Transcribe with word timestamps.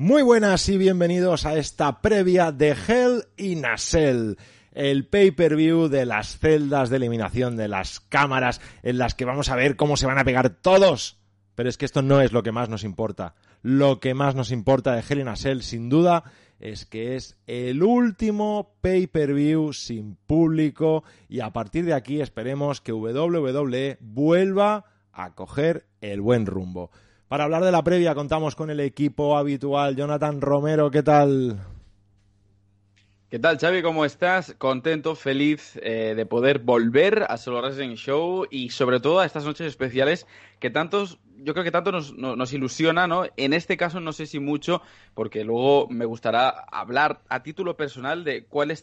Muy 0.00 0.22
buenas 0.22 0.66
y 0.70 0.78
bienvenidos 0.78 1.44
a 1.44 1.58
esta 1.58 2.00
previa 2.00 2.52
de 2.52 2.70
Hell 2.70 3.24
in 3.36 3.66
a 3.66 3.76
Cell, 3.76 4.36
el 4.72 5.06
pay-per-view 5.06 5.88
de 5.88 6.06
las 6.06 6.38
celdas 6.38 6.88
de 6.88 6.96
eliminación 6.96 7.58
de 7.58 7.68
las 7.68 8.00
cámaras 8.00 8.62
en 8.82 8.96
las 8.96 9.14
que 9.14 9.26
vamos 9.26 9.50
a 9.50 9.56
ver 9.56 9.76
cómo 9.76 9.98
se 9.98 10.06
van 10.06 10.16
a 10.16 10.24
pegar 10.24 10.48
todos. 10.48 11.18
Pero 11.54 11.68
es 11.68 11.76
que 11.76 11.84
esto 11.84 12.00
no 12.00 12.22
es 12.22 12.32
lo 12.32 12.42
que 12.42 12.50
más 12.50 12.70
nos 12.70 12.82
importa. 12.82 13.34
Lo 13.60 14.00
que 14.00 14.14
más 14.14 14.34
nos 14.34 14.52
importa 14.52 14.94
de 14.94 15.04
Hell 15.06 15.20
in 15.20 15.28
a 15.28 15.36
Cell, 15.36 15.60
sin 15.60 15.90
duda, 15.90 16.24
es 16.60 16.86
que 16.86 17.16
es 17.16 17.36
el 17.46 17.82
último 17.82 18.76
pay-per-view 18.80 19.74
sin 19.74 20.14
público 20.14 21.04
y 21.28 21.40
a 21.40 21.52
partir 21.52 21.84
de 21.84 21.92
aquí 21.92 22.22
esperemos 22.22 22.80
que 22.80 22.94
WWE 22.94 23.98
vuelva 24.00 24.86
a 25.12 25.34
coger 25.34 25.84
el 26.00 26.22
buen 26.22 26.46
rumbo. 26.46 26.90
Para 27.30 27.44
hablar 27.44 27.62
de 27.62 27.70
la 27.70 27.84
previa 27.84 28.12
contamos 28.16 28.56
con 28.56 28.70
el 28.70 28.80
equipo 28.80 29.38
habitual. 29.38 29.94
Jonathan 29.94 30.40
Romero, 30.40 30.90
¿qué 30.90 31.04
tal? 31.04 31.60
¿Qué 33.28 33.38
tal, 33.38 33.56
Xavi? 33.56 33.82
¿Cómo 33.82 34.04
estás? 34.04 34.56
Contento, 34.58 35.14
feliz 35.14 35.78
eh, 35.80 36.14
de 36.16 36.26
poder 36.26 36.58
volver 36.58 37.26
a 37.28 37.36
Solo 37.36 37.62
Wrestling 37.62 37.94
Show 37.94 38.48
y 38.50 38.70
sobre 38.70 38.98
todo 38.98 39.20
a 39.20 39.26
estas 39.26 39.44
noches 39.44 39.68
especiales 39.68 40.26
que 40.58 40.70
tantos, 40.70 41.20
yo 41.36 41.52
creo 41.52 41.62
que 41.62 41.70
tanto 41.70 41.92
nos, 41.92 42.12
nos, 42.14 42.52
ilusiona, 42.52 43.06
¿no? 43.06 43.22
En 43.36 43.52
este 43.52 43.76
caso 43.76 44.00
no 44.00 44.12
sé 44.12 44.26
si 44.26 44.40
mucho, 44.40 44.82
porque 45.14 45.44
luego 45.44 45.86
me 45.88 46.06
gustará 46.06 46.48
hablar 46.48 47.20
a 47.28 47.44
título 47.44 47.76
personal 47.76 48.24
de 48.24 48.42
cuáles 48.42 48.82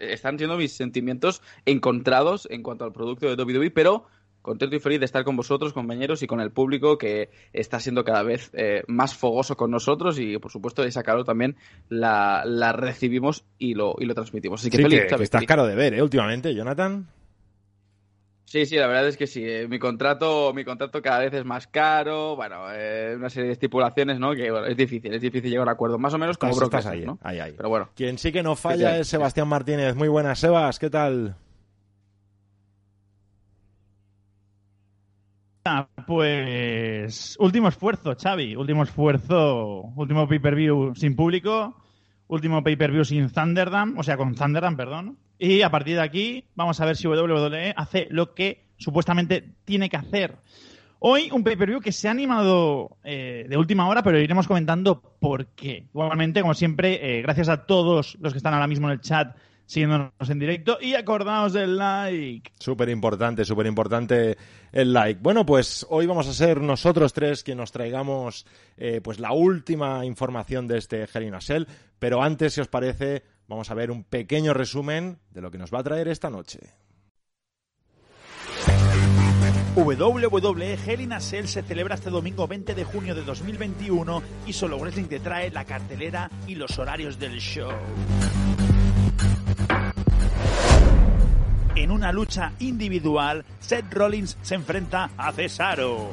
están 0.00 0.38
siendo 0.38 0.56
mis 0.56 0.76
sentimientos 0.76 1.42
encontrados 1.66 2.46
en 2.52 2.62
cuanto 2.62 2.84
al 2.84 2.92
producto 2.92 3.26
de 3.26 3.42
WWE, 3.42 3.72
pero 3.72 4.06
contento 4.42 4.76
y 4.76 4.80
feliz 4.80 5.00
de 5.00 5.06
estar 5.06 5.24
con 5.24 5.36
vosotros, 5.36 5.72
compañeros, 5.72 6.22
y 6.22 6.26
con 6.26 6.40
el 6.40 6.50
público 6.50 6.98
que 6.98 7.30
está 7.52 7.80
siendo 7.80 8.04
cada 8.04 8.22
vez 8.22 8.50
eh, 8.54 8.82
más 8.86 9.14
fogoso 9.14 9.56
con 9.56 9.70
nosotros 9.70 10.18
y, 10.18 10.38
por 10.38 10.50
supuesto, 10.50 10.82
esa 10.82 11.02
calor 11.02 11.24
también 11.24 11.56
la, 11.88 12.42
la 12.44 12.72
recibimos 12.72 13.44
y 13.58 13.74
lo, 13.74 13.94
y 13.98 14.04
lo 14.04 14.14
transmitimos. 14.14 14.60
Así 14.60 14.70
que 14.70 14.78
feliz, 14.78 15.06
que, 15.06 15.22
estás 15.22 15.44
caro 15.44 15.66
de 15.66 15.74
ver, 15.74 15.94
¿eh? 15.94 16.02
Últimamente, 16.02 16.54
Jonathan. 16.54 17.06
Sí, 18.50 18.66
sí, 18.66 18.74
la 18.74 18.88
verdad 18.88 19.06
es 19.06 19.16
que 19.16 19.28
sí. 19.28 19.44
Eh, 19.44 19.68
mi 19.68 19.78
contrato, 19.78 20.52
mi 20.52 20.64
contrato 20.64 21.00
cada 21.00 21.20
vez 21.20 21.32
es 21.34 21.44
más 21.44 21.68
caro. 21.68 22.34
Bueno, 22.34 22.64
eh, 22.72 23.14
una 23.16 23.30
serie 23.30 23.46
de 23.46 23.52
estipulaciones, 23.52 24.18
¿no? 24.18 24.34
Que 24.34 24.50
es 24.66 24.76
difícil, 24.76 25.14
es 25.14 25.22
difícil 25.22 25.52
llegar 25.52 25.68
a 25.68 25.72
acuerdo. 25.72 25.98
Más 25.98 26.14
o 26.14 26.18
menos 26.18 26.36
como 26.36 26.56
Brock 26.56 26.74
ahí, 26.84 27.02
¿no? 27.06 27.16
Ahí, 27.22 27.38
ahí. 27.38 27.52
Pero 27.56 27.68
bueno. 27.68 27.90
Quien 27.94 28.18
sí 28.18 28.32
que 28.32 28.42
no 28.42 28.56
falla 28.56 28.98
es 28.98 29.06
Sebastián 29.06 29.46
Martínez. 29.46 29.94
Muy 29.94 30.08
buenas, 30.08 30.40
Sebas. 30.40 30.80
¿Qué 30.80 30.90
tal? 30.90 31.36
Pues 36.06 37.36
último 37.38 37.68
esfuerzo, 37.68 38.16
Xavi, 38.20 38.56
último 38.56 38.82
esfuerzo, 38.82 39.82
último 39.96 40.28
pay-per-view 40.28 40.94
sin 40.94 41.14
público, 41.14 41.76
último 42.28 42.62
pay-per-view 42.62 43.04
sin 43.04 43.30
Thunderdam, 43.30 43.98
o 43.98 44.02
sea, 44.02 44.16
con 44.16 44.34
Thunderdam, 44.34 44.76
perdón. 44.76 45.18
Y 45.38 45.62
a 45.62 45.70
partir 45.70 45.96
de 45.96 46.02
aquí 46.02 46.44
vamos 46.54 46.80
a 46.80 46.84
ver 46.84 46.96
si 46.96 47.08
WWE 47.08 47.74
hace 47.76 48.06
lo 48.10 48.34
que 48.34 48.66
supuestamente 48.76 49.54
tiene 49.64 49.88
que 49.88 49.96
hacer. 49.96 50.36
Hoy 50.98 51.30
un 51.32 51.42
pay-per-view 51.42 51.80
que 51.80 51.92
se 51.92 52.08
ha 52.08 52.10
animado 52.10 52.98
eh, 53.04 53.46
de 53.48 53.56
última 53.56 53.88
hora, 53.88 54.02
pero 54.02 54.20
iremos 54.20 54.46
comentando 54.46 55.00
por 55.18 55.46
qué. 55.54 55.86
Igualmente, 55.94 56.42
como 56.42 56.52
siempre, 56.52 57.18
eh, 57.18 57.22
gracias 57.22 57.48
a 57.48 57.64
todos 57.64 58.18
los 58.20 58.32
que 58.32 58.36
están 58.36 58.52
ahora 58.52 58.66
mismo 58.66 58.86
en 58.86 58.92
el 58.92 59.00
chat 59.00 59.34
siguiéndonos 59.70 60.28
en 60.28 60.40
directo 60.40 60.78
y 60.80 60.94
acordaos 60.94 61.52
del 61.52 61.76
like. 61.78 62.50
Súper 62.58 62.88
importante, 62.88 63.44
súper 63.44 63.66
importante 63.66 64.36
el 64.72 64.92
like. 64.92 65.20
Bueno, 65.22 65.46
pues 65.46 65.86
hoy 65.90 66.06
vamos 66.06 66.26
a 66.26 66.32
ser 66.32 66.60
nosotros 66.60 67.12
tres 67.12 67.44
quienes 67.44 67.60
nos 67.60 67.72
traigamos 67.72 68.46
eh, 68.76 69.00
pues 69.00 69.20
la 69.20 69.30
última 69.30 70.04
información 70.04 70.66
de 70.66 70.78
este 70.78 71.04
Hell 71.04 71.68
pero 72.00 72.20
antes, 72.20 72.54
si 72.54 72.60
os 72.60 72.66
parece, 72.66 73.22
vamos 73.46 73.70
a 73.70 73.74
ver 73.74 73.92
un 73.92 74.02
pequeño 74.02 74.54
resumen 74.54 75.20
de 75.30 75.40
lo 75.40 75.52
que 75.52 75.58
nos 75.58 75.72
va 75.72 75.78
a 75.78 75.84
traer 75.84 76.08
esta 76.08 76.30
noche. 76.30 76.58
WWE 79.76 80.78
Hell 80.84 81.00
in 81.00 81.20
Cell 81.20 81.46
se 81.46 81.62
celebra 81.62 81.94
este 81.94 82.10
domingo 82.10 82.48
20 82.48 82.74
de 82.74 82.84
junio 82.84 83.14
de 83.14 83.22
2021 83.22 84.22
y 84.46 84.52
solo 84.52 84.78
Wrestling 84.78 85.04
te 85.04 85.20
trae 85.20 85.50
la 85.50 85.64
cartelera 85.64 86.28
y 86.48 86.56
los 86.56 86.76
horarios 86.76 87.20
del 87.20 87.38
show. 87.38 87.70
En 91.76 91.92
una 91.92 92.12
lucha 92.12 92.52
individual, 92.58 93.44
Seth 93.60 93.92
Rollins 93.92 94.36
se 94.42 94.56
enfrenta 94.56 95.10
a 95.16 95.32
Cesaro. 95.32 96.10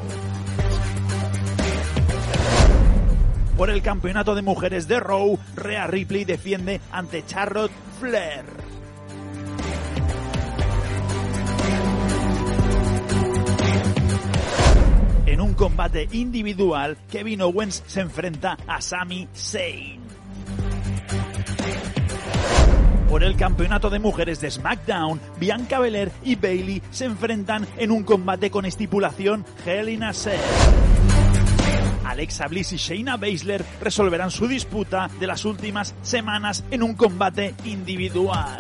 Por 3.58 3.72
el 3.72 3.82
campeonato 3.82 4.36
de 4.36 4.44
mujeres 4.44 4.88
de 4.88 5.00
Raw, 5.00 5.40
Rhea 5.56 5.88
Ripley 5.88 6.26
defiende 6.26 6.80
ante 6.92 7.26
Charlotte 7.26 7.72
Flair. 8.00 8.46
En 15.26 15.42
un 15.42 15.56
combate 15.56 16.08
individual, 16.12 16.98
Kevin 17.10 17.42
Owens 17.42 17.84
se 17.88 18.02
enfrenta 18.02 18.58
a 18.68 18.80
Sami 18.80 19.28
Zayn 19.36 20.07
por 23.10 23.24
el 23.24 23.36
campeonato 23.36 23.90
de 23.90 24.00
mujeres 24.00 24.42
de 24.42 24.52
SmackDown, 24.52 25.20
Bianca 25.40 25.80
Belair 25.80 26.12
y 26.24 26.36
Bailey 26.36 26.82
se 26.92 27.06
enfrentan 27.06 27.66
en 27.78 27.92
un 27.92 28.04
combate 28.04 28.52
con 28.52 28.66
estipulación 28.66 29.46
Hell 29.66 29.90
in 29.90 30.04
a 30.04 30.14
Cell. 30.14 30.40
Alexa 32.06 32.48
Bliss 32.48 32.74
y 32.74 32.78
Shayna 32.78 33.18
Baszler 33.18 33.64
resolverán 33.82 34.32
su 34.32 34.48
disputa 34.48 35.10
de 35.20 35.28
las 35.28 35.46
últimas 35.46 35.94
semanas 36.02 36.64
en 36.72 36.84
un 36.84 36.96
combate 36.96 37.54
individual. 37.66 38.56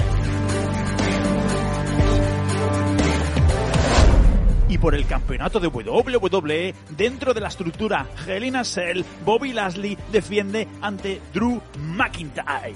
Y 4.69 4.77
por 4.77 4.95
el 4.95 5.05
campeonato 5.07 5.59
de 5.59 5.67
WWE, 5.67 6.75
dentro 6.97 7.33
de 7.33 7.41
la 7.41 7.47
estructura 7.47 8.05
Hell 8.27 8.43
in 8.43 8.57
a 8.57 8.65
Cell, 8.65 9.03
Bobby 9.25 9.53
Lashley 9.53 9.97
defiende 10.11 10.67
ante 10.81 11.21
Drew 11.33 11.61
McIntyre. 11.79 12.75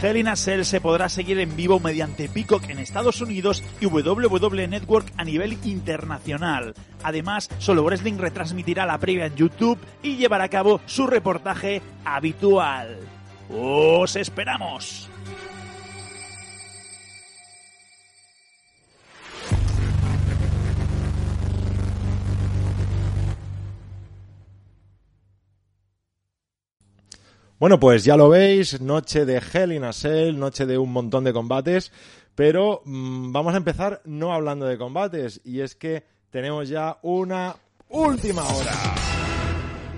Hell 0.00 0.16
in 0.16 0.28
a 0.28 0.36
Cell 0.36 0.62
se 0.62 0.80
podrá 0.80 1.08
seguir 1.08 1.40
en 1.40 1.56
vivo 1.56 1.80
mediante 1.80 2.28
Peacock 2.28 2.70
en 2.70 2.78
Estados 2.78 3.20
Unidos 3.20 3.64
y 3.80 3.86
WWE 3.86 4.68
Network 4.68 5.12
a 5.16 5.24
nivel 5.24 5.58
internacional. 5.64 6.74
Además, 7.02 7.48
Solo 7.58 7.82
Wrestling 7.82 8.18
retransmitirá 8.18 8.86
la 8.86 8.98
previa 8.98 9.26
en 9.26 9.34
YouTube 9.34 9.78
y 10.02 10.16
llevará 10.16 10.44
a 10.44 10.48
cabo 10.48 10.80
su 10.86 11.08
reportaje 11.08 11.82
habitual. 12.04 12.98
¡Os 13.50 14.14
esperamos! 14.14 15.10
Bueno, 27.58 27.80
pues 27.80 28.04
ya 28.04 28.16
lo 28.16 28.28
veis, 28.28 28.80
noche 28.80 29.24
de 29.24 29.42
Hell 29.52 29.72
in 29.72 29.82
a 29.82 29.92
Cell, 29.92 30.38
noche 30.38 30.64
de 30.64 30.78
un 30.78 30.92
montón 30.92 31.24
de 31.24 31.32
combates, 31.32 31.90
pero 32.36 32.82
mmm, 32.84 33.32
vamos 33.32 33.52
a 33.52 33.56
empezar 33.56 34.00
no 34.04 34.32
hablando 34.32 34.64
de 34.64 34.78
combates, 34.78 35.40
y 35.44 35.60
es 35.60 35.74
que 35.74 36.04
tenemos 36.30 36.68
ya 36.68 36.98
una 37.02 37.56
última 37.88 38.44
hora. 38.44 38.70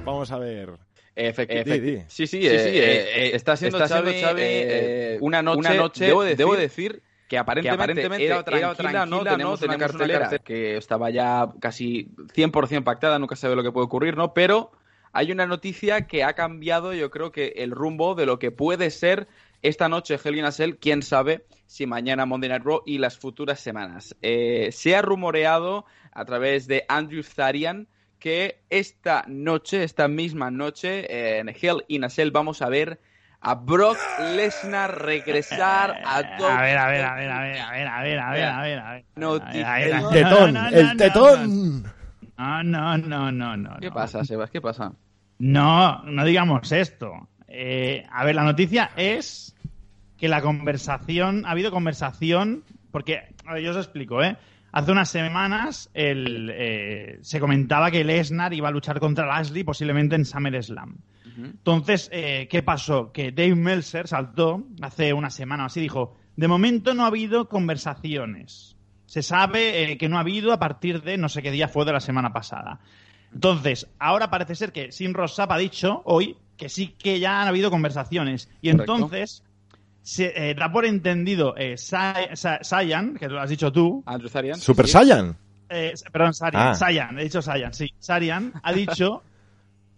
Vamos 0.07 0.33
a 0.33 0.39
ver. 0.39 0.71
Efectivamente. 1.15 2.07
Sí, 2.09 2.27
sí, 2.27 2.41
sí, 2.41 2.47
eh, 2.47 2.59
sí 2.61 2.79
eh, 2.79 3.27
eh, 3.27 3.31
está 3.35 3.59
siendo, 3.59 3.77
está 3.77 3.95
Xavi, 3.95 4.23
Xavi 4.23 4.41
eh, 4.43 5.19
una 5.21 5.43
noche, 5.43 5.59
una 5.59 5.75
noche 5.75 6.07
debo, 6.07 6.23
decir, 6.23 6.39
debo 6.39 6.57
decir 6.57 7.03
que 7.29 7.37
aparentemente, 7.37 7.77
que 7.77 7.83
aparentemente 7.83 8.25
era, 8.25 8.43
tranquila, 8.43 8.69
era 8.69 8.75
tranquila, 8.75 9.07
no 9.07 9.23
tenemos, 9.23 9.61
no, 9.61 9.67
una, 9.67 9.77
cartelera 9.77 10.19
una 10.19 10.29
cartelera 10.29 10.39
que 10.39 10.77
estaba 10.79 11.11
ya 11.11 11.53
casi 11.61 12.09
100% 12.35 12.85
pactada, 12.85 13.19
nunca 13.19 13.37
sabe 13.37 13.55
lo 13.55 13.63
que 13.63 13.71
puede 13.71 13.85
ocurrir, 13.85 14.17
¿no? 14.17 14.33
Pero 14.33 14.73
hay 15.13 15.33
una 15.33 15.47
noticia 15.47 16.07
que 16.07 16.25
ha 16.25 16.35
cambiado, 16.35 16.93
yo 16.93 17.11
creo 17.11 17.33
que 17.33 17.55
el 17.57 17.71
rumbo 17.71 18.15
de 18.15 18.27
lo 18.27 18.39
que 18.39 18.51
puede 18.51 18.91
ser 18.91 19.29
esta 19.63 19.89
noche 19.89 20.19
Hell 20.23 20.39
in 20.39 20.45
a 20.45 20.53
quién 20.81 21.03
sabe 21.03 21.45
si 21.67 21.87
mañana 21.87 22.27
Monday 22.27 22.49
Night 22.49 22.65
Raw 22.65 22.83
y 22.87 22.99
las 22.99 23.19
futuras 23.19 23.61
semanas. 23.61 24.17
Eh, 24.23 24.71
se 24.73 24.97
ha 24.97 25.03
rumoreado 25.03 25.85
a 26.13 26.25
través 26.25 26.67
de 26.67 26.85
Andrew 26.89 27.23
Zarian 27.23 27.89
que 28.19 28.61
esta 28.71 29.25
noche, 29.27 29.83
esta 29.83 30.07
misma 30.09 30.51
noche, 30.51 31.39
en 31.39 31.49
Hell 31.49 31.85
in 31.89 32.05
a 32.05 32.11
Cell 32.11 32.31
vamos 32.31 32.63
a 32.63 32.69
ver 32.69 33.01
a 33.41 33.55
Brock 33.55 33.97
Lesnar 34.37 35.03
regresar 35.03 36.03
a 36.05 36.37
todo. 36.37 36.49
A 36.49 36.61
ver, 36.63 36.77
a 36.77 36.89
ver, 36.89 37.05
a 37.05 37.15
ver, 37.15 37.31
a 37.31 37.41
ver, 37.41 37.59
a 37.59 37.71
ver, 37.73 37.89
a 37.89 38.03
ver, 38.03 38.19
a 38.19 38.31
ver, 38.63 38.79
a 38.79 38.93
ver. 38.93 39.05
El 40.75 40.97
tetón, 40.97 41.87
el. 41.87 42.00
No, 42.41 42.63
no, 42.63 42.97
no, 42.97 43.31
no, 43.31 43.57
no. 43.57 43.77
¿Qué 43.81 43.91
pasa, 43.91 44.25
Sebas? 44.25 44.51
¿Qué 44.51 44.63
pasa? 44.63 44.95
No, 45.39 46.03
no 46.05 46.25
digamos 46.25 46.73
esto. 46.73 47.29
Eh, 47.47 48.07
a 48.11 48.25
ver, 48.25 48.35
la 48.35 48.45
noticia 48.45 48.93
es 48.97 49.55
que 50.17 50.27
la 50.27 50.41
conversación, 50.41 51.45
ha 51.45 51.51
habido 51.51 51.71
conversación, 51.71 52.65
porque, 52.91 53.35
a 53.45 53.55
ver, 53.55 53.63
yo 53.63 53.73
os 53.73 53.77
explico, 53.77 54.23
¿eh? 54.23 54.39
Hace 54.73 54.91
unas 54.91 55.11
semanas 55.11 55.91
el, 55.93 56.51
eh, 56.55 57.19
se 57.21 57.41
comentaba 57.41 57.91
que 57.91 58.05
Lesnar 58.05 58.55
iba 58.55 58.69
a 58.69 58.73
luchar 58.73 59.01
contra 59.01 59.27
Lashley 59.27 59.63
posiblemente 59.63 60.17
en 60.17 60.25
SummerSlam. 60.25 60.97
Entonces, 61.37 62.09
eh, 62.13 62.49
¿qué 62.51 62.63
pasó? 62.63 63.13
Que 63.13 63.33
Dave 63.33 63.55
Meltzer 63.55 64.09
saltó 64.09 64.65
hace 64.81 65.13
una 65.13 65.31
semana 65.31 65.65
o 65.65 65.67
así, 65.67 65.81
dijo, 65.81 66.17
de 66.37 66.49
momento 66.49 66.95
no 66.95 67.05
ha 67.05 67.09
habido 67.09 67.49
conversaciones. 67.49 68.77
Se 69.11 69.25
sabe 69.25 69.83
eh, 69.91 69.99
que 69.99 70.09
no 70.09 70.19
ha 70.19 70.21
habido 70.21 70.53
a 70.53 70.61
partir 70.61 71.03
de 71.03 71.19
no 71.19 71.29
sé 71.29 71.43
qué 71.43 71.51
día 71.51 71.67
fue 71.67 71.85
de 71.85 71.93
la 71.93 71.99
semana 71.99 72.33
pasada. 72.33 72.79
Entonces, 73.35 73.89
ahora 73.99 74.31
parece 74.31 74.55
ser 74.55 74.71
que 74.71 74.93
Sin 74.93 75.15
Rosap 75.15 75.51
ha 75.51 75.59
dicho 75.59 76.01
hoy 76.05 76.37
que 76.57 76.69
sí 76.69 76.95
que 76.97 77.19
ya 77.19 77.43
han 77.43 77.49
habido 77.49 77.73
conversaciones. 77.73 78.49
Y 78.63 78.71
Correcto. 78.71 78.95
entonces, 78.95 79.43
se 80.03 80.51
eh, 80.51 80.55
da 80.55 80.71
por 80.71 80.85
entendido 80.85 81.57
eh, 81.57 81.77
Sa- 81.77 82.37
Sa- 82.37 82.63
Sayan, 82.63 83.17
que 83.17 83.27
lo 83.29 83.41
has 83.41 83.51
dicho 83.51 83.73
tú, 83.73 84.05
Andrew. 84.07 84.31
Super 84.55 84.87
sí. 84.87 84.93
Saiyan. 84.93 85.37
eh, 85.69 85.93
perdón, 86.13 86.33
Sarian, 86.33 86.69
Ah. 86.69 86.75
Sayan, 86.77 87.19
he 87.19 87.25
dicho 87.25 87.43
Sayan, 87.43 87.75
sí. 87.75 87.93
Sarian 87.99 88.53
ha 88.63 88.73
dicho 88.73 89.25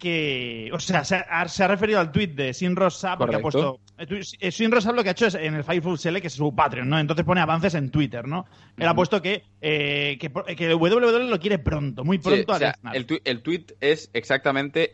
que, 0.03 0.69
o 0.73 0.81
sea, 0.81 1.05
se 1.05 1.15
ha, 1.15 1.47
se 1.49 1.63
ha 1.63 1.69
referido 1.69 2.01
al 2.01 2.11
tweet 2.11 2.29
de 2.35 2.53
Sin 2.55 2.75
Rosa 2.75 3.17
porque 3.17 3.41
Correcto. 3.41 3.81
ha 3.97 4.05
puesto, 4.09 4.37
eh, 4.41 4.51
Sin 4.51 4.73
Rosa 4.73 4.91
lo 4.91 5.05
que 5.05 5.11
ha 5.11 5.13
hecho 5.13 5.27
es 5.27 5.37
en 5.37 5.55
el 5.55 5.63
Fireful 5.63 5.97
Select, 5.97 6.23
que 6.23 6.27
es 6.27 6.33
su 6.35 6.53
Patreon, 6.55 6.89
¿no? 6.89 6.99
Entonces 6.99 7.25
pone 7.25 7.41
avances 7.41 7.75
en 7.75 7.91
Twitter, 7.91 8.27
¿no? 8.27 8.45
Él 8.77 8.89
ha 8.89 8.95
puesto 8.95 9.23
que, 9.23 9.45
eh, 9.61 10.19
que, 10.21 10.31
que 10.57 10.75
WWE 10.75 11.29
lo 11.31 11.39
quiere 11.39 11.61
pronto, 11.61 12.03
muy 12.05 12.17
Sí, 12.19 12.23
pronto 12.25 12.53
o 12.53 12.55
a 12.57 12.59
sea, 12.59 12.69
Lesnar. 12.73 12.97
el, 12.97 13.07
tu- 13.07 13.21
el 13.25 13.43
tweet 13.43 13.67
es 13.81 14.11
exactamente 14.13 14.93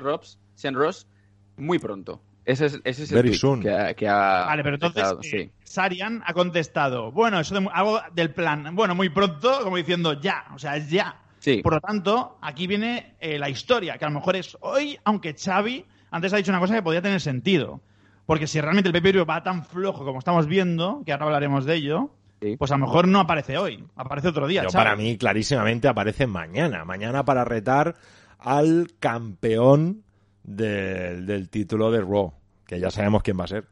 Ross, 0.00 0.38
San 0.54 0.74
Ross, 0.74 1.06
muy 1.58 1.78
pronto. 1.78 2.22
Ese 2.46 2.64
es, 2.66 2.80
ese 2.84 3.02
es 3.04 3.10
el 3.10 3.16
Very 3.16 3.28
tweet 3.28 3.38
soon. 3.38 3.60
que 3.60 3.70
ha, 3.70 3.92
que 3.92 4.08
ha- 4.08 4.46
Vale, 4.46 4.62
pero 4.62 4.76
entonces 4.76 5.04
eh, 5.04 5.16
sí. 5.22 5.50
Sarian 5.62 6.22
ha 6.24 6.32
contestado, 6.32 7.12
bueno, 7.12 7.38
eso 7.38 7.54
de, 7.60 7.68
algo 7.72 8.00
del 8.14 8.32
plan, 8.32 8.74
bueno, 8.74 8.94
muy 8.94 9.10
pronto, 9.10 9.60
como 9.62 9.76
diciendo 9.76 10.18
ya, 10.18 10.46
o 10.54 10.58
sea, 10.58 10.76
es 10.76 10.88
ya. 10.88 11.20
Sí. 11.40 11.60
Por 11.62 11.74
lo 11.74 11.80
tanto, 11.80 12.38
aquí 12.40 12.66
viene 12.68 13.14
eh, 13.18 13.38
la 13.38 13.48
historia, 13.50 13.98
que 13.98 14.04
a 14.04 14.08
lo 14.08 14.14
mejor 14.14 14.36
es 14.36 14.56
hoy, 14.60 14.96
aunque 15.04 15.34
Xavi 15.34 15.84
antes 16.12 16.32
ha 16.32 16.36
dicho 16.36 16.52
una 16.52 16.60
cosa 16.60 16.74
que 16.74 16.82
podría 16.82 17.02
tener 17.02 17.20
sentido. 17.20 17.80
Porque 18.26 18.46
si 18.46 18.60
realmente 18.60 18.90
el 18.90 18.94
PPV 19.02 19.28
va 19.28 19.42
tan 19.42 19.64
flojo 19.64 20.04
como 20.04 20.20
estamos 20.20 20.46
viendo, 20.46 21.02
que 21.04 21.12
ahora 21.12 21.24
hablaremos 21.26 21.64
de 21.64 21.74
ello, 21.74 22.10
Sí. 22.40 22.56
pues 22.56 22.70
a 22.70 22.76
lo 22.78 22.86
mejor 22.86 23.06
no 23.08 23.20
aparece 23.20 23.58
hoy, 23.58 23.84
aparece 23.96 24.28
otro 24.28 24.46
día. 24.46 24.60
Pero 24.62 24.70
Xavi. 24.72 24.84
para 24.84 24.96
mí, 24.96 25.18
clarísimamente, 25.18 25.88
aparece 25.88 26.26
mañana. 26.26 26.84
Mañana 26.86 27.24
para 27.24 27.44
retar 27.44 27.96
al 28.38 28.92
campeón 28.98 30.04
del, 30.42 31.26
del 31.26 31.48
título 31.50 31.90
de 31.90 32.00
Raw. 32.00 32.32
Que 32.66 32.80
ya 32.80 32.90
sabemos 32.90 33.22
quién 33.22 33.38
va 33.38 33.44
a 33.44 33.48
ser. 33.48 33.64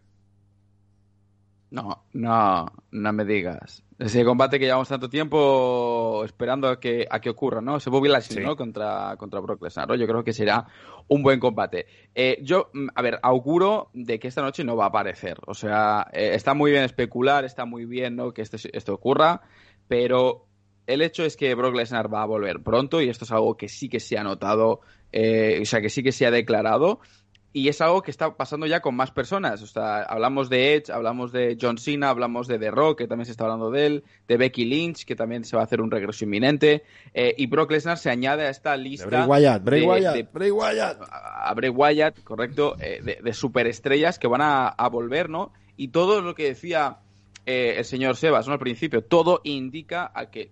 No, 1.70 2.04
no, 2.14 2.66
no 2.90 3.12
me 3.12 3.24
digas. 3.24 3.82
Ese 3.98 4.24
combate 4.24 4.58
que 4.58 4.64
llevamos 4.66 4.88
tanto 4.88 5.10
tiempo 5.10 6.24
esperando 6.24 6.68
a 6.68 6.78
que, 6.78 7.06
a 7.10 7.20
que 7.20 7.30
ocurra, 7.30 7.60
¿no? 7.60 7.76
Ese 7.76 7.90
Bobby 7.90 8.08
Lashley, 8.08 8.38
Sí. 8.38 8.44
¿no? 8.44 8.56
Contra, 8.56 9.16
contra 9.18 9.40
Brock 9.40 9.62
Lesnar, 9.62 9.88
¿no? 9.88 9.96
Yo 9.96 10.06
creo 10.06 10.22
que 10.24 10.32
será 10.32 10.66
un 11.08 11.22
buen 11.22 11.40
combate. 11.40 11.86
Eh, 12.14 12.38
yo, 12.42 12.70
mm, 12.72 12.88
a 12.94 13.02
ver, 13.02 13.18
auguro 13.22 13.90
de 13.92 14.18
que 14.18 14.28
esta 14.28 14.40
noche 14.40 14.62
no 14.64 14.76
va 14.76 14.84
a 14.84 14.88
aparecer. 14.88 15.38
O 15.46 15.54
sea, 15.54 16.06
eh, 16.12 16.30
está 16.34 16.54
muy 16.54 16.70
bien 16.70 16.84
especular, 16.84 17.44
está 17.44 17.64
muy 17.64 17.84
bien, 17.86 18.16
¿no? 18.16 18.32
Que 18.32 18.42
esto, 18.42 18.56
esto 18.72 18.94
ocurra, 18.94 19.42
pero 19.88 20.46
el 20.86 21.02
hecho 21.02 21.24
es 21.24 21.36
que 21.36 21.54
Brock 21.54 21.74
Lesnar 21.74 22.12
va 22.12 22.22
a 22.22 22.26
volver 22.26 22.62
pronto 22.62 23.02
y 23.02 23.08
esto 23.10 23.24
es 23.24 23.32
algo 23.32 23.56
que 23.56 23.68
sí 23.68 23.88
que 23.88 24.00
se 24.00 24.16
ha 24.16 24.22
notado, 24.22 24.80
eh, 25.12 25.58
o 25.60 25.64
sea, 25.66 25.80
que 25.80 25.90
sí 25.90 26.02
que 26.02 26.12
se 26.12 26.24
ha 26.24 26.30
declarado. 26.30 27.00
Y 27.50 27.68
es 27.68 27.80
algo 27.80 28.02
que 28.02 28.10
está 28.10 28.36
pasando 28.36 28.66
ya 28.66 28.80
con 28.80 28.94
más 28.94 29.10
personas. 29.10 29.62
O 29.62 29.66
sea, 29.66 30.02
hablamos 30.02 30.50
de 30.50 30.74
Edge, 30.74 30.90
hablamos 30.92 31.32
de 31.32 31.56
John 31.60 31.78
Cena, 31.78 32.10
hablamos 32.10 32.46
de 32.46 32.58
The 32.58 32.70
Rock, 32.70 32.98
que 32.98 33.06
también 33.08 33.24
se 33.24 33.32
está 33.32 33.44
hablando 33.44 33.70
de 33.70 33.86
él, 33.86 34.04
de 34.28 34.36
Becky 34.36 34.66
Lynch, 34.66 35.04
que 35.06 35.16
también 35.16 35.44
se 35.44 35.56
va 35.56 35.62
a 35.62 35.64
hacer 35.64 35.80
un 35.80 35.90
regreso 35.90 36.24
inminente. 36.24 36.82
eh, 37.14 37.34
y 37.38 37.46
Brock 37.46 37.70
Lesnar 37.70 37.96
se 37.96 38.10
añade 38.10 38.46
a 38.46 38.50
esta 38.50 38.72
De 38.72 38.78
lista. 38.78 39.06
Bray 39.06 39.26
Wyatt, 39.26 39.64
Bray 39.64 39.80
de- 39.80 39.86
Wyatt, 39.86 40.14
de- 40.14 40.22
Bray 40.30 40.50
Wyatt. 40.50 41.00
a 41.10 41.48
a 41.50 41.54
Bray 41.54 41.70
Wyatt, 41.70 42.22
correcto, 42.22 42.76
eh, 42.80 43.00
de, 43.02 43.18
de 43.22 43.32
superestrellas 43.32 44.18
que 44.18 44.28
van 44.28 44.42
a, 44.42 44.68
a 44.68 44.88
volver, 44.90 45.30
¿no? 45.30 45.52
Y 45.78 45.88
todo 45.88 46.20
lo 46.20 46.34
que 46.34 46.44
decía 46.44 46.98
eh, 47.46 47.76
el 47.78 47.84
señor 47.86 48.16
Sebas, 48.16 48.46
¿no? 48.46 48.52
Al 48.52 48.58
principio, 48.58 49.02
todo 49.02 49.40
indica 49.44 50.12
a 50.14 50.30
que 50.30 50.50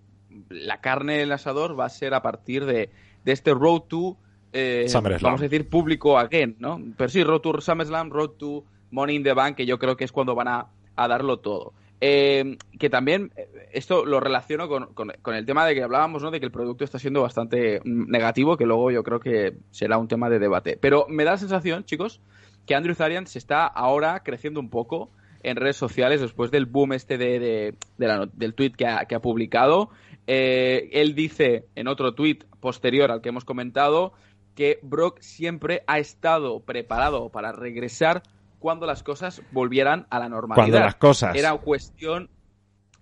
la 0.49 0.81
carne 0.81 1.17
del 1.19 1.31
asador 1.31 1.79
va 1.79 1.85
a 1.85 1.89
ser 1.89 2.15
a 2.15 2.23
partir 2.23 2.65
de, 2.65 2.89
de 3.23 3.31
este 3.31 3.53
Road 3.53 3.81
to, 3.87 4.17
eh, 4.53 4.85
vamos 5.23 5.41
a 5.41 5.43
decir, 5.45 5.69
público 5.69 6.17
again, 6.17 6.55
¿no? 6.59 6.81
Pero 6.97 7.09
sí, 7.09 7.23
Road 7.23 7.41
to 7.41 7.61
SummerSlam, 7.61 8.09
Road 8.09 8.31
to 8.37 8.63
Money 8.91 9.15
in 9.17 9.23
the 9.23 9.33
Bank, 9.33 9.55
que 9.57 9.65
yo 9.65 9.77
creo 9.79 9.97
que 9.97 10.03
es 10.05 10.11
cuando 10.11 10.35
van 10.35 10.47
a, 10.47 10.67
a 10.95 11.07
darlo 11.07 11.37
todo. 11.39 11.73
Eh, 11.99 12.57
que 12.79 12.89
también 12.91 13.31
eh, 13.35 13.47
esto 13.73 14.05
lo 14.05 14.19
relaciono 14.19 14.67
con, 14.67 14.93
con- 14.93 15.11
con 15.23 15.33
el 15.35 15.45
tema 15.47 15.65
de 15.65 15.73
que 15.73 15.81
hablábamos, 15.83 16.21
¿no? 16.21 16.29
De 16.31 16.39
que 16.39 16.45
el 16.45 16.51
producto 16.51 16.83
está 16.83 16.99
siendo 16.99 17.21
bastante 17.23 17.79
mm, 17.83 18.09
negativo, 18.09 18.55
que 18.55 18.65
luego 18.65 18.91
yo 18.91 19.03
creo 19.03 19.19
que 19.19 19.55
será 19.71 19.97
un 19.97 20.07
tema 20.07 20.29
de 20.29 20.37
debate. 20.39 20.77
Pero 20.79 21.07
me 21.09 21.23
da 21.23 21.31
la 21.31 21.37
sensación, 21.37 21.85
chicos, 21.85 22.21
que 22.67 22.75
Andrew 22.75 22.93
Zarian 22.95 23.25
se 23.27 23.39
está 23.39 23.65
ahora 23.65 24.21
creciendo 24.23 24.59
un 24.59 24.69
poco 24.69 25.09
en 25.43 25.55
redes 25.55 25.77
sociales 25.77 26.21
después 26.21 26.51
del 26.51 26.65
boom 26.67 26.93
este 26.93 27.17
de, 27.17 27.39
de- 27.39 27.75
de 27.97 28.07
la 28.07 28.17
not- 28.17 28.33
del 28.33 28.53
tweet 28.53 28.71
que 28.71 28.85
ha, 28.85 29.05
que 29.05 29.15
ha 29.15 29.19
publicado. 29.21 29.89
Eh, 30.27 30.89
él 30.93 31.15
dice 31.15 31.65
en 31.75 31.87
otro 31.87 32.13
tweet 32.13 32.39
posterior 32.59 33.11
al 33.11 33.21
que 33.21 33.29
hemos 33.29 33.45
comentado 33.45 34.13
que 34.57 34.79
Brock 34.81 35.19
siempre 35.21 35.83
ha 35.85 35.99
estado 35.99 36.61
preparado 36.61 37.29
para 37.29 37.51
regresar 37.51 38.23
cuando 38.57 38.87
las 38.87 39.03
cosas 39.03 39.43
volvieran 39.51 40.07
a 40.09 40.17
la 40.17 40.29
normalidad. 40.29 40.63
Cuando 40.63 40.79
las 40.79 40.95
cosas. 40.95 41.35
Era 41.35 41.55
cuestión, 41.57 42.31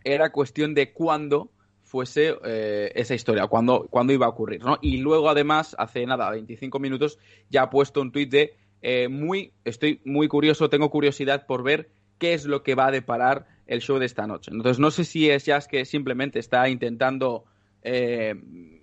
era 0.04 0.34
cuestión 0.34 0.74
de 0.74 0.92
cuándo 0.92 1.50
fuese 1.82 2.36
eh, 2.44 2.92
esa 2.96 3.16
historia, 3.16 3.48
cuándo, 3.48 3.88
cuándo 3.90 4.12
iba 4.12 4.26
a 4.26 4.30
ocurrir, 4.30 4.66
¿no? 4.66 4.78
Y 4.82 4.98
luego, 4.98 5.30
además, 5.30 5.78
hace 5.80 6.06
nada, 6.06 6.30
25 6.30 6.78
minutos, 6.80 7.20
ya 7.50 7.62
ha 7.62 7.70
puesto 7.70 8.02
un 8.02 8.12
tuit 8.12 8.30
de 8.30 8.58
eh, 8.82 9.08
muy, 9.08 9.54
estoy 9.64 10.02
muy 10.04 10.28
curioso, 10.28 10.70
tengo 10.70 10.90
curiosidad 10.90 11.46
por 11.46 11.64
ver 11.64 11.90
qué 12.18 12.34
es 12.34 12.44
lo 12.44 12.64
que 12.64 12.76
va 12.76 12.88
a 12.88 12.92
deparar 12.92 13.48
el 13.66 13.80
show 13.80 13.98
de 13.98 14.08
esta 14.08 14.28
noche. 14.28 14.52
Entonces, 14.52 14.78
no 14.78 14.92
sé 14.92 15.06
si 15.06 15.30
es 15.30 15.46
ya 15.46 15.62
que 15.62 15.86
simplemente 15.86 16.38
está 16.38 16.68
intentando 16.68 17.46
eh, 17.86 18.36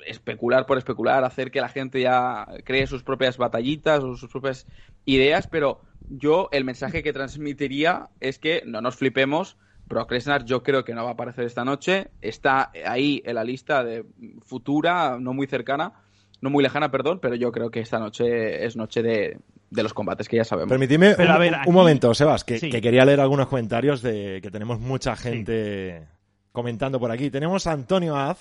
especular 0.07 0.65
por 0.67 0.79
especular, 0.79 1.25
hacer 1.25 1.51
que 1.51 1.61
la 1.61 1.69
gente 1.69 2.01
ya 2.01 2.47
cree 2.65 2.87
sus 2.87 3.03
propias 3.03 3.37
batallitas 3.37 4.03
o 4.03 4.17
sus 4.17 4.31
propias 4.31 4.67
ideas, 5.05 5.47
pero 5.49 5.81
yo 6.09 6.49
el 6.53 6.65
mensaje 6.65 7.03
que 7.03 7.13
transmitiría 7.13 8.09
es 8.21 8.39
que 8.39 8.63
no 8.67 8.81
nos 8.81 8.97
flipemos. 8.97 9.57
Brock 9.87 10.13
Lesnar 10.13 10.45
yo 10.45 10.63
creo 10.63 10.85
que 10.85 10.95
no 10.95 11.03
va 11.05 11.11
a 11.11 11.13
aparecer 11.15 11.45
esta 11.45 11.65
noche. 11.65 12.09
Está 12.21 12.71
ahí 12.87 13.23
en 13.27 13.35
la 13.35 13.45
lista 13.45 13.85
de 13.85 14.05
futura, 14.47 15.19
no 15.21 15.35
muy 15.35 15.47
cercana, 15.47 15.93
no 16.41 16.51
muy 16.51 16.63
lejana, 16.63 16.91
perdón, 16.91 17.19
pero 17.21 17.35
yo 17.35 17.53
creo 17.53 17.71
que 17.71 17.81
esta 17.81 17.99
noche 17.99 18.65
es 18.65 18.77
noche 18.77 19.03
de, 19.03 19.39
de 19.71 19.83
los 19.83 19.93
combates 19.95 20.29
que 20.29 20.37
ya 20.37 20.45
sabemos. 20.45 20.71
Permitidme 20.71 21.15
Pero 21.17 21.31
un, 21.31 21.35
a 21.35 21.39
ver, 21.39 21.53
un 21.53 21.59
aquí- 21.61 21.71
momento, 21.71 22.15
Sebas, 22.15 22.43
que, 22.45 22.59
Sí. 22.59 22.71
que 22.71 22.81
quería 22.81 23.05
leer 23.05 23.21
algunos 23.21 23.49
comentarios 23.49 24.03
de 24.03 24.41
que 24.43 24.51
tenemos 24.51 24.81
mucha 24.81 25.15
gente 25.17 26.07
comentando 26.53 26.99
por 26.99 27.11
aquí. 27.11 27.31
Tenemos 27.31 27.67
a 27.67 27.73
Antonio 27.73 28.17
Az, 28.17 28.39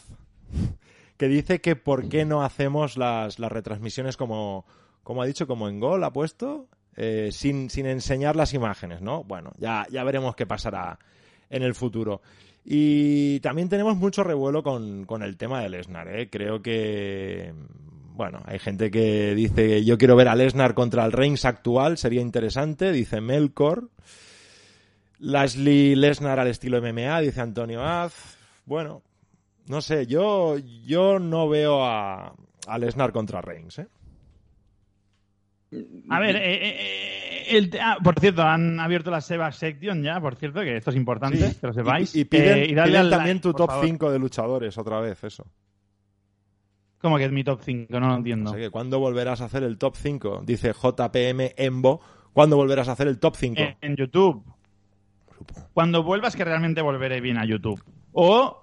que 1.18 1.28
dice 1.28 1.62
que 1.62 1.76
por 1.76 2.10
qué 2.10 2.26
no 2.26 2.44
hacemos 2.44 2.98
las, 2.98 3.40
las 3.40 3.52
retransmisiones 3.52 4.18
como, 4.18 4.66
como 5.04 5.22
ha 5.22 5.26
dicho, 5.26 5.48
como 5.48 5.70
en 5.70 5.80
Gol 5.80 6.04
ha 6.04 6.12
puesto, 6.12 6.68
eh, 6.96 7.30
sin, 7.32 7.70
sin 7.70 7.86
enseñar 7.86 8.36
las 8.36 8.54
imágenes, 8.54 9.02
¿no? 9.02 9.24
Bueno, 9.24 9.52
ya, 9.58 9.86
ya 9.92 10.04
veremos 10.04 10.36
qué 10.36 10.46
pasará 10.46 11.00
en 11.50 11.64
el 11.64 11.76
futuro. 11.76 12.22
Y 12.64 13.40
también 13.40 13.70
tenemos 13.70 13.98
mucho 13.98 14.24
revuelo 14.24 14.62
con, 14.64 15.06
con 15.06 15.24
el 15.24 15.38
tema 15.38 15.62
de 15.62 15.70
Lesnar, 15.70 16.08
¿eh? 16.08 16.30
Creo 16.30 16.62
que, 16.62 17.54
bueno, 18.14 18.42
hay 18.46 18.60
gente 18.60 18.92
que 18.92 19.34
dice, 19.36 19.84
yo 19.84 19.98
quiero 19.98 20.16
ver 20.16 20.28
a 20.28 20.36
Lesnar 20.36 20.74
contra 20.74 21.06
el 21.06 21.12
Reigns 21.12 21.46
actual, 21.46 21.98
sería 21.98 22.22
interesante, 22.22 22.92
dice 22.92 23.22
Melkor. 23.22 23.90
Lashley 25.20 25.96
Lesnar 25.96 26.40
al 26.40 26.48
estilo 26.48 26.82
MMA, 26.82 27.22
dice 27.22 27.42
Antonio 27.42 27.84
Az. 27.84 28.38
Bueno, 28.66 29.04
no 29.72 29.80
sé, 29.80 30.06
yo, 30.06 30.58
yo 30.86 31.18
no 31.18 31.48
veo 31.48 31.82
a, 31.86 32.36
a 32.68 32.78
Lesnar 32.78 33.14
contra 33.14 33.40
Reigns, 33.42 33.80
¿eh? 33.80 33.88
A 36.10 36.20
ver, 36.20 36.36
eh, 36.36 36.42
eh, 36.56 36.76
eh, 36.80 37.58
el, 37.58 37.72
ah, 37.82 37.98
por 38.04 38.20
cierto, 38.20 38.42
han 38.44 38.78
abierto 38.82 39.10
la 39.10 39.22
Seba 39.22 39.50
Section 39.54 40.04
ya, 40.04 40.20
por 40.20 40.36
cierto, 40.36 40.60
que 40.60 40.76
esto 40.76 40.90
es 40.90 40.98
importante, 40.98 41.38
Sí. 41.52 41.56
que 41.62 41.68
lo 41.68 41.74
sepáis. 41.74 42.14
Y, 42.14 42.20
y 42.22 42.26
piden, 42.26 42.58
Eh, 42.58 42.66
y 42.66 42.68
piden 42.76 43.10
también 43.10 43.10
like, 43.10 43.40
tu 43.40 43.54
top 43.54 43.70
favor. 43.70 43.86
5 43.86 44.12
de 44.12 44.20
luchadores 44.20 44.78
otra 44.78 45.00
vez, 45.00 45.24
eso. 45.24 45.48
¿Cómo 47.00 47.18
que 47.18 47.24
es 47.24 47.32
mi 47.32 47.46
top 47.46 47.62
5? 47.64 47.98
No 47.98 48.10
lo 48.10 48.16
entiendo. 48.16 48.50
O 48.52 48.54
sea 48.54 48.62
que 48.62 48.70
¿cuándo 48.70 49.00
volverás 49.00 49.40
a 49.40 49.46
hacer 49.46 49.64
el 49.64 49.78
top 49.78 49.96
5? 49.96 50.42
Dice 50.46 50.74
JPM 50.74 51.54
Embo. 51.56 52.02
¿Cuándo 52.34 52.58
volverás 52.58 52.90
a 52.90 52.92
hacer 52.92 53.08
el 53.08 53.18
top 53.20 53.38
5? 53.38 53.62
En, 53.62 53.78
en 53.80 53.96
YouTube. 53.96 54.44
Cuando 55.74 56.04
vuelvas, 56.04 56.36
que 56.36 56.44
realmente 56.44 56.82
volveré 56.82 57.22
bien 57.22 57.38
a 57.38 57.46
YouTube. 57.46 57.82
O 58.12 58.61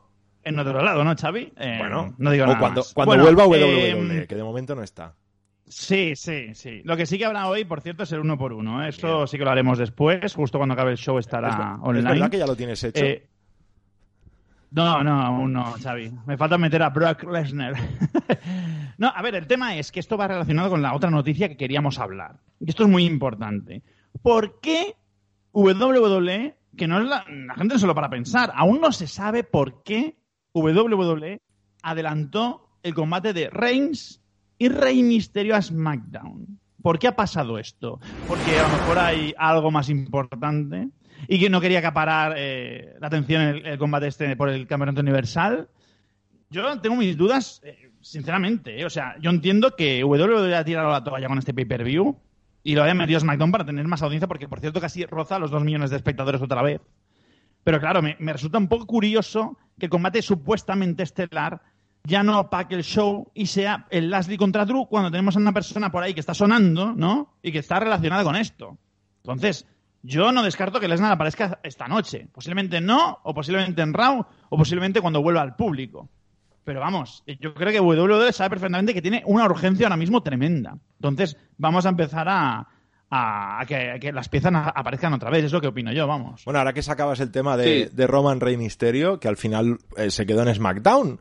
en 0.48 0.58
otro 0.58 0.82
lado, 0.82 1.04
¿no, 1.04 1.14
Xavi? 1.14 1.52
Eh, 1.56 1.76
bueno, 1.78 2.14
no 2.18 2.30
digo 2.30 2.46
nada 2.46 2.58
cuando, 2.58 2.80
más. 2.80 2.94
cuando 2.94 3.10
Bueno, 3.10 3.24
vuelva 3.24 3.56
eh, 3.56 3.94
WWE, 3.94 4.26
que 4.26 4.34
de 4.34 4.42
momento 4.42 4.74
no 4.74 4.82
está. 4.82 5.14
Sí, 5.68 6.16
sí, 6.16 6.54
sí. 6.54 6.80
Lo 6.84 6.96
que 6.96 7.06
sí 7.06 7.18
que 7.18 7.26
habrá 7.26 7.46
hoy, 7.46 7.64
por 7.64 7.80
cierto, 7.80 8.04
es 8.04 8.12
el 8.12 8.20
uno 8.20 8.38
por 8.38 8.52
uno. 8.52 8.84
¿eh? 8.84 8.88
Esto 8.88 9.26
sí 9.26 9.36
que 9.36 9.44
lo 9.44 9.50
haremos 9.50 9.78
después. 9.78 10.34
Justo 10.34 10.58
cuando 10.58 10.72
acabe 10.72 10.92
el 10.92 10.96
show 10.98 11.18
estará 11.18 11.48
es, 11.48 11.80
online. 11.82 11.98
es 11.98 12.14
verdad 12.14 12.30
que 12.30 12.38
ya 12.38 12.46
lo 12.46 12.56
tienes 12.56 12.82
hecho. 12.82 13.04
Eh, 13.04 13.28
no, 14.70 15.02
no, 15.02 15.20
aún 15.20 15.52
no, 15.52 15.72
Xavi. 15.82 16.12
Me 16.26 16.36
falta 16.36 16.58
meter 16.58 16.82
a 16.82 16.90
Brock 16.90 17.24
Lesnar. 17.24 17.74
no, 18.98 19.08
a 19.14 19.22
ver, 19.22 19.34
el 19.34 19.46
tema 19.46 19.76
es 19.76 19.92
que 19.92 20.00
esto 20.00 20.16
va 20.16 20.28
relacionado 20.28 20.70
con 20.70 20.82
la 20.82 20.94
otra 20.94 21.10
noticia 21.10 21.48
que 21.48 21.56
queríamos 21.56 21.98
hablar. 21.98 22.40
Y 22.60 22.70
esto 22.70 22.84
es 22.84 22.88
muy 22.88 23.04
importante. 23.04 23.82
¿Por 24.22 24.60
qué 24.60 24.94
WWE, 25.52 26.56
que 26.76 26.88
no 26.88 27.00
es 27.00 27.08
la, 27.08 27.24
la 27.28 27.54
gente 27.54 27.74
no 27.74 27.80
solo 27.80 27.94
para 27.94 28.10
pensar, 28.10 28.52
aún 28.54 28.80
no 28.80 28.92
se 28.92 29.06
sabe 29.06 29.44
por 29.44 29.82
qué 29.82 30.16
WWE 30.54 31.40
adelantó 31.82 32.68
el 32.82 32.94
combate 32.94 33.32
de 33.32 33.50
Reigns 33.50 34.20
y 34.58 34.68
Rey 34.68 35.02
Misterio 35.02 35.54
a 35.56 35.62
SmackDown? 35.62 36.58
¿Por 36.82 36.98
qué 36.98 37.08
ha 37.08 37.16
pasado 37.16 37.58
esto? 37.58 38.00
Porque 38.26 38.58
a 38.58 38.62
lo 38.62 38.68
mejor 38.68 38.98
hay 38.98 39.34
algo 39.36 39.70
más 39.70 39.88
importante 39.88 40.88
y 41.26 41.38
que 41.38 41.50
no 41.50 41.60
quería 41.60 41.80
acaparar 41.80 42.34
eh, 42.36 42.94
la 43.00 43.08
atención 43.08 43.42
el, 43.42 43.66
el 43.66 43.78
combate 43.78 44.06
este 44.06 44.36
por 44.36 44.48
el 44.48 44.66
campeonato 44.66 45.00
universal. 45.00 45.68
Yo 46.50 46.80
tengo 46.80 46.96
mis 46.96 47.16
dudas, 47.16 47.60
eh, 47.64 47.90
sinceramente. 48.00 48.80
eh. 48.80 48.84
O 48.86 48.90
sea, 48.90 49.16
yo 49.20 49.30
entiendo 49.30 49.74
que 49.76 50.02
WWE 50.04 50.54
ha 50.54 50.64
tirado 50.64 50.90
la 50.90 51.04
toalla 51.04 51.28
con 51.28 51.38
este 51.38 51.52
pay-per-view 51.52 52.16
y 52.62 52.74
lo 52.74 52.82
haya 52.84 52.94
metido 52.94 53.18
a 53.18 53.20
SmackDown 53.20 53.52
para 53.52 53.64
tener 53.66 53.86
más 53.86 54.02
audiencia, 54.02 54.28
porque 54.28 54.48
por 54.48 54.60
cierto 54.60 54.80
casi 54.80 55.04
roza 55.04 55.38
los 55.38 55.50
dos 55.50 55.62
millones 55.64 55.90
de 55.90 55.96
espectadores 55.96 56.40
otra 56.40 56.62
vez. 56.62 56.80
Pero 57.64 57.80
claro, 57.80 58.02
me, 58.02 58.16
me 58.20 58.32
resulta 58.32 58.58
un 58.58 58.68
poco 58.68 58.86
curioso 58.86 59.58
que 59.78 59.88
combate 59.88 60.22
supuestamente 60.22 61.02
estelar 61.02 61.62
ya 62.04 62.22
no 62.22 62.38
apague 62.38 62.74
el 62.74 62.84
show 62.84 63.30
y 63.34 63.46
sea 63.46 63.86
el 63.90 64.10
Lashley 64.10 64.36
contra 64.38 64.64
Drew 64.64 64.86
cuando 64.86 65.10
tenemos 65.10 65.36
a 65.36 65.40
una 65.40 65.52
persona 65.52 65.90
por 65.90 66.02
ahí 66.02 66.14
que 66.14 66.20
está 66.20 66.34
sonando, 66.34 66.94
¿no? 66.94 67.34
Y 67.42 67.52
que 67.52 67.58
está 67.58 67.78
relacionada 67.80 68.24
con 68.24 68.36
esto. 68.36 68.78
Entonces, 69.22 69.66
yo 70.02 70.32
no 70.32 70.42
descarto 70.42 70.80
que 70.80 70.88
Lesnar 70.88 71.12
aparezca 71.12 71.60
esta 71.62 71.86
noche. 71.86 72.28
Posiblemente 72.32 72.80
no, 72.80 73.18
o 73.22 73.34
posiblemente 73.34 73.82
en 73.82 73.92
Raw, 73.92 74.24
o 74.48 74.56
posiblemente 74.56 75.00
cuando 75.00 75.22
vuelva 75.22 75.42
al 75.42 75.56
público. 75.56 76.08
Pero 76.64 76.80
vamos, 76.80 77.22
yo 77.40 77.54
creo 77.54 77.72
que 77.72 77.80
WWE 77.80 78.32
sabe 78.32 78.50
perfectamente 78.50 78.94
que 78.94 79.02
tiene 79.02 79.22
una 79.26 79.44
urgencia 79.44 79.86
ahora 79.86 79.96
mismo 79.96 80.22
tremenda. 80.22 80.78
Entonces, 80.96 81.36
vamos 81.56 81.84
a 81.86 81.90
empezar 81.90 82.26
a, 82.28 82.68
a- 83.10 83.60
a 83.60 83.66
que, 83.66 83.90
a 83.92 83.98
que 83.98 84.12
las 84.12 84.28
piezas 84.28 84.52
aparezcan 84.54 85.12
otra 85.14 85.30
vez. 85.30 85.44
Es 85.44 85.52
lo 85.52 85.60
que 85.60 85.68
opino 85.68 85.92
yo, 85.92 86.06
vamos. 86.06 86.44
Bueno, 86.44 86.58
ahora 86.58 86.72
que 86.72 86.82
sacabas 86.82 87.20
el 87.20 87.30
tema 87.30 87.56
de, 87.56 87.88
Sí. 87.88 87.96
de 87.96 88.06
Roman 88.06 88.40
Rey 88.40 88.56
Misterio, 88.56 89.18
que 89.20 89.28
al 89.28 89.36
final 89.36 89.78
eh, 89.96 90.10
se 90.10 90.26
quedó 90.26 90.42
en 90.42 90.54
SmackDown. 90.54 91.20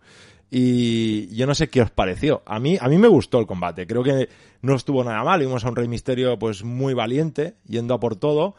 Y 0.50 1.27
yo 1.36 1.46
no 1.46 1.53
sé 1.56 1.70
qué 1.70 1.82
os 1.82 1.91
pareció. 1.91 2.41
A 2.46 2.60
mí, 2.60 2.77
a 2.79 2.88
mí 2.88 2.98
me 2.98 3.08
gustó 3.10 3.39
el 3.39 3.46
combate. 3.48 3.86
Creo 3.86 4.01
que 4.03 4.29
no 4.62 4.75
estuvo 4.75 5.03
nada 5.03 5.24
mal. 5.24 5.39
Vimos 5.41 5.65
a 5.65 5.70
un 5.70 5.75
Rey 5.75 5.88
Misterio 5.88 6.39
pues 6.39 6.63
muy 6.63 6.94
valiente, 6.94 7.56
yendo 7.65 7.94
a 7.94 8.00
por 8.00 8.15
todo. 8.15 8.56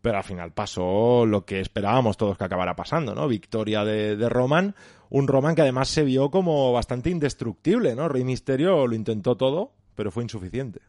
Pero 0.00 0.16
al 0.18 0.24
final 0.24 0.52
pasó 0.52 1.26
lo 1.26 1.44
que 1.44 1.60
esperábamos 1.60 2.16
todos 2.16 2.38
que 2.38 2.44
acabara 2.44 2.76
pasando, 2.76 3.14
¿no? 3.14 3.26
Victoria 3.28 3.84
de, 3.84 4.16
de 4.16 4.28
Roman. 4.28 4.74
Un 5.10 5.26
Roman 5.26 5.54
que 5.54 5.62
además 5.62 5.88
se 5.88 6.04
vio 6.04 6.30
como 6.30 6.72
bastante 6.72 7.10
indestructible, 7.10 7.94
¿no? 7.94 8.08
Rey 8.08 8.24
Misterio 8.24 8.86
lo 8.86 8.94
intentó 8.94 9.36
todo, 9.36 9.72
pero 9.94 10.10
fue 10.10 10.22
insuficiente. 10.22 10.80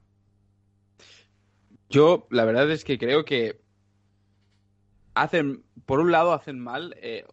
Yo, 1.89 2.27
la 2.29 2.45
verdad 2.45 2.69
es 2.71 2.83
que 2.83 2.97
creo 2.97 3.25
que 3.25 3.59
hacen, 5.15 5.63
por 5.85 5.99
un 5.99 6.11
lado, 6.11 6.33
hacen 6.33 6.59
mal 6.59 6.95
eh, 7.01 7.25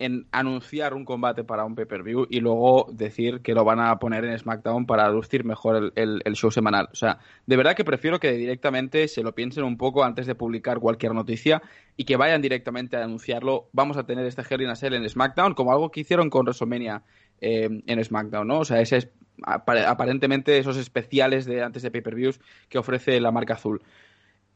en 0.00 0.26
anunciar 0.32 0.94
un 0.94 1.04
combate 1.04 1.44
para 1.44 1.64
un 1.64 1.74
pay-per-view 1.74 2.26
y 2.30 2.40
luego 2.40 2.88
decir 2.90 3.42
que 3.42 3.54
lo 3.54 3.64
van 3.64 3.80
a 3.80 3.98
poner 3.98 4.24
en 4.24 4.36
SmackDown 4.36 4.86
para 4.86 5.10
lucir 5.10 5.44
mejor 5.44 5.92
el, 5.94 6.22
show 6.34 6.50
semanal. 6.50 6.88
O 6.90 6.96
sea, 6.96 7.18
de 7.46 7.56
verdad 7.56 7.76
que 7.76 7.84
prefiero 7.84 8.18
que 8.18 8.32
directamente 8.32 9.06
se 9.08 9.22
lo 9.22 9.34
piensen 9.34 9.62
un 9.62 9.76
poco 9.76 10.02
antes 10.02 10.26
de 10.26 10.34
publicar 10.34 10.80
cualquier 10.80 11.14
noticia 11.14 11.62
y 11.98 12.04
que 12.04 12.16
vayan 12.16 12.40
directamente 12.40 12.96
a 12.96 13.04
anunciarlo. 13.04 13.68
Vamos 13.72 13.98
a 13.98 14.06
tener 14.06 14.24
este 14.24 14.42
Hell 14.48 14.62
in 14.62 14.70
a 14.70 14.74
Cell 14.74 14.94
en 14.94 15.08
SmackDown, 15.08 15.52
como 15.52 15.70
algo 15.70 15.90
que 15.90 16.00
hicieron 16.00 16.30
con 16.30 16.46
WrestleMania 16.46 17.02
eh, 17.42 17.68
en 17.86 18.04
SmackDown, 18.04 18.48
¿no? 18.48 18.60
O 18.60 18.64
sea, 18.64 18.80
ese 18.80 18.96
es 18.96 19.10
aparentemente 19.44 20.58
esos 20.58 20.76
especiales 20.76 21.46
de 21.46 21.62
antes 21.62 21.82
de 21.82 21.90
pay-per-views 21.90 22.40
que 22.68 22.78
ofrece 22.78 23.20
la 23.20 23.32
marca 23.32 23.54
azul. 23.54 23.82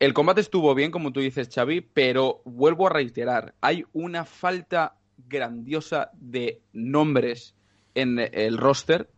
El 0.00 0.12
combate 0.12 0.41
estuvo 0.41 0.75
bien, 0.75 0.91
como 0.91 1.12
tú 1.12 1.21
dices, 1.21 1.49
Xavi, 1.53 1.81
pero 1.81 2.43
vuelvo 2.45 2.87
a 2.87 2.91
reiterar, 2.91 3.55
hay 3.61 3.85
una 3.93 4.25
falta 4.25 4.97
grandiosa 5.29 6.11
de 6.14 6.61
nombres 6.73 7.55
en 7.95 8.19
el 8.19 8.59
roster 8.59 9.09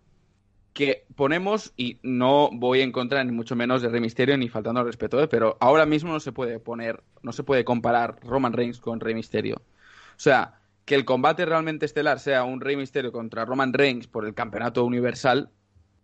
que 0.74 1.06
ponemos, 1.14 1.72
y 1.78 1.98
no 2.02 2.50
voy 2.52 2.82
en 2.82 2.92
contra 2.92 3.24
ni 3.24 3.32
mucho 3.32 3.56
menos 3.56 3.80
de 3.80 3.88
Rey 3.88 4.02
Mysterio 4.02 4.36
ni 4.36 4.50
faltando 4.50 4.80
al 4.80 4.86
respeto, 4.86 5.18
¿eh? 5.22 5.26
pero 5.26 5.56
ahora 5.58 5.86
mismo 5.86 6.12
no 6.12 6.20
se 6.20 6.32
puede 6.32 6.58
poner, 6.58 7.02
no 7.22 7.32
se 7.32 7.42
puede 7.42 7.64
comparar 7.64 8.20
Roman 8.20 8.52
Reigns 8.52 8.78
con 8.78 9.00
Rey 9.00 9.14
Mysterio. 9.14 9.56
O 9.56 10.18
sea, 10.18 10.60
que 10.86 10.94
el 10.94 11.04
combate 11.04 11.44
realmente 11.44 11.84
estelar 11.84 12.20
sea 12.20 12.44
un 12.44 12.60
Rey 12.60 12.76
Mysterio 12.76 13.12
contra 13.12 13.44
Roman 13.44 13.72
Reigns 13.72 14.06
por 14.06 14.24
el 14.24 14.34
campeonato 14.34 14.84
universal, 14.84 15.50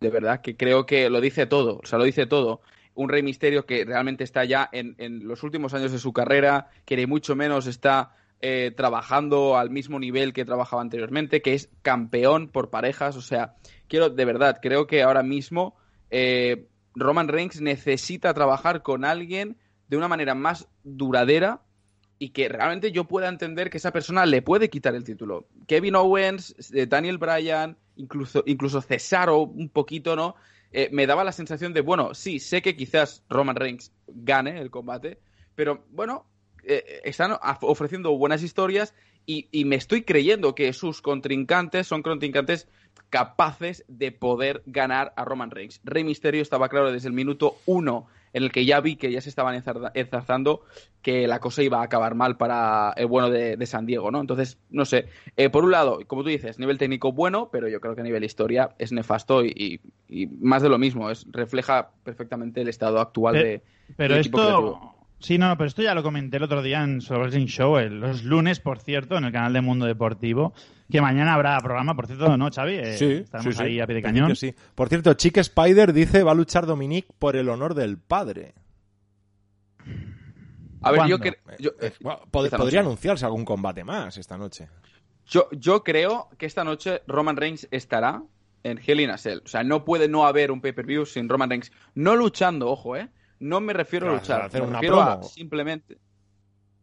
de 0.01 0.11
verdad 0.11 0.43
que 0.43 0.57
creo 0.57 0.85
que 0.85 1.09
lo 1.09 1.21
dice 1.21 1.47
todo, 1.47 1.79
o 1.83 1.87
sea, 1.87 1.99
lo 1.99 2.05
dice 2.05 2.27
todo. 2.27 2.61
Un 2.95 3.09
Rey 3.09 3.23
Misterio 3.23 3.65
que 3.65 3.85
realmente 3.85 4.25
está 4.25 4.45
ya 4.45 4.69
en, 4.73 4.97
en 4.99 5.27
los 5.27 5.45
últimos 5.45 5.73
años 5.73 5.93
de 5.93 5.99
su 5.99 6.13
carrera, 6.13 6.69
que 6.85 6.97
ni 6.97 7.07
mucho 7.07 7.37
menos 7.37 7.67
está 7.67 8.17
eh, 8.41 8.73
trabajando 8.77 9.57
al 9.57 9.71
mismo 9.71 10.01
nivel 10.01 10.33
que 10.33 10.45
trabajaba 10.45 10.83
anteriormente, 10.83 11.43
que 11.43 11.55
es 11.55 11.71
campeón 11.83 12.49
por 12.49 12.71
parejas, 12.71 13.17
o 13.17 13.23
sea, 13.23 13.55
quiero, 13.87 14.11
de 14.11 14.25
verdad, 14.25 14.59
creo 14.61 14.89
que 14.89 15.05
ahora 15.05 15.23
mismo 15.23 15.77
eh, 16.11 16.67
Roman 16.97 17.29
Reigns 17.29 17.61
necesita 17.61 18.35
trabajar 18.35 18.83
con 18.83 19.05
alguien 19.05 19.59
de 19.87 19.97
una 19.97 20.09
manera 20.09 20.35
más 20.35 20.69
duradera 20.83 21.63
y 22.23 22.29
que 22.29 22.49
realmente 22.49 22.93
yo 22.93 23.03
pueda 23.03 23.29
entender 23.29 23.69
que 23.69 23.79
esa 23.79 23.91
persona 23.91 24.25
le 24.27 24.43
puede 24.43 24.71
quitar 24.71 24.95
el 24.95 25.03
título. 25.03 25.49
Kevin 25.67 25.97
Owens, 25.97 26.55
eh, 26.73 26.87
Daniel 26.87 27.19
Bryan, 27.19 27.77
incluso, 27.97 28.45
incluso 28.47 28.81
Cesaro 28.81 29.41
un 29.41 29.69
poquito, 29.69 30.15
¿no? 30.15 30.37
Eh, 30.71 30.89
me 30.93 31.09
daba 31.09 31.25
la 31.25 31.33
sensación 31.33 31.73
de, 31.73 31.81
bueno, 31.81 32.15
sí, 32.15 32.39
sé 32.39 32.63
que 32.63 32.77
quizás 32.77 33.25
Roman 33.29 33.57
Reigns 33.57 33.91
gane 34.07 34.61
el 34.61 34.71
combate, 34.71 35.19
pero 35.57 35.85
bueno, 35.91 36.25
eh, 36.63 37.01
están 37.03 37.37
ofreciendo 37.63 38.17
buenas 38.17 38.45
historias 38.45 38.95
y, 39.27 39.49
y 39.51 39.65
me 39.65 39.75
estoy 39.75 40.03
creyendo 40.03 40.55
que 40.55 40.73
sus 40.75 41.03
contrincantes 41.03 41.89
son 41.89 42.03
contrincantes 42.03 42.69
capaces 43.11 43.85
de 43.89 44.13
poder 44.13 44.63
ganar 44.67 45.13
a 45.17 45.25
Roman 45.25 45.51
Reigns. 45.51 45.81
Rey 45.83 46.05
Mysterio 46.05 46.41
estaba 46.41 46.69
claro 46.69 46.93
desde 46.93 47.09
el 47.09 47.15
minuto 47.15 47.57
uno 47.67 48.07
en 48.33 48.43
el 48.45 48.53
que 48.53 48.65
ya 48.65 48.81
vi 48.81 48.97
que 48.97 49.11
ya 49.13 49.21
se 49.21 49.29
estaban 49.29 49.55
enzarza- 49.55 49.91
enzarzando 49.95 50.63
que 51.03 51.27
la 51.27 51.41
cosa 51.41 51.63
iba 51.63 51.81
a 51.81 51.85
acabar 51.85 52.15
mal 52.15 52.37
para 52.37 52.93
el 52.97 53.07
bueno 53.07 53.29
de, 53.31 53.57
de 53.57 53.67
San 53.67 53.87
Diego, 53.87 54.11
¿no? 54.11 54.21
Entonces, 54.21 54.59
no 54.71 54.85
sé. 54.85 55.07
Eh, 55.37 55.51
por 55.51 55.65
un 55.65 55.71
lado, 55.73 56.01
como 56.07 56.23
tú 56.23 56.29
dices, 56.29 56.59
nivel 56.59 56.79
técnico 56.79 57.13
bueno, 57.13 57.49
pero 57.51 57.69
yo 57.69 57.81
creo 57.81 57.95
que 57.95 58.01
a 58.01 58.05
nivel 58.05 58.25
historia 58.25 58.75
es 58.79 58.93
nefasto 58.93 59.45
y, 59.45 59.81
y- 60.09 60.23
y 60.23 60.27
más 60.27 60.63
de 60.63 60.69
lo 60.69 60.79
mismo. 60.79 61.11
Es, 61.11 61.27
refleja 61.31 61.91
perfectamente 62.05 62.61
el 62.61 62.69
estado 62.69 63.01
actual 63.01 63.35
de, 63.35 63.63
Pero 63.97 64.15
del 64.15 64.21
equipo 64.21 64.39
esto. 64.77 64.92
Sí, 65.23 65.39
no, 65.39 65.57
pero 65.57 65.69
esto 65.69 65.83
ya 65.83 65.95
lo 65.95 66.03
comenté 66.03 66.37
el 66.39 66.43
otro 66.43 66.63
día 66.63 66.83
en 66.83 67.01
Solo 67.01 67.21
Wrestling 67.21 67.47
Show, 67.47 67.79
el- 67.79 68.01
los 68.01 68.25
lunes, 68.25 68.59
por 68.59 68.81
cierto, 68.81 69.17
en 69.17 69.25
el 69.25 69.33
canal 69.33 69.53
de 69.53 69.61
Mundo 69.61 69.87
Deportivo, 69.87 70.53
que 70.91 71.01
mañana 71.01 71.35
habrá 71.35 71.57
programa, 71.61 71.95
por 71.95 72.07
cierto, 72.09 72.37
¿no, 72.37 72.51
Xavi? 72.51 72.75
Eh, 72.75 72.97
Sí, 72.99 73.05
estaremos 73.13 73.55
sí, 73.55 73.59
sí. 73.59 73.65
ahí 73.65 73.81
a 73.81 73.87
pie 73.87 73.95
de 73.95 74.03
cañón. 74.03 74.35
sí. 74.35 74.53
Por 74.75 74.89
cierto, 74.89 75.15
Chick 75.15 75.37
Spider 75.39 75.93
dice 75.93 76.25
va 76.25 76.33
a 76.33 76.35
luchar 76.35 76.67
Dominic 76.67 77.07
por 77.21 77.37
el 77.37 77.49
honor 77.49 77.75
del 77.75 77.99
padre. 77.99 78.55
A 80.85 80.91
ver, 80.91 81.07
yo, 81.07 81.19
yo, 81.61 81.71
Eh, 81.81 81.93
bueno, 82.01 82.21
pod- 82.33 82.47
esta 82.47 82.59
podría 82.59 82.81
noche. 82.81 82.89
anunciarse 82.89 83.25
algún 83.25 83.45
combate 83.45 83.85
más 83.85 84.17
esta 84.19 84.37
noche. 84.37 84.69
Yo, 85.27 85.49
yo 85.53 85.85
creo 85.85 86.29
que 86.37 86.47
esta 86.47 86.65
noche 86.65 87.03
Roman 87.07 87.37
Reigns 87.37 87.69
estará 87.71 88.23
en 88.65 88.81
Hell 88.85 88.99
in 89.01 89.11
a 89.11 89.19
Cell. 89.19 89.39
O 89.45 89.49
sea, 89.49 89.63
no 89.63 89.85
puede 89.85 90.09
no 90.09 90.27
haber 90.27 90.51
un 90.51 90.61
pay-per-view 90.61 91.07
sin 91.07 91.29
Roman 91.29 91.49
Reigns. 91.51 91.71
No 91.95 92.17
luchando, 92.17 92.69
ojo, 92.69 92.97
¿eh? 92.97 93.09
No 93.43 93.61
me 93.61 93.73
refiero 93.73 94.09
a 94.09 94.15
luchar. 94.15 94.43
hacer 94.43 94.63
me 94.63 94.69
una 94.69 94.79
refiero 94.79 95.01
a 95.01 95.23
simplemente... 95.23 95.99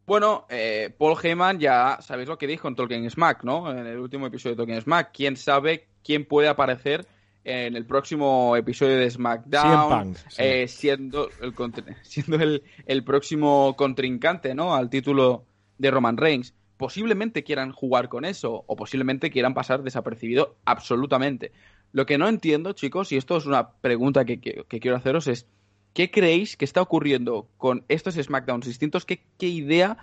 Bueno, 0.05 0.45
eh, 0.49 0.93
Paul 0.97 1.17
Heyman 1.21 1.59
ya 1.59 1.99
sabéis 2.01 2.27
lo 2.27 2.37
que 2.37 2.47
dijo 2.47 2.67
en 2.67 2.75
Talking 2.75 3.09
Smack, 3.09 3.43
¿no? 3.43 3.71
En 3.71 3.85
el 3.85 3.99
último 3.99 4.25
episodio 4.27 4.55
de 4.55 4.63
Talking 4.63 4.81
Smack. 4.81 5.11
¿Quién 5.13 5.37
sabe 5.37 5.87
quién 6.03 6.25
puede 6.25 6.47
aparecer 6.47 7.05
en 7.43 7.75
el 7.75 7.85
próximo 7.85 8.55
episodio 8.55 8.97
de 8.97 9.09
SmackDown, 9.09 10.15
eh, 10.37 10.67
siendo, 10.67 11.29
el, 11.41 11.53
siendo 12.03 12.35
el, 12.35 12.63
el, 12.85 13.03
próximo 13.03 13.75
contrincante 13.77 14.53
¿no? 14.53 14.75
al 14.75 14.89
título 14.89 15.45
de 15.77 15.91
Roman 15.91 16.17
Reigns. 16.17 16.53
Posiblemente 16.77 17.43
quieran 17.43 17.71
jugar 17.71 18.09
con 18.09 18.25
eso 18.25 18.63
o 18.67 18.75
posiblemente 18.75 19.31
quieran 19.31 19.53
pasar 19.53 19.83
desapercibido 19.83 20.57
absolutamente. 20.65 21.51
Lo 21.91 22.05
que 22.05 22.17
no 22.17 22.27
entiendo, 22.27 22.73
chicos, 22.73 23.11
y 23.11 23.17
esto 23.17 23.37
es 23.37 23.45
una 23.45 23.71
pregunta 23.71 24.25
que, 24.25 24.39
quiero 24.39 24.95
haceros, 24.95 25.27
es 25.27 25.47
¿qué 25.93 26.11
creéis 26.11 26.57
que 26.57 26.65
está 26.65 26.81
ocurriendo 26.81 27.47
con 27.57 27.83
estos 27.87 28.15
SmackDowns 28.15 28.65
distintos? 28.65 29.05
¿Qué, 29.05 29.21
idea 29.39 29.97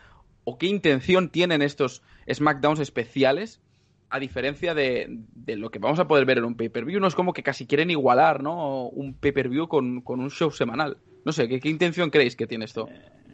o 0.45 0.59
qué 0.59 0.67
intención 0.67 1.29
tienen 1.29 1.63
estos 1.63 2.03
SmackDowns 2.33 2.81
especiales 2.81 3.61
a 4.09 4.21
diferencia 4.21 4.73
de, 4.73 5.19
lo 5.47 5.71
que 5.71 5.79
vamos 5.81 5.99
a 5.99 6.07
poder 6.07 6.25
ver 6.25 6.39
en 6.39 6.45
un 6.45 6.55
pay-per-view, 6.55 7.01
no 7.01 7.09
es 7.09 7.15
como 7.17 7.33
que 7.33 7.43
casi 7.43 7.67
quieren 7.67 7.91
igualar, 7.91 8.43
¿no? 8.43 8.87
Un 8.87 9.15
pay-per-view 9.15 9.67
con, 9.67 10.03
un 10.07 10.31
show 10.31 10.51
semanal. 10.53 10.99
No 11.25 11.33
sé, 11.33 11.49
¿qué, 11.49 11.69
intención 11.69 12.11
creéis 12.11 12.37
que 12.37 12.47
tiene 12.47 12.67
esto? 12.67 12.89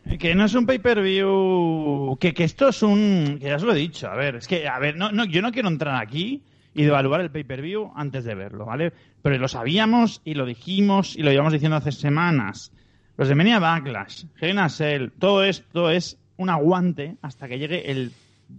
Eh, 0.06 0.16
que 0.16 0.34
no 0.34 0.46
es 0.46 0.54
un 0.54 0.64
pay-per-view... 0.64 2.16
Que, 2.18 2.32
que 2.32 2.44
esto 2.44 2.70
es 2.70 2.82
un... 2.82 3.36
Que 3.38 3.48
ya 3.48 3.56
os 3.56 3.62
lo 3.62 3.74
he 3.74 3.78
dicho, 3.78 4.08
a 4.08 4.16
ver, 4.16 4.36
es 4.36 4.48
que, 4.48 4.66
a 4.66 4.78
ver, 4.78 4.96
no, 4.96 5.12
no, 5.12 5.26
yo 5.26 5.42
no 5.42 5.52
quiero 5.52 5.68
entrar 5.68 6.02
aquí 6.02 6.42
y 6.74 6.84
devaluar 6.84 7.20
el 7.20 7.30
pay-per-view 7.30 7.92
antes 7.94 8.24
de 8.24 8.34
verlo, 8.34 8.66
¿vale? 8.66 8.92
Pero 9.22 9.38
lo 9.38 9.48
sabíamos 9.48 10.20
y 10.24 10.34
lo 10.34 10.46
dijimos 10.46 11.16
y 11.16 11.22
lo 11.22 11.30
llevamos 11.30 11.52
diciendo 11.52 11.76
hace 11.76 11.92
semanas. 11.92 12.72
Los 13.16 13.28
de 13.28 13.34
Menia 13.34 13.58
Backlash, 13.58 14.24
Hell 14.40 15.12
todo 15.18 15.44
esto 15.44 15.90
es 15.90 16.18
un 16.36 16.50
aguante 16.50 17.16
hasta 17.22 17.46
que 17.46 17.58
llegue 17.58 17.90
el 17.90 18.12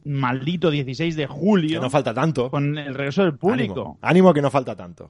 maldito 0.06 0.70
16 0.70 1.16
de 1.16 1.28
julio. 1.28 1.80
Que 1.80 1.84
no 1.84 1.90
falta 1.90 2.14
tanto. 2.14 2.50
Con 2.50 2.78
el 2.78 2.94
regreso 2.94 3.24
del 3.24 3.38
público. 3.38 3.98
Ánimo, 4.02 4.34
que 4.34 4.42
no 4.42 4.52
falta 4.52 4.76
tanto. 4.76 5.10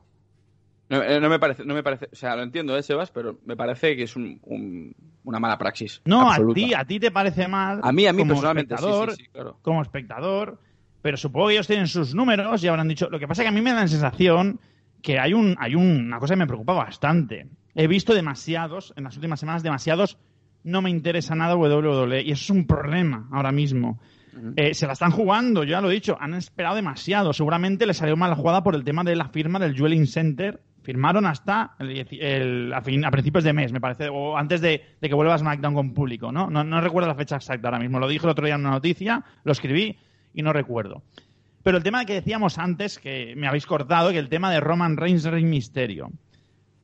Eh, 0.89 1.19
no, 1.19 1.29
me 1.29 1.39
parece, 1.39 1.65
no 1.65 1.74
me 1.74 1.81
parece, 1.81 2.10
o 2.12 2.15
sea, 2.15 2.36
lo 2.36 2.43
entiendo, 2.43 2.77
¿eh, 2.77 2.83
Sebas? 2.83 3.10
Pero 3.12 3.39
me 3.45 3.55
parece 3.55 3.95
que 3.95 4.03
es 4.03 4.15
una 4.15 5.39
mala 5.39 5.57
praxis. 5.57 6.01
No, 6.05 6.31
a 6.31 6.38
ti, 6.53 6.74
a 6.74 6.86
ti 6.86 7.00
te 7.00 7.10
parece 7.10 7.48
mal. 7.48 7.79
A 7.81 7.91
mí, 7.91 8.05
a 8.05 8.13
mí 8.13 8.24
personalmente, 8.25 8.75
espectador, 8.75 9.15
sí, 9.15 9.25
claro. 9.31 9.57
Como 9.62 9.81
espectador, 9.81 10.60
pero 11.03 11.17
supongo 11.17 11.50
que 11.50 11.55
ellos 11.55 11.67
tienen 11.67 11.88
sus 11.88 12.15
números 12.15 12.63
y 12.63 12.67
habrán 12.69 12.88
dicho. 12.88 13.10
Lo 13.10 13.19
que 13.19 13.27
pasa 13.27 13.41
es 13.41 13.45
que 13.45 13.50
a 13.50 13.51
mí 13.51 13.62
me 13.62 13.74
da 13.74 13.81
la 13.81 13.88
sensación 13.89 14.62
que 15.01 15.19
hay 15.19 15.33
un, 15.33 15.53
hay 15.60 15.75
una 15.75 16.17
cosa 16.17 16.33
que 16.33 16.39
me 16.39 16.48
preocupa 16.48 16.72
bastante. 16.72 17.45
He 17.75 17.88
visto 17.88 18.13
demasiados, 18.13 18.93
en 18.95 19.03
las 19.03 19.15
últimas 19.17 19.41
semanas, 19.41 19.63
demasiados. 19.63 20.17
No 20.63 20.81
me 20.81 20.89
interesa 20.89 21.36
nada 21.36 21.57
WWE 21.57 22.22
y 22.22 22.31
eso 22.31 22.43
es 22.43 22.50
un 22.51 22.65
problema 22.65 23.27
ahora 23.33 23.51
mismo. 23.51 24.00
Eh, 24.55 24.74
se 24.74 24.88
la 24.88 24.93
están 24.93 25.12
jugando, 25.12 25.65
ya 25.65 25.81
lo 25.81 25.91
he 25.91 25.93
dicho, 25.93 26.15
han 26.17 26.36
esperado 26.36 26.77
demasiado. 26.77 27.33
Seguramente 27.33 27.86
les 27.86 27.98
salió 27.98 28.15
mal 28.15 28.29
la 28.29 28.38
jugada 28.38 28.63
por 28.63 28.74
el 28.74 28.86
tema 28.86 29.03
de 29.03 29.17
la 29.17 29.27
firma 29.27 29.60
del 29.60 29.75
Jewelin 29.75 30.07
Center. 30.07 30.62
Firmaron 30.83 31.25
hasta 31.25 31.75
el, 31.79 32.74
a, 32.74 32.81
principios 32.81 33.43
de 33.43 33.51
mes, 33.51 33.74
me 33.74 33.81
parece, 33.81 34.07
o 34.10 34.38
antes 34.38 34.62
de, 34.62 34.81
que 35.01 35.13
vuelva 35.13 35.38
SmackDown 35.38 35.74
con 35.74 35.93
público, 35.93 36.31
¿no? 36.31 36.50
¿no? 36.50 36.81
recuerdo 36.81 37.10
la 37.10 37.15
fecha 37.15 37.36
exacta 37.36 37.67
ahora 37.67 37.79
mismo. 37.79 38.00
Lo 38.00 38.07
dije 38.07 38.25
el 38.25 38.31
otro 38.31 38.45
día 38.45 38.55
en 38.55 38.62
una 38.62 38.72
noticia, 38.72 39.24
lo 39.43 39.51
escribí 39.51 39.98
y 40.33 40.41
no 40.41 40.53
recuerdo. 40.53 41.03
Pero 41.63 41.77
el 41.77 41.83
tema 41.83 42.05
que 42.05 42.13
decíamos 42.13 42.57
antes, 42.57 42.99
que 42.99 43.33
me 43.37 43.47
habéis 43.47 43.65
cortado, 43.65 44.11
que 44.11 44.19
el 44.19 44.29
tema 44.29 44.51
de 44.51 44.59
Roman 44.59 44.97
Reigns 44.97 45.23
Rey 45.23 45.45
Misterio. 45.45 46.11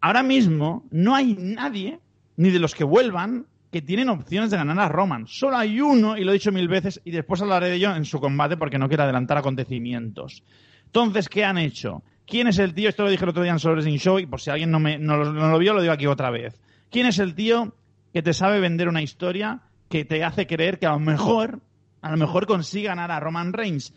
Ahora 0.01 0.23
mismo 0.23 0.85
no 0.91 1.15
hay 1.15 1.35
nadie, 1.37 1.99
ni 2.37 2.49
de 2.49 2.59
los 2.59 2.73
que 2.73 2.85
vuelvan, 2.85 3.45
que 3.71 3.81
tienen 3.81 4.09
opciones 4.09 4.51
de 4.51 4.57
ganar 4.57 4.79
a 4.79 4.87
Roman. 4.87 5.27
Solo 5.27 5.57
hay 5.57 5.81
uno, 5.81 6.17
y 6.17 6.23
lo 6.23 6.31
he 6.31 6.35
dicho 6.35 6.51
mil 6.51 6.67
veces, 6.67 7.01
y 7.03 7.11
después 7.11 7.41
hablaré 7.41 7.67
de 7.67 7.75
ello 7.75 7.95
en 7.95 8.05
su 8.05 8.19
combate 8.19 8.57
porque 8.57 8.79
no 8.79 8.87
quiero 8.87 9.03
adelantar 9.03 9.37
acontecimientos. 9.37 10.43
Entonces, 10.85 11.29
¿qué 11.29 11.45
han 11.45 11.57
hecho? 11.57 12.01
¿Quién 12.25 12.47
es 12.47 12.57
el 12.59 12.73
tío? 12.73 12.89
Esto 12.89 13.03
lo 13.03 13.09
dije 13.09 13.23
el 13.23 13.29
otro 13.29 13.43
día 13.43 13.51
en 13.51 13.59
Soul 13.59 13.83
Show, 13.83 14.19
y 14.19 14.25
por 14.25 14.41
si 14.41 14.49
alguien 14.49 14.71
no, 14.71 14.79
me, 14.79 14.97
no, 14.97 15.17
lo, 15.17 15.59
vio, 15.59 15.73
lo 15.73 15.81
digo 15.81 15.93
aquí 15.93 16.07
otra 16.07 16.29
vez. 16.29 16.59
¿Quién 16.89 17.05
es 17.05 17.19
el 17.19 17.35
tío 17.35 17.75
que 18.13 18.23
te 18.23 18.33
sabe 18.33 18.59
vender 18.59 18.87
una 18.87 19.01
historia 19.01 19.61
que 19.89 20.05
te 20.05 20.23
hace 20.23 20.47
creer 20.47 20.79
que 20.79 20.85
a 20.87 20.91
lo 20.91 20.99
mejor, 20.99 21.59
a 22.01 22.11
lo 22.11 22.17
mejor 22.17 22.45
consigue 22.45 22.87
ganar 22.87 23.11
a 23.11 23.19
Roman 23.19 23.53
Reigns? 23.53 23.93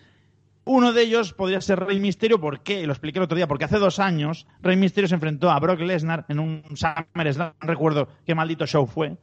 Uno 0.65 0.93
de 0.93 1.03
ellos 1.03 1.33
podría 1.33 1.61
ser 1.61 1.81
Rey 1.81 1.99
Misterio, 1.99 2.41
¿por 2.41 2.61
qué? 2.61 2.87
Lo 2.87 2.93
expliqué 2.93 3.19
el 3.19 3.25
otro 3.25 3.37
día, 3.37 3.49
porque 3.49 3.65
hace 3.65 3.79
dos 3.79 3.99
años 3.99 4.47
Rey 4.61 4.77
Misterio 4.77 5.09
se 5.09 5.17
enfrentó 5.17 5.51
a 5.51 5.59
Brock 5.59 5.81
Lesnar 5.81 6.25
en 6.29 6.39
un 6.39 6.63
SummerSlam, 6.77 7.55
no 7.61 7.67
recuerdo 7.67 8.09
qué 8.25 8.35
maldito 8.35 8.67
show 8.67 8.87
fue, 8.87 9.17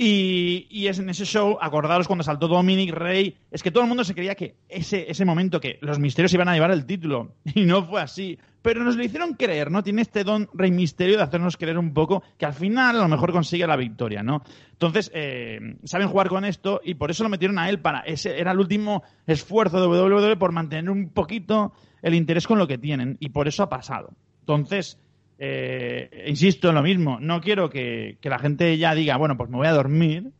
y, 0.00 0.86
es 0.86 0.98
en 1.00 1.10
ese 1.10 1.24
show, 1.24 1.58
acordaros 1.60 2.06
cuando 2.06 2.22
saltó 2.22 2.46
Dominic 2.46 2.92
Rey, 2.92 3.36
es 3.50 3.62
que 3.62 3.72
todo 3.72 3.82
el 3.82 3.88
mundo 3.88 4.04
se 4.04 4.14
creía 4.14 4.36
que 4.36 4.54
ese, 4.68 5.10
ese 5.10 5.24
momento 5.24 5.60
que 5.60 5.78
los 5.80 5.98
misterios 5.98 6.32
iban 6.34 6.48
a 6.48 6.54
llevar 6.54 6.70
el 6.70 6.86
título, 6.86 7.34
y 7.54 7.64
no 7.64 7.84
fue 7.84 8.00
así. 8.00 8.38
Pero 8.62 8.84
nos 8.84 8.96
lo 8.96 9.04
hicieron 9.04 9.34
creer, 9.34 9.70
¿no? 9.70 9.82
Tiene 9.82 10.02
este 10.02 10.24
don 10.24 10.48
Rey 10.52 10.70
Misterio 10.70 11.16
de 11.16 11.22
hacernos 11.22 11.56
creer 11.56 11.78
un 11.78 11.92
poco 11.94 12.22
que 12.36 12.46
al 12.46 12.54
final 12.54 12.96
a 12.96 13.02
lo 13.02 13.08
mejor 13.08 13.32
consigue 13.32 13.66
la 13.66 13.76
victoria, 13.76 14.22
¿no? 14.22 14.42
Entonces, 14.72 15.10
eh, 15.14 15.58
saben 15.84 16.08
jugar 16.08 16.28
con 16.28 16.44
esto 16.44 16.80
y 16.84 16.94
por 16.94 17.10
eso 17.10 17.22
lo 17.22 17.28
metieron 17.28 17.58
a 17.58 17.68
él 17.68 17.80
para. 17.80 18.00
Ese 18.00 18.38
era 18.38 18.52
el 18.52 18.58
último 18.58 19.02
esfuerzo 19.26 19.80
de 19.80 19.86
WWE 19.86 20.36
por 20.36 20.52
mantener 20.52 20.90
un 20.90 21.10
poquito 21.10 21.72
el 22.02 22.14
interés 22.14 22.46
con 22.46 22.58
lo 22.58 22.66
que 22.66 22.78
tienen, 22.78 23.16
y 23.20 23.30
por 23.30 23.48
eso 23.48 23.62
ha 23.62 23.68
pasado. 23.68 24.10
Entonces, 24.40 24.98
eh, 25.38 26.24
insisto 26.26 26.68
en 26.68 26.74
lo 26.74 26.82
mismo, 26.82 27.18
no 27.20 27.40
quiero 27.40 27.70
que, 27.70 28.18
la 28.22 28.38
gente 28.38 28.76
ya 28.76 28.94
diga, 28.94 29.16
bueno, 29.16 29.36
pues 29.36 29.48
me 29.48 29.56
voy 29.56 29.68
a 29.68 29.72
dormir, 29.72 30.32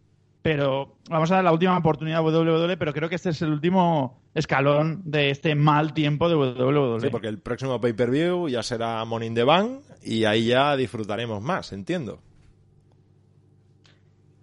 pero 0.42 0.96
vamos 1.08 1.30
a 1.30 1.36
dar 1.36 1.44
la 1.44 1.52
última 1.52 1.78
oportunidad 1.78 2.18
a 2.18 2.22
WWE, 2.22 2.76
pero 2.76 2.92
creo 2.92 3.08
que 3.08 3.14
este 3.14 3.30
es 3.30 3.40
el 3.42 3.52
último 3.52 4.20
escalón 4.34 5.02
de 5.04 5.30
este 5.30 5.54
mal 5.54 5.94
tiempo 5.94 6.28
de 6.28 6.34
WWE. 6.34 7.00
Sí, 7.00 7.08
porque 7.10 7.28
el 7.28 7.38
próximo 7.38 7.80
pay-per-view 7.80 8.48
ya 8.48 8.62
será 8.62 9.04
Money 9.04 9.28
in 9.28 9.34
the 9.34 9.44
Bank 9.44 9.80
y 10.02 10.24
ahí 10.24 10.46
ya 10.46 10.76
disfrutaremos 10.76 11.42
más, 11.42 11.72
entiendo. 11.72 12.20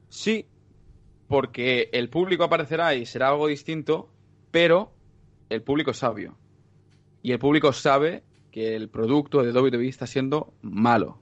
Sí, 0.08 0.46
porque 1.28 1.90
el 1.92 2.10
público 2.10 2.46
aparecerá 2.46 2.96
y 2.96 3.06
será 3.06 3.30
algo 3.30 3.48
distinto, 3.48 4.10
pero 4.52 4.94
el 5.50 5.62
público 5.62 5.92
es 5.92 5.98
sabio. 5.98 6.38
Y 7.22 7.32
el 7.34 7.40
público 7.40 7.74
sabe 7.74 8.24
que 8.56 8.74
el 8.74 8.88
producto 8.88 9.44
de 9.44 9.52
WWE 9.52 9.90
está 9.90 10.08
siendo 10.08 10.54
malo. 10.62 11.20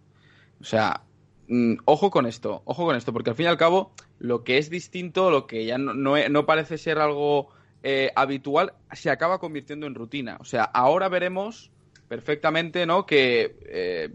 O 0.61 0.65
sea, 0.65 1.01
mm, 1.47 1.77
ojo 1.85 2.11
con 2.11 2.27
esto, 2.27 2.61
ojo 2.65 2.85
con 2.85 2.95
esto, 2.95 3.11
porque 3.11 3.31
al 3.31 3.35
fin 3.35 3.47
y 3.47 3.49
al 3.49 3.57
cabo, 3.57 3.91
lo 4.19 4.43
que 4.43 4.59
es 4.59 4.69
distinto, 4.69 5.31
lo 5.31 5.47
que 5.47 5.65
ya 5.65 5.79
no, 5.79 5.95
no, 5.95 6.45
parece 6.45 6.77
ser 6.77 6.99
algo 6.99 7.47
eh, 7.81 8.11
habitual, 8.15 8.73
se 8.91 9.09
acaba 9.09 9.39
convirtiendo 9.39 9.87
en 9.87 9.95
rutina. 9.95 10.37
O 10.41 10.45
sea, 10.45 10.61
ahora 10.61 11.09
veremos 11.09 11.71
perfectamente, 12.07 12.85
¿no? 12.85 13.07
Que 13.07 13.57
eh, 13.65 14.09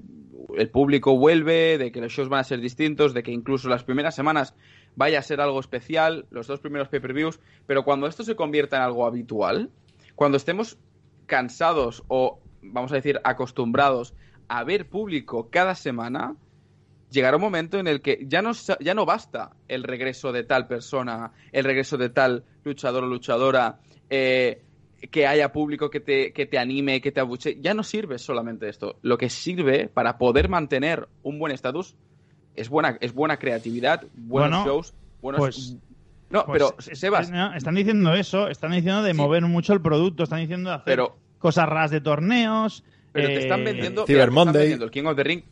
el 0.56 0.70
público 0.70 1.18
vuelve, 1.18 1.76
de 1.76 1.90
que 1.90 2.00
los 2.00 2.12
shows 2.12 2.28
van 2.28 2.38
a 2.38 2.44
ser 2.44 2.60
distintos, 2.60 3.14
de 3.14 3.24
que 3.24 3.32
incluso 3.32 3.68
las 3.68 3.82
primeras 3.82 4.14
semanas 4.14 4.54
vaya 4.94 5.18
a 5.18 5.22
ser 5.22 5.40
algo 5.40 5.58
especial, 5.58 6.26
los 6.30 6.46
dos 6.46 6.60
primeros 6.60 6.86
pay-per-views, 6.86 7.40
pero 7.66 7.82
cuando 7.82 8.06
esto 8.06 8.22
se 8.22 8.36
convierta 8.36 8.76
en 8.76 8.82
algo 8.82 9.06
habitual, 9.06 9.70
cuando 10.14 10.36
estemos 10.36 10.78
cansados 11.26 12.04
o 12.06 12.38
vamos 12.62 12.92
a 12.92 12.96
decir, 12.96 13.20
acostumbrados 13.24 14.14
a 14.48 14.64
ver 14.64 14.88
público 14.88 15.48
cada 15.50 15.74
semana, 15.74 16.36
llegará 17.10 17.36
un 17.36 17.42
momento 17.42 17.78
en 17.78 17.86
el 17.86 18.00
que 18.00 18.24
ya 18.26 18.42
no, 18.42 18.52
ya 18.80 18.94
no 18.94 19.06
basta 19.06 19.50
el 19.68 19.82
regreso 19.82 20.32
de 20.32 20.44
tal 20.44 20.66
persona, 20.66 21.32
el 21.52 21.64
regreso 21.64 21.96
de 21.96 22.08
tal 22.08 22.44
luchador 22.64 23.04
o 23.04 23.06
luchadora, 23.06 23.78
eh, 24.10 24.62
que 25.10 25.26
haya 25.26 25.52
público 25.52 25.90
que 25.90 26.00
te, 26.00 26.32
que 26.32 26.46
te 26.46 26.58
anime, 26.58 27.00
que 27.00 27.12
te 27.12 27.20
abuche. 27.20 27.58
Ya 27.60 27.74
no 27.74 27.82
sirve 27.82 28.18
solamente 28.18 28.68
esto. 28.68 28.96
Lo 29.02 29.16
que 29.16 29.30
sirve 29.30 29.88
para 29.88 30.18
poder 30.18 30.48
mantener 30.48 31.08
un 31.22 31.38
buen 31.38 31.52
estatus 31.52 31.94
es 32.56 32.68
buena, 32.68 32.98
es 33.00 33.14
buena 33.14 33.38
creatividad, 33.38 34.04
buenos 34.14 34.64
shows, 34.66 34.94
buenos... 35.22 35.40
Pues, 35.40 35.76
no, 36.30 36.44
pues 36.44 36.58
pero 36.58 36.96
Sebas... 36.96 37.30
están 37.56 37.74
diciendo 37.74 38.12
eso, 38.12 38.48
están 38.48 38.72
diciendo 38.72 39.02
de 39.02 39.14
mover 39.14 39.42
mucho 39.42 39.72
el 39.72 39.80
producto, 39.80 40.24
están 40.24 40.40
diciendo 40.40 40.70
de 40.70 40.76
hacer... 40.76 40.84
Pero, 40.84 41.16
cosas 41.38 41.68
raras 41.68 41.90
de 41.90 42.00
torneos. 42.00 42.84
Pero 43.12 43.28
te 43.28 43.38
están 43.38 43.60
eh, 43.60 43.64
vendiendo. 43.64 44.06
Cyber 44.06 44.30
Monday. 44.30 44.72
el 44.72 44.90
King 44.90 45.04
of 45.04 45.16
the 45.16 45.24
Ring. 45.24 45.42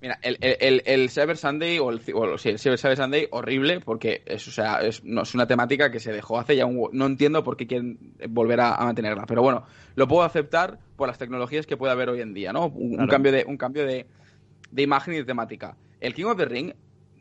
Mira, 0.00 0.18
el, 0.22 0.38
el, 0.40 0.82
el, 0.86 1.10
Cyber 1.10 1.36
Sunday 1.36 1.78
o 1.78 1.90
el, 1.90 2.00
sí, 2.38 2.48
el 2.48 2.78
Cyber 2.78 2.96
Sunday 2.96 3.28
horrible 3.30 3.80
porque 3.80 4.22
es, 4.24 4.48
o 4.48 4.50
sea, 4.50 4.80
es, 4.80 5.04
no, 5.04 5.22
es 5.22 5.34
una 5.34 5.46
temática 5.46 5.90
que 5.90 6.00
se 6.00 6.10
dejó 6.10 6.38
hace 6.38 6.56
ya 6.56 6.64
un... 6.64 6.88
No 6.92 7.04
entiendo 7.04 7.44
por 7.44 7.58
qué 7.58 7.66
quieren 7.66 8.14
volver 8.30 8.60
a, 8.62 8.78
mantenerla. 8.78 9.26
Pero 9.26 9.42
bueno, 9.42 9.64
lo 9.96 10.08
puedo 10.08 10.22
aceptar 10.22 10.78
por 10.96 11.08
las 11.08 11.18
tecnologías 11.18 11.66
que 11.66 11.76
puede 11.76 11.92
haber 11.92 12.08
hoy 12.08 12.22
en 12.22 12.32
día, 12.32 12.50
¿no? 12.50 12.68
Un, 12.68 13.06
cambio, 13.08 13.30
de, 13.30 13.44
un 13.46 13.58
cambio 13.58 13.84
de, 13.84 14.06
de 14.70 14.82
imagen 14.82 15.12
y 15.12 15.18
de 15.18 15.24
temática. 15.24 15.76
El 16.00 16.14
King 16.14 16.26
of 16.26 16.38
the 16.38 16.46
Ring 16.46 16.72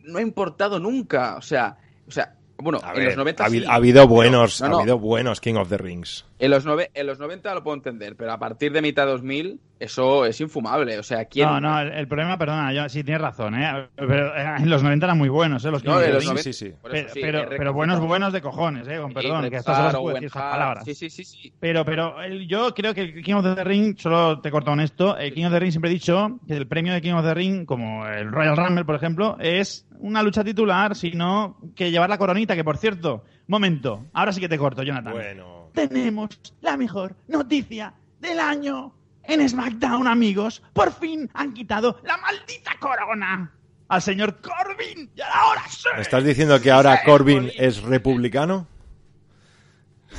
no 0.04 0.20
ha 0.20 0.22
importado 0.22 0.80
nunca. 0.80 1.36
O 1.36 1.42
sea, 1.42 1.78
o 2.08 2.12
sea 2.12 2.39
bueno, 2.62 2.80
en 2.96 3.06
los 3.06 3.16
90 3.18 3.44
ha, 3.44 3.74
habido 3.76 4.08
buenos, 4.08 4.62
ha 4.62 4.68
habido 4.68 5.00
buenos 5.00 5.42
King 5.42 5.56
of 5.56 5.70
the 5.70 5.78
Rings. 5.78 6.26
En 6.40 6.52
los, 6.52 6.66
nove- 6.66 6.90
en 6.94 7.08
los 7.08 7.20
90 7.20 7.54
lo 7.56 7.64
puedo 7.64 7.76
entender, 7.76 8.16
pero 8.16 8.32
a 8.34 8.38
partir 8.40 8.72
de 8.72 8.82
mitad 8.82 9.06
de 9.06 9.12
2000 9.14 9.60
eso 9.80 10.26
es 10.26 10.40
infumable. 10.42 11.00
O 11.00 11.04
sea, 11.04 11.26
¿quién...? 11.26 11.48
No, 11.48 11.62
no, 11.62 11.80
el, 11.80 11.92
el 11.94 12.08
problema, 12.08 12.38
perdona, 12.38 12.74
yo, 12.74 12.88
sí 12.90 13.04
tienes 13.04 13.22
razón, 13.22 13.56
¿eh? 13.56 13.88
Pero 13.96 14.36
eh, 14.36 14.56
en 14.60 14.70
los 14.70 14.84
90 14.84 15.06
eran 15.06 15.18
muy 15.18 15.30
buenos, 15.30 15.64
¿eh? 15.66 15.72
Los 15.72 15.84
No, 15.84 15.94
los 15.96 16.04
the 16.04 16.12
Ring. 16.12 16.24
90 16.26 16.44
sí, 16.44 16.54
sí. 16.54 16.74
Pero, 16.84 17.10
sí, 17.10 17.20
pero, 17.22 17.44
he 17.44 17.58
pero 17.58 17.74
buenos, 17.74 18.00
buenos 18.00 18.34
de 18.34 18.42
cojones, 18.42 18.88
¿eh? 18.88 18.98
Con 19.00 19.14
perdón, 19.14 19.50
que 19.50 19.58
se 19.60 19.64
puede 19.64 19.98
Owen 19.98 20.14
decir 20.16 20.28
estas 20.28 20.44
palabras. 20.44 20.84
Sí, 20.86 20.94
sí, 20.96 21.10
sí, 21.10 21.24
sí. 21.24 21.54
Pero, 21.60 21.86
pero 21.86 22.22
el- 22.22 22.48
yo 22.48 22.74
creo 22.74 22.94
que 22.94 23.02
el 23.02 23.24
King 23.24 23.36
of 23.36 23.56
the 23.56 23.64
Ring, 23.64 23.98
solo 23.98 24.42
te 24.42 24.52
corto 24.52 24.72
con 24.72 24.80
esto, 24.82 25.18
el 25.18 25.34
King 25.34 25.46
of 25.46 25.54
the 25.54 25.60
Ring 25.60 25.72
siempre 25.72 25.90
he 25.90 25.94
dicho 25.94 26.40
que 26.48 26.56
el 26.58 26.68
premio 26.68 26.94
de 26.94 27.02
King 27.02 27.14
of 27.14 27.24
the 27.26 27.34
Ring, 27.34 27.66
como 27.66 28.06
el 28.06 28.32
Royal 28.32 28.58
Rumble, 28.58 28.86
por 28.86 28.96
ejemplo, 28.96 29.38
es 29.40 29.86
una 30.00 30.22
lucha 30.24 30.44
titular, 30.44 30.96
sino 30.96 31.58
que 31.76 31.92
llevar 31.92 32.10
la 32.10 32.18
coronita, 32.18 32.56
que 32.56 32.64
por 32.64 32.78
cierto, 32.78 33.24
momento, 33.48 34.06
ahora 34.14 34.32
sí 34.34 34.40
que 34.42 34.50
te 34.50 34.58
corto, 34.58 34.84
Jonathan. 34.84 35.14
Bueno. 35.14 35.70
Tenemos 35.74 36.30
la 36.62 36.76
mejor 36.78 37.16
noticia 37.28 37.94
del 38.20 38.40
año. 38.40 38.94
En 39.30 39.48
SmackDown, 39.48 40.08
amigos, 40.08 40.64
por 40.74 40.92
fin 40.92 41.30
han 41.36 41.54
quitado 41.54 42.02
la 42.04 42.18
maldita 42.18 42.76
corona 42.80 43.52
al 43.88 44.02
señor 44.02 44.42
Corbin. 44.42 45.12
Y 45.16 45.22
ahora 45.22 45.62
sí. 45.70 45.88
¿Me 45.96 46.02
estás 46.02 46.24
diciendo 46.24 46.60
que 46.60 46.72
ahora 46.72 47.04
Corbin 47.04 47.52
es 47.56 47.84
republicano? 47.84 48.66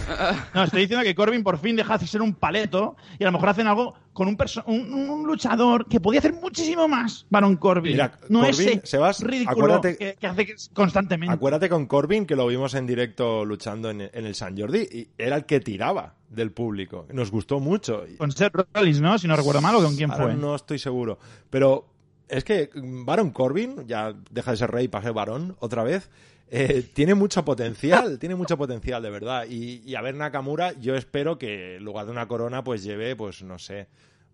No, 0.55 0.65
estoy 0.65 0.83
diciendo 0.83 1.05
que 1.05 1.15
Corbin 1.15 1.43
por 1.43 1.59
fin 1.59 1.77
deja 1.77 1.97
de 1.99 2.07
ser 2.07 2.23
un 2.23 2.35
paleto 2.35 2.97
y 3.19 3.25
a 3.25 3.27
lo 3.27 3.33
mejor 3.33 3.51
hacen 3.51 3.67
algo 3.67 3.95
con 4.13 4.29
un, 4.29 4.37
un, 4.67 4.93
un 5.11 5.27
luchador 5.27 5.87
que 5.87 6.01
podía 6.01 6.19
hacer 6.19 6.33
muchísimo 6.35 6.89
más, 6.89 7.27
Baron 7.31 7.57
Corbin. 7.57 7.93
Mira, 7.93 8.19
no 8.29 8.41
Corbin, 8.41 8.69
ese 8.69 8.81
Sebas, 8.85 9.21
ridículo 9.23 9.77
acuérdate- 9.77 9.97
que, 9.97 10.17
que 10.19 10.27
hace 10.27 10.55
constantemente. 10.73 11.33
Acuérdate 11.35 11.69
con 11.69 11.87
Corbin 11.87 12.27
que 12.27 12.37
lo 12.37 12.47
vimos 12.47 12.75
en 12.75 12.87
directo 12.87 13.45
luchando 13.45 13.91
en, 13.91 14.01
en 14.01 14.27
el 14.27 14.35
San 14.35 14.59
Jordi 14.59 14.81
y 14.81 15.09
era 15.17 15.37
el 15.37 15.45
que 15.47 15.61
tiraba 15.61 16.15
del 16.29 16.51
público. 16.53 17.07
Nos 17.13 17.31
gustó 17.31 17.61
mucho. 17.61 18.05
Con 18.19 18.33
Seth 18.33 18.53
Rollins, 18.75 19.01
¿no? 19.01 19.19
Si 19.19 19.27
no 19.29 19.37
recuerdo 19.37 19.61
mal, 19.61 19.75
¿o 19.77 19.83
con 19.83 19.97
quién 19.97 20.11
ahora 20.11 20.25
fue? 20.25 20.35
No 20.35 20.55
estoy 20.55 20.79
seguro. 20.79 21.19
Pero 21.49 21.87
es 22.31 22.45
que 22.45 22.71
Baron 22.75 23.31
Corbin, 23.31 23.87
ya 23.87 24.15
deja 24.31 24.51
de 24.53 24.57
ser 24.57 24.71
rey 24.71 24.89
para 24.89 25.05
ser 25.05 25.13
varón 25.13 25.57
otra 25.61 25.83
vez, 25.83 26.11
eh, 26.49 26.83
tiene 26.95 27.15
mucho 27.15 27.45
potencial, 27.45 28.19
tiene 28.19 28.35
mucho 28.35 28.57
potencial, 28.59 29.03
de 29.03 29.11
verdad. 29.11 29.47
Y, 29.49 29.83
y 29.85 29.95
a 29.95 30.01
ver 30.01 30.15
Nakamura, 30.15 30.73
yo 30.81 30.97
espero 30.97 31.39
que 31.39 31.77
en 31.77 31.85
lugar 31.85 32.07
de 32.07 32.13
una 32.13 32.27
corona, 32.27 32.65
pues 32.65 32.83
lleve, 32.83 33.15
pues 33.17 33.43
no 33.43 33.59
sé. 33.59 33.87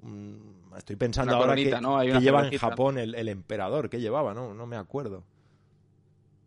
mm, 0.02 0.34
Estoy 0.78 0.96
pensando 0.96 1.32
Una 1.32 1.36
ahora 1.38 1.52
coronita, 1.52 1.76
que, 1.78 1.82
que 2.12 2.20
lleva 2.20 2.40
en. 2.48 2.58
Japón 2.58 2.98
el, 2.98 3.14
el 3.14 3.28
emperador, 3.28 3.88
que 3.90 4.00
llevaba, 4.00 4.34
¿no? 4.34 4.54
No 4.54 4.66
me 4.66 4.76
acuerdo. 4.76 5.24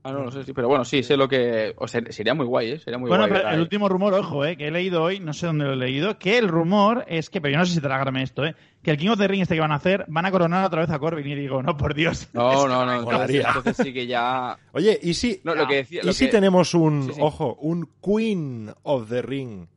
Ah, 0.10 0.14
no, 0.14 0.24
no 0.26 0.32
sé, 0.32 0.44
sí, 0.44 0.54
pero 0.54 0.68
bueno, 0.68 0.84
sí, 0.86 1.04
sé 1.04 1.16
lo 1.18 1.28
que... 1.28 1.74
O 1.78 1.88
sea, 1.88 2.02
sería 2.10 2.34
muy 2.34 2.46
guay, 2.46 2.72
¿eh? 2.72 2.80
Sería 2.80 2.98
muy 2.98 3.10
Bueno, 3.10 3.24
guay. 3.24 3.30
pero 3.32 3.40
¿verdad? 3.44 3.54
el 3.56 3.62
último 3.62 3.88
rumor, 3.90 4.14
ojo, 4.14 4.44
eh, 4.46 4.58
que 4.58 4.68
he 4.68 4.72
leído 4.72 5.04
hoy, 5.04 5.20
no 5.20 5.34
sé 5.34 5.46
dónde 5.48 5.66
lo 5.66 5.74
he 5.74 5.76
leído, 5.76 6.18
que 6.20 6.38
el 6.38 6.48
rumor 6.48 7.06
es 7.08 7.30
que, 7.30 7.40
pero 7.42 7.54
yo 7.54 7.58
no 7.60 7.66
sé 7.66 7.74
si 7.76 7.82
tragarme 7.82 8.24
esto, 8.24 8.46
eh, 8.46 8.56
que 8.82 8.92
el 8.92 8.98
King 8.98 9.10
of 9.10 9.20
the 9.20 9.28
Ring 9.28 9.42
este 9.42 9.56
que 9.56 9.62
van 9.62 9.72
a 9.72 9.76
hacer, 9.76 10.06
van 10.08 10.26
a 10.26 10.32
coronar 10.32 10.66
otra 10.66 10.82
vez 10.82 10.90
a 10.90 11.00
Corbin. 11.00 11.28
Y 11.28 11.36
digo, 11.36 11.62
no, 11.64 11.78
por 11.78 11.94
Dios. 11.94 12.28
No, 12.34 12.68
no, 12.68 12.86
no. 12.86 13.00
Entonces, 13.30 13.78
sí 13.78 13.94
que 13.94 14.08
ya... 14.08 14.58
Oye, 14.74 15.00
¿y 15.02 15.14
si, 15.14 15.42
No, 15.44 15.54
lo 15.56 15.68
que 15.68 15.76
decía... 15.76 16.02
¿y 16.04 16.06
lo 16.06 16.14
si 16.14 16.26
que- 16.26 16.32
tenemos 16.32 16.74
un, 16.74 17.04
Sí, 17.08 17.14
sí. 17.14 17.20
ojo, 17.22 17.56
un 17.62 17.90
Queen 18.04 18.72
of 18.84 19.10
the 19.10 19.22
Ring 19.22 19.68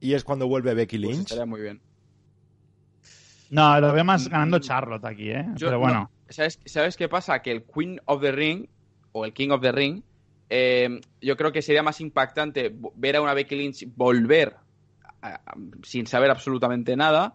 y 0.00 0.14
es 0.14 0.24
cuando 0.24 0.46
vuelve 0.48 0.74
Becky 0.74 0.98
pues 0.98 1.10
Lynch? 1.10 1.22
estaría 1.26 1.46
muy 1.46 1.60
bien. 1.60 1.80
No, 3.50 3.78
lo 3.80 3.92
veo 3.92 4.04
más 4.04 4.28
ganando 4.28 4.58
Charlotte 4.58 5.04
aquí, 5.04 5.30
eh. 5.30 5.44
Yo- 5.56 5.66
pero 5.68 5.78
bueno. 5.78 5.94
no, 5.94 6.10
¿sabes, 6.32 6.58
¿Sabes 6.64 6.96
qué 6.96 7.08
pasa? 7.08 7.42
Que 7.42 7.52
el 7.52 7.64
Queen 7.64 8.00
of 8.06 8.22
the 8.22 8.32
Ring, 8.32 8.66
o 9.12 9.24
el 9.24 9.32
King 9.32 9.50
of 9.50 9.60
the 9.60 9.72
Ring, 9.72 10.02
eh, 10.50 11.00
yo 11.20 11.36
creo 11.36 11.52
que 11.52 11.62
sería 11.62 11.82
más 11.82 12.00
impactante 12.00 12.74
ver 12.96 13.16
a 13.16 13.20
una 13.22 13.34
Becky 13.34 13.56
Lynch 13.56 13.86
volver 13.96 14.56
a- 15.22 15.28
a- 15.34 15.54
sin 15.82 16.06
saber 16.06 16.30
absolutamente 16.30 16.96
nada, 16.96 17.34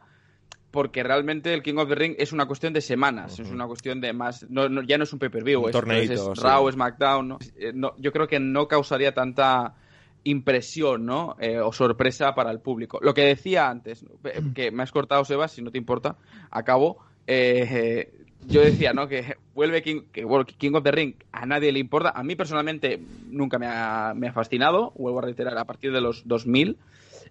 porque 0.71 1.01
realmente 1.01 1.53
el 1.53 1.63
King 1.63 1.77
of 1.77 1.87
the 1.89 1.95
Ring 1.95 2.15
es 2.19 2.33
una 2.33 2.45
cuestión 2.45 2.73
de 2.73 2.81
semanas, 2.81 3.39
es 3.39 3.49
una 3.49 3.65
cuestión 3.65 4.01
de 4.01 4.13
más... 4.13 4.45
No, 4.49 4.69
no- 4.69 4.83
ya 4.83 4.97
no 4.97 5.05
es 5.05 5.13
un 5.13 5.19
pay-per-view, 5.19 5.67
es, 5.67 5.71
torneito, 5.71 6.13
es 6.33 6.37
sí. 6.39 6.43
Raw, 6.43 6.69
SmackDown, 6.71 7.27
¿no? 7.27 7.39
Eh, 7.55 7.71
no, 7.73 7.93
yo 7.97 8.11
creo 8.11 8.27
que 8.27 8.39
no 8.39 8.67
causaría 8.67 9.13
tanta 9.13 9.75
impresión, 10.23 11.05
¿no? 11.05 11.37
Eh, 11.39 11.57
o 11.59 11.71
sorpresa 11.71 12.35
para 12.35 12.51
el 12.51 12.59
público. 12.59 12.99
Lo 13.01 13.13
que 13.13 13.23
decía 13.23 13.69
antes, 13.69 14.05
que 14.53 14.71
me 14.71 14.83
has 14.83 14.91
cortado, 14.91 15.23
Sebas, 15.23 15.53
si 15.53 15.61
no 15.61 15.71
te 15.71 15.77
importa, 15.77 16.17
acabo. 16.51 16.97
Eh, 17.25 18.11
yo 18.47 18.61
decía, 18.61 18.93
¿no? 18.93 19.07
Que 19.07 19.35
vuelve 19.53 19.81
King, 19.81 20.03
King 20.11 20.73
of 20.73 20.83
the 20.83 20.91
Ring 20.91 21.15
a 21.31 21.45
nadie 21.45 21.71
le 21.71 21.79
importa. 21.79 22.11
A 22.15 22.23
mí 22.23 22.35
personalmente 22.35 22.99
nunca 23.29 23.59
me 23.59 23.67
ha, 23.67 24.13
me 24.15 24.29
ha 24.29 24.33
fascinado, 24.33 24.93
vuelvo 24.95 25.19
a 25.19 25.23
reiterar, 25.23 25.57
a 25.57 25.65
partir 25.65 25.91
de 25.91 26.01
los 26.01 26.27
2000. 26.27 26.77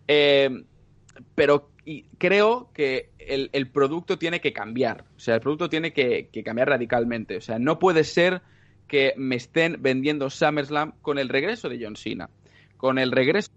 Eh, 0.09 0.65
pero 1.35 1.71
creo 2.19 2.71
que 2.75 3.11
el, 3.19 3.49
el 3.53 3.69
producto 3.69 4.19
tiene 4.19 4.41
que 4.41 4.53
cambiar. 4.53 5.05
O 5.17 5.21
sea, 5.21 5.37
el 5.37 5.41
producto 5.41 5.71
tiene 5.71 5.93
que, 5.93 6.29
que 6.31 6.45
cambiar 6.45 6.69
radicalmente. 6.69 7.39
O 7.39 7.41
sea, 7.41 7.59
no 7.59 7.79
puede 7.79 8.05
ser 8.05 8.43
que 8.87 9.15
me 9.17 9.37
estén 9.37 9.79
vendiendo 9.81 10.29
SummerSlam 10.29 10.93
con 11.03 11.19
el 11.19 11.29
regreso 11.29 11.69
de 11.69 11.83
John 11.83 11.97
Cena, 11.97 12.29
con 12.77 12.99
el 12.99 13.11
regreso 13.11 13.51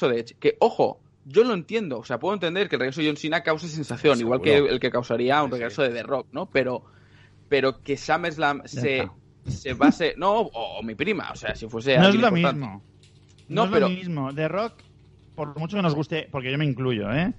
de 0.00 0.20
Edge. 0.20 0.34
Que, 0.40 0.56
ojo, 0.58 1.00
yo 1.24 1.44
lo 1.44 1.54
entiendo. 1.54 1.98
O 1.98 2.04
sea, 2.04 2.18
puedo 2.18 2.34
entender 2.34 2.68
que 2.68 2.76
el 2.76 2.80
regreso 2.80 3.00
de 3.00 3.08
John 3.08 3.16
Cena 3.16 3.42
cause 3.42 3.68
sensación, 3.68 4.18
igual 4.20 4.40
que 4.40 4.56
el 4.56 4.80
que 4.80 4.90
causaría 4.90 5.42
un 5.42 5.50
regreso 5.50 5.82
de 5.82 5.90
The 5.90 6.02
Rock, 6.02 6.28
¿no? 6.32 6.46
Pero, 6.46 6.84
pero 7.48 7.82
que 7.82 7.96
SummerSlam 7.96 8.62
se, 8.66 9.08
se 9.46 9.74
base. 9.74 10.14
No, 10.16 10.40
o, 10.40 10.78
o 10.78 10.82
mi 10.82 10.94
prima, 10.94 11.30
o 11.32 11.36
sea, 11.36 11.54
si 11.54 11.68
fuese. 11.68 11.96
No 11.98 12.08
es 12.08 12.14
lo 12.16 12.28
importante. 12.28 12.60
mismo. 12.60 12.82
No, 13.48 13.54
No, 13.54 13.64
es 13.64 13.70
pero- 13.70 13.88
lo 13.88 13.94
mismo. 13.94 14.34
The 14.34 14.48
Rock, 14.48 14.74
por 15.34 15.58
mucho 15.58 15.76
que 15.76 15.82
nos 15.82 15.94
guste, 15.94 16.28
porque 16.30 16.50
yo 16.50 16.58
me 16.58 16.64
incluyo, 16.64 17.10
¿eh? 17.12 17.32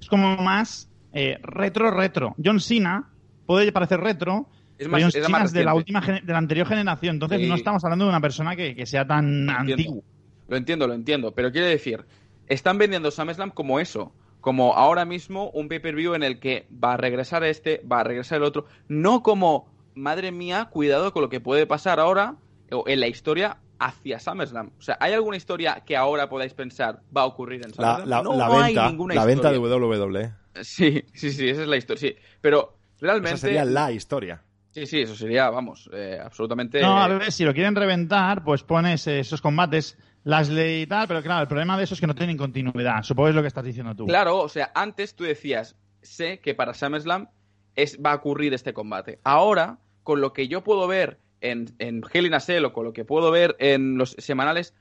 Es 0.00 0.08
como 0.08 0.36
más 0.36 0.88
eh, 1.12 1.38
retro, 1.42 1.90
retro. 1.90 2.34
John 2.44 2.58
Cena 2.60 3.08
puede 3.46 3.70
parecer 3.72 4.00
retro, 4.00 4.48
Es 4.78 4.88
más, 4.88 5.00
John 5.00 5.08
es 5.08 5.14
Cena 5.14 5.28
más 5.28 5.44
es 5.46 5.52
de 5.52 5.64
la 5.64 5.74
última 5.74 6.00
de 6.00 6.32
la 6.32 6.38
anterior 6.38 6.66
generación. 6.66 7.16
Entonces 7.16 7.40
Sí. 7.40 7.48
no 7.48 7.54
estamos 7.54 7.84
hablando 7.84 8.04
de 8.06 8.08
una 8.10 8.20
persona 8.20 8.56
que, 8.56 8.74
que 8.74 8.86
sea 8.86 9.06
tan 9.06 9.46
Lo 9.46 9.52
entiendo. 9.52 9.72
antiguo. 9.74 10.04
Lo 10.48 10.56
entiendo, 10.56 10.86
lo 10.88 10.94
entiendo. 10.94 11.32
Pero 11.32 11.52
quiero 11.52 11.66
decir, 11.68 12.04
están 12.46 12.78
vendiendo 12.78 13.10
SummerSlam 13.10 13.50
como 13.50 13.80
eso. 13.80 14.12
Como 14.40 14.74
ahora 14.74 15.04
mismo 15.04 15.50
un 15.50 15.68
pay-per-view 15.68 16.14
en 16.14 16.22
el 16.24 16.40
que 16.40 16.66
va 16.72 16.94
a 16.94 16.96
regresar 16.96 17.44
este, 17.44 17.80
va 17.90 18.00
a 18.00 18.04
regresar 18.04 18.38
el 18.38 18.44
otro. 18.44 18.66
No 18.88 19.22
como, 19.22 19.68
madre 19.94 20.32
mía, 20.32 20.68
cuidado 20.70 21.12
con 21.12 21.22
lo 21.22 21.28
que 21.28 21.40
puede 21.40 21.66
pasar 21.66 22.00
ahora 22.00 22.36
o 22.72 22.84
en 22.88 22.98
la 23.00 23.06
historia 23.06 23.58
hacia 23.78 24.18
SummerSlam. 24.18 24.70
O 24.78 24.82
sea, 24.82 24.96
¿hay 25.00 25.12
alguna 25.12 25.36
historia 25.36 25.82
que 25.86 25.96
ahora 25.96 26.28
podáis 26.28 26.54
pensar 26.54 27.00
va 27.16 27.22
a 27.22 27.26
ocurrir 27.26 27.62
en 27.64 27.70
La, 27.76 27.98
SummerSlam? 27.98 28.08
la- 28.08 28.22
no 28.22 28.34
la 28.36 28.46
hay 28.64 28.74
venta, 28.74 28.88
ninguna 28.90 29.14
la 29.14 29.24
venta 29.24 29.52
de. 29.52 29.58
WWE. 29.58 30.32
Sí, 30.62 31.04
sí, 31.14 31.30
sí, 31.30 31.48
esa 31.48 31.62
es 31.62 31.68
la 31.68 31.76
historia. 31.76 32.00
Sí. 32.00 32.16
Pero 32.40 32.76
realmente... 33.00 33.36
Esa 33.36 33.46
sería 33.46 33.64
la 33.64 33.92
historia. 33.92 34.42
Sí, 34.70 34.86
sí, 34.86 35.02
eso 35.02 35.14
sería, 35.14 35.50
vamos, 35.50 35.90
eh, 35.92 36.18
absolutamente... 36.22 36.80
No, 36.80 36.96
a 36.96 37.06
ver, 37.06 37.30
si 37.30 37.44
lo 37.44 37.52
quieren 37.52 37.74
reventar, 37.76 38.42
pues 38.42 38.62
pones 38.62 39.06
eh, 39.06 39.20
esos 39.20 39.42
combates, 39.42 39.98
Lashley 40.24 40.82
y 40.82 40.86
tal, 40.86 41.08
pero 41.08 41.22
claro, 41.22 41.42
el 41.42 41.48
problema 41.48 41.76
de 41.76 41.84
eso 41.84 41.94
es 41.94 42.00
que 42.00 42.06
no 42.06 42.14
tienen 42.14 42.36
continuidad. 42.36 43.02
Supongo 43.02 43.26
que 43.26 43.30
es 43.30 43.36
lo 43.36 43.42
que 43.42 43.48
estás 43.48 43.64
diciendo 43.64 43.94
tú. 43.94 44.06
Claro, 44.06 44.38
o 44.38 44.48
sea, 44.48 44.70
antes 44.74 45.14
tú 45.16 45.24
decías, 45.24 45.76
sé 46.00 46.38
que 46.40 46.54
para 46.54 46.74
SummerSlam 46.74 47.28
es, 47.74 47.98
va 48.04 48.12
a 48.12 48.16
ocurrir 48.16 48.54
este 48.54 48.72
combate. 48.72 49.18
Ahora, 49.24 49.78
con 50.02 50.20
lo 50.20 50.32
que 50.32 50.46
yo 50.48 50.62
puedo 50.62 50.86
ver 50.86 51.18
en, 51.40 51.74
en 51.78 52.02
Hell 52.12 52.26
in 52.26 52.34
a 52.34 52.40
Cell 52.40 52.64
o 52.64 52.72
con 52.72 52.84
lo 52.84 52.92
que 52.92 53.04
puedo 53.04 53.30
ver 53.30 53.56
en 53.58 53.98
los 53.98 54.14
semanales, 54.18 54.74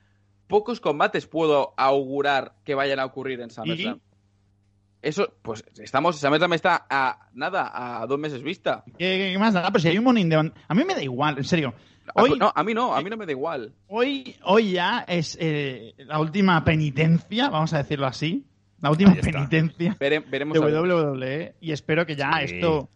pocos 0.47 0.80
combates 0.80 1.25
puedo 1.25 1.73
augurar 1.77 2.54
que 2.63 2.75
vayan 2.75 2.99
a 2.99 3.06
ocurrir 3.06 3.41
en 3.41 3.49
SummerSlam. 3.49 3.99
Eso, 5.01 5.34
pues 5.41 5.63
estamos, 5.80 6.19
SummerSlam 6.19 6.54
está 6.54 6.86
a 6.88 7.30
nada, 7.34 8.01
a 8.01 8.06
dos 8.06 8.19
meses 8.19 8.43
vista. 8.43 8.84
¿Qué, 8.99 9.32
qué 9.34 9.38
más 9.39 9.54
da? 9.56 9.65
Pero 9.71 9.80
si 9.80 9.88
hay 9.88 9.97
un 9.97 10.30
the 10.30 10.36
Bank- 10.36 10.54
A 10.67 10.75
mí 10.75 10.84
me 10.84 10.93
da 10.93 11.01
igual, 11.01 11.39
en 11.39 11.43
serio. 11.43 11.73
Hoy, 12.15 12.37
no, 12.37 12.51
a 12.53 12.63
mí 12.63 12.73
no, 12.73 12.93
a 12.95 13.01
mí 13.01 13.09
no 13.09 13.17
me 13.17 13.25
da 13.25 13.31
igual. 13.31 13.73
hoy, 13.87 14.35
hoy 14.43 14.71
ya 14.73 15.05
es 15.07 15.37
eh, 15.39 15.93
la 15.99 16.19
última 16.19 16.63
penitencia, 16.63 17.49
vamos 17.49 17.73
a 17.73 17.77
decirlo 17.77 18.07
así. 18.07 18.45
La 18.81 18.89
última 18.89 19.13
penitencia 19.13 19.95
Vere- 19.99 20.19
veremos 20.27 20.59
de. 20.59 20.79
WWE 20.79 21.55
y 21.61 21.71
espero 21.71 22.05
que 22.05 22.15
ya 22.15 22.31
Sí. 22.45 22.55
esto 22.55 22.89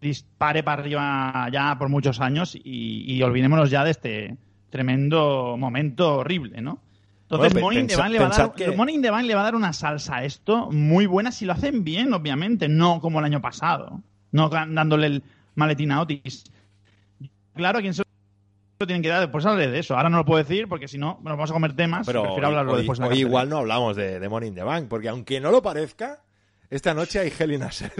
dispare 0.00 0.62
para 0.62 0.82
arriba 0.82 1.48
ya 1.52 1.76
por 1.78 1.88
muchos 1.88 2.20
años 2.20 2.54
y, 2.54 3.04
y 3.12 3.22
olvidémonos 3.22 3.70
ya 3.70 3.82
de 3.84 3.90
este 3.90 4.36
tremendo 4.70 5.56
momento 5.58 6.16
horrible, 6.18 6.60
¿no? 6.60 6.78
Entonces, 7.22 7.60
Bueno, 7.60 7.80
le 7.80 7.96
va 7.96 8.04
a 8.04 8.08
dar, 8.08 8.18
pensad 8.18 8.52
que- 8.54 8.76
Money 8.76 8.96
in 8.96 9.02
the 9.02 9.10
Bank 9.10 9.24
le 9.24 9.34
va 9.34 9.40
a 9.42 9.44
dar 9.44 9.54
una 9.54 9.72
salsa 9.72 10.16
a 10.16 10.24
esto 10.24 10.70
muy 10.72 11.06
buena 11.06 11.30
si 11.32 11.44
lo 11.44 11.52
hacen 11.52 11.84
bien, 11.84 12.12
obviamente, 12.12 12.68
no 12.68 13.00
como 13.00 13.18
el 13.20 13.24
año 13.24 13.40
pasado, 13.40 14.00
no 14.32 14.48
dándole 14.48 15.06
el 15.06 15.22
maletín 15.54 15.92
a 15.92 16.00
Otis. 16.02 16.44
Claro, 17.54 17.78
a 17.78 17.80
quien 17.82 17.94
se 17.94 18.02
lo 18.02 18.09
tienen 18.86 19.02
que 19.02 19.08
dar, 19.08 19.20
después 19.20 19.44
hablaré 19.46 19.70
de 19.70 19.78
eso. 19.78 19.96
Ahora 19.96 20.08
no 20.08 20.18
lo 20.18 20.24
puedo 20.24 20.42
decir 20.42 20.68
porque 20.68 20.88
si 20.88 20.98
no 20.98 21.14
nos 21.22 21.32
vamos 21.36 21.50
a 21.50 21.54
comer 21.54 21.74
temas, 21.74 22.06
Pero 22.06 22.22
prefiero 22.22 22.48
hoy, 22.48 22.52
hablarlo 22.52 22.72
hoy- 22.72 22.78
después. 22.78 22.98
en 22.98 23.04
hoy 23.06 23.18
igual 23.20 23.48
no 23.48 23.58
hablamos 23.58 23.96
de, 23.96 24.18
de 24.20 24.28
Money 24.28 24.48
in 24.50 24.54
the 24.54 24.62
Bank, 24.62 24.88
porque 24.88 25.08
aunque 25.08 25.40
no 25.40 25.50
lo 25.50 25.62
parezca, 25.62 26.22
esta 26.70 26.94
noche 26.94 27.18
hay 27.20 27.32
Hell 27.36 27.52
in 27.52 27.62
a 27.62 27.70
Cell. 27.72 27.90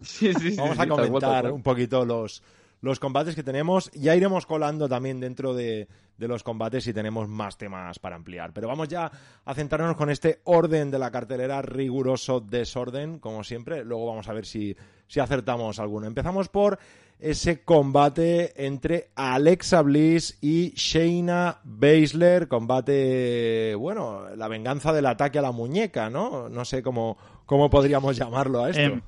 Sí, 0.00 0.32
sí, 0.32 0.50
sí, 0.52 0.56
Vamos 0.56 0.76
sí, 0.76 0.82
a 0.82 0.88
comentar 0.88 1.52
un 1.52 1.62
poquito 1.62 2.04
los, 2.06 2.42
los 2.80 2.98
combates 2.98 3.34
que 3.34 3.42
tenemos. 3.42 3.90
Ya 3.92 4.16
iremos 4.16 4.46
colando 4.46 4.88
también 4.88 5.20
dentro 5.20 5.52
de, 5.52 5.88
de 6.16 6.28
los 6.28 6.42
combates 6.42 6.86
y 6.86 6.94
tenemos 6.94 7.28
más 7.28 7.58
temas 7.58 7.98
para 7.98 8.16
ampliar. 8.16 8.52
Pero 8.54 8.66
vamos 8.68 8.88
ya 8.88 9.10
a 9.44 9.54
centrarnos 9.54 9.96
con 9.96 10.08
este 10.08 10.40
orden 10.44 10.90
de 10.90 10.98
la 10.98 11.10
cartelera, 11.10 11.60
riguroso 11.60 12.40
desorden, 12.40 13.18
como 13.18 13.44
siempre. 13.44 13.84
Luego 13.84 14.06
vamos 14.06 14.26
a 14.28 14.32
ver 14.32 14.46
si, 14.46 14.74
si 15.06 15.20
acertamos 15.20 15.78
alguno. 15.78 16.06
Empezamos 16.06 16.48
por 16.48 16.78
ese 17.20 17.62
combate 17.62 18.52
entre 18.66 19.10
Alexa 19.14 19.82
Bliss 19.82 20.38
y 20.40 20.72
Shayna 20.74 21.58
Baszler, 21.64 22.48
combate, 22.48 23.74
bueno, 23.74 24.24
la 24.36 24.48
venganza 24.48 24.92
del 24.92 25.06
ataque 25.06 25.38
a 25.38 25.42
la 25.42 25.52
muñeca, 25.52 26.10
¿no? 26.10 26.48
No 26.48 26.64
sé 26.64 26.82
cómo, 26.82 27.18
cómo 27.46 27.70
podríamos 27.70 28.16
llamarlo 28.16 28.64
a 28.64 28.70
esto. 28.70 28.82
Em, 28.82 29.00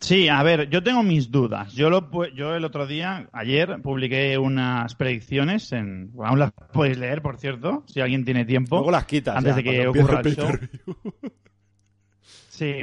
sí, 0.00 0.28
a 0.28 0.42
ver, 0.42 0.70
yo 0.70 0.82
tengo 0.82 1.02
mis 1.02 1.30
dudas. 1.30 1.72
Yo, 1.74 1.90
lo, 1.90 2.10
yo 2.34 2.54
el 2.54 2.64
otro 2.64 2.86
día, 2.86 3.28
ayer, 3.32 3.80
publiqué 3.82 4.38
unas 4.38 4.94
predicciones, 4.94 5.72
en, 5.72 6.12
bueno, 6.12 6.30
aún 6.30 6.38
las 6.38 6.52
podéis 6.72 6.98
leer, 6.98 7.22
por 7.22 7.38
cierto, 7.38 7.84
si 7.86 8.00
alguien 8.00 8.24
tiene 8.24 8.44
tiempo. 8.44 8.76
Luego 8.76 8.90
las 8.90 9.04
quitas. 9.04 9.36
antes 9.36 9.52
ya, 9.52 9.56
de 9.56 9.64
que 9.64 9.86
ocurra 9.88 10.20
el 10.20 10.36
show. 10.36 10.50
Sí. 12.48 12.80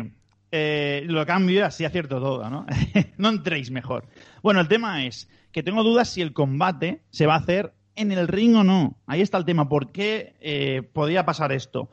Eh, 0.57 1.03
lo 1.07 1.25
cambio 1.25 1.59
y 1.59 1.63
así 1.63 1.83
acierto 1.83 2.21
todo, 2.21 2.49
¿no? 2.49 2.65
no 3.17 3.27
entréis 3.27 3.71
mejor. 3.71 4.05
Bueno, 4.41 4.61
el 4.61 4.69
tema 4.69 5.05
es 5.05 5.29
que 5.51 5.63
tengo 5.63 5.83
dudas 5.83 6.07
si 6.07 6.21
el 6.21 6.31
combate 6.31 7.01
se 7.09 7.25
va 7.25 7.33
a 7.33 7.39
hacer 7.39 7.73
en 7.97 8.13
el 8.13 8.29
ring 8.29 8.55
o 8.55 8.63
no. 8.63 8.97
Ahí 9.05 9.19
está 9.19 9.37
el 9.37 9.43
tema. 9.43 9.67
¿Por 9.67 9.91
qué 9.91 10.35
eh, 10.39 10.81
podría 10.81 11.25
pasar 11.25 11.51
esto? 11.51 11.89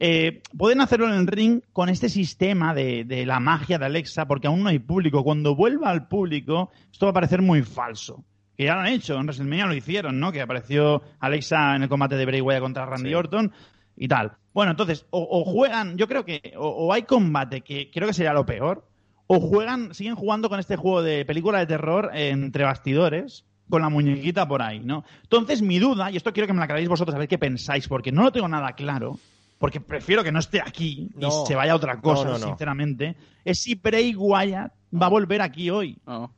Eh, 0.00 0.40
pueden 0.56 0.80
hacerlo 0.80 1.08
en 1.08 1.14
el 1.20 1.26
ring 1.26 1.60
con 1.74 1.90
este 1.90 2.08
sistema 2.08 2.72
de, 2.72 3.04
de 3.04 3.26
la 3.26 3.38
magia 3.38 3.78
de 3.78 3.84
Alexa, 3.84 4.26
porque 4.26 4.46
aún 4.46 4.62
no 4.62 4.70
hay 4.70 4.78
público. 4.78 5.22
Cuando 5.22 5.54
vuelva 5.54 5.90
al 5.90 6.08
público, 6.08 6.70
esto 6.90 7.04
va 7.04 7.10
a 7.10 7.14
parecer 7.14 7.42
muy 7.42 7.64
falso. 7.64 8.24
Que 8.56 8.64
ya 8.64 8.76
lo 8.76 8.80
han 8.80 8.86
hecho, 8.86 9.14
en 9.16 9.24
WrestleMania 9.26 9.66
lo 9.66 9.74
hicieron, 9.74 10.18
¿no? 10.18 10.32
Que 10.32 10.40
apareció 10.40 11.02
Alexa 11.20 11.76
en 11.76 11.82
el 11.82 11.90
combate 11.90 12.16
de 12.16 12.24
Bray 12.24 12.40
Wyatt 12.40 12.62
contra 12.62 12.86
Randy 12.86 13.10
Sí. 13.10 13.14
Orton 13.14 13.52
y 13.96 14.08
tal. 14.08 14.32
Bueno, 14.52 14.70
entonces, 14.72 15.06
o, 15.10 15.20
o 15.30 15.44
juegan, 15.44 15.96
yo 15.98 16.08
creo 16.08 16.24
que, 16.24 16.54
o, 16.56 16.68
o 16.68 16.92
hay 16.92 17.02
combate, 17.02 17.60
que 17.62 17.90
creo 17.90 18.06
que 18.08 18.14
sería 18.14 18.32
lo 18.32 18.46
peor, 18.46 18.86
o 19.26 19.40
juegan, 19.40 19.92
siguen 19.94 20.14
jugando 20.14 20.48
con 20.48 20.60
este 20.60 20.76
juego 20.76 21.02
de 21.02 21.24
película 21.24 21.58
de 21.58 21.66
terror 21.66 22.10
entre 22.14 22.64
bastidores, 22.64 23.44
con 23.68 23.82
la 23.82 23.88
muñequita 23.88 24.46
por 24.46 24.62
ahí, 24.62 24.78
¿no? 24.80 25.04
Entonces, 25.24 25.60
mi 25.60 25.78
duda, 25.80 26.10
y 26.10 26.16
esto 26.16 26.32
quiero 26.32 26.46
que 26.46 26.52
me 26.52 26.60
la 26.60 26.66
aclaréis 26.66 26.88
vosotros 26.88 27.14
a 27.14 27.18
ver 27.18 27.26
qué 27.28 27.36
pensáis, 27.38 27.88
porque 27.88 28.12
no 28.12 28.22
lo 28.22 28.30
tengo 28.32 28.46
nada 28.48 28.72
claro, 28.74 29.18
porque 29.58 29.80
prefiero 29.80 30.22
que 30.22 30.30
no 30.30 30.38
esté 30.38 30.60
aquí 30.60 31.10
No. 31.16 31.28
y 31.28 31.46
se 31.46 31.54
vaya 31.56 31.72
a 31.72 31.76
otra 31.76 32.00
cosa, 32.00 32.24
No, 32.24 32.32
no, 32.32 32.38
no. 32.38 32.46
sinceramente, 32.46 33.16
es 33.44 33.58
si 33.60 33.74
Bray 33.74 34.14
Wyatt 34.14 34.72
va 34.94 35.06
a 35.06 35.10
volver 35.10 35.42
aquí 35.42 35.68
hoy. 35.70 35.98
No, 36.06 36.32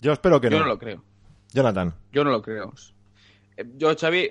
Yo 0.00 0.12
espero 0.12 0.40
que 0.40 0.48
yo 0.48 0.56
no. 0.58 0.62
no 0.64 0.68
lo 0.70 0.78
creo. 0.78 1.04
Jonathan. 1.52 1.92
Yo 2.12 2.24
no 2.24 2.30
lo 2.30 2.40
creo. 2.40 2.72
Eh, 3.58 3.66
Yo, 3.76 3.94
Xavi, 3.94 4.30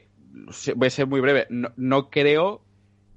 voy 0.76 0.88
a 0.88 0.92
ser 0.92 1.08
muy 1.08 1.22
breve. 1.22 1.48
No, 1.50 1.72
no 1.78 2.10
creo 2.10 2.62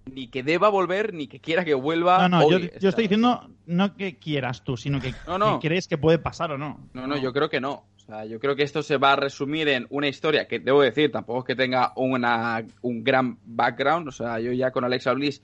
ni 0.07 0.29
que 0.29 0.42
deba 0.42 0.68
volver 0.68 1.14
ni 1.14 1.27
que 1.29 1.40
quiera 1.40 1.64
que 1.64 1.75
vuelva. 1.75 2.29
No, 2.29 2.40
no, 2.40 2.51
yo, 2.51 2.59
estoy 2.59 3.05
diciendo 3.05 3.48
no 3.66 3.96
que 3.96 4.16
quieras 4.18 4.64
tú, 4.64 4.77
sino 4.77 5.01
que, 5.01 5.14
No, 5.27 5.38
no. 5.38 5.61
que 5.61 5.68
crees 5.68 5.87
que 5.88 5.98
puede 5.98 6.18
pasar 6.18 6.53
o 6.53 6.59
no. 6.59 6.81
No, 6.92 7.07
no, 7.07 7.16
yo 7.16 7.33
creo 7.33 7.48
que 7.48 7.61
no. 7.61 7.85
O 7.96 8.01
sea, 8.05 8.25
yo 8.25 8.40
creo 8.40 8.57
que 8.57 8.64
esto 8.64 8.83
se 8.83 8.96
va 8.96 9.12
a 9.12 9.16
resumir 9.16 9.68
en 9.68 9.87
una 9.90 10.09
historia 10.09 10.48
que, 10.48 10.59
debo 10.59 10.83
decir, 10.83 11.12
tampoco 11.12 11.40
es 11.40 11.44
que 11.44 11.55
tenga 11.55 11.92
una, 11.94 12.64
un 12.81 13.05
gran 13.05 13.38
background. 13.44 14.09
O 14.09 14.12
sea, 14.12 14.40
yo 14.40 14.53
ya 14.53 14.72
con 14.72 14.85
Alexa 14.85 15.12
Bliss 15.12 15.40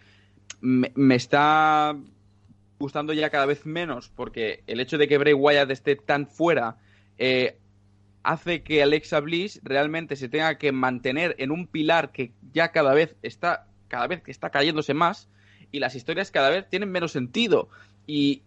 me, 0.60 0.90
me 0.96 1.14
está 1.14 1.96
gustando 2.80 3.12
ya 3.12 3.30
cada 3.30 3.46
vez 3.46 3.66
menos 3.66 4.08
porque 4.08 4.62
el 4.66 4.80
hecho 4.80 4.98
de 4.98 5.08
que 5.08 5.18
Bray 5.18 5.34
Wyatt 5.34 5.70
esté 5.70 5.96
tan 5.96 6.26
fuera 6.26 6.76
eh, 7.18 7.58
hace 8.28 8.62
que 8.62 8.82
Alexa 8.82 9.20
Bliss 9.20 9.58
realmente 9.62 10.14
se 10.14 10.28
tenga 10.28 10.58
que 10.58 10.70
mantener 10.70 11.34
en 11.38 11.50
un 11.50 11.66
pilar 11.66 12.12
que 12.12 12.32
ya 12.52 12.72
cada 12.72 12.92
vez 12.92 13.16
está 13.22 13.66
cada 13.88 14.06
vez 14.06 14.20
que 14.20 14.30
está 14.30 14.50
cayéndose 14.50 14.92
más 14.92 15.30
y 15.72 15.78
las 15.78 15.94
historias 15.94 16.30
cada 16.30 16.50
vez 16.50 16.68
tienen 16.68 16.92
menos 16.92 17.12
sentido. 17.12 17.70
Y 18.06 18.42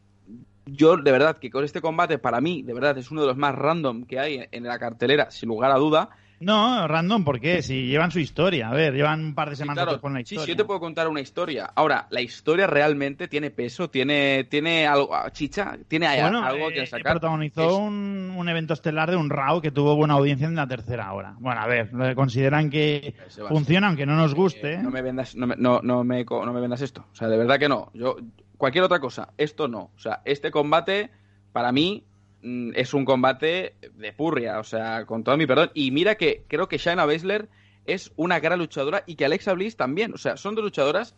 yo 0.67 0.97
de 0.97 1.11
verdad 1.11 1.39
que 1.39 1.49
con 1.49 1.65
este 1.65 1.81
combate 1.81 2.19
para 2.19 2.41
mí 2.41 2.61
de 2.61 2.75
verdad 2.75 2.95
es 2.99 3.09
uno 3.09 3.21
de 3.21 3.27
los 3.27 3.37
más 3.37 3.55
random 3.55 4.03
que 4.05 4.19
hay 4.19 4.47
en 4.51 4.65
la 4.65 4.77
cartelera 4.77 5.31
sin 5.31 5.49
lugar 5.49 5.71
a 5.71 5.77
duda 5.77 6.11
No, 6.41 6.87
random, 6.87 7.23
¿por 7.23 7.39
qué? 7.39 7.61
Si 7.61 7.85
llevan 7.85 8.09
su 8.11 8.19
historia. 8.19 8.69
A 8.69 8.73
ver, 8.73 8.93
llevan 8.93 9.23
un 9.23 9.35
par 9.35 9.49
de 9.49 9.55
Sí, 9.55 9.59
semanas 9.61 9.83
claro, 9.85 10.01
con 10.01 10.13
la 10.13 10.19
sí, 10.19 10.23
historia. 10.23 10.45
sí, 10.45 10.49
yo 10.51 10.57
te 10.57 10.65
puedo 10.65 10.79
contar 10.79 11.07
una 11.07 11.21
historia. 11.21 11.71
Ahora, 11.75 12.07
la 12.09 12.19
historia 12.19 12.65
realmente 12.67 13.27
tiene 13.27 13.51
peso, 13.51 13.89
tiene, 13.89 14.45
tiene 14.49 14.87
algo, 14.87 15.11
chicha, 15.31 15.77
tiene 15.87 16.07
Bueno, 16.19 16.43
algo 16.43 16.69
eh, 16.71 16.73
que 16.73 16.87
sacar. 16.87 17.13
protagonizó 17.13 17.69
Es- 17.69 17.75
un, 17.77 18.33
un 18.35 18.49
evento 18.49 18.73
estelar 18.73 19.11
de 19.11 19.17
un 19.17 19.29
Raw 19.29 19.61
que 19.61 19.69
tuvo 19.71 19.95
buena 19.95 20.15
audiencia 20.15 20.47
en 20.47 20.55
la 20.55 20.67
tercera 20.67 21.13
hora. 21.13 21.35
Bueno, 21.39 21.61
a 21.61 21.67
ver, 21.67 21.93
lo- 21.93 22.15
consideran 22.15 22.69
que 22.71 23.13
funciona, 23.47 23.87
aunque 23.87 24.07
no 24.07 24.15
nos 24.15 24.31
Eh, 24.31 24.35
guste. 24.35 24.77
no 24.79 24.89
me 24.89 25.01
vendas, 25.03 25.35
no 25.35 25.45
me, 25.45 25.55
no, 25.57 25.79
no 25.83 26.03
me, 26.03 26.23
no 26.25 26.53
me 26.53 26.59
vendas 26.59 26.81
esto. 26.81 27.05
O 27.11 27.15
sea, 27.15 27.27
de 27.27 27.37
verdad 27.37 27.59
que 27.59 27.69
no. 27.69 27.91
Yo, 27.93 28.17
cualquier 28.57 28.83
otra 28.83 28.99
cosa, 28.99 29.29
esto 29.37 29.67
no. 29.67 29.91
O 29.95 29.99
sea, 29.99 30.21
este 30.25 30.49
combate, 30.49 31.11
para 31.51 31.71
mí, 31.71 32.05
es 32.43 32.93
un 32.93 33.05
combate 33.05 33.75
de 33.95 34.13
purria. 34.13 34.59
O 34.59 34.63
sea, 34.63 35.05
con 35.05 35.23
todo 35.23 35.37
mi 35.37 35.45
perdón. 35.45 35.71
Y 35.73 35.91
mira 35.91 36.15
que 36.15 36.43
creo 36.47 36.67
que 36.67 36.77
Shayna 36.77 37.05
Baszler 37.05 37.49
es 37.85 38.11
una 38.15 38.39
gran 38.39 38.59
luchadora 38.59 39.03
y 39.05 39.15
que 39.15 39.25
Alexa 39.25 39.53
Bliss 39.53 39.75
también. 39.75 40.13
O 40.13 40.17
sea, 40.17 40.37
son 40.37 40.55
dos 40.55 40.63
luchadoras 40.63 41.15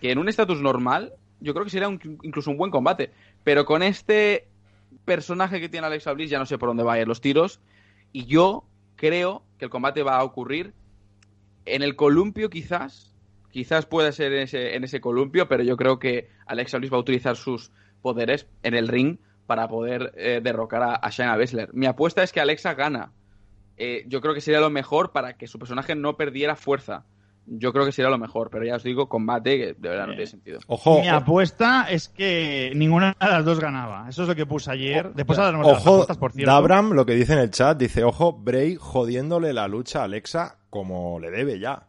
que 0.00 0.10
en 0.10 0.18
un 0.18 0.28
estatus 0.28 0.60
normal, 0.60 1.12
yo 1.40 1.54
creo 1.54 1.64
que 1.64 1.70
sería 1.70 1.88
incluso 1.88 2.50
un 2.50 2.56
buen 2.56 2.70
combate. 2.70 3.10
Pero 3.44 3.64
con 3.64 3.82
este 3.82 4.48
personaje 5.04 5.60
que 5.60 5.68
tiene 5.68 5.86
Alexa 5.86 6.12
Bliss, 6.12 6.30
ya 6.30 6.38
no 6.38 6.46
sé 6.46 6.58
por 6.58 6.68
dónde 6.68 6.84
va 6.84 6.94
a 6.94 7.00
ir 7.00 7.08
los 7.08 7.20
tiros. 7.20 7.60
Y 8.12 8.26
yo 8.26 8.64
creo 8.96 9.42
que 9.58 9.66
el 9.66 9.70
combate 9.70 10.02
va 10.02 10.16
a 10.16 10.24
ocurrir 10.24 10.74
en 11.64 11.82
el 11.82 11.96
columpio 11.96 12.50
quizás, 12.50 13.14
quizás 13.50 13.86
pueda 13.86 14.12
ser 14.12 14.32
en 14.32 14.42
ese, 14.42 14.74
en 14.74 14.84
ese 14.84 15.00
columpio, 15.00 15.48
pero 15.48 15.62
yo 15.62 15.76
creo 15.76 15.98
que 15.98 16.28
Alexa 16.46 16.78
Bliss 16.78 16.92
va 16.92 16.96
a 16.96 17.00
utilizar 17.00 17.36
sus 17.36 17.70
poderes 18.00 18.46
en 18.62 18.74
el 18.74 18.88
ring 18.88 19.18
para 19.52 19.68
poder 19.68 20.14
eh, 20.16 20.40
derrocar 20.42 20.82
a, 20.82 20.94
a 20.94 21.10
Shayna 21.10 21.36
Baszler. 21.36 21.74
Mi 21.74 21.84
apuesta 21.84 22.22
es 22.22 22.32
que 22.32 22.40
Alexa 22.40 22.72
gana. 22.72 23.12
Eh, 23.76 24.02
yo 24.08 24.22
creo 24.22 24.32
que 24.32 24.40
sería 24.40 24.60
lo 24.60 24.70
mejor 24.70 25.12
para 25.12 25.36
que 25.36 25.46
su 25.46 25.58
personaje 25.58 25.94
no 25.94 26.16
perdiera 26.16 26.56
fuerza. 26.56 27.04
Yo 27.44 27.70
creo 27.74 27.84
que 27.84 27.92
sería 27.92 28.10
lo 28.10 28.16
mejor, 28.16 28.48
pero 28.48 28.64
ya 28.64 28.76
os 28.76 28.82
digo, 28.82 29.10
combate 29.10 29.58
que 29.58 29.66
de 29.74 29.88
verdad 29.90 30.06
no 30.06 30.12
tiene 30.14 30.26
sentido. 30.26 30.60
Ojo, 30.68 31.02
Mi 31.02 31.08
apuesta 31.10 31.84
es 31.90 32.08
que 32.08 32.72
ninguna 32.74 33.14
de 33.20 33.26
las 33.26 33.44
dos 33.44 33.60
ganaba. 33.60 34.08
Eso 34.08 34.22
es 34.22 34.28
lo 34.28 34.34
que 34.34 34.46
puse 34.46 34.70
ayer. 34.70 35.12
Después 35.12 35.38
hablaremos 35.38 35.66
de 35.66 35.72
las 35.74 35.82
ojo, 35.82 35.94
apuestas, 35.96 36.16
por 36.16 36.32
cierto. 36.32 36.50
Dabram 36.50 36.92
lo 36.94 37.04
que 37.04 37.14
dice 37.14 37.34
en 37.34 37.40
el 37.40 37.50
chat, 37.50 37.76
dice, 37.76 38.04
ojo, 38.04 38.32
Bray 38.32 38.76
jodiéndole 38.76 39.52
la 39.52 39.68
lucha 39.68 40.00
a 40.00 40.04
Alexa 40.04 40.56
como 40.70 41.20
le 41.20 41.30
debe 41.30 41.58
ya. 41.58 41.88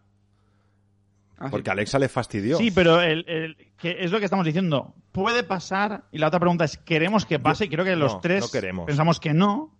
Ah, 1.43 1.47
sí. 1.47 1.51
Porque 1.51 1.69
Alexa 1.71 1.99
le 1.99 2.09
fastidió. 2.09 2.57
Sí, 2.57 2.71
pero 2.71 3.01
el, 3.01 3.25
el- 3.27 3.57
que 3.77 3.97
es 3.99 4.11
lo 4.11 4.19
que 4.19 4.25
estamos 4.25 4.45
diciendo. 4.45 4.95
Puede 5.11 5.43
pasar, 5.43 6.03
y 6.11 6.17
la 6.17 6.27
otra 6.27 6.39
pregunta 6.39 6.63
es, 6.65 6.77
¿queremos 6.77 7.25
que 7.25 7.37
pase? 7.39 7.65
Y 7.65 7.69
creo 7.69 7.83
que 7.85 7.95
los 7.95 8.13
no, 8.13 8.19
tres 8.21 8.41
no 8.41 8.49
queremos. 8.49 8.85
pensamos 8.85 9.19
que 9.19 9.33
no. 9.33 9.75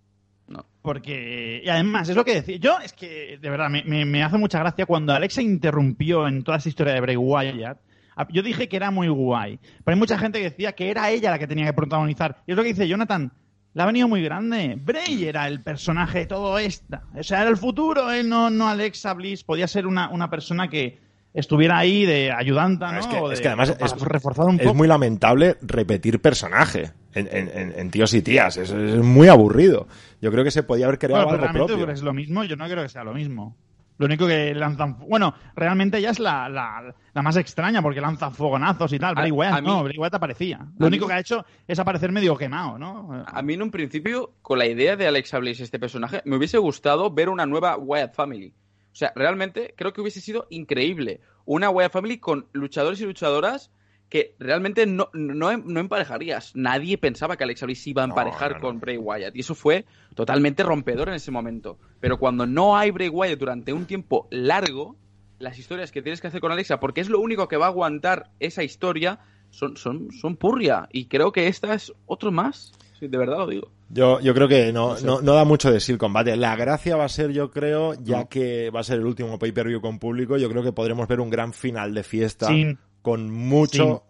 No. 0.48 0.66
Porque, 0.82 1.62
y 1.64 1.70
además, 1.70 2.10
es 2.10 2.16
lo 2.18 2.26
que 2.26 2.36
decía. 2.36 2.58
Yo, 2.58 2.78
es 2.80 2.92
que, 2.94 3.40
de 3.42 3.50
verdad, 3.50 3.70
me, 3.70 3.84
me- 3.86 4.04
me 4.06 4.22
hace 4.24 4.38
mucha 4.38 4.60
gracia 4.60 4.86
cuando 4.86 5.14
Alexa 5.14 5.42
interrumpió 5.42 6.28
en 6.28 6.44
toda 6.44 6.58
esta 6.58 6.70
historia 6.70 6.94
de 6.94 7.00
Bray 7.02 7.16
Wyatt. 7.16 7.78
a- 8.18 8.28
Yo 8.30 8.44
dije 8.44 8.68
que 8.68 8.76
era 8.76 8.92
muy 8.92 9.08
guay. 9.08 9.58
Pero 9.86 9.96
hay 9.96 10.00
mucha 10.00 10.18
gente 10.20 10.40
que 10.40 10.50
decía 10.50 10.74
que 10.74 10.90
era 10.92 11.10
ella 11.10 11.32
la 11.32 11.40
que 11.40 11.48
tenía 11.48 11.66
que 11.66 11.74
protagonizar. 11.74 12.44
Y 12.46 12.52
es 12.52 12.58
lo 12.58 12.64
que 12.64 12.70
dice 12.70 12.88
Jonathan. 12.88 13.32
La 13.74 13.84
ha 13.84 13.88
venido 13.88 14.08
muy 14.08 14.22
grande. 14.22 14.78
Bray 14.80 15.24
era 15.26 15.48
el 15.48 15.64
personaje 15.64 16.20
de 16.20 16.26
todo 16.28 16.60
esto. 16.60 17.00
O 17.16 17.24
sea, 17.24 17.42
era 17.42 17.50
el 17.50 17.58
futuro, 17.58 18.12
¿eh? 18.12 18.24
no, 18.24 18.52
no 18.52 18.68
Alexa 18.68 19.14
Bliss. 19.16 19.44
Podía 19.44 19.68
ser 19.68 19.88
una, 19.88 20.10
una 20.10 20.30
persona 20.30 20.68
que 20.70 21.00
estuviera 21.34 21.78
ahí 21.78 22.06
de 22.06 22.32
ayudanta, 22.32 22.92
¿no? 22.92 23.00
Es 23.00 23.08
que, 23.08 23.16
O 23.18 23.28
de- 23.30 23.36
es 23.36 23.42
que 23.42 23.48
además 23.48 23.76
es, 23.80 24.02
reforzar 24.02 24.46
un 24.46 24.56
es 24.60 24.62
poco. 24.64 24.76
muy 24.76 24.88
lamentable 24.88 25.58
repetir 25.62 26.22
personaje 26.22 26.92
en, 27.14 27.28
en- 27.32 27.50
en- 27.50 27.74
en 27.80 27.92
tíos 27.92 28.14
y 28.14 28.22
tías. 28.22 28.58
Es, 28.58 28.72
es 28.72 28.98
muy 29.02 29.28
aburrido. 29.28 29.88
Yo 30.22 30.32
creo 30.32 30.44
que 30.44 30.52
se 30.52 30.64
podía 30.64 30.86
haber 30.86 31.00
creado 31.00 31.24
Bueno, 31.26 31.38
pero 31.40 31.44
algo 31.50 31.54
realmente 31.60 31.78
propio. 31.84 31.94
es 31.94 32.02
lo 32.04 32.14
mismo, 32.14 32.44
yo 32.44 32.56
no 32.56 32.66
creo 32.66 32.84
que 32.84 32.90
sea 32.90 33.04
lo 33.04 33.14
mismo. 33.14 33.56
Lo 34.00 34.08
único 34.08 34.26
que 34.28 34.56
lanzan... 34.56 34.98
Bueno, 35.08 35.36
realmente 35.56 36.00
ella 36.00 36.10
es 36.10 36.20
la, 36.20 36.50
la, 36.50 36.94
la 37.14 37.22
más 37.22 37.38
extraña 37.38 37.80
porque 37.80 38.02
lanza 38.02 38.32
fogonazos 38.32 38.92
y 38.92 38.98
tal. 38.98 39.14
Bray 39.14 39.30
A- 39.30 39.34
Wyatt 39.34 39.62
mí- 39.62 39.68
no, 39.68 39.84
Bray 39.84 39.98
Wyatt 40.00 40.16
aparecía. 40.16 40.58
Lo 40.58 40.86
mí- 40.86 40.88
único 40.88 41.08
que 41.08 41.14
ha 41.14 41.20
hecho 41.20 41.46
es 41.68 41.78
aparecer 41.78 42.12
medio 42.12 42.36
quemado, 42.36 42.80
¿no? 42.80 43.24
A 43.28 43.42
mí 43.44 43.54
en 43.54 43.62
un 43.62 43.70
principio, 43.70 44.34
con 44.42 44.58
la 44.58 44.66
idea 44.66 44.96
de 44.96 45.08
Alexa 45.08 45.38
Bliss, 45.38 45.60
este 45.60 45.78
personaje, 45.80 46.24
me 46.26 46.36
hubiese 46.38 46.58
gustado 46.58 47.12
ver 47.14 47.30
una 47.30 47.46
nueva 47.46 47.78
Wyatt 47.78 48.16
Family. 48.16 48.52
O 48.94 48.96
sea, 48.96 49.12
realmente 49.16 49.74
creo 49.76 49.92
que 49.92 50.02
hubiese 50.02 50.22
sido 50.22 50.46
increíble. 50.52 51.20
Una 51.46 51.70
Wyatt 51.70 51.92
Family 51.92 52.20
con 52.20 52.46
luchadores 52.54 53.02
y 53.02 53.06
luchadoras 53.06 53.72
que 54.08 54.36
realmente 54.38 54.86
no, 54.86 55.10
no, 55.14 55.58
no 55.58 55.80
emparejarías. 55.80 56.56
Nadie 56.56 57.00
pensaba 57.00 57.36
que 57.36 57.44
Alexa 57.44 57.66
Bliss 57.66 57.88
iba 57.88 58.04
a 58.04 58.06
emparejar 58.06 58.52
no, 58.52 58.58
no. 58.58 58.62
con 58.62 58.80
Bray 58.80 58.98
Wyatt. 58.98 59.36
Y 59.36 59.40
eso 59.40 59.56
fue 59.56 59.86
totalmente 60.14 60.62
rompedor 60.62 61.10
en 61.10 61.16
ese 61.16 61.32
momento. 61.32 61.80
Pero 62.00 62.20
cuando 62.20 62.46
no 62.46 62.78
hay 62.78 62.92
Bray 62.92 63.10
Wyatt 63.10 63.40
durante 63.40 63.74
un 63.74 63.88
tiempo 63.88 64.28
largo, 64.30 64.96
las 65.40 65.58
historias 65.58 65.92
que 65.92 66.04
tienes 66.04 66.22
que 66.22 66.28
hacer 66.28 66.42
con 66.42 66.52
Alexa, 66.52 66.80
porque 66.80 67.02
es 67.02 67.10
lo 67.10 67.20
único 67.20 67.48
que 67.48 67.58
va 67.58 67.66
a 67.66 67.70
aguantar 67.70 68.30
esa 68.40 68.64
historia, 68.64 69.20
son, 69.50 69.78
son, 69.78 70.12
son 70.12 70.36
purria. 70.36 70.88
Y 70.92 71.06
creo 71.06 71.32
que 71.32 71.48
esta 71.48 71.74
es 71.74 71.92
otro 72.06 72.32
más. 72.32 72.74
Sí, 73.00 73.08
de 73.08 73.18
verdad 73.18 73.40
lo 73.40 73.48
digo. 73.48 73.72
Yo, 73.94 74.20
yo 74.22 74.34
creo 74.34 74.48
que 74.48 74.74
no, 74.74 75.00
no, 75.02 75.22
no, 75.22 75.34
da 75.34 75.46
mucho 75.46 75.72
de 75.72 75.80
sí 75.80 75.92
el 75.92 76.00
combate. 76.00 76.36
La 76.36 76.56
gracia 76.56 76.96
va 76.96 77.06
a 77.06 77.10
ser, 77.10 77.32
yo 77.32 77.52
creo, 77.52 77.94
ya 77.94 78.26
que 78.26 78.72
va 78.72 78.80
a 78.80 78.84
ser 78.84 78.98
el 78.98 79.06
último 79.06 79.38
pay-per-view 79.38 79.82
con 79.82 80.00
público, 80.00 80.36
yo 80.38 80.50
creo 80.50 80.64
que 80.64 80.72
podremos 80.72 81.08
ver 81.08 81.20
un 81.20 81.30
gran 81.30 81.54
final 81.54 81.94
de 81.94 82.02
fiesta 82.02 82.48
Sin. 82.48 82.80
con 83.04 83.30
mucho... 83.30 84.04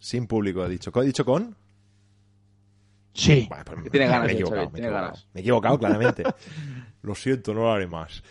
Sin, 0.00 0.26
público, 0.26 0.64
he 0.64 0.70
dicho. 0.70 0.90
¿He 1.02 1.04
dicho 1.04 1.22
con? 1.22 1.54
Sí. 3.12 3.46
Pues 3.48 3.90
tiene 3.90 4.06
me 4.06 4.12
ganas, 4.12 4.28
he 4.28 4.32
eh, 4.32 4.34
equivocado, 4.34 4.62
Xavi, 4.62 4.72
me 4.72 4.78
he 4.78 4.80
tiene 4.80 4.88
equivocado. 4.88 5.06
ganas. 5.06 5.28
Me 5.34 5.40
he 5.40 5.42
equivocado, 5.42 5.78
claramente. 5.78 6.22
Lo 7.02 7.14
siento, 7.14 7.52
no 7.52 7.60
lo 7.60 7.72
haré 7.72 7.86
más. 7.86 8.22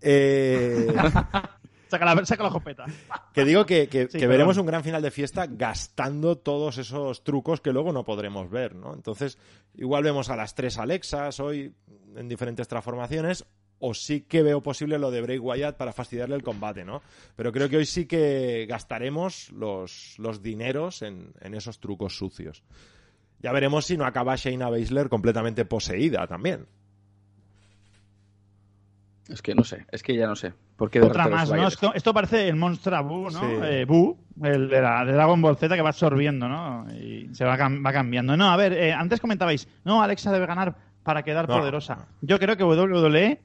Eh, 0.00 0.88
Saca 1.98 2.14
la, 2.14 2.26
saca 2.26 2.42
la 2.44 2.50
jopeta. 2.50 2.84
que 3.32 3.44
digo 3.44 3.64
que, 3.66 3.88
que- 3.88 4.08
Sí, 4.08 4.18
que 4.18 4.26
veremos 4.26 4.56
un 4.58 4.66
gran 4.66 4.82
final 4.84 5.02
de 5.02 5.10
fiesta 5.10 5.46
gastando 5.48 6.36
todos 6.38 6.78
esos 6.78 7.24
trucos 7.24 7.60
que 7.60 7.72
luego 7.72 7.92
no 7.92 8.04
podremos 8.04 8.50
ver, 8.50 8.74
¿no? 8.74 8.94
Entonces, 8.94 9.38
igual 9.74 10.02
vemos 10.04 10.28
a 10.30 10.36
las 10.36 10.54
tres 10.54 10.78
Alexas 10.78 11.40
hoy 11.40 11.74
en 12.16 12.28
diferentes 12.28 12.68
transformaciones, 12.68 13.44
o 13.78 13.92
sí 13.92 14.22
que 14.22 14.42
veo 14.42 14.62
posible 14.62 14.98
lo 14.98 15.10
de 15.10 15.20
Bray 15.20 15.38
Wyatt 15.38 15.76
para 15.76 15.92
fastidiarle 15.92 16.34
el 16.34 16.42
combate, 16.42 16.84
¿no? 16.84 17.02
Pero 17.36 17.52
creo 17.52 17.68
que 17.68 17.76
hoy 17.76 17.84
sí 17.84 18.06
que 18.06 18.64
gastaremos 18.68 19.50
los, 19.52 20.14
los 20.18 20.42
dineros 20.42 21.02
en, 21.02 21.34
en 21.42 21.54
esos 21.54 21.78
trucos 21.78 22.16
sucios. 22.16 22.62
Ya 23.40 23.52
veremos 23.52 23.84
si 23.84 23.98
no 23.98 24.06
acaba 24.06 24.34
Shayna 24.36 24.70
Baszler 24.70 25.10
completamente 25.10 25.66
poseída 25.66 26.26
también. 26.26 26.66
Es 29.28 29.42
que 29.42 29.54
no 29.56 29.64
sé, 29.64 29.84
es 29.90 30.02
que 30.04 30.14
ya 30.16 30.26
no 30.28 30.36
sé. 30.36 30.52
¿Por 30.76 30.88
qué 30.90 31.00
de 31.00 31.06
Otra 31.06 31.26
más, 31.28 31.50
¿no? 31.50 31.66
Esto, 31.66 31.92
esto 31.94 32.14
parece 32.14 32.48
el 32.48 32.54
Monster 32.56 32.94
Buu, 33.02 33.24
¿no? 33.30 33.40
Sí. 33.40 33.46
Eh, 33.64 33.84
Buu, 33.84 34.16
el 34.42 34.68
de, 34.68 34.80
la, 34.80 35.04
de 35.04 35.12
Dragon 35.12 35.42
Ball 35.42 35.56
Z 35.56 35.74
que 35.74 35.82
va 35.82 35.88
absorbiendo, 35.88 36.48
¿no? 36.48 36.86
Y 36.94 37.28
se 37.34 37.44
va, 37.44 37.56
va 37.56 37.92
cambiando. 37.92 38.36
No, 38.36 38.50
a 38.50 38.56
ver, 38.56 38.72
eh, 38.72 38.92
antes 38.92 39.20
comentabais, 39.20 39.66
no, 39.84 40.00
Alexa 40.02 40.30
debe 40.30 40.46
ganar 40.46 40.76
para 41.02 41.22
quedar 41.24 41.48
No. 41.48 41.58
poderosa. 41.58 42.06
Yo 42.20 42.38
creo 42.38 42.56
que 42.56 42.62
WWE 42.64 43.40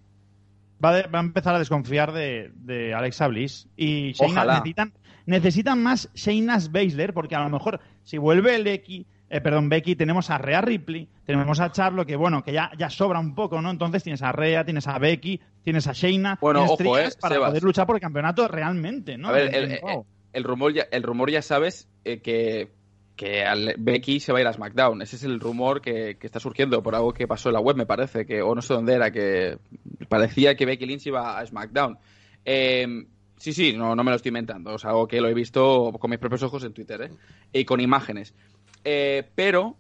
va, 0.84 0.94
de- 0.94 1.04
va 1.08 1.20
a 1.20 1.24
empezar 1.24 1.56
a 1.56 1.60
desconfiar 1.60 2.12
de, 2.12 2.52
de 2.56 2.94
Alexa 2.94 3.28
Bliss. 3.28 3.68
Y 3.76 4.12
Shayna 4.14 4.46
necesitan, 4.46 4.94
necesitan 5.26 5.82
más 5.82 6.10
Shayna's 6.14 6.72
Baszler, 6.72 7.14
porque 7.14 7.36
a 7.36 7.44
lo 7.44 7.50
mejor 7.50 7.80
si 8.04 8.18
vuelve 8.20 8.56
el 8.56 8.64
Becky, 8.64 9.08
eh, 9.30 9.40
perdón, 9.42 9.70
Becky, 9.70 9.96
tenemos 9.96 10.30
a 10.30 10.38
Rhea 10.38 10.60
Ripley, 10.62 11.08
tenemos 11.26 11.60
a 11.62 11.72
Charlo, 11.72 12.06
que 12.06 12.18
bueno, 12.18 12.44
que 12.44 12.52
ya, 12.52 12.70
ya 12.78 12.90
sobra 12.90 13.20
un 13.20 13.34
poco, 13.34 13.62
¿no? 13.62 13.70
Entonces 13.70 14.04
tienes 14.04 14.22
a 14.24 14.34
Rhea, 14.34 14.66
tienes 14.66 14.88
a 14.88 15.00
Becky, 15.00 15.40
tienes 15.64 15.88
a 15.88 15.94
Shayna, 15.94 16.38
Bueno, 16.42 16.66
tienes 16.78 16.88
ojo, 16.88 16.98
eh, 16.98 17.10
para 17.20 17.36
Sebas. 17.36 17.50
poder 17.52 17.64
luchar 17.64 17.86
por 17.88 17.96
el 17.96 18.02
campeonato 18.02 18.48
realmente, 18.48 19.18
¿no? 19.18 19.30
A 19.30 19.32
ver, 19.34 19.80
el, 20.34 20.44
rumor 20.44 20.74
ya, 20.74 20.88
el 20.92 21.04
rumor 21.04 21.30
ya 21.32 21.42
sabes 21.42 21.88
eh, 22.06 22.20
que, 22.22 22.72
que 23.16 23.44
al- 23.44 23.76
Becky 23.78 24.20
se 24.20 24.32
va 24.32 24.40
a 24.40 24.42
ir 24.42 24.48
a 24.48 24.54
SmackDown. 24.54 25.02
Ese 25.02 25.16
es 25.18 25.24
el 25.24 25.40
rumor 25.40 25.82
que, 25.82 26.18
que 26.18 26.28
está 26.28 26.40
surgiendo 26.40 26.82
por 26.82 26.96
algo 26.96 27.14
que 27.14 27.28
pasó 27.28 27.50
en 27.50 27.54
la 27.54 27.60
web, 27.60 27.76
me 27.76 27.86
parece, 27.86 28.26
que 28.26 28.42
o 28.42 28.56
no 28.56 28.62
sé 28.62 28.74
dónde 28.74 28.94
era, 28.94 29.12
que 29.12 29.58
parecía 30.10 30.56
que 30.56 30.66
Becky 30.66 30.86
Lynch 30.86 31.08
iba 31.08 31.38
a 31.40 31.46
SmackDown. 31.46 31.98
Eh, 32.46 33.06
sí, 33.38 33.54
sí, 33.54 33.74
no, 33.74 33.96
no 33.96 34.04
me 34.04 34.12
lo 34.12 34.16
estoy 34.16 34.30
inventando. 34.30 34.76
Es 34.76 34.86
algo 34.86 35.08
que 35.08 35.22
lo 35.22 35.28
he 35.28 35.34
visto 35.34 35.92
con 36.00 36.10
mis 36.10 36.20
propios 36.20 36.44
ojos 36.44 36.64
en 36.64 36.74
Twitter, 36.74 37.02
¿eh? 37.02 37.12
Y 37.54 37.66
con 37.66 37.80
imágenes. 37.82 38.34
Pero 39.36 39.76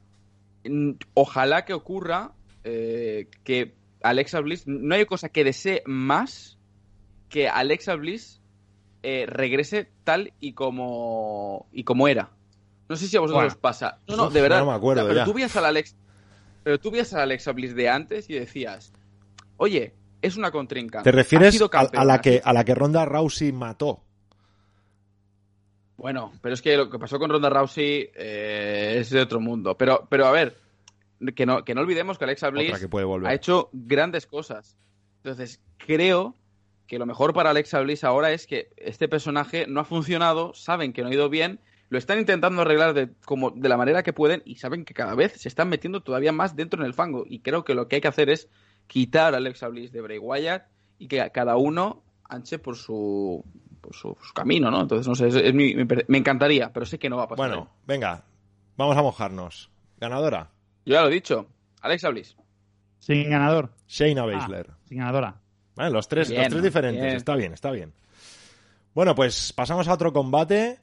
ojalá 1.13 1.65
que 1.65 1.73
ocurra 1.73 2.31
eh, 2.63 3.27
que 3.43 3.73
Alexa 4.03 4.39
Bliss, 4.39 4.67
no 4.67 4.95
hay 4.95 5.05
cosa 5.05 5.29
que 5.29 5.43
desee 5.43 5.83
más 5.85 6.57
que 7.29 7.47
Alexa 7.47 7.95
Bliss 7.95 8.41
eh, 9.03 9.25
regrese 9.27 9.89
tal 10.03 10.33
y 10.39 10.53
como 10.53 11.67
y 11.71 11.83
como 11.83 12.07
era. 12.07 12.29
No 12.89 12.95
sé 12.95 13.07
si 13.07 13.15
a 13.17 13.21
vosotros 13.21 13.37
Bueno. 13.43 13.47
os 13.53 13.57
pasa. 13.57 13.99
No, 14.07 14.15
no, 14.17 14.29
de 14.29 14.41
verdad. 14.41 14.59
no 14.59 14.67
me 14.67 14.73
acuerdo 14.73 15.03
pero 15.03 15.15
ya. 15.15 15.25
tú 15.25 15.33
veías 15.33 15.55
a 15.55 15.61
la 15.61 15.69
Alex, 15.69 15.95
pero 16.63 16.79
tú 16.79 16.91
veías 16.91 17.13
a 17.13 17.17
la 17.17 17.23
Alexa 17.23 17.51
Bliss 17.53 17.73
de 17.75 17.89
antes 17.89 18.29
y 18.29 18.33
decías, 18.33 18.91
oye, 19.57 19.93
es 20.21 20.37
una 20.37 20.51
contrincante. 20.51 21.09
¿Te 21.09 21.15
refieres 21.15 21.53
sido 21.53 21.69
a, 21.73 22.05
la 22.05 22.19
que, 22.21 22.41
a 22.43 22.53
la 22.53 22.63
que 22.63 22.75
Ronda 22.75 23.05
Rousey 23.05 23.51
mató? 23.51 24.03
Bueno, 25.97 26.33
pero 26.41 26.53
es 26.53 26.61
que 26.61 26.77
lo 26.77 26.89
que 26.89 26.97
pasó 26.99 27.19
con 27.19 27.29
Ronda 27.29 27.49
Rousey 27.49 28.09
eh, 28.15 28.97
es 28.99 29.09
de 29.09 29.21
otro 29.21 29.39
mundo. 29.39 29.77
Pero, 29.77 30.07
pero 30.09 30.25
a 30.25 30.31
ver, 30.31 30.57
que 31.35 31.45
no, 31.45 31.63
que 31.63 31.75
no 31.75 31.81
olvidemos 31.81 32.17
que 32.17 32.25
Alexa 32.25 32.49
Bliss 32.49 32.63
que 32.81 32.89
puede 32.89 33.05
ha 33.27 33.33
hecho 33.33 33.69
grandes 33.73 34.25
cosas. 34.27 34.77
Entonces, 35.23 35.61
creo 35.77 36.35
que 36.87 36.97
lo 36.99 37.05
mejor 37.05 37.33
para 37.33 37.51
Alexa 37.51 37.79
Bliss 37.81 38.03
ahora 38.03 38.31
es 38.31 38.47
que 38.47 38.69
este 38.77 39.07
personaje 39.07 39.65
no 39.67 39.79
ha 39.79 39.85
funcionado, 39.85 40.53
saben 40.53 40.91
que 40.93 41.01
no 41.03 41.07
ha 41.09 41.13
ido 41.13 41.29
bien, 41.29 41.59
lo 41.89 41.97
están 41.97 42.19
intentando 42.19 42.61
arreglar 42.61 42.93
de, 42.93 43.09
como, 43.25 43.51
de 43.51 43.69
la 43.69 43.77
manera 43.77 44.01
que 44.03 44.13
pueden 44.13 44.41
y 44.45 44.55
saben 44.55 44.83
que 44.85 44.93
cada 44.93 45.13
vez 45.15 45.33
se 45.33 45.47
están 45.49 45.69
metiendo 45.69 46.01
todavía 46.01 46.31
más 46.31 46.55
dentro 46.55 46.79
en 46.81 46.85
el 46.87 46.93
fango. 46.93 47.23
Y 47.27 47.39
creo 47.39 47.63
que 47.63 47.75
lo 47.75 47.87
que 47.87 47.95
hay 47.97 48.01
que 48.01 48.07
hacer 48.07 48.29
es 48.29 48.49
quitar 48.87 49.33
a 49.33 49.37
Alexa 49.37 49.67
Bliss 49.67 49.91
de 49.91 50.01
Bray 50.01 50.17
Wyatt 50.17 50.63
y 50.99 51.07
que 51.07 51.29
cada 51.33 51.55
uno 51.57 52.01
anche 52.29 52.59
por 52.59 52.77
su, 52.77 53.43
por 53.81 53.93
su, 53.95 54.17
su 54.21 54.33
camino, 54.33 54.71
¿no? 54.71 54.81
Entonces, 54.81 55.05
no 55.07 55.15
sé, 55.15 55.27
es, 55.27 55.35
es 55.35 55.53
mi- 55.53 55.75
me 55.75 56.17
encantaría, 56.17 56.71
pero 56.71 56.85
sé 56.85 56.97
que 56.97 57.09
no 57.09 57.17
va 57.17 57.23
a 57.23 57.27
pasar. 57.27 57.47
Bueno, 57.49 57.69
venga, 57.85 58.23
vamos 58.77 58.95
a 58.97 59.01
mojarnos. 59.01 59.69
Ganadora, 59.99 60.49
Yo 60.85 60.93
ya 60.93 61.01
lo 61.01 61.09
he 61.09 61.13
dicho, 61.13 61.47
Alexa 61.81 62.09
Bliss. 62.09 62.35
Sin 62.99 63.29
ganador. 63.29 63.71
Shayna 63.87 64.23
Ah, 64.23 64.25
Baszler. 64.25 64.67
sin 64.87 64.97
ganadora. 64.99 65.35
Vale, 65.75 65.91
los 65.91 66.07
tres, 66.07 66.29
Bien, 66.29 66.41
los 66.43 66.49
tres 66.51 66.63
diferentes. 66.63 67.03
bien. 67.03 67.15
Está 67.15 67.35
bien, 67.35 67.53
está 67.53 67.71
bien. 67.71 67.93
Bueno, 68.93 69.15
pues 69.15 69.53
pasamos 69.53 69.87
a 69.87 69.93
otro 69.93 70.11
combate. 70.13 70.77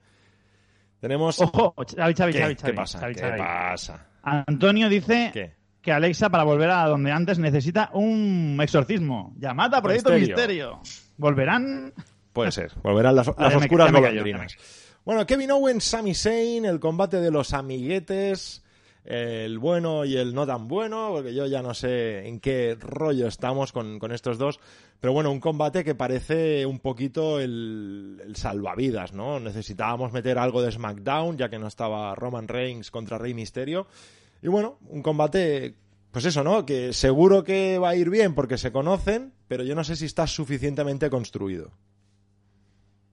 Tenemos. 1.00 1.40
Ojo, 1.40 1.74
Xavi, 1.96 2.14
Xavi, 2.14 2.32
¿Qué? 2.32 2.38
Xavi, 2.40 2.54
¿Qué 2.56 2.72
pasa? 2.72 2.98
Xavi, 2.98 3.14
¿Qué 3.14 3.20
Xavi. 3.20 3.38
pasa? 3.38 4.06
Antonio 4.22 4.88
dice 4.88 5.30
¿Qué? 5.32 5.54
que 5.80 5.92
Alexa, 5.92 6.28
para 6.28 6.42
volver 6.44 6.70
a 6.70 6.87
donde 6.87 7.12
antes, 7.12 7.38
necesita 7.38 7.90
un 7.92 8.58
exorcismo. 8.61 9.34
Llamada 9.38 9.80
Proyecto 9.80 10.11
Misterio. 10.11 10.78
Misterio. 10.80 10.80
¿Volverán? 11.18 11.92
Puede 12.32 12.50
ser. 12.50 12.72
Volverán 12.82 13.14
las, 13.16 13.28
oscuras 13.28 13.92
golondrinas. 13.92 14.56
Bueno, 15.04 15.24
Kevin 15.26 15.50
Owens, 15.52 15.84
Sami 15.84 16.14
Zayn, 16.14 16.64
el 16.64 16.80
combate 16.80 17.20
de 17.20 17.30
los 17.30 17.52
amiguetes, 17.54 18.62
el 19.08 19.58
bueno 19.58 20.04
y 20.04 20.16
el 20.16 20.34
no 20.34 20.46
tan 20.46 20.68
bueno, 20.68 21.08
porque 21.12 21.34
yo 21.34 21.46
ya 21.46 21.62
no 21.62 21.72
sé 21.72 22.28
en 22.28 22.40
qué 22.40 22.76
rollo 22.78 23.26
estamos 23.26 23.72
con, 23.72 23.98
con 23.98 24.12
estos 24.12 24.36
dos, 24.36 24.60
pero 25.00 25.14
bueno, 25.14 25.30
un 25.30 25.40
combate 25.40 25.82
que 25.82 25.94
parece 25.94 26.66
un 26.66 26.78
poquito 26.78 27.40
el, 27.40 28.20
el 28.22 28.36
salvavidas, 28.36 29.14
¿no? 29.14 29.40
Necesitábamos 29.40 30.12
meter 30.12 30.36
algo 30.38 30.60
de 30.60 30.72
SmackDown, 30.72 31.38
ya 31.38 31.48
que 31.48 31.58
no 31.58 31.68
estaba 31.68 32.14
Roman 32.14 32.48
Reigns 32.48 32.90
contra 32.90 33.16
Rey 33.16 33.32
Misterio, 33.32 33.86
y 34.42 34.48
bueno, 34.48 34.78
un 34.88 35.02
combate, 35.02 35.74
pues 36.10 36.26
eso, 36.26 36.44
¿no? 36.44 36.66
Que 36.66 36.92
seguro 36.92 37.44
que 37.44 37.78
va 37.78 37.90
a 37.90 37.96
ir 37.96 38.10
bien 38.10 38.34
porque 38.34 38.58
se 38.58 38.72
conocen, 38.72 39.32
pero 39.48 39.64
yo 39.64 39.74
no 39.74 39.84
sé 39.84 39.96
si 39.96 40.04
está 40.04 40.26
suficientemente 40.26 41.08
construido. 41.08 41.72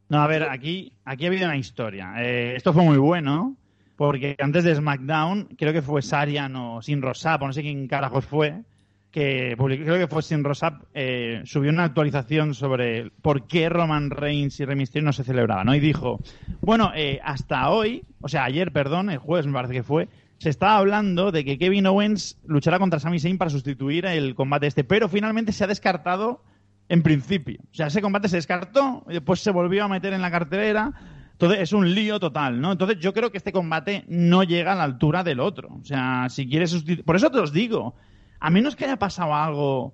No, 0.10 0.22
a 0.22 0.28
ver, 0.28 0.44
aquí, 0.44 0.92
aquí 1.06 1.24
ha 1.24 1.28
habido 1.30 1.46
una 1.46 1.58
historia. 1.58 2.16
Eh, 2.18 2.56
esto 2.58 2.74
fue 2.74 2.84
muy 2.84 2.98
bueno, 2.98 3.56
porque 3.96 4.36
antes 4.40 4.64
de 4.64 4.76
SmackDown, 4.76 5.50
creo 5.58 5.74
que 5.74 5.82
fue 5.82 6.02
Sarian 6.02 6.56
o 6.56 6.82
Sin 6.82 7.02
Rosap, 7.02 7.42
o 7.42 7.48
no 7.48 7.54
sé 7.54 7.62
quién 7.62 7.88
carajos 7.88 8.26
fue, 8.26 8.64
que 9.12 9.56
publicó, 9.58 9.86
creo 9.86 9.98
que 9.98 10.08
fue 10.08 10.22
Sin 10.22 10.44
Rosap, 10.44 10.84
eh, 10.94 11.42
subió 11.46 11.72
una 11.72 11.86
actualización 11.86 12.54
sobre 12.54 13.12
por 13.22 13.48
qué 13.48 13.70
Roman 13.70 14.10
Reigns 14.10 14.60
y 14.60 14.66
Rey 14.66 14.84
no 15.02 15.14
se 15.14 15.24
celebraban, 15.24 15.68
¿no? 15.68 15.76
Y 15.76 15.80
dijo, 15.80 16.20
bueno, 16.62 16.92
eh, 16.96 17.20
hasta 17.24 17.70
hoy, 17.70 18.04
o 18.22 18.28
sea, 18.28 18.44
ayer, 18.44 18.72
perdón, 18.72 19.10
el 19.10 19.18
jueves 19.18 19.48
me 19.48 19.54
parece 19.54 19.74
que 19.74 19.84
fue, 19.84 20.10
se 20.38 20.50
estaba 20.50 20.78
hablando 20.78 21.32
de 21.32 21.46
que 21.46 21.58
Kevin 21.58 21.88
Owens 21.88 22.38
luchará 22.46 22.78
contra 22.78 23.00
Sami 23.00 23.20
Zayn 23.20 23.38
para 23.38 23.50
sustituir 23.50 24.06
el 24.06 24.36
combate 24.36 24.68
este, 24.68 24.84
pero 24.84 25.08
finalmente 25.08 25.54
se 25.54 25.64
ha 25.64 25.68
descartado 25.68 26.44
en 26.90 27.02
principio. 27.02 27.60
O 27.72 27.74
sea, 27.74 27.88
ese 27.88 28.02
combate 28.02 28.28
se 28.28 28.36
descartó 28.36 29.06
y 29.10 29.14
después 29.14 29.40
se 29.40 29.52
volvió 29.52 29.86
a 29.86 29.88
meter 29.88 30.14
en 30.14 30.22
la 30.22 30.32
cartelera. 30.32 30.92
Entonces 31.36 31.60
es 31.60 31.74
un 31.74 31.94
lío 31.94 32.18
total, 32.20 32.62
¿no? 32.62 32.72
Entonces 32.72 32.98
yo 33.00 33.14
creo 33.14 33.30
que 33.30 33.38
este 33.38 33.52
combate 33.52 34.06
no 34.08 34.44
llega 34.44 34.72
a 34.72 34.76
la 34.76 34.84
altura 34.84 35.22
del 35.24 35.42
otro. 35.42 35.68
O 35.82 35.84
sea, 35.84 36.28
si 36.30 36.48
quieres 36.48 36.74
sustitu- 36.74 37.04
Por 37.04 37.18
eso 37.18 37.30
te 37.30 37.40
os 37.40 37.52
digo, 37.52 37.94
a 38.40 38.50
menos 38.50 38.76
que 38.78 38.86
haya 38.86 38.96
pasado 38.98 39.36
algo, 39.36 39.94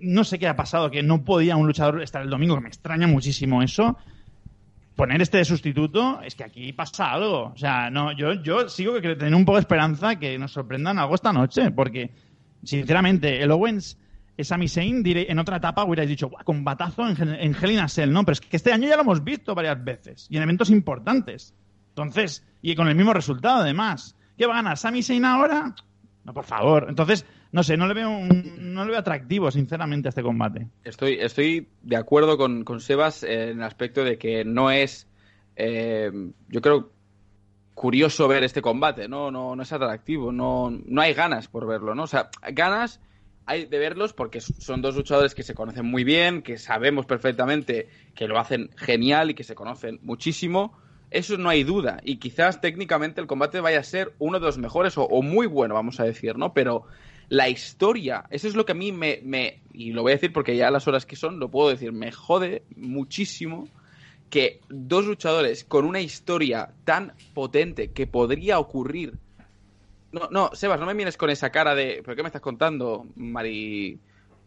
no 0.00 0.24
sé 0.24 0.38
qué 0.40 0.48
ha 0.48 0.56
pasado, 0.56 0.90
que 0.90 1.02
no 1.04 1.22
podía 1.24 1.56
un 1.56 1.66
luchador 1.68 2.02
estar 2.02 2.22
el 2.22 2.30
domingo, 2.30 2.56
que 2.56 2.62
me 2.62 2.68
extraña 2.68 3.06
muchísimo 3.06 3.62
eso. 3.62 3.96
Poner 4.96 5.22
este 5.22 5.38
de 5.38 5.44
sustituto, 5.44 6.20
es 6.24 6.34
que 6.34 6.42
aquí 6.42 6.72
pasa 6.72 7.12
algo. 7.12 7.52
O 7.54 7.56
sea, 7.56 7.88
no, 7.88 8.10
yo, 8.10 8.32
yo 8.42 8.68
sigo 8.68 9.00
que 9.00 9.14
tener 9.14 9.36
un 9.36 9.44
poco 9.44 9.58
de 9.58 9.60
esperanza 9.60 10.16
que 10.16 10.36
nos 10.40 10.50
sorprendan 10.50 10.98
algo 10.98 11.14
esta 11.14 11.32
noche, 11.32 11.70
porque, 11.70 12.10
sinceramente, 12.64 13.40
el 13.40 13.52
Owens 13.52 13.96
Sami 14.44 14.68
Zayn, 14.68 15.02
en 15.04 15.38
otra 15.38 15.56
etapa 15.56 15.84
hubierais 15.84 16.08
dicho, 16.08 16.28
"Buah, 16.28 16.44
combatazo 16.44 17.08
en, 17.08 17.16
en 17.34 17.54
Hell 17.54 17.70
in 17.72 17.78
a 17.80 17.88
Cell", 17.88 18.12
¿no? 18.12 18.24
Pero 18.24 18.34
es 18.34 18.40
que 18.40 18.56
este 18.56 18.72
año 18.72 18.88
ya 18.88 18.96
lo 18.96 19.02
hemos 19.02 19.22
visto 19.24 19.54
varias 19.54 19.82
veces 19.84 20.26
y 20.30 20.36
en 20.36 20.42
eventos 20.42 20.70
importantes. 20.70 21.54
Entonces, 21.90 22.46
y 22.62 22.74
con 22.74 22.88
el 22.88 22.94
mismo 22.94 23.12
resultado, 23.12 23.62
además. 23.62 24.14
¿Qué 24.36 24.46
va 24.46 24.52
a 24.54 24.56
ganar 24.58 24.78
Sami 24.78 25.02
Zayn 25.02 25.24
ahora? 25.24 25.74
No, 26.24 26.32
por 26.32 26.44
favor. 26.44 26.86
Entonces, 26.88 27.26
no 27.50 27.62
sé, 27.64 27.76
no 27.76 27.88
le 27.88 27.94
veo, 27.94 28.08
un- 28.10 28.72
no 28.72 28.84
le 28.84 28.90
veo 28.92 29.00
atractivo, 29.00 29.50
sinceramente, 29.50 30.06
a 30.08 30.10
este 30.10 30.22
combate. 30.22 30.68
Estoy, 30.84 31.14
estoy 31.20 31.68
de 31.82 31.96
acuerdo 31.96 32.36
con, 32.38 32.62
con 32.64 32.80
Sebas 32.80 33.24
en 33.24 33.58
el 33.58 33.62
aspecto 33.62 34.04
de 34.04 34.16
que 34.18 34.44
no 34.44 34.70
es. 34.70 35.08
eh, 35.56 36.12
yo 36.48 36.60
creo. 36.60 36.92
curioso 37.74 38.26
ver 38.26 38.42
este 38.44 38.60
combate, 38.60 39.08
¿no? 39.08 39.30
No, 39.30 39.54
no 39.54 39.62
es 39.62 39.72
atractivo, 39.72 40.32
no, 40.32 40.68
no 40.70 41.00
hay 41.00 41.14
ganas 41.14 41.46
por 41.46 41.64
verlo, 41.66 41.94
¿no? 41.94 42.02
O 42.04 42.06
sea, 42.08 42.28
ganas 42.52 43.00
hay 43.48 43.64
de 43.64 43.78
verlos 43.78 44.12
porque 44.12 44.42
son 44.42 44.82
dos 44.82 44.94
luchadores 44.94 45.34
que 45.34 45.42
se 45.42 45.54
conocen 45.54 45.86
muy 45.86 46.04
bien, 46.04 46.42
que 46.42 46.58
sabemos 46.58 47.06
perfectamente 47.06 47.88
que 48.14 48.28
lo 48.28 48.38
hacen 48.38 48.70
genial 48.76 49.30
y 49.30 49.34
que 49.34 49.42
se 49.42 49.54
conocen 49.54 49.98
muchísimo. 50.02 50.78
Eso 51.10 51.38
no 51.38 51.48
hay 51.48 51.64
duda. 51.64 51.98
Y 52.04 52.18
quizás 52.18 52.60
técnicamente 52.60 53.22
el 53.22 53.26
combate 53.26 53.60
vaya 53.60 53.80
a 53.80 53.84
ser 53.84 54.12
uno 54.18 54.38
de 54.38 54.44
los 54.44 54.58
mejores 54.58 54.98
o, 54.98 55.22
muy 55.22 55.46
bueno, 55.46 55.74
vamos 55.74 55.98
a 55.98 56.04
decir, 56.04 56.36
¿no? 56.36 56.52
Pero 56.52 56.84
la 57.30 57.48
historia, 57.48 58.26
eso 58.28 58.48
es 58.48 58.54
lo 58.54 58.66
que 58.66 58.72
a 58.72 58.74
mí 58.74 58.92
me, 58.92 59.62
y 59.72 59.92
lo 59.92 60.02
voy 60.02 60.12
a 60.12 60.16
decir 60.16 60.30
porque 60.30 60.54
ya 60.54 60.70
las 60.70 60.86
horas 60.86 61.06
que 61.06 61.16
son, 61.16 61.38
lo 61.38 61.50
puedo 61.50 61.70
decir, 61.70 61.90
me 61.90 62.12
jode 62.12 62.64
muchísimo 62.76 63.66
que 64.28 64.60
dos 64.68 65.06
luchadores 65.06 65.64
con 65.64 65.86
una 65.86 66.02
historia 66.02 66.74
tan 66.84 67.14
potente 67.32 67.92
que 67.92 68.06
podría 68.06 68.58
ocurrir. 68.58 69.14
No, 70.12 70.28
no, 70.30 70.50
Sebas, 70.54 70.80
no 70.80 70.86
me 70.86 70.94
mires 70.94 71.16
con 71.16 71.30
esa 71.30 71.50
cara 71.50 71.74
de. 71.74 72.00
¿Pero 72.04 72.16
qué 72.16 72.22
me 72.22 72.28
estás 72.28 72.42
contando, 72.42 73.06
Mari? 73.16 73.98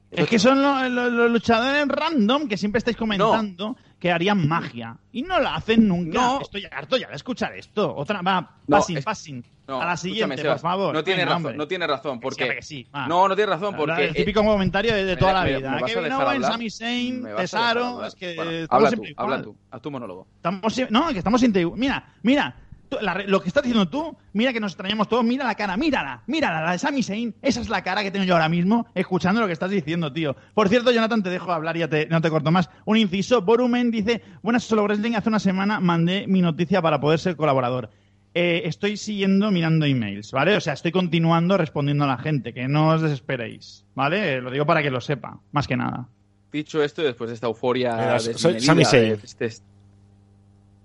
Es 0.10 0.28
que 0.28 0.40
son 0.40 0.62
los, 0.62 0.90
los- 0.92 1.12
los 1.14 1.32
luchadores 1.32 1.88
random 1.88 2.48
que 2.50 2.58
siempre 2.58 2.80
estáis 2.80 2.98
comentando 2.98 3.78
que 3.98 4.12
harían 4.12 4.46
magia. 4.46 4.98
Y 5.14 5.22
no 5.22 5.40
la 5.40 5.56
hacen 5.56 5.88
nunca. 5.88 6.20
No. 6.20 6.42
Estoy 6.42 6.68
harto 6.70 6.98
ya 6.98 7.08
de 7.08 7.16
escuchar 7.16 7.56
esto. 7.56 7.96
Otra, 7.96 8.22
va, 8.22 8.42
No, 8.68 8.78
passing, 8.78 8.98
es- 8.98 9.06
passing. 9.06 9.44
A 9.68 9.86
la 9.86 9.96
siguiente, 9.96 10.44
por 10.44 10.60
favor. 10.60 10.94
No 10.94 11.02
tiene 11.02 11.20
Venga, 11.22 11.30
razón, 11.30 11.46
hombre. 11.46 11.58
no 11.58 11.66
tiene 11.68 11.88
razón, 11.88 12.20
Que 12.20 12.30
sí, 12.30 12.36
porque. 12.40 12.56
que 12.56 12.62
sí. 12.62 12.88
No, 13.08 13.30
no 13.30 13.36
tiene 13.38 13.52
razón, 13.54 13.74
porque. 13.78 14.06
el 14.08 14.14
típico 14.14 14.44
comentario 14.44 14.94
de, 14.94 15.06
de 15.06 15.16
toda 15.16 15.32
la 15.32 15.44
me- 15.44 15.52
me- 15.52 15.58
vida. 15.60 15.72
me 15.72 15.78
a 15.78 15.82
Kevin 15.86 16.12
Owens. 16.12 16.46
Sami 16.48 16.70
Zayn, 16.70 17.22
Me 17.22 17.32
hablar. 17.32 18.06
Es 18.06 18.16
que 18.16 18.36
Bueno, 18.36 18.52
habla 18.70 18.90
tú, 18.92 18.96
igual. 19.06 19.14
habla 19.16 19.42
tú, 19.42 19.56
haz 19.70 19.82
tu 19.82 19.92
monólogo. 19.92 20.28
Estamos, 20.36 20.82
no, 20.90 21.08
que 21.14 21.20
estamos 21.20 21.42
igual. 21.44 21.78
Mira, 21.78 22.06
mira. 22.22 22.54
La 23.00 23.24
lo 23.26 23.42
que 23.42 23.48
estás 23.48 23.64
diciendo 23.64 23.88
tú, 23.88 24.18
mira 24.34 24.52
que 24.52 24.60
nos 24.60 24.74
extrañamos 24.74 25.08
todos, 25.08 25.24
mira 25.24 25.46
la 25.46 25.56
cara, 25.56 25.78
mírala, 25.78 26.24
mírala, 26.28 26.62
la 26.62 26.72
de 26.74 26.80
Sami 26.80 27.04
Zayn, 27.04 27.34
esa 27.42 27.62
es 27.62 27.70
la 27.70 27.84
cara 27.84 28.04
que 28.04 28.12
tengo 28.12 28.26
yo 28.26 28.34
ahora 28.34 28.50
mismo, 28.50 28.88
escuchando 28.96 29.40
lo 29.40 29.48
que 29.48 29.54
estás 29.54 29.72
diciendo, 29.72 30.12
tío. 30.12 30.36
Por 30.54 30.68
cierto, 30.68 30.92
Jonathan, 30.92 31.24
te 31.24 31.30
dejo 31.30 31.52
hablar, 31.52 31.78
ya 31.78 31.88
te, 31.88 32.08
no 32.08 32.22
te 32.22 32.30
corto 32.30 32.52
más. 32.52 32.70
Un 32.86 32.98
inciso, 32.98 33.42
Borumen 33.42 33.92
dice, 33.92 34.22
buenas 34.42 34.64
solo 34.64 34.84
wrestling, 34.84 35.14
hace 35.14 35.30
una 35.30 35.40
semana 35.40 35.80
mandé 35.80 36.26
mi 36.28 36.42
noticia 36.42 36.82
para 36.82 37.00
poder 37.00 37.20
ser 37.20 37.36
colaborador. 37.36 37.90
Eh, 38.34 38.64
estoy 38.66 38.96
siguiendo 38.96 39.52
mirando 39.52 39.86
emails, 39.86 40.32
¿vale? 40.32 40.56
O 40.56 40.62
sea, 40.62 40.74
estoy 40.74 40.92
continuando 40.92 41.58
respondiendo 41.58 42.06
a 42.06 42.08
la 42.08 42.18
gente, 42.18 42.54
que 42.54 42.68
no 42.68 42.90
os 42.90 43.02
desesperéis, 43.02 43.86
¿vale? 43.94 44.36
Eh, 44.36 44.42
Lo 44.42 44.52
digo 44.52 44.66
para 44.66 44.82
que 44.82 44.90
lo 44.90 45.02
sepa, 45.02 45.40
más 45.52 45.68
que 45.68 45.76
nada. 45.76 46.08
Dicho 46.52 46.82
esto, 46.84 47.02
después 47.02 47.30
de 47.30 47.36
esta 47.36 47.48
euforia. 47.48 47.96
Mira, 47.96 48.20
soy 48.20 48.54
desmedida 48.54 48.62
Sami 48.62 48.84
de 48.84 49.20
Zayn. 49.50 49.62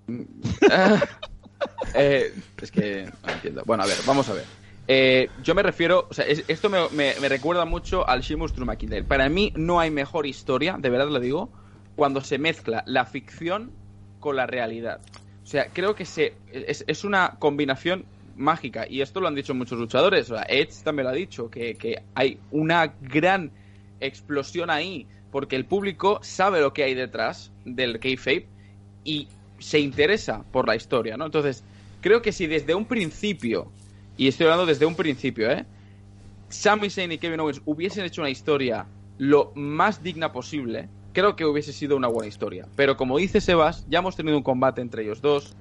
Eh, 1.95 2.35
es 2.61 2.71
que 2.71 3.11
no 3.25 3.33
entiendo. 3.33 3.63
Bueno, 3.65 3.83
a 3.85 3.87
ver, 3.87 3.97
vamos 4.07 4.29
a 4.29 4.35
ver. 4.35 4.45
Eh, 4.89 5.31
yo 5.43 5.55
me 5.55 5.63
refiero, 5.63 6.07
o 6.11 6.15
sea, 6.15 6.25
es- 6.27 6.45
esto 6.47 6.69
me, 6.69 6.79
me- 6.91 7.29
recuerda 7.29 7.65
mucho 7.65 8.07
al 8.09 8.21
Drew 8.23 8.39
McIntyre. 8.67 9.03
Para 9.05 9.29
mí 9.29 9.53
no 9.57 9.81
hay 9.81 9.91
mejor 9.91 10.27
historia, 10.27 10.77
de 10.79 10.91
verdad 10.91 11.09
lo 11.09 11.19
digo, 11.21 11.51
cuando 11.97 12.21
se 12.21 12.39
mezcla 12.39 12.83
la 12.87 13.05
ficción 13.07 13.71
con 14.21 14.37
la 14.37 14.47
realidad. 14.47 15.01
O 15.43 15.47
sea, 15.47 15.69
creo 15.73 15.95
que 15.95 16.05
se, 16.05 16.35
es, 16.53 16.85
es 16.87 17.05
una 17.05 17.37
combinación 17.39 18.05
mágica 18.37 18.87
y 18.89 19.01
esto 19.01 19.21
lo 19.21 19.29
han 19.29 19.35
dicho 19.35 19.55
muchos 19.55 19.79
luchadores. 19.79 20.31
O 20.31 20.35
sea, 20.37 20.45
Edge 20.49 20.83
también 20.85 21.05
lo 21.05 21.11
ha 21.11 21.15
dicho, 21.15 21.51
que, 21.51 21.77
que 21.77 22.03
hay 22.15 22.39
una 22.51 22.93
gran 23.01 23.51
explosión 24.01 24.71
ahí 24.71 25.07
porque 25.33 25.57
el 25.57 25.65
público 25.65 26.19
sabe 26.23 26.61
lo 26.61 26.73
que 26.73 26.85
hay 26.85 26.95
detrás 26.95 27.51
del 27.65 27.99
kayfabe 27.99 28.47
y 29.05 29.29
se 29.59 29.79
interesa 29.79 30.45
por 30.53 30.67
la 30.67 30.77
historia, 30.77 31.17
¿no? 31.17 31.27
Entonces, 31.27 31.63
creo 32.01 32.23
que 32.23 32.33
si 32.33 32.47
desde 32.47 32.75
un 32.75 32.85
principio, 32.85 33.71
y 34.17 34.29
estoy 34.29 34.45
hablando 34.47 34.67
desde 34.67 34.87
un 34.87 34.95
principio, 34.95 35.51
¿eh? 35.51 35.65
Sami 36.49 36.91
Zayn 36.91 37.13
y 37.13 37.19
Kevin 37.19 37.41
Owens 37.41 37.61
hubiesen 37.65 38.05
hecho 38.05 38.23
una 38.23 38.31
historia 38.31 38.87
lo 39.19 39.53
más 39.55 40.03
digna 40.03 40.33
posible, 40.33 40.89
creo 41.13 41.35
que 41.35 41.45
hubiese 41.45 41.73
sido 41.73 41.97
una 41.97 42.09
buena 42.09 42.29
historia. 42.29 42.67
Pero 42.77 42.97
como 42.97 43.19
dice 43.19 43.41
Sebas, 43.41 43.87
ya 43.89 43.99
hemos 43.99 44.17
tenido 44.17 44.37
un 44.37 44.43
combate 44.43 44.81
entre 44.81 45.03
ellos 45.03 45.21
dos, 45.21 45.57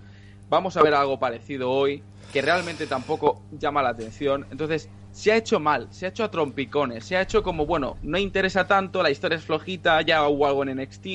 vamos 0.50 0.78
a 0.78 0.84
ver 0.84 0.94
algo 0.94 1.18
parecido 1.18 1.72
hoy, 1.72 2.04
que 2.34 2.42
realmente 2.42 2.86
tampoco 2.88 3.42
llama 3.58 3.82
la 3.82 3.90
atención. 3.90 4.46
Entonces, 4.52 4.90
se 5.12 5.32
ha 5.32 5.38
hecho 5.38 5.62
mal, 5.62 5.88
se 5.92 6.06
ha 6.06 6.10
hecho 6.10 6.26
a 6.26 6.30
trompicones, 6.30 7.06
se 7.06 7.16
ha 7.16 7.22
hecho 7.22 7.42
como, 7.42 7.66
bueno, 7.66 7.96
no 8.04 8.18
interesa 8.18 8.68
tanto, 8.68 9.02
la 9.02 9.10
historia 9.10 9.38
es 9.38 9.46
flojita, 9.46 10.02
ya 10.02 10.28
hubo 10.28 10.46
algo 10.46 10.64
en 10.64 10.78
NXT, 10.78 11.06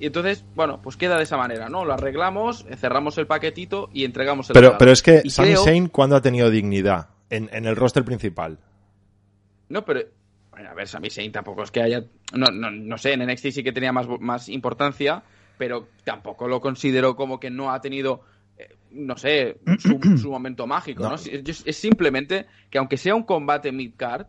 y 0.00 0.06
entonces, 0.06 0.44
bueno, 0.54 0.80
pues 0.82 0.96
queda 0.96 1.16
de 1.16 1.24
esa 1.24 1.36
manera, 1.36 1.68
¿no? 1.68 1.84
Lo 1.84 1.92
arreglamos, 1.94 2.64
cerramos 2.76 3.18
el 3.18 3.26
paquetito 3.26 3.90
y 3.92 4.04
entregamos 4.04 4.48
el 4.50 4.54
Pero, 4.54 4.76
pero 4.78 4.92
es 4.92 5.02
que 5.02 5.22
Y 5.24 5.30
Sami 5.30 5.48
creo- 5.50 5.64
Zayn, 5.64 5.88
¿cuándo 5.88 6.16
ha 6.16 6.20
tenido 6.22 6.50
dignidad? 6.50 7.08
En, 7.30 7.50
en 7.52 7.66
el 7.66 7.76
roster 7.76 8.04
principal. 8.04 8.58
No, 9.68 9.84
pero. 9.84 10.00
Bueno, 10.50 10.70
a 10.70 10.74
ver, 10.74 10.88
Sami 10.88 11.10
Zayn 11.10 11.30
tampoco 11.30 11.62
es 11.62 11.70
que 11.70 11.82
haya. 11.82 12.02
No, 12.32 12.46
no, 12.52 12.70
no 12.70 12.98
sé, 12.98 13.12
en 13.12 13.20
NXT 13.26 13.50
sí 13.50 13.62
que 13.62 13.72
tenía 13.72 13.92
más, 13.92 14.06
más 14.20 14.48
importancia, 14.48 15.22
pero 15.58 15.88
tampoco 16.04 16.48
lo 16.48 16.60
considero 16.60 17.14
como 17.16 17.38
que 17.38 17.50
no 17.50 17.70
ha 17.70 17.80
tenido. 17.80 18.22
eh, 18.56 18.74
No 18.90 19.16
sé, 19.16 19.58
su, 19.78 20.00
su 20.18 20.30
momento 20.30 20.66
mágico, 20.66 21.02
¿no? 21.02 21.10
No. 21.10 21.14
Es, 21.16 21.62
es 21.66 21.76
simplemente 21.76 22.46
que, 22.70 22.78
aunque 22.78 22.96
sea 22.96 23.14
un 23.14 23.22
combate 23.24 23.70
mid-card, 23.72 24.26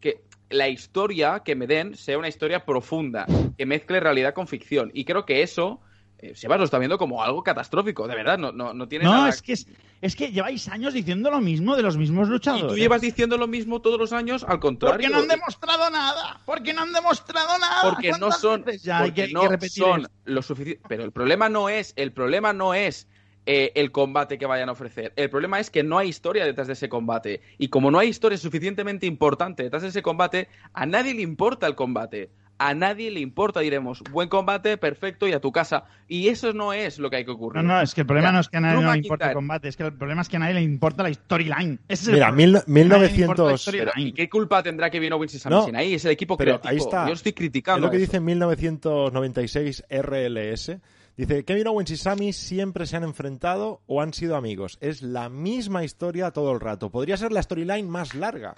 que 0.00 0.22
la 0.52 0.68
historia 0.68 1.40
que 1.44 1.54
me 1.56 1.66
den 1.66 1.96
sea 1.96 2.18
una 2.18 2.28
historia 2.28 2.64
profunda, 2.64 3.26
que 3.56 3.66
mezcle 3.66 4.00
realidad 4.00 4.34
con 4.34 4.46
ficción. 4.46 4.90
Y 4.94 5.04
creo 5.04 5.24
que 5.26 5.42
eso. 5.42 5.80
eh, 6.18 6.34
Sebas 6.36 6.58
lo 6.58 6.64
está 6.64 6.78
viendo 6.78 6.98
como 6.98 7.22
algo 7.22 7.42
catastrófico, 7.42 8.06
de 8.06 8.14
verdad, 8.14 8.38
no, 8.38 8.52
no, 8.52 8.72
no 8.74 8.86
tiene 8.88 9.04
No, 9.06 9.12
nada. 9.12 9.28
es 9.28 9.42
que, 9.42 9.52
es, 9.54 9.66
es 10.00 10.14
que 10.14 10.30
lleváis 10.30 10.68
años 10.68 10.94
diciendo 10.94 11.30
lo 11.30 11.40
mismo 11.40 11.74
de 11.74 11.82
los 11.82 11.96
mismos 11.96 12.28
Y 12.28 12.30
luchadores. 12.30 12.68
tú 12.68 12.76
llevas 12.76 13.00
diciendo 13.00 13.36
lo 13.38 13.48
mismo 13.48 13.80
todos 13.80 13.98
los 13.98 14.12
años, 14.12 14.44
al 14.44 14.60
contrario. 14.60 14.96
Porque 14.98 15.08
no 15.08 15.18
han 15.22 15.28
demostrado 15.28 15.90
nada. 15.90 16.40
Porque 16.46 16.72
no 16.72 16.82
han 16.82 16.92
demostrado 16.92 17.58
nada. 17.58 17.82
porque 17.82 18.10
no 18.12 18.18
¿Cuántas 18.18 18.40
son 18.40 18.64
ya 18.82 19.00
porque 19.00 19.26
que, 19.26 19.32
no 19.32 19.48
que 19.58 19.68
son 19.68 20.06
lo 20.24 20.42
suficiente 20.42 20.80
pero 20.88 21.02
el 21.04 21.10
problema 21.12 21.48
no 21.48 21.68
es 21.68 21.92
el 21.96 22.12
problema 22.12 22.52
no 22.52 22.72
es 22.74 23.08
eh, 23.46 23.72
el 23.74 23.90
combate 23.90 24.38
que 24.38 24.46
vayan 24.46 24.68
a 24.68 24.72
ofrecer. 24.72 25.12
El 25.16 25.28
problema 25.30 25.58
es 25.58 25.70
que 25.70 25.82
no 25.82 25.98
hay 25.98 26.08
historia 26.08 26.44
detrás 26.44 26.66
de 26.68 26.74
ese 26.74 26.88
combate. 26.88 27.40
Y 27.58 27.68
como 27.68 27.90
no 27.90 27.98
hay 27.98 28.08
historia 28.08 28.38
suficientemente 28.38 29.06
importante 29.06 29.62
detrás 29.64 29.82
de 29.82 29.88
ese 29.88 30.02
combate 30.02 30.48
a 30.72 30.86
nadie 30.86 31.14
le 31.14 31.22
importa 31.22 31.66
el 31.66 31.74
combate. 31.74 32.30
A 32.58 32.74
nadie 32.74 33.10
le 33.10 33.18
importa 33.18 33.58
diremos 33.58 34.04
buen 34.12 34.28
combate 34.28 34.76
perfecto 34.76 35.26
y 35.26 35.32
a 35.32 35.40
tu 35.40 35.50
casa 35.50 35.82
y 36.06 36.28
eso 36.28 36.52
no 36.52 36.72
es 36.72 37.00
lo 37.00 37.10
que 37.10 37.16
hay 37.16 37.24
que 37.24 37.32
ocurrir. 37.32 37.60
No, 37.64 37.74
no, 37.74 37.80
es 37.80 37.92
que 37.92 38.02
el 38.02 38.06
problema 38.06 38.28
Ya, 38.28 38.32
no 38.34 38.40
es 38.40 38.48
que 38.48 38.56
a 38.58 38.60
nadie 38.60 38.80
no 38.80 38.92
le 38.92 38.98
importa 38.98 39.28
el 39.28 39.34
combate, 39.34 39.66
es 39.68 39.76
que 39.76 39.82
el 39.82 39.94
problema 39.94 40.22
es 40.22 40.28
que 40.28 40.36
a 40.36 40.38
nadie 40.38 40.54
le 40.54 40.62
importa 40.62 41.02
la 41.02 41.12
storyline. 41.12 41.80
Es 41.88 42.06
Mira, 42.06 42.30
mil- 42.30 42.54
A 42.58 42.62
nadie 42.64 43.08
le 43.08 43.20
importa 43.22 43.42
la 43.42 43.48
1900 43.48 43.64
Pero, 43.72 43.90
¿y 43.96 44.12
qué 44.12 44.28
culpa 44.28 44.62
tendrá 44.62 44.88
Owens 45.12 45.34
y 45.34 45.38
Sami 45.40 45.56
No, 45.56 45.66
ahí 45.76 45.94
es 45.94 46.04
el 46.04 46.12
equipo 46.12 46.36
pero 46.36 46.60
creativo. 46.60 46.70
ahí 46.70 46.76
está. 46.76 47.08
yo 47.08 47.14
estoy 47.14 47.30
Es 47.30 47.36
criticando 47.36 47.86
lo 47.86 47.90
que 47.90 47.96
eso. 47.96 48.06
dice 48.06 48.16
en 48.18 48.24
1996 48.26 49.84
RLS. 49.90 50.76
Dice, 51.16 51.44
Kevin 51.44 51.68
Owens 51.68 51.90
y 51.90 51.96
Sami 51.96 52.32
siempre 52.32 52.86
se 52.86 52.96
han 52.96 53.04
enfrentado 53.04 53.82
o 53.86 54.00
han 54.00 54.14
sido 54.14 54.34
amigos. 54.34 54.78
Es 54.80 55.02
la 55.02 55.28
misma 55.28 55.84
historia 55.84 56.30
todo 56.30 56.52
el 56.52 56.60
rato. 56.60 56.90
Podría 56.90 57.16
ser 57.16 57.32
la 57.32 57.42
storyline 57.42 57.88
más 57.88 58.14
larga 58.14 58.54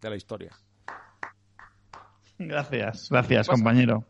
de 0.00 0.10
la 0.10 0.16
historia. 0.16 0.58
Gracias, 2.38 3.08
gracias, 3.10 3.48
compañero. 3.48 4.04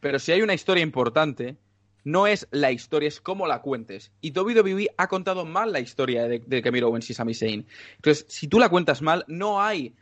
Pero 0.00 0.18
si 0.18 0.32
hay 0.32 0.42
una 0.42 0.52
historia 0.52 0.82
importante, 0.82 1.56
no 2.04 2.26
es 2.26 2.46
la 2.50 2.70
historia, 2.70 3.08
es 3.08 3.20
cómo 3.20 3.46
la 3.46 3.62
cuentes. 3.62 4.12
Y 4.20 4.38
WWE 4.38 4.90
ha 4.98 5.08
contado 5.08 5.46
mal 5.46 5.72
la 5.72 5.80
historia 5.80 6.28
de, 6.28 6.40
de 6.40 6.62
Kevin 6.62 6.84
Owens 6.84 7.08
y 7.08 7.14
Sami 7.14 7.34
Zayn. 7.34 7.66
Entonces, 7.96 8.26
si 8.28 8.46
tú 8.46 8.58
la 8.58 8.68
cuentas 8.68 9.00
mal, 9.00 9.24
no 9.26 9.62
hay 9.62 9.96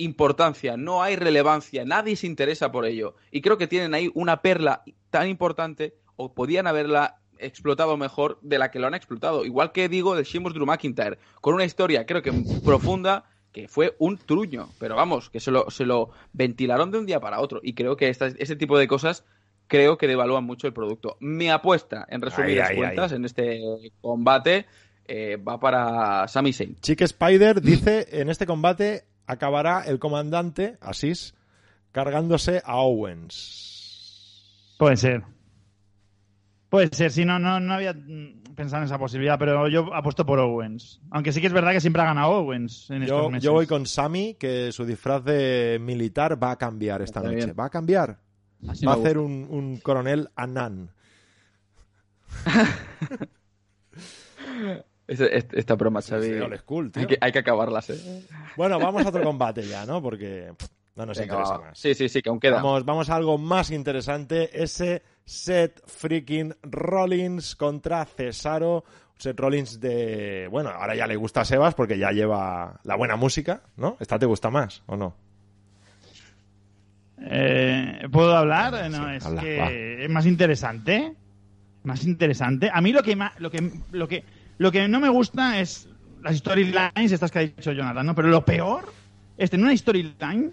importancia, 0.00 0.76
no 0.76 1.02
hay 1.02 1.16
relevancia, 1.16 1.84
nadie 1.84 2.16
se 2.16 2.26
interesa 2.26 2.70
por 2.70 2.86
ello. 2.86 3.16
Y 3.30 3.40
creo 3.40 3.58
que 3.58 3.66
tienen 3.66 3.94
ahí 3.94 4.10
una 4.14 4.40
perla 4.40 4.82
tan 5.10 5.28
importante, 5.28 5.94
o 6.20 6.32
podían 6.34 6.66
haberla 6.66 7.16
explotado 7.38 7.96
mejor 7.96 8.38
de 8.42 8.58
la 8.58 8.70
que 8.70 8.78
lo 8.78 8.86
han 8.86 8.94
explotado. 8.94 9.44
Igual 9.46 9.72
que 9.72 9.88
digo 9.88 10.14
del 10.14 10.24
Sheamus 10.26 10.52
Drew 10.52 10.66
McIntyre, 10.66 11.18
con 11.40 11.54
una 11.54 11.64
historia 11.64 12.04
creo 12.04 12.20
que 12.22 12.32
profunda, 12.64 13.24
que 13.52 13.66
fue 13.68 13.96
un 13.98 14.18
truño. 14.18 14.68
Pero 14.78 14.94
vamos, 14.96 15.30
que 15.30 15.40
se 15.40 15.50
lo, 15.50 15.70
se 15.70 15.84
lo 15.86 16.10
ventilaron 16.34 16.90
de 16.90 16.98
un 16.98 17.06
día 17.06 17.18
para 17.20 17.40
otro. 17.40 17.60
Y 17.62 17.72
creo 17.72 17.96
que 17.96 18.08
estas- 18.10 18.34
ese 18.38 18.56
tipo 18.56 18.78
de 18.78 18.86
cosas 18.86 19.24
creo 19.68 19.96
que 19.96 20.06
devalúan 20.06 20.44
mucho 20.44 20.66
el 20.66 20.72
producto. 20.74 21.16
Mi 21.20 21.48
apuesta, 21.48 22.04
en 22.10 22.20
resumidas 22.20 22.68
Ay, 22.70 22.76
ay, 22.76 22.82
cuentas, 22.82 23.12
en 23.12 23.24
este 23.24 23.60
combate, 24.02 24.66
eh, 25.06 25.36
va 25.36 25.58
para 25.58 26.28
Sami 26.28 26.52
Zayn. 26.52 26.76
Chick 26.80 27.00
Spider 27.00 27.60
dice, 27.62 28.06
en 28.20 28.28
este 28.28 28.44
combate 28.46 29.04
acabará 29.26 29.82
el 29.86 29.98
comandante, 29.98 30.76
Asís, 30.80 31.34
cargándose 31.92 32.60
a 32.64 32.76
Owens. 32.76 34.74
Puede 34.78 34.96
ser. 34.96 35.22
Puede 36.70 36.88
ser, 36.92 37.10
si 37.10 37.24
no, 37.24 37.38
no, 37.38 37.58
no 37.60 37.74
había 37.74 37.92
mm, 37.92 38.54
pensado 38.54 38.82
en 38.82 38.86
esa 38.86 38.98
posibilidad, 38.98 39.38
pero 39.38 39.68
yo 39.68 39.92
apuesto 39.92 40.24
por 40.24 40.38
Owens. 40.38 41.00
Aunque 41.10 41.32
sí 41.32 41.40
que 41.40 41.48
es 41.48 41.52
verdad 41.52 41.72
que 41.72 41.80
siempre 41.80 42.00
ha 42.02 42.06
ganado 42.06 42.30
Owens 42.30 42.88
en 42.90 43.02
estos 43.02 43.24
Yo, 43.24 43.30
meses. 43.30 43.44
yo 43.44 43.52
voy 43.52 43.66
con 43.66 43.86
Sami, 43.86 44.34
que 44.34 44.70
su 44.72 44.84
disfraz 44.86 45.24
de 45.24 45.78
militar 45.80 46.42
va 46.42 46.52
a 46.52 46.56
cambiar 46.56 47.02
esta 47.02 47.20
Está 47.20 47.30
noche. 47.32 47.44
bien. 47.46 47.56
Va 47.58 47.64
a 47.66 47.70
cambiar. 47.70 48.18
Así 48.68 48.86
Va 48.86 48.92
a 48.92 48.94
hacer 48.94 49.18
un, 49.18 49.46
un 49.50 49.78
coronel 49.78 50.28
este- 55.08 55.58
Esta 55.58 55.74
broma, 55.74 56.00
tío. 56.92 57.00
hay, 57.02 57.06
que, 57.06 57.18
hay 57.20 57.32
que 57.32 57.38
acabarlas, 57.40 57.90
¿eh? 57.90 58.22
Bueno, 58.56 58.78
vamos 58.78 59.04
a 59.04 59.08
otro 59.08 59.22
combate 59.24 59.66
ya, 59.66 59.84
¿no? 59.86 60.00
Porque 60.00 60.52
no 60.96 61.06
nos 61.06 61.18
Venga, 61.18 61.34
interesa 61.34 61.58
va. 61.58 61.66
más. 61.68 61.78
Sí, 61.78 61.94
sí, 61.94 62.08
sí, 62.08 62.22
que 62.22 62.28
aún 62.28 62.40
queda. 62.40 62.56
Vamos, 62.56 62.84
vamos 62.84 63.10
a 63.10 63.16
algo 63.16 63.38
más 63.38 63.70
interesante. 63.70 64.50
Ese 64.62 65.02
Seth 65.30 65.80
freaking 65.86 66.52
Rollins 66.62 67.54
contra 67.54 68.04
Cesaro. 68.04 68.84
Seth 69.16 69.38
Rollins 69.38 69.78
de... 69.80 70.48
Bueno, 70.50 70.70
ahora 70.70 70.96
ya 70.96 71.06
le 71.06 71.14
gusta 71.14 71.42
a 71.42 71.44
Sebas 71.44 71.74
porque 71.74 71.96
ya 71.98 72.10
lleva 72.10 72.80
la 72.82 72.96
buena 72.96 73.14
música, 73.14 73.62
¿no? 73.76 73.96
¿Esta 74.00 74.18
te 74.18 74.26
gusta 74.26 74.50
más 74.50 74.82
o 74.86 74.96
no? 74.96 75.14
Eh, 77.22 78.08
¿Puedo 78.10 78.36
hablar? 78.36 78.74
Eh, 78.86 78.88
No, 78.88 79.08
Sí, 79.08 79.14
es 79.16 79.26
habla, 79.26 79.40
que 79.42 79.58
va. 79.58 79.70
es 79.70 80.10
más 80.10 80.26
interesante. 80.26 81.14
Más 81.84 82.04
interesante. 82.04 82.68
A 82.72 82.80
mí 82.80 82.92
lo 82.92 83.02
que, 83.02 83.16
lo 83.38 83.50
que, 83.50 83.70
lo 83.92 84.08
que, 84.08 84.24
lo 84.58 84.72
que 84.72 84.88
no 84.88 84.98
me 85.00 85.08
gusta 85.08 85.60
es 85.60 85.88
las 86.22 86.36
storylines 86.38 87.12
estas 87.12 87.30
que 87.30 87.38
ha 87.38 87.42
dicho 87.42 87.72
Jonathan, 87.72 88.04
¿no? 88.04 88.14
Pero 88.14 88.28
lo 88.28 88.44
peor 88.44 88.92
es 89.38 89.48
tener 89.50 89.64
una 89.66 89.76
storyline, 89.76 90.52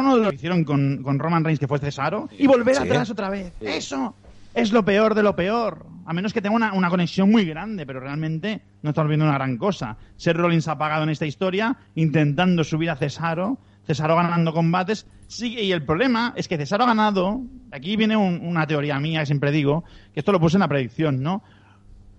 uno 0.00 0.16
de 0.16 0.22
los 0.22 0.30
que 0.30 0.36
hicieron 0.36 0.64
con, 0.64 1.02
con 1.02 1.18
Roman 1.18 1.44
Reigns, 1.44 1.60
que 1.60 1.68
fue 1.68 1.78
Cesaro, 1.78 2.28
y 2.38 2.46
volver 2.46 2.76
Sí. 2.76 2.82
atrás 2.82 3.10
otra 3.10 3.28
vez. 3.28 3.52
Sí. 3.60 3.66
Eso 3.66 4.14
es 4.54 4.72
lo 4.72 4.84
peor 4.84 5.14
de 5.14 5.22
lo 5.22 5.36
peor. 5.36 5.86
A 6.04 6.12
menos 6.12 6.32
que 6.32 6.42
tenga 6.42 6.56
una, 6.56 6.72
una 6.72 6.90
conexión 6.90 7.30
muy 7.30 7.44
grande, 7.44 7.86
pero 7.86 8.00
realmente 8.00 8.60
no 8.82 8.90
estamos 8.90 9.08
viendo 9.08 9.24
una 9.24 9.34
gran 9.34 9.56
cosa. 9.56 9.96
Ser 10.16 10.36
Rollins 10.36 10.66
ha 10.68 10.76
pagado 10.76 11.04
en 11.04 11.10
esta 11.10 11.26
historia, 11.26 11.76
intentando 11.94 12.64
subir 12.64 12.90
a 12.90 12.96
Cesaro, 12.96 13.58
Cesaro 13.86 14.16
ganando 14.16 14.52
combates. 14.52 15.06
Sí, 15.28 15.56
y 15.58 15.72
el 15.72 15.84
problema 15.84 16.32
es 16.36 16.48
que 16.48 16.56
Cesaro 16.56 16.84
ha 16.84 16.88
ganado. 16.88 17.40
Aquí 17.70 17.96
viene 17.96 18.16
un- 18.16 18.40
una 18.44 18.66
teoría 18.66 18.98
mía 19.00 19.20
que 19.20 19.26
siempre 19.26 19.50
digo, 19.52 19.84
que 20.12 20.20
esto 20.20 20.32
lo 20.32 20.40
puse 20.40 20.56
en 20.56 20.60
la 20.60 20.68
predicción, 20.68 21.22
¿no? 21.22 21.42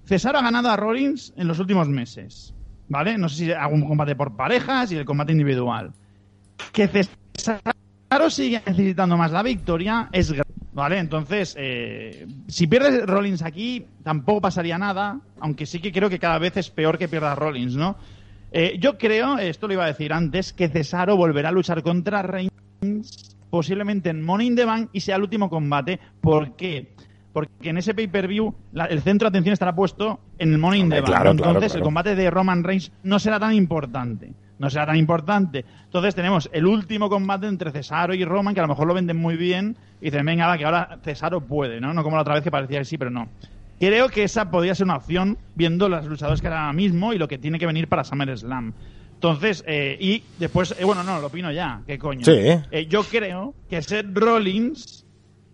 Cesaro 0.06 0.40
ha 0.40 0.42
ganado 0.44 0.70
a 0.70 0.76
Rollins 0.78 1.34
en 1.38 1.48
los 1.48 1.60
últimos 1.60 1.88
meses, 1.88 2.54
¿vale? 2.90 3.18
No 3.18 3.30
sé 3.30 3.36
si 3.46 3.52
algún 3.52 3.86
combate 3.88 4.16
por 4.16 4.36
parejas 4.36 4.92
y 4.92 4.96
el 4.98 5.06
combate 5.06 5.32
individual. 5.34 5.92
Que 6.72 6.88
Cesaro 6.88 7.18
sigue 8.30 8.62
necesitando 8.66 9.18
más 9.18 9.32
la 9.32 9.44
victoria 9.44 10.10
es 10.12 10.34
¿vale? 10.74 10.98
Entonces, 11.00 11.56
eh, 11.58 12.28
si 12.48 12.68
pierdes 12.68 13.06
Rollins 13.06 13.44
aquí, 13.44 13.86
tampoco 14.04 14.42
pasaría 14.42 14.78
nada, 14.78 15.20
aunque 15.40 15.66
sí 15.66 15.80
que 15.80 15.92
creo 15.92 16.10
que 16.10 16.20
cada 16.20 16.40
vez 16.40 16.58
es 16.58 16.70
peor 16.70 16.98
que 16.98 17.08
pierda 17.08 17.36
Rollins, 17.36 17.76
¿no? 17.76 17.96
Eh, 18.52 18.78
yo 18.80 18.98
creo, 18.98 19.38
esto 19.38 19.68
lo 19.68 19.74
iba 19.74 19.84
a 19.84 19.88
decir 19.88 20.14
antes, 20.14 20.54
que 20.54 20.70
Cesaro 20.70 21.18
volverá 21.18 21.50
a 21.50 21.52
luchar 21.52 21.82
contra 21.82 22.22
Reigns, 22.22 23.36
posiblemente 23.50 24.10
en 24.10 24.22
Money 24.22 24.48
in 24.48 24.56
the 24.56 24.66
Bank 24.66 24.90
y 24.94 25.00
sea 25.00 25.16
el 25.16 25.24
último 25.24 25.50
combate. 25.50 26.00
¿Por 26.22 26.56
qué? 26.56 26.94
Porque 27.32 27.70
en 27.70 27.78
ese 27.78 27.96
pay-per-view 27.96 28.54
el 28.90 29.02
centro 29.02 29.26
de 29.26 29.30
atención 29.30 29.54
estará 29.54 29.74
puesto 29.74 30.20
en 30.38 30.54
el 30.54 30.60
Money 30.60 30.82
in 30.82 30.90
the 30.90 31.02
Bank. 31.02 31.06
claro, 31.06 31.32
Entonces 31.32 31.52
claro, 31.52 31.60
claro. 31.60 31.78
el 31.78 31.84
combate 31.84 32.16
de 32.16 32.30
Roman 32.30 32.64
Reigns 32.64 32.92
no 33.02 33.18
será 33.18 33.40
tan 33.40 33.54
importante. 33.54 34.34
No 34.64 34.70
será 34.70 34.86
tan 34.86 34.96
importante. 34.96 35.66
Entonces 35.84 36.16
tenemos 36.16 36.50
el 36.54 36.66
último 36.66 37.10
combate 37.10 37.48
entre 37.48 37.72
Cesaro 37.72 38.14
y 38.16 38.24
Roman, 38.24 38.54
que 38.54 38.62
a 38.62 38.64
lo 38.64 38.70
mejor 38.70 38.88
lo 38.88 38.94
venden 38.94 39.18
muy 39.18 39.36
bien. 39.36 39.76
Y 40.02 40.06
dicen, 40.06 40.26
venga, 40.26 40.48
va, 40.48 40.58
que 40.58 40.66
ahora 40.66 41.00
Cesaro 41.04 41.42
puede, 41.42 41.82
¿no? 41.82 41.94
No 41.94 42.02
como 42.04 42.16
la 42.16 42.22
otra 42.22 42.36
vez 42.36 42.44
que 42.44 42.52
parecía 42.52 42.80
que 42.80 42.86
sí, 42.86 42.98
pero 42.98 43.12
no. 43.12 43.28
Creo 43.80 44.08
que 44.08 44.24
esa 44.24 44.50
podría 44.50 44.74
ser 44.76 44.86
una 44.86 44.96
opción 44.96 45.38
viendo 45.56 45.90
los 45.90 46.06
luchadores 46.06 46.40
que 46.42 46.48
hay 46.48 46.54
ahora 46.54 46.72
mismo 46.74 47.12
y 47.12 47.18
lo 47.18 47.28
que 47.28 47.38
tiene 47.38 47.60
que 47.60 47.66
venir 47.66 47.88
para 47.90 48.04
SummerSlam. 48.06 48.72
Entonces, 49.16 49.64
eh, 49.68 49.98
y 50.00 50.24
después, 50.40 50.76
eh, 50.80 50.84
bueno, 50.86 51.04
no, 51.04 51.20
lo 51.20 51.28
opino 51.28 51.52
ya, 51.52 51.82
¿qué 51.86 51.98
coño? 51.98 52.24
Sí. 52.26 52.32
Eh, 52.72 52.88
yo 52.90 53.04
creo 53.04 53.54
que 53.70 53.82
Seth 53.82 54.08
Rollins, 54.18 55.06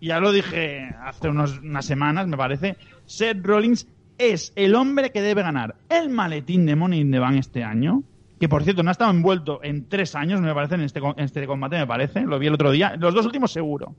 ya 0.02 0.20
lo 0.20 0.32
dije 0.32 0.90
hace 1.04 1.30
unos- 1.30 1.60
unas 1.60 1.86
semanas, 1.86 2.28
me 2.28 2.38
parece, 2.38 2.78
Seth 3.06 3.44
Rollins 3.44 3.88
es 4.18 4.54
el 4.56 4.76
hombre 4.76 5.12
que 5.12 5.22
debe 5.22 5.42
ganar 5.44 5.76
el 5.90 6.10
maletín 6.10 6.66
de 6.66 6.76
Money 6.76 7.00
in 7.02 7.12
the 7.12 7.20
Bank 7.20 7.36
este 7.38 7.64
año. 7.64 8.04
Que 8.40 8.48
por 8.48 8.64
cierto, 8.64 8.84
no 8.84 8.90
ha 8.90 8.92
estado 8.92 9.12
envuelto 9.12 9.60
en 9.64 9.90
tres 9.90 10.16
años, 10.16 10.42
me 10.42 10.54
parece, 10.54 10.76
en 10.76 10.82
este, 10.82 11.02
este 11.18 11.46
combate, 11.46 11.78
me 11.78 11.88
parece. 11.88 12.22
Lo 12.22 12.40
vi 12.40 12.48
el 12.48 12.54
otro 12.54 12.72
día. 12.72 12.96
Los 12.98 13.14
dos 13.14 13.26
últimos 13.26 13.52
seguro. 13.52 13.96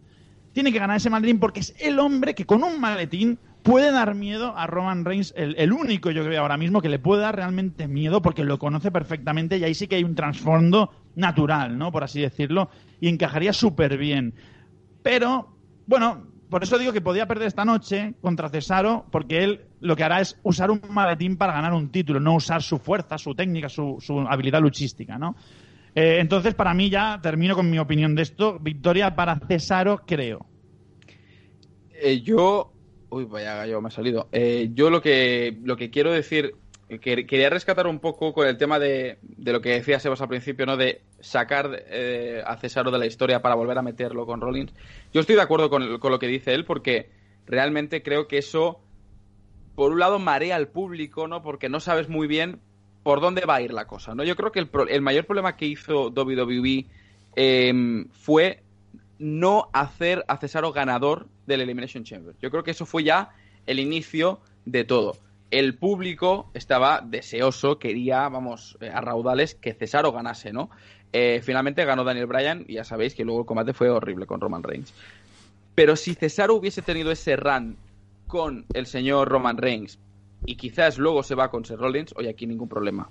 Tiene 0.52 0.72
que 0.72 0.78
ganar 0.78 0.96
ese 0.96 1.10
maletín 1.10 1.38
porque 1.38 1.60
es 1.60 1.74
el 1.78 1.98
hombre 1.98 2.34
que 2.34 2.46
con 2.46 2.64
un 2.64 2.80
maletín 2.80 3.38
puede 3.62 3.92
dar 3.92 4.14
miedo 4.14 4.56
a 4.56 4.66
Roman 4.66 5.04
Reigns, 5.04 5.34
el, 5.36 5.54
el 5.58 5.72
único 5.72 6.10
yo 6.10 6.24
creo 6.24 6.40
ahora 6.40 6.56
mismo 6.56 6.80
que 6.80 6.88
le 6.88 6.98
puede 6.98 7.22
dar 7.22 7.36
realmente 7.36 7.86
miedo 7.88 8.22
porque 8.22 8.42
lo 8.42 8.58
conoce 8.58 8.90
perfectamente 8.90 9.58
y 9.58 9.64
ahí 9.64 9.74
sí 9.74 9.86
que 9.86 9.96
hay 9.96 10.04
un 10.04 10.14
trasfondo 10.14 10.90
natural, 11.14 11.76
¿no? 11.76 11.92
Por 11.92 12.02
así 12.02 12.20
decirlo, 12.20 12.70
y 13.00 13.08
encajaría 13.08 13.52
súper 13.52 13.98
bien. 13.98 14.34
Pero, 15.02 15.54
bueno, 15.86 16.26
por 16.48 16.62
eso 16.62 16.78
digo 16.78 16.92
que 16.92 17.00
podía 17.00 17.26
perder 17.26 17.48
esta 17.48 17.64
noche 17.64 18.14
contra 18.20 18.48
Cesaro, 18.48 19.06
porque 19.10 19.44
él 19.44 19.60
lo 19.80 19.96
que 19.96 20.04
hará 20.04 20.20
es 20.20 20.36
usar 20.42 20.70
un 20.70 20.80
maletín 20.90 21.36
para 21.36 21.52
ganar 21.54 21.72
un 21.72 21.90
título, 21.90 22.20
no 22.20 22.34
usar 22.34 22.62
su 22.62 22.78
fuerza, 22.78 23.18
su 23.18 23.34
técnica, 23.34 23.68
su, 23.68 23.98
habilidad 24.28 24.60
luchística, 24.60 25.18
¿no? 25.18 25.34
Eh, 25.94 26.18
entonces, 26.20 26.54
para 26.54 26.74
mí 26.74 26.90
ya 26.90 27.18
termino 27.22 27.54
con 27.56 27.68
mi 27.68 27.78
opinión 27.78 28.14
de 28.14 28.22
esto. 28.22 28.58
Victoria 28.60 29.14
para 29.16 29.38
Cesaro, 29.48 30.02
creo. 30.06 30.46
Eh, 31.94 32.20
yo. 32.20 32.72
Uy, 33.08 33.24
vaya 33.24 33.56
gallo 33.56 33.80
me 33.80 33.88
ha 33.88 33.90
salido. 33.90 34.28
Eh, 34.30 34.70
yo 34.72 34.88
lo 34.88 35.02
que, 35.02 35.58
lo 35.64 35.76
que 35.76 35.90
quiero 35.90 36.12
decir. 36.12 36.54
que- 36.88 37.26
quería 37.26 37.50
rescatar 37.50 37.86
un 37.86 38.00
poco 38.00 38.32
con 38.32 38.46
el 38.48 38.56
tema 38.56 38.78
de, 38.78 39.18
de 39.22 39.52
lo 39.52 39.60
que 39.60 39.70
decía 39.70 40.00
Sebas 40.00 40.20
al 40.20 40.28
principio, 40.28 40.66
¿no? 40.66 40.76
De 40.76 41.02
sacar 41.20 41.84
a 42.46 42.56
Cesaro 42.56 42.90
de 42.90 42.98
la 42.98 43.06
historia 43.06 43.42
para 43.42 43.54
volver 43.54 43.78
a 43.78 43.82
meterlo 43.82 44.26
con 44.26 44.40
Rollins. 44.40 44.72
Yo 45.12 45.20
estoy 45.20 45.36
de 45.36 45.42
acuerdo 45.42 45.70
con, 45.70 45.98
con 45.98 46.10
lo 46.12 46.18
que 46.18 46.26
dice 46.26 46.52
él, 46.52 46.64
porque 46.64 47.10
realmente 47.46 48.02
creo 48.02 48.28
que 48.28 48.38
eso, 48.38 48.80
por 49.80 49.92
un 49.92 49.98
lado, 49.98 50.18
marea 50.18 50.56
al 50.56 50.68
público, 50.68 51.26
¿no? 51.26 51.40
Porque 51.40 51.70
no 51.70 51.80
sabes 51.80 52.10
muy 52.10 52.26
bien 52.26 52.60
por 53.02 53.22
dónde 53.22 53.46
va 53.46 53.54
a 53.54 53.62
ir 53.62 53.72
la 53.72 53.86
cosa, 53.86 54.14
¿no? 54.14 54.22
Yo 54.22 54.36
creo 54.36 54.52
que 54.52 54.58
el, 54.58 54.68
el 54.90 55.00
mayor 55.00 55.24
problema 55.24 55.56
que 55.56 55.64
hizo 55.64 56.10
WWE 56.10 56.84
eh, 57.34 58.04
fue 58.12 58.62
no 59.18 59.70
hacer 59.72 60.22
a 60.28 60.36
Cesaro 60.36 60.74
ganador 60.74 61.28
del 61.46 61.62
Elimination 61.62 62.04
Chamber. 62.04 62.34
Yo 62.42 62.50
creo 62.50 62.62
que 62.62 62.72
eso 62.72 62.84
fue 62.84 63.04
ya 63.04 63.30
el 63.64 63.78
inicio 63.78 64.40
de 64.66 64.84
todo. 64.84 65.16
El 65.50 65.74
público 65.78 66.50
estaba 66.52 67.00
deseoso, 67.00 67.78
quería, 67.78 68.28
vamos, 68.28 68.76
eh, 68.82 68.90
a 68.92 69.00
raudales 69.00 69.54
que 69.54 69.72
Cesaro 69.72 70.12
ganase, 70.12 70.52
¿no? 70.52 70.68
Eh, 71.14 71.40
finalmente 71.42 71.86
ganó 71.86 72.04
Daniel 72.04 72.26
Bryan 72.26 72.66
y 72.68 72.74
ya 72.74 72.84
sabéis 72.84 73.14
que 73.14 73.24
luego 73.24 73.40
el 73.40 73.46
combate 73.46 73.72
fue 73.72 73.88
horrible 73.88 74.26
con 74.26 74.42
Roman 74.42 74.62
Reigns. 74.62 74.92
Pero 75.74 75.96
si 75.96 76.14
Cesaro 76.14 76.56
hubiese 76.56 76.82
tenido 76.82 77.10
ese 77.10 77.34
run 77.36 77.78
con 78.30 78.64
el 78.72 78.86
señor 78.86 79.28
Roman 79.28 79.58
Reigns 79.58 79.98
y 80.46 80.54
quizás 80.54 80.98
luego 80.98 81.22
se 81.22 81.34
va 81.34 81.50
con 81.50 81.64
Seth 81.64 81.80
Rollins, 81.80 82.14
oye, 82.16 82.30
aquí 82.30 82.46
ningún 82.46 82.68
problema. 82.68 83.10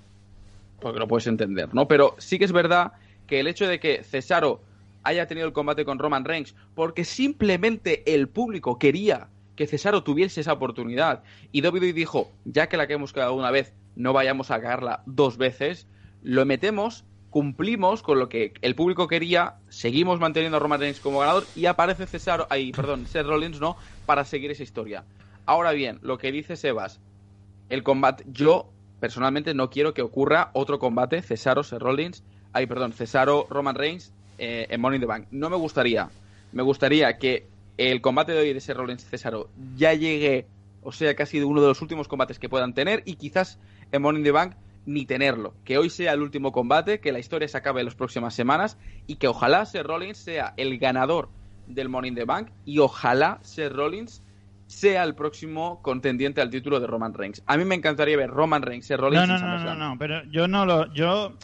Porque 0.80 0.98
lo 0.98 1.06
puedes 1.06 1.26
entender, 1.26 1.72
¿no? 1.74 1.86
Pero 1.86 2.16
sí 2.18 2.38
que 2.38 2.46
es 2.46 2.52
verdad 2.52 2.92
que 3.26 3.38
el 3.38 3.46
hecho 3.46 3.68
de 3.68 3.78
que 3.78 4.02
Cesaro 4.02 4.62
haya 5.02 5.26
tenido 5.26 5.46
el 5.46 5.52
combate 5.52 5.84
con 5.84 5.98
Roman 5.98 6.24
Reigns 6.24 6.54
porque 6.74 7.04
simplemente 7.04 8.14
el 8.14 8.28
público 8.28 8.78
quería 8.78 9.28
que 9.56 9.66
Cesaro 9.66 10.02
tuviese 10.02 10.40
esa 10.40 10.54
oportunidad 10.54 11.22
y 11.52 11.62
WWE 11.62 11.92
dijo, 11.92 12.32
ya 12.46 12.68
que 12.68 12.78
la 12.78 12.86
que 12.86 12.94
hemos 12.94 13.12
quedado 13.12 13.34
una 13.34 13.50
vez, 13.50 13.74
no 13.96 14.14
vayamos 14.14 14.50
a 14.50 14.60
cagarla 14.60 15.02
dos 15.04 15.36
veces, 15.36 15.86
lo 16.22 16.46
metemos, 16.46 17.04
cumplimos 17.30 18.02
con 18.02 18.18
lo 18.18 18.28
que 18.28 18.52
el 18.60 18.74
público 18.74 19.08
quería, 19.08 19.54
seguimos 19.68 20.20
manteniendo 20.20 20.56
a 20.56 20.60
Roman 20.60 20.80
Reigns 20.80 21.00
como 21.00 21.20
ganador 21.20 21.44
y 21.54 21.66
aparece 21.66 22.06
Cesaro, 22.06 22.46
ahí, 22.50 22.72
perdón, 22.76 23.06
Seth 23.06 23.26
Rollins, 23.26 23.60
¿no? 23.60 23.76
Para 24.04 24.24
seguir 24.24 24.50
esa 24.50 24.62
historia. 24.62 25.04
Ahora 25.46 25.72
bien, 25.72 25.98
lo 26.02 26.18
que 26.18 26.32
dice 26.32 26.56
Sebas, 26.56 27.00
el 27.68 27.82
combate, 27.82 28.24
yo 28.28 28.70
personalmente 28.98 29.54
no 29.54 29.70
quiero 29.70 29.94
que 29.94 30.02
ocurra 30.02 30.50
otro 30.52 30.78
combate 30.78 31.22
Cesaro, 31.22 31.62
Seth 31.62 31.80
Rollins, 31.80 32.22
ay, 32.52 32.66
perdón, 32.66 32.92
Cesaro, 32.92 33.46
Roman 33.48 33.74
Reigns 33.74 34.12
eh, 34.38 34.66
en 34.68 34.80
Money 34.80 34.96
in 34.96 35.00
the 35.00 35.06
Bank. 35.06 35.28
No 35.30 35.48
me 35.50 35.56
gustaría. 35.56 36.10
Me 36.52 36.62
gustaría 36.62 37.16
que 37.16 37.46
el 37.78 38.00
combate 38.00 38.32
de 38.32 38.40
hoy 38.40 38.52
de 38.52 38.60
Seth 38.60 38.76
Rollins 38.76 39.02
y 39.04 39.06
Cesaro 39.06 39.48
ya 39.76 39.94
llegue, 39.94 40.46
o 40.82 40.92
sea, 40.92 41.14
casi 41.14 41.38
de 41.38 41.44
uno 41.44 41.62
de 41.62 41.68
los 41.68 41.80
últimos 41.80 42.08
combates 42.08 42.38
que 42.38 42.48
puedan 42.48 42.74
tener 42.74 43.02
y 43.06 43.14
quizás 43.14 43.58
en 43.92 44.02
Money 44.02 44.20
in 44.20 44.24
the 44.24 44.32
Bank 44.32 44.54
ni 44.86 45.06
tenerlo. 45.06 45.54
Que 45.64 45.78
hoy 45.78 45.90
sea 45.90 46.12
el 46.12 46.22
último 46.22 46.52
combate, 46.52 47.00
que 47.00 47.12
la 47.12 47.18
historia 47.18 47.48
se 47.48 47.56
acabe 47.56 47.80
en 47.80 47.86
las 47.86 47.94
próximas 47.94 48.34
semanas 48.34 48.78
y 49.06 49.16
que 49.16 49.28
ojalá 49.28 49.64
Seth 49.66 49.86
Rollins 49.86 50.18
sea 50.18 50.54
el 50.56 50.78
ganador 50.78 51.28
del 51.66 51.88
Money 51.88 52.08
in 52.08 52.14
the 52.14 52.24
Bank 52.24 52.48
y 52.64 52.78
ojalá 52.78 53.38
Seth 53.42 53.72
Rollins 53.72 54.22
sea 54.66 55.02
el 55.02 55.14
próximo 55.14 55.80
contendiente 55.82 56.40
al 56.40 56.50
título 56.50 56.78
de 56.80 56.86
Roman 56.86 57.12
Reigns. 57.12 57.42
A 57.46 57.56
mí 57.56 57.64
me 57.64 57.74
encantaría 57.74 58.16
ver 58.16 58.30
Roman 58.30 58.62
Reigns, 58.62 58.86
Seth 58.86 59.00
Rollins 59.00 59.26
No, 59.26 59.38
no, 59.38 59.58
no, 59.58 59.74
no, 59.74 59.98
pero 59.98 60.22
yo 60.30 60.46
no 60.46 60.64
lo. 60.64 60.92
Yo, 60.94 61.36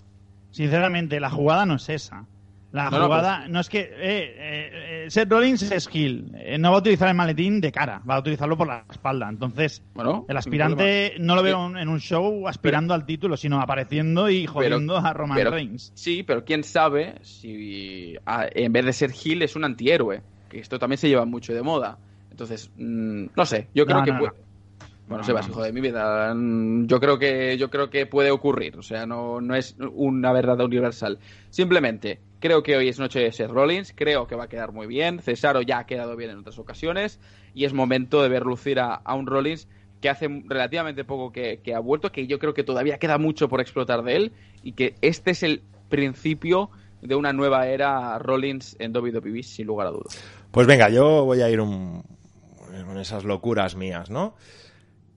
sinceramente, 0.52 1.18
la 1.18 1.30
jugada 1.30 1.66
no 1.66 1.74
es 1.74 1.88
esa. 1.88 2.24
La 2.76 2.90
No, 2.90 2.98
no, 2.98 3.04
jugada 3.06 3.48
no 3.48 3.58
es 3.60 3.70
que. 3.70 3.80
Eh, 3.80 3.90
eh, 4.00 4.70
eh, 5.06 5.06
Seth 5.10 5.30
Rollins 5.30 5.62
es 5.62 5.88
Hill. 5.90 6.30
Eh, 6.36 6.58
no 6.58 6.70
va 6.72 6.76
a 6.76 6.80
utilizar 6.80 7.08
el 7.08 7.14
maletín 7.14 7.58
de 7.58 7.72
cara, 7.72 8.02
va 8.08 8.16
a 8.16 8.18
utilizarlo 8.18 8.54
por 8.56 8.66
la 8.66 8.84
espalda. 8.90 9.30
Entonces, 9.30 9.82
Bueno, 9.94 10.26
el 10.28 10.36
aspirante 10.36 11.14
no 11.18 11.34
lo 11.36 11.42
veo 11.42 11.74
en 11.78 11.88
un 11.88 12.00
show 12.00 12.46
aspirando 12.46 12.92
al 12.92 13.06
título, 13.06 13.38
sino 13.38 13.62
apareciendo 13.62 14.28
y 14.28 14.46
jodiendo 14.46 14.98
a 14.98 15.12
Roman 15.14 15.42
Reigns. 15.50 15.90
Sí, 15.94 16.22
pero 16.22 16.44
quién 16.44 16.64
sabe 16.64 17.14
si 17.22 18.14
ah, 18.26 18.46
en 18.52 18.72
vez 18.72 18.84
de 18.84 18.92
ser 18.92 19.10
Hill 19.24 19.40
es 19.40 19.56
un 19.56 19.64
antihéroe. 19.64 20.20
Que 20.50 20.58
esto 20.58 20.78
también 20.78 20.98
se 20.98 21.08
lleva 21.08 21.24
mucho 21.24 21.54
de 21.54 21.62
moda. 21.62 21.96
Entonces, 22.30 22.70
mm, 22.76 23.26
no 23.34 23.46
sé, 23.46 23.68
yo 23.74 23.86
creo 23.86 24.00
No, 24.00 24.04
que 24.04 24.12
puede- 24.12 24.32
Bueno, 25.08 25.22
Sebas, 25.22 25.48
hijo 25.48 25.62
de 25.62 25.72
mi 25.72 25.80
vida, 25.80 26.34
yo 26.34 26.98
creo 26.98 27.18
que 27.18 27.56
yo 27.56 27.70
creo 27.70 27.90
que 27.90 28.06
puede 28.06 28.32
ocurrir, 28.32 28.76
o 28.76 28.82
sea, 28.82 29.06
no, 29.06 29.40
no 29.40 29.54
es 29.54 29.76
una 29.92 30.32
verdad 30.32 30.60
universal. 30.60 31.20
Simplemente, 31.50 32.18
creo 32.40 32.64
que 32.64 32.76
hoy 32.76 32.88
es 32.88 32.98
noche 32.98 33.20
de 33.20 33.30
Seth 33.30 33.50
Rollins, 33.50 33.92
creo 33.94 34.26
que 34.26 34.34
va 34.34 34.44
a 34.44 34.48
quedar 34.48 34.72
muy 34.72 34.88
bien, 34.88 35.20
Cesaro 35.20 35.62
ya 35.62 35.78
ha 35.78 35.86
quedado 35.86 36.16
bien 36.16 36.30
en 36.30 36.38
otras 36.38 36.58
ocasiones 36.58 37.20
y 37.54 37.66
es 37.66 37.72
momento 37.72 38.20
de 38.20 38.28
ver 38.28 38.42
lucir 38.42 38.80
a, 38.80 38.94
a 38.94 39.14
un 39.14 39.26
Rollins 39.26 39.68
que 40.00 40.08
hace 40.08 40.28
relativamente 40.46 41.04
poco 41.04 41.30
que, 41.30 41.60
que 41.62 41.74
ha 41.74 41.78
vuelto, 41.78 42.10
que 42.10 42.26
yo 42.26 42.40
creo 42.40 42.52
que 42.52 42.64
todavía 42.64 42.98
queda 42.98 43.16
mucho 43.16 43.48
por 43.48 43.60
explotar 43.60 44.02
de 44.02 44.16
él 44.16 44.32
y 44.64 44.72
que 44.72 44.96
este 45.02 45.30
es 45.30 45.44
el 45.44 45.62
principio 45.88 46.70
de 47.00 47.14
una 47.14 47.32
nueva 47.32 47.68
era 47.68 48.18
Rollins 48.18 48.76
en 48.78 48.96
WWE, 48.96 49.42
sin 49.42 49.66
lugar 49.66 49.86
a 49.86 49.90
dudas. 49.90 50.20
Pues 50.50 50.66
venga, 50.66 50.88
yo 50.88 51.24
voy 51.24 51.42
a 51.42 51.50
ir 51.50 51.60
un... 51.60 52.02
con 52.86 52.98
esas 52.98 53.24
locuras 53.24 53.76
mías, 53.76 54.10
¿no? 54.10 54.34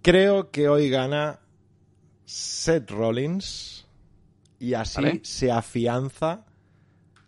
Creo 0.01 0.51
que 0.51 0.69
hoy 0.69 0.89
gana 0.89 1.39
Seth 2.25 2.89
Rollins 2.91 3.85
y 4.59 4.73
así 4.73 5.01
Vale. 5.01 5.19
se 5.23 5.51
afianza 5.51 6.45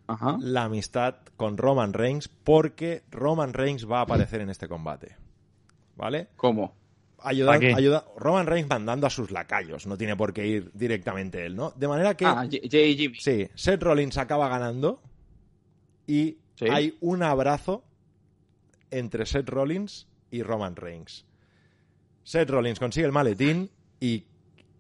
Ajá. 0.08 0.38
la 0.40 0.64
amistad 0.66 1.16
con 1.38 1.58
Roman 1.58 1.94
Reigns 1.94 2.28
porque 2.28 3.04
Roman 3.12 3.54
Reigns 3.54 3.90
va 3.90 4.00
a 4.00 4.04
aparecer 4.04 4.42
en 4.42 4.50
este 4.50 4.68
combate. 4.68 5.16
¿Vale? 5.96 6.30
¿Cómo? 6.36 6.76
Ayuda, 7.24 8.04
Roman 8.18 8.48
Reigns 8.48 8.68
mandando 8.68 9.06
a 9.06 9.10
sus 9.12 9.30
lacayos, 9.30 9.86
no 9.86 9.96
tiene 9.96 10.16
por 10.16 10.34
qué 10.34 10.48
ir 10.48 10.72
directamente 10.74 11.46
él, 11.46 11.56
¿no? 11.56 11.70
De 11.72 11.88
manera 11.88 12.16
que 12.18 12.26
Ah, 12.26 12.48
J- 12.52 12.68
Jimmy. 12.68 13.16
Sí, 13.20 13.48
Seth 13.54 13.84
Rollins 13.84 14.18
acaba 14.18 14.50
ganando 14.50 15.02
y 16.08 16.38
Sí. 16.56 16.66
hay 16.70 16.98
un 17.02 17.22
abrazo 17.22 17.84
entre 18.90 19.26
Seth 19.28 19.50
Rollins 19.50 20.08
y 20.32 20.42
Roman 20.42 20.76
Reigns. 20.76 21.26
Seth 22.24 22.50
Rollins 22.50 22.80
consigue 22.80 23.06
el 23.06 23.12
maletín 23.12 23.70
y 24.00 24.26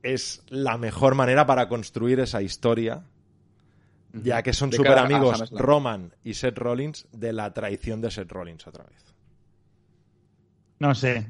es 0.04 0.44
la 0.50 0.78
mejor 0.78 1.16
manera 1.16 1.46
para 1.46 1.68
construir 1.68 2.20
esa 2.20 2.42
historia, 2.42 3.04
ya 4.14 4.42
que 4.44 4.54
son 4.54 4.72
súper 4.72 4.98
amigos. 4.98 5.50
Roman 5.52 6.14
y 6.24 6.34
Seth 6.34 6.58
Rollins 6.58 7.08
de 7.12 7.34
la 7.34 7.54
traición 7.54 8.02
de 8.02 8.12
Seth 8.12 8.32
Rollins 8.32 8.66
otra 8.68 8.84
vez. 8.86 9.14
No 10.80 10.96
sé. 10.96 11.28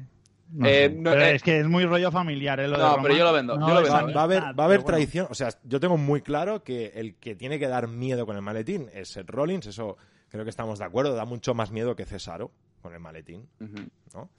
No 0.50 0.66
Eh, 0.66 0.88
sé. 0.90 0.94
no, 0.96 1.10
Pero 1.10 1.22
eh, 1.24 1.34
es 1.36 1.42
que 1.42 1.60
es 1.60 1.66
muy 1.66 1.84
rollo 1.84 2.10
familiar, 2.10 2.60
¿eh? 2.60 2.68
Lo 2.68 2.76
de 2.76 2.82
No, 2.82 2.88
Roman. 2.90 3.02
pero 3.04 3.16
yo 3.16 3.24
lo 3.24 3.32
vendo, 3.32 3.54
yo 3.54 3.60
lo 3.60 3.80
es 3.80 3.92
vendo, 3.92 4.14
Va, 4.14 4.20
a 4.20 4.24
haber, 4.24 4.42
va 4.42 4.48
a 4.48 4.52
pero 4.52 4.62
haber 4.64 4.78
bueno. 4.80 4.96
traición. 4.96 5.26
O 5.30 5.34
sea, 5.34 5.48
yo 5.64 5.80
tengo 5.80 5.96
muy 5.96 6.20
claro 6.22 6.62
que 6.62 6.92
el 6.94 7.14
que 7.16 7.34
tiene 7.34 7.58
que 7.58 7.68
dar 7.68 7.88
miedo 7.88 8.26
con 8.26 8.36
el 8.36 8.42
maletín 8.42 8.88
es 8.92 9.08
Seth 9.08 9.30
Rollins. 9.30 9.66
Eso 9.66 9.96
creo 10.28 10.44
que 10.44 10.50
estamos 10.50 10.78
de 10.78 10.84
acuerdo. 10.84 11.14
Da 11.14 11.24
mucho 11.24 11.54
más 11.54 11.70
miedo 11.70 11.96
que 11.96 12.04
Cesaro 12.04 12.52
con 12.82 12.92
el 12.92 13.00
maletín. 13.00 13.48
¿no? 14.14 14.30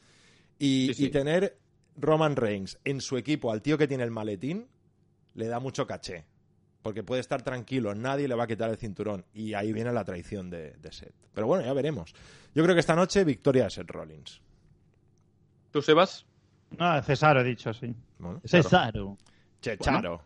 Y, 0.60 0.88
Sí, 0.90 0.94
sí. 0.94 1.06
y 1.06 1.10
tener 1.10 1.58
Roman 1.96 2.36
Reigns 2.36 2.80
en 2.84 3.02
su 3.02 3.18
equipo 3.18 3.52
al 3.52 3.62
tío 3.62 3.78
que 3.78 3.88
tiene 3.88 4.04
el 4.04 4.12
maletín 4.12 4.68
le 5.34 5.48
da 5.48 5.60
mucho 5.60 5.88
caché. 5.88 6.26
Porque 6.82 7.02
puede 7.02 7.22
estar 7.22 7.41
tranquilo, 7.41 7.96
nadie 7.96 8.28
le 8.28 8.36
va 8.36 8.44
a 8.44 8.48
quitar 8.48 8.70
el 8.70 8.78
cinturón. 8.78 9.26
Y 9.34 9.54
ahí 9.54 9.72
viene 9.72 9.94
la 9.94 10.04
traición 10.04 10.50
de, 10.50 10.72
de 10.72 10.91
Seth. 10.91 11.16
Pero 11.34 11.48
bueno, 11.48 11.64
ya 11.64 11.72
veremos. 11.74 12.14
Yo 12.54 12.62
creo 12.64 12.76
que 12.76 12.82
esta 12.82 12.96
noche 12.96 13.24
victoria 13.24 13.64
de 13.64 13.70
Seth 13.70 13.89
Rollins. 13.89 14.41
¿Tú, 15.72 15.82
Sebas? 15.82 16.26
No, 16.78 17.02
Cesaro 17.02 17.41
he 17.41 17.44
dicho, 17.44 17.74
sí. 17.74 17.96
Bueno, 18.20 18.41
Cesaro. 18.46 19.18
Checharo. 19.62 20.22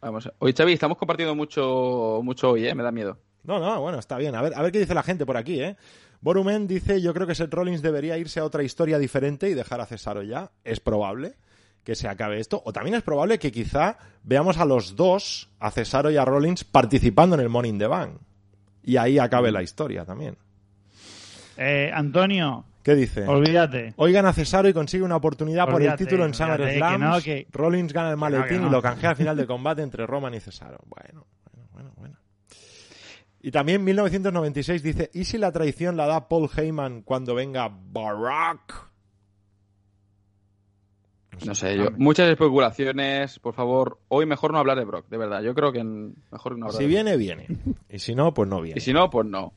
Vamos. 0.00 0.30
Hoy, 0.38 0.52
Xavi, 0.52 0.72
estamos 0.72 0.96
compartiendo 0.96 1.34
mucho, 1.34 2.20
mucho 2.22 2.50
hoy, 2.50 2.66
¿eh? 2.66 2.74
Me 2.74 2.82
da 2.82 2.90
miedo. 2.90 3.18
No, 3.48 3.58
no, 3.58 3.80
bueno, 3.80 3.98
está 3.98 4.18
bien. 4.18 4.34
A 4.34 4.42
ver, 4.42 4.52
a 4.54 4.60
ver 4.60 4.70
qué 4.70 4.78
dice 4.78 4.92
la 4.92 5.02
gente 5.02 5.24
por 5.24 5.38
aquí, 5.38 5.58
¿eh? 5.58 5.74
Borumen 6.20 6.66
dice, 6.66 7.00
yo 7.00 7.14
creo 7.14 7.26
que 7.26 7.34
Seth 7.34 7.54
Rollins 7.54 7.80
debería 7.80 8.18
irse 8.18 8.40
a 8.40 8.44
otra 8.44 8.62
historia 8.62 8.98
diferente 8.98 9.48
y 9.48 9.54
dejar 9.54 9.80
a 9.80 9.86
Cesaro 9.86 10.22
ya. 10.22 10.50
Es 10.64 10.80
probable 10.80 11.36
que 11.82 11.94
se 11.94 12.08
acabe 12.08 12.40
esto. 12.40 12.60
O 12.66 12.74
también 12.74 12.96
es 12.96 13.02
probable 13.02 13.38
que 13.38 13.50
quizá 13.50 13.96
veamos 14.22 14.58
a 14.58 14.66
los 14.66 14.96
dos, 14.96 15.48
a 15.60 15.70
Cesaro 15.70 16.10
y 16.10 16.18
a 16.18 16.26
Rollins, 16.26 16.64
participando 16.64 17.36
en 17.36 17.40
el 17.40 17.48
Morning 17.48 17.78
the 17.78 17.86
Bank. 17.86 18.20
Y 18.82 18.98
ahí 18.98 19.18
acabe 19.18 19.50
la 19.50 19.62
historia 19.62 20.04
también. 20.04 20.36
Eh, 21.56 21.90
Antonio, 21.94 22.66
¿Qué 22.82 22.94
dice? 22.94 23.26
olvídate. 23.26 23.94
Hoy 23.96 24.12
gana 24.12 24.34
Cesaro 24.34 24.68
y 24.68 24.74
consigue 24.74 25.04
una 25.04 25.16
oportunidad 25.16 25.66
por 25.66 25.80
el 25.80 25.96
título 25.96 26.26
en 26.26 26.34
SummerSlam. 26.34 27.00
no, 27.00 27.16
Rollins 27.50 27.94
gana 27.94 28.10
el 28.10 28.18
maletín 28.18 28.60
no. 28.60 28.68
y 28.68 28.70
lo 28.70 28.82
canjea 28.82 29.10
al 29.10 29.16
final 29.16 29.38
del 29.38 29.46
combate 29.46 29.80
entre 29.80 30.06
Roman 30.06 30.34
y 30.34 30.40
Cesaro. 30.40 30.80
Bueno, 30.84 31.26
bueno, 31.54 31.68
bueno, 31.72 31.92
bueno. 31.96 32.17
Y 33.40 33.50
también 33.50 33.84
1996 33.84 34.82
dice, 34.82 35.10
¿y 35.14 35.24
si 35.24 35.38
la 35.38 35.52
traición 35.52 35.96
la 35.96 36.06
da 36.06 36.28
Paul 36.28 36.50
Heyman 36.54 37.02
cuando 37.02 37.34
venga 37.34 37.70
Barack? 37.70 38.88
No 41.46 41.54
sé, 41.54 41.76
yo. 41.76 41.90
Muchas 41.96 42.28
especulaciones, 42.28 43.38
por 43.38 43.54
favor. 43.54 43.98
Hoy 44.08 44.26
mejor 44.26 44.52
no 44.52 44.58
hablar 44.58 44.78
de 44.78 44.84
Brock, 44.84 45.08
de 45.08 45.18
verdad. 45.18 45.42
Yo 45.42 45.54
creo 45.54 45.72
que 45.72 45.84
mejor 45.84 46.58
no 46.58 46.66
hablar 46.66 46.78
Si 46.78 46.84
de 46.84 46.88
viene, 46.88 47.16
viene. 47.16 47.46
Y 47.88 48.00
si 48.00 48.14
no, 48.14 48.34
pues 48.34 48.48
no 48.48 48.60
viene. 48.60 48.78
Y 48.78 48.80
si 48.80 48.92
no, 48.92 49.08
pues 49.08 49.26
no. 49.26 49.52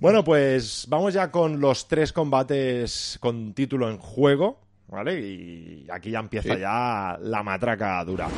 Bueno, 0.00 0.24
pues 0.24 0.86
vamos 0.88 1.14
ya 1.14 1.30
con 1.30 1.60
los 1.60 1.88
tres 1.88 2.12
combates 2.12 3.16
con 3.20 3.54
título 3.54 3.88
en 3.90 3.98
juego, 3.98 4.65
¿vale? 4.88 5.20
Y 5.20 5.86
aquí 5.90 6.10
ya 6.10 6.20
empieza 6.20 6.54
Sí. 6.54 6.60
ya 6.60 7.18
la 7.20 7.42
matraca 7.42 8.02
dura. 8.04 8.28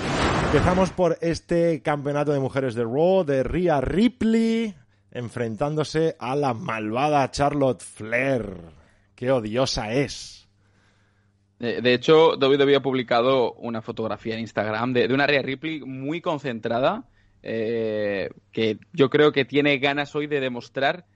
Empezamos 0.47 0.91
por 0.91 1.19
este 1.21 1.83
campeonato 1.83 2.33
de 2.33 2.41
mujeres 2.41 2.75
de 2.75 2.85
Raw 2.85 3.25
de 3.25 3.43
Rhea 3.43 3.81
Ripley 3.81 4.75
enfrentándose 5.11 6.17
a 6.19 6.37
la 6.37 6.55
malvada 6.55 7.31
Charlotte 7.31 7.83
Flair. 7.83 8.57
¡Qué 9.15 9.31
odiosa 9.31 9.93
es! 9.93 10.49
De 11.59 11.93
hecho, 11.93 12.37
WWE 12.37 12.77
ha 12.77 12.83
publicado 12.83 13.53
una 13.55 13.83
fotografía 13.83 14.35
en 14.35 14.41
Instagram 14.41 14.93
de, 14.93 15.09
de 15.09 15.15
una 15.15 15.27
Rhea 15.27 15.43
Ripley 15.43 15.81
muy 15.81 16.21
concentrada, 16.21 17.09
eh, 17.43 18.31
que 18.53 18.79
yo 18.93 19.11
creo 19.11 19.33
que 19.33 19.45
tiene 19.45 19.79
ganas 19.79 20.15
hoy 20.15 20.29
de 20.29 20.39
demostrar 20.39 21.07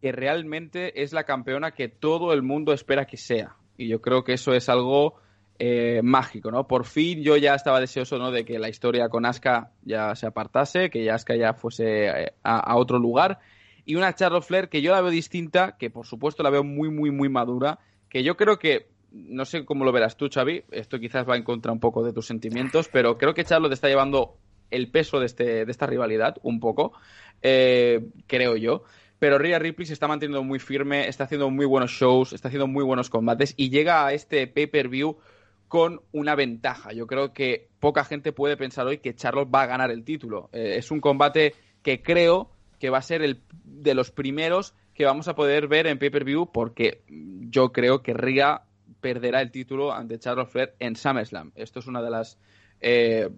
que 0.00 0.10
realmente 0.12 1.02
es 1.02 1.12
la 1.12 1.24
campeona 1.24 1.72
que 1.72 1.88
todo 1.88 2.32
el 2.32 2.40
mundo 2.42 2.72
espera 2.72 3.04
que 3.04 3.18
sea. 3.18 3.56
Y 3.80 3.88
yo 3.88 4.02
creo 4.02 4.24
que 4.24 4.34
eso 4.34 4.52
es 4.52 4.68
algo 4.68 5.14
eh, 5.58 6.02
mágico, 6.02 6.50
¿no? 6.50 6.68
Por 6.68 6.84
fin 6.84 7.22
yo 7.22 7.38
ya 7.38 7.54
estaba 7.54 7.80
deseoso, 7.80 8.18
¿no? 8.18 8.30
De 8.30 8.44
que 8.44 8.58
la 8.58 8.68
historia 8.68 9.08
con 9.08 9.24
Asuka 9.24 9.70
ya 9.82 10.14
se 10.14 10.26
apartase, 10.26 10.90
que 10.90 11.10
Asuka 11.10 11.34
ya 11.34 11.54
fuese 11.54 12.08
eh, 12.08 12.32
a, 12.42 12.58
a 12.58 12.76
otro 12.76 12.98
lugar. 12.98 13.38
Y 13.86 13.94
una 13.94 14.14
Charlotte 14.14 14.44
Flair 14.44 14.68
que 14.68 14.82
yo 14.82 14.92
la 14.92 15.00
veo 15.00 15.10
distinta, 15.10 15.78
que 15.78 15.88
por 15.88 16.06
supuesto 16.06 16.42
la 16.42 16.50
veo 16.50 16.62
muy, 16.62 16.90
muy, 16.90 17.10
muy 17.10 17.30
madura, 17.30 17.78
que 18.10 18.22
yo 18.22 18.36
creo 18.36 18.58
que 18.58 18.88
no 19.12 19.46
sé 19.46 19.64
cómo 19.64 19.86
lo 19.86 19.92
verás 19.92 20.18
tú, 20.18 20.28
Xavi. 20.30 20.64
Esto 20.70 20.98
quizás 20.98 21.26
va 21.26 21.38
en 21.38 21.42
contra 21.42 21.72
un 21.72 21.80
poco 21.80 22.04
de 22.04 22.12
tus 22.12 22.26
sentimientos, 22.26 22.90
pero 22.92 23.16
creo 23.16 23.32
que 23.32 23.44
Charlotte 23.44 23.72
está 23.72 23.88
llevando 23.88 24.36
el 24.70 24.90
peso 24.90 25.18
de, 25.18 25.26
este, 25.26 25.64
de 25.64 25.70
esta 25.70 25.86
rivalidad 25.86 26.36
un 26.42 26.60
poco, 26.60 26.92
eh, 27.42 28.08
creo 28.26 28.56
yo. 28.56 28.84
Pero 29.20 29.38
Rhea 29.38 29.58
Ripley 29.58 29.86
se 29.86 29.92
está 29.92 30.08
manteniendo 30.08 30.42
muy 30.42 30.58
firme, 30.58 31.06
está 31.06 31.24
haciendo 31.24 31.50
muy 31.50 31.66
buenos 31.66 31.90
shows, 31.92 32.32
está 32.32 32.48
haciendo 32.48 32.66
muy 32.66 32.82
buenos 32.82 33.10
combates 33.10 33.52
y 33.56 33.68
llega 33.68 34.06
a 34.06 34.14
este 34.14 34.46
pay-per-view 34.46 35.18
con 35.68 36.00
una 36.10 36.34
ventaja. 36.34 36.92
Yo 36.92 37.06
creo 37.06 37.34
que 37.34 37.68
poca 37.80 38.02
gente 38.04 38.32
puede 38.32 38.56
pensar 38.56 38.86
hoy 38.86 38.98
que 38.98 39.14
Charlotte 39.14 39.50
va 39.54 39.62
a 39.62 39.66
ganar 39.66 39.90
el 39.90 40.04
título. 40.04 40.48
Eh, 40.52 40.76
es 40.78 40.90
un 40.90 41.00
combate 41.00 41.54
que 41.82 42.02
creo 42.02 42.50
que 42.78 42.88
va 42.88 42.96
a 42.96 43.02
ser 43.02 43.20
el 43.20 43.42
de 43.62 43.92
los 43.92 44.10
primeros 44.10 44.74
que 44.94 45.04
vamos 45.04 45.28
a 45.28 45.34
poder 45.34 45.68
ver 45.68 45.86
en 45.86 45.98
pay-per-view 45.98 46.50
porque 46.50 47.02
yo 47.06 47.72
creo 47.72 48.02
que 48.02 48.14
Rhea 48.14 48.62
perderá 49.02 49.42
el 49.42 49.50
título 49.50 49.92
ante 49.92 50.18
Charlotte 50.18 50.48
Flair 50.48 50.74
en 50.78 50.96
SummerSlam. 50.96 51.52
Esto 51.56 51.80
es 51.80 51.86
una 51.86 52.00
de 52.00 52.10
las 52.10 52.38
eh, 52.80 53.28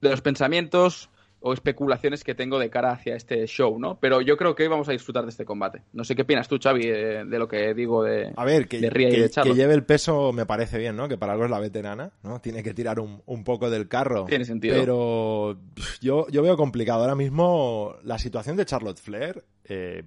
de 0.00 0.10
los 0.10 0.20
pensamientos 0.20 1.10
o 1.40 1.52
especulaciones 1.52 2.24
que 2.24 2.34
tengo 2.34 2.58
de 2.58 2.68
cara 2.68 2.90
hacia 2.90 3.14
este 3.14 3.46
show, 3.46 3.78
¿no? 3.78 3.98
Pero 4.00 4.20
yo 4.20 4.36
creo 4.36 4.54
que 4.56 4.64
hoy 4.64 4.68
vamos 4.68 4.88
a 4.88 4.92
disfrutar 4.92 5.22
de 5.24 5.30
este 5.30 5.44
combate. 5.44 5.82
No 5.92 6.02
sé 6.02 6.16
qué 6.16 6.22
opinas 6.22 6.48
tú, 6.48 6.58
Xavi, 6.60 6.86
de, 6.86 7.24
de 7.24 7.38
lo 7.38 7.46
que 7.46 7.74
digo 7.74 8.02
de, 8.02 8.32
A 8.36 8.44
ver, 8.44 8.66
que, 8.66 8.80
de 8.80 8.88
y 8.88 8.90
que- 8.90 9.20
de 9.22 9.30
Charlotte. 9.30 9.54
que 9.54 9.60
lleve 9.62 9.74
el 9.74 9.84
peso 9.84 10.32
me 10.32 10.46
parece 10.46 10.78
bien, 10.78 10.96
¿no? 10.96 11.08
Que 11.08 11.16
para 11.16 11.34
algo 11.34 11.44
es 11.44 11.50
la 11.50 11.60
veterana, 11.60 12.10
¿no? 12.24 12.40
Tiene 12.40 12.62
que 12.64 12.74
tirar 12.74 12.98
un, 12.98 13.22
un 13.26 13.44
poco 13.44 13.70
del 13.70 13.86
carro. 13.88 14.24
Tiene 14.24 14.44
sentido. 14.44 14.76
Pero 14.78 15.58
yo, 16.00 16.26
yo 16.28 16.42
veo 16.42 16.56
complicado 16.56 17.02
ahora 17.02 17.14
mismo 17.14 17.94
la 18.02 18.18
situación 18.18 18.56
de 18.56 18.64
Charlotte 18.66 18.98
Flair, 18.98 19.44
eh, 19.64 20.02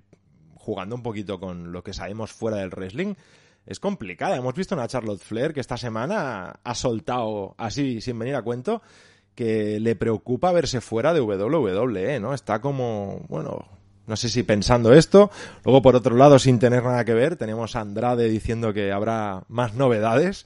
jugando 0.55 0.95
un 0.95 1.01
poquito 1.03 1.39
con 1.39 1.71
lo 1.71 1.81
que 1.83 1.93
sabemos 1.93 2.31
fuera 2.33 2.57
del 2.57 2.69
wrestling, 2.71 3.13
es 3.65 3.79
complicada. 3.79 4.35
Hemos 4.35 4.53
visto 4.55 4.75
una 4.75 4.87
Charlotte 4.87 5.21
Flair 5.21 5.53
que 5.53 5.59
esta 5.61 5.77
semana 5.77 6.59
ha 6.63 6.75
soltado, 6.75 7.55
así 7.57 8.01
sin 8.01 8.19
venir 8.19 8.35
a 8.35 8.41
cuento, 8.41 8.81
que 9.41 9.79
le 9.79 9.95
preocupa 9.95 10.51
verse 10.51 10.81
fuera 10.81 11.15
de 11.15 11.19
WWE, 11.19 12.19
¿no? 12.19 12.35
Está 12.35 12.61
como, 12.61 13.25
bueno, 13.27 13.65
no 14.05 14.15
sé 14.15 14.29
si 14.29 14.43
pensando 14.43 14.93
esto. 14.93 15.31
Luego, 15.65 15.81
por 15.81 15.95
otro 15.95 16.15
lado, 16.15 16.37
sin 16.37 16.59
tener 16.59 16.83
nada 16.83 17.03
que 17.05 17.15
ver, 17.15 17.37
tenemos 17.37 17.75
a 17.75 17.79
Andrade 17.79 18.29
diciendo 18.29 18.71
que 18.71 18.91
habrá 18.91 19.41
más 19.47 19.73
novedades. 19.73 20.45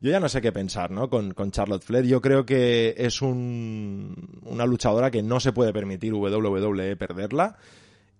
Yo 0.00 0.12
ya 0.12 0.20
no 0.20 0.28
sé 0.28 0.40
qué 0.40 0.52
pensar, 0.52 0.92
¿no? 0.92 1.10
Con, 1.10 1.34
con 1.34 1.50
Charlotte 1.50 1.82
Flair. 1.82 2.06
Yo 2.06 2.20
creo 2.20 2.46
que 2.46 2.94
es 2.96 3.22
un, 3.22 4.38
una 4.44 4.66
luchadora 4.66 5.10
que 5.10 5.24
no 5.24 5.40
se 5.40 5.50
puede 5.50 5.72
permitir 5.72 6.14
WWE 6.14 6.94
perderla. 6.94 7.56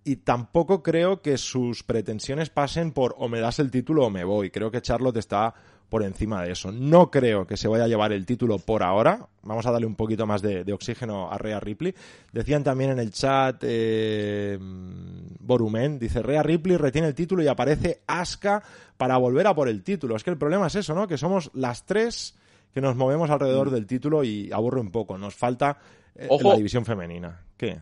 Y 0.03 0.17
tampoco 0.17 0.83
creo 0.83 1.23
que 1.23 1.39
sus 1.39 1.85
pretensiones 1.85 2.51
pasen 2.51 2.91
por 2.91 3.15
o 3.19 3.29
me 3.29 3.39
das 3.39 3.61
el 3.61 3.71
título 3.71 4.05
o 4.05 4.11
me 4.11 4.25
voy. 4.25 4.51
Creo 4.51 4.73
que 4.73 4.83
Charlotte 4.83 5.19
está 5.19 5.55
por 5.89 6.03
encima 6.03 6.43
de 6.43 6.53
eso. 6.53 6.71
No 6.71 7.11
creo 7.11 7.47
que 7.47 7.57
se 7.57 7.69
vaya 7.69 7.85
a 7.85 7.89
llevar 7.89 8.13
el 8.13 8.27
título 8.27 8.59
por 8.59 8.83
ahora. 8.83 9.27
Vamos 9.43 9.67
a 9.67 9.71
darle 9.71 9.87
un 9.87 9.95
poquito 9.95 10.27
más 10.27 10.43
de, 10.43 10.65
de 10.65 10.73
oxígeno 10.73 11.31
a 11.31 11.39
Rhea 11.39 11.61
Ripley. 11.61 11.95
Decían 12.33 12.63
también 12.63 12.91
en 12.91 12.99
el 12.99 13.11
chat 13.11 13.63
eh, 13.63 14.59
Borumen, 14.61 15.99
dice 15.99 16.23
Rhea 16.23 16.43
Ripley 16.43 16.77
retiene 16.77 17.09
el 17.09 17.15
título 17.15 17.43
y 17.43 17.49
aparece 17.49 18.03
Asuka 18.07 18.63
para 18.97 19.17
volver 19.17 19.47
a 19.47 19.55
por 19.55 19.69
el 19.69 19.83
título. 19.83 20.17
Es 20.17 20.25
que 20.25 20.31
el 20.31 20.39
problema 20.39 20.67
es 20.67 20.75
eso, 20.75 20.95
¿no? 20.95 21.09
Que 21.09 21.17
somos 21.17 21.51
las 21.55 21.87
tres 21.87 22.37
que 22.75 22.81
nos 22.83 22.97
movemos 22.97 23.31
alrededor 23.31 23.71
del 23.71 23.87
título 23.87 24.25
y 24.25 24.53
aburre 24.53 24.81
un 24.81 24.91
poco. 24.91 25.17
Nos 25.17 25.35
falta 25.35 25.79
eh, 26.15 26.27
Ojo. 26.29 26.51
la 26.51 26.57
división 26.57 26.85
femenina. 26.85 27.45
¿Qué? 27.57 27.79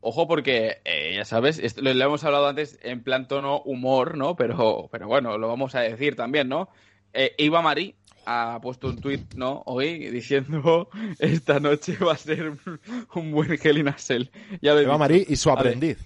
Ojo 0.00 0.26
porque, 0.26 0.78
eh, 0.84 1.14
ya 1.16 1.24
sabes, 1.24 1.58
esto 1.58 1.82
lo, 1.82 1.92
lo 1.92 2.04
hemos 2.04 2.24
hablado 2.24 2.46
antes 2.46 2.78
en 2.82 3.02
plan 3.02 3.28
tono 3.28 3.60
humor, 3.62 4.16
¿no? 4.16 4.36
Pero, 4.36 4.88
pero 4.90 5.06
bueno, 5.06 5.38
lo 5.38 5.48
vamos 5.48 5.74
a 5.74 5.80
decir 5.80 6.16
también, 6.16 6.48
¿no? 6.48 6.68
Eh, 7.18 7.34
Iva 7.38 7.62
Marí 7.62 7.94
ha 8.26 8.58
puesto 8.60 8.88
un 8.88 9.00
tuit, 9.00 9.34
¿no? 9.34 9.62
Hoy 9.64 10.10
diciendo 10.10 10.90
esta 11.18 11.58
noche 11.60 11.96
va 11.96 12.12
a 12.12 12.16
ser 12.18 12.52
un 13.14 13.32
buen 13.32 13.58
Hell 13.60 13.78
in 13.78 13.88
a 13.88 13.96
Cell. 13.96 14.28
Ya 14.60 14.72
lo 14.74 14.80
he 14.80 14.82
Eva 14.82 14.92
dicho. 14.92 14.98
Marí 14.98 15.24
y 15.26 15.36
su 15.36 15.50
aprendiz. 15.50 15.98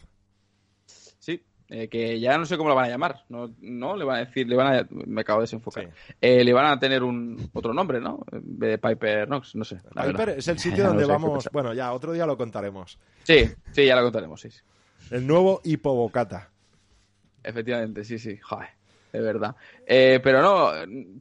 Sí, 1.18 1.42
eh, 1.68 1.88
que 1.88 2.20
ya 2.20 2.38
no 2.38 2.46
sé 2.46 2.56
cómo 2.56 2.68
la 2.68 2.76
van 2.76 2.84
a 2.84 2.88
llamar. 2.90 3.24
No, 3.28 3.52
no 3.60 3.96
le 3.96 4.04
van 4.04 4.16
a 4.18 4.24
decir, 4.26 4.46
le 4.46 4.54
van 4.54 4.76
a, 4.76 4.86
me 4.90 5.22
acabo 5.22 5.40
de 5.40 5.44
desenfocar. 5.44 5.84
Sí. 5.84 6.14
Eh, 6.20 6.44
le 6.44 6.52
van 6.52 6.66
a 6.66 6.78
tener 6.78 7.02
un 7.02 7.50
otro 7.54 7.74
nombre, 7.74 8.00
¿no? 8.00 8.24
En 8.30 8.58
vez 8.58 8.70
de 8.70 8.78
Piper 8.78 9.26
Knox, 9.26 9.56
no 9.56 9.64
sé. 9.64 9.76
Piper 9.76 10.12
verdad. 10.12 10.38
es 10.38 10.46
el 10.46 10.58
sitio 10.60 10.86
donde 10.86 11.06
vamos. 11.06 11.48
Bueno, 11.52 11.74
ya 11.74 11.92
otro 11.92 12.12
día 12.12 12.24
lo 12.24 12.36
contaremos. 12.36 13.00
Sí, 13.24 13.50
sí, 13.72 13.84
ya 13.84 13.96
lo 13.96 14.02
contaremos, 14.02 14.40
sí. 14.40 14.50
sí. 14.50 14.60
El 15.10 15.26
nuevo 15.26 15.60
Hipobocata. 15.64 16.50
Efectivamente, 17.42 18.04
sí, 18.04 18.18
sí, 18.18 18.36
joder, 18.36 18.68
de 19.12 19.20
verdad. 19.20 19.56
Eh, 19.86 20.20
pero 20.22 20.40
no, 20.42 20.70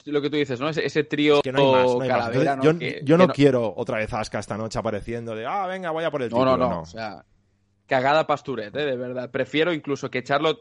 lo 0.05 0.21
que 0.21 0.29
tú 0.29 0.37
dices, 0.37 0.59
¿no? 0.59 0.69
Ese, 0.69 0.85
ese 0.85 1.03
trío 1.03 1.41
Que 1.41 1.51
no 1.51 1.71
más. 1.71 1.85
No 1.85 1.99
calavera, 1.99 2.53
Entonces, 2.53 2.57
¿no? 2.57 2.63
yo 2.63 2.79
Que- 2.79 3.01
yo 3.03 3.17
que 3.17 3.27
no, 3.27 3.33
quiero 3.33 3.73
otra 3.75 3.97
vez 3.97 4.13
a 4.13 4.19
Asuka 4.19 4.39
esta 4.39 4.57
noche 4.57 4.77
apareciendo 4.79 5.35
de, 5.35 5.45
ah, 5.45 5.65
venga, 5.67 5.91
voy 5.91 6.03
a 6.03 6.11
por 6.11 6.21
el 6.21 6.29
No, 6.29 6.37
título. 6.37 6.57
no, 6.57 6.69
no, 6.69 6.81
O 6.81 6.85
sea, 6.85 7.23
cagada 7.87 8.27
pasturet, 8.27 8.75
¿eh? 8.75 8.85
De 8.85 8.95
verdad. 8.97 9.29
Prefiero 9.31 9.73
incluso 9.73 10.09
que 10.11 10.23
Charlotte 10.23 10.59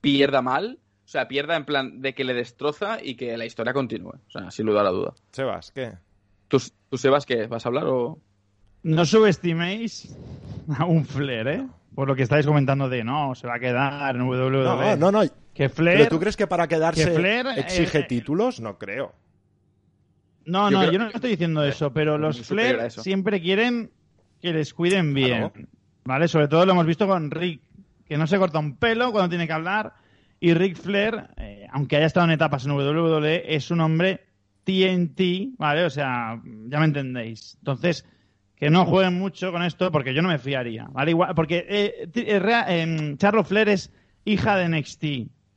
pierda 0.00 0.42
mal, 0.42 0.78
o 1.04 1.08
sea, 1.08 1.28
pierda 1.28 1.56
en 1.56 1.64
plan 1.64 2.00
de 2.02 2.14
que 2.14 2.24
le 2.24 2.34
destroza 2.34 2.98
y 3.02 3.14
que 3.16 3.36
la 3.36 3.46
historia 3.46 3.72
continúe. 3.72 4.10
O 4.10 4.30
sea, 4.30 4.50
sin 4.50 4.66
lugar 4.66 4.82
a 4.82 4.90
la 4.90 4.96
duda. 4.96 5.14
Sebas, 5.32 5.70
¿qué? 5.72 5.92
¿Tú, 6.48 6.58
tú 6.90 6.98
Sebas, 6.98 7.24
qué? 7.26 7.46
¿Vas 7.46 7.64
a 7.64 7.68
hablar 7.68 7.84
o...? 7.86 8.18
No 8.82 9.04
subestiméis 9.04 10.14
a 10.78 10.84
un 10.84 11.04
Flair, 11.04 11.48
¿eh? 11.48 11.66
Por 11.94 12.06
lo 12.08 12.14
que 12.14 12.22
estáis 12.22 12.46
comentando 12.46 12.88
de 12.88 13.02
no, 13.02 13.34
se 13.34 13.46
va 13.48 13.54
a 13.56 13.58
quedar 13.58 14.14
en 14.14 14.22
WWE. 14.22 14.96
No, 14.96 14.96
no, 14.96 15.10
no. 15.24 15.30
Que 15.56 15.68
Flair. 15.68 15.98
¿Pero 15.98 16.10
tú 16.10 16.20
crees 16.20 16.36
que 16.36 16.46
para 16.46 16.68
quedarse 16.68 17.04
que 17.06 17.10
Flair, 17.12 17.46
exige 17.56 18.00
eh, 18.00 18.06
títulos? 18.08 18.60
No 18.60 18.76
creo. 18.78 19.14
No, 20.44 20.70
Yo 20.70 20.76
no, 20.76 20.80
creo- 20.80 20.92
yo 20.92 20.98
no 20.98 21.08
estoy 21.08 21.30
diciendo 21.30 21.64
eso, 21.64 21.92
pero 21.92 22.18
los 22.18 22.40
Flair 22.42 22.90
siempre 22.90 23.40
quieren 23.40 23.90
que 24.40 24.52
les 24.52 24.72
cuiden 24.74 25.14
bien. 25.14 25.48
Claro. 25.50 25.52
¿Vale? 26.04 26.28
Sobre 26.28 26.46
todo 26.46 26.64
lo 26.66 26.72
hemos 26.72 26.86
visto 26.86 27.06
con 27.08 27.30
Rick, 27.30 27.62
que 28.06 28.16
no 28.16 28.26
se 28.26 28.38
corta 28.38 28.58
un 28.60 28.76
pelo 28.76 29.10
cuando 29.10 29.30
tiene 29.30 29.46
que 29.46 29.52
hablar. 29.52 29.94
Y 30.38 30.54
Rick 30.54 30.76
Flair, 30.76 31.30
eh, 31.38 31.66
aunque 31.72 31.96
haya 31.96 32.06
estado 32.06 32.26
en 32.26 32.32
etapas 32.32 32.64
en 32.66 32.72
WWE, 32.72 33.42
es 33.56 33.70
un 33.70 33.80
hombre 33.80 34.26
TNT, 34.64 35.54
¿vale? 35.58 35.84
O 35.84 35.90
sea, 35.90 36.40
ya 36.68 36.78
me 36.78 36.84
entendéis. 36.84 37.56
Entonces, 37.60 38.04
que 38.54 38.70
no 38.70 38.84
jueguen 38.84 39.14
mucho 39.18 39.50
con 39.50 39.62
esto 39.62 39.90
porque 39.90 40.14
yo 40.14 40.22
no 40.22 40.28
me 40.28 40.38
fiaría, 40.38 40.86
¿vale? 40.92 41.10
Igual, 41.12 41.34
porque 41.34 41.64
eh, 41.68 42.08
eh, 42.14 42.62
em, 42.68 43.16
Charlotte 43.16 43.46
Flair 43.46 43.68
es 43.70 43.92
hija 44.24 44.56
de 44.56 44.68
NXT, 44.68 45.04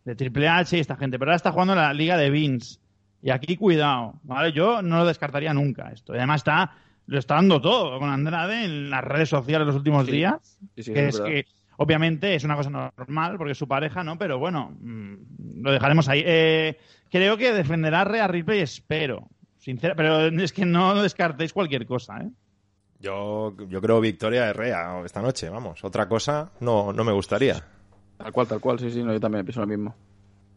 de 0.10 0.16
Triple 0.16 0.48
H 0.48 0.76
y 0.76 0.80
esta 0.80 0.96
gente, 0.96 1.20
pero 1.20 1.30
ahora 1.32 1.36
está 1.38 1.52
jugando 1.52 1.74
en 1.74 1.80
la 1.80 1.94
liga 1.94 2.18
de 2.18 2.30
Vince. 2.30 2.80
Y 3.22 3.30
aquí 3.32 3.56
cuidado, 3.58 4.14
¿vale? 4.24 4.52
Yo 4.52 4.82
no 4.82 4.98
lo 5.00 5.06
descartaría 5.06 5.54
nunca 5.54 5.90
esto. 5.92 6.14
Y 6.14 6.18
además 6.18 6.42
está, 6.42 6.72
lo 7.06 7.20
está 7.20 7.36
dando 7.36 7.60
todo 7.62 8.00
con 8.00 8.10
Andrade 8.10 8.64
en 8.66 8.90
las 8.90 9.04
redes 9.04 9.30
sociales 9.30 9.68
los 9.68 9.76
últimos 9.76 10.06
Sí. 10.06 10.12
días. 10.14 10.58
Sí, 10.76 10.84
sí, 10.84 10.94
que 10.94 11.08
es 11.10 11.20
que, 11.20 11.46
obviamente, 11.78 12.34
es 12.36 12.44
una 12.44 12.56
cosa 12.56 12.70
normal 12.70 13.36
porque 13.38 13.52
es 13.52 13.58
su 13.58 13.68
pareja, 13.68 14.04
¿no? 14.04 14.18
Pero 14.18 14.40
bueno, 14.40 14.76
mm, 14.80 15.62
lo 15.62 15.72
dejaremos 15.72 16.08
ahí. 16.10 16.24
Eh, 16.26 16.78
creo 17.12 17.38
que 17.38 17.54
defenderá 17.54 18.02
a 18.02 18.06
Rhea 18.06 18.28
Ripley, 18.28 18.62
espero. 18.62 19.28
Sincera, 19.58 19.94
pero 19.96 20.28
es 20.28 20.54
que 20.54 20.66
no 20.66 21.02
descartéis 21.02 21.52
cualquier 21.54 21.86
cosa, 21.86 22.18
¿eh? 22.20 22.30
Yo, 23.02 23.56
yo 23.70 23.82
creo 23.82 24.02
victoria 24.02 24.46
de 24.46 24.54
Rea 24.54 25.02
esta 25.06 25.22
noche, 25.22 25.50
vamos. 25.50 25.84
Otra 25.84 26.08
cosa 26.10 26.52
no, 26.60 26.92
no 26.92 27.04
me 27.04 27.12
gustaría. 27.14 27.56
Tal 28.20 28.32
cual, 28.34 28.48
tal 28.48 28.60
cual, 28.60 28.78
sí, 28.80 28.92
sí, 28.92 29.02
no, 29.04 29.12
yo 29.14 29.20
también 29.20 29.46
pienso 29.46 29.62
lo 29.62 29.68
mismo. 29.68 29.96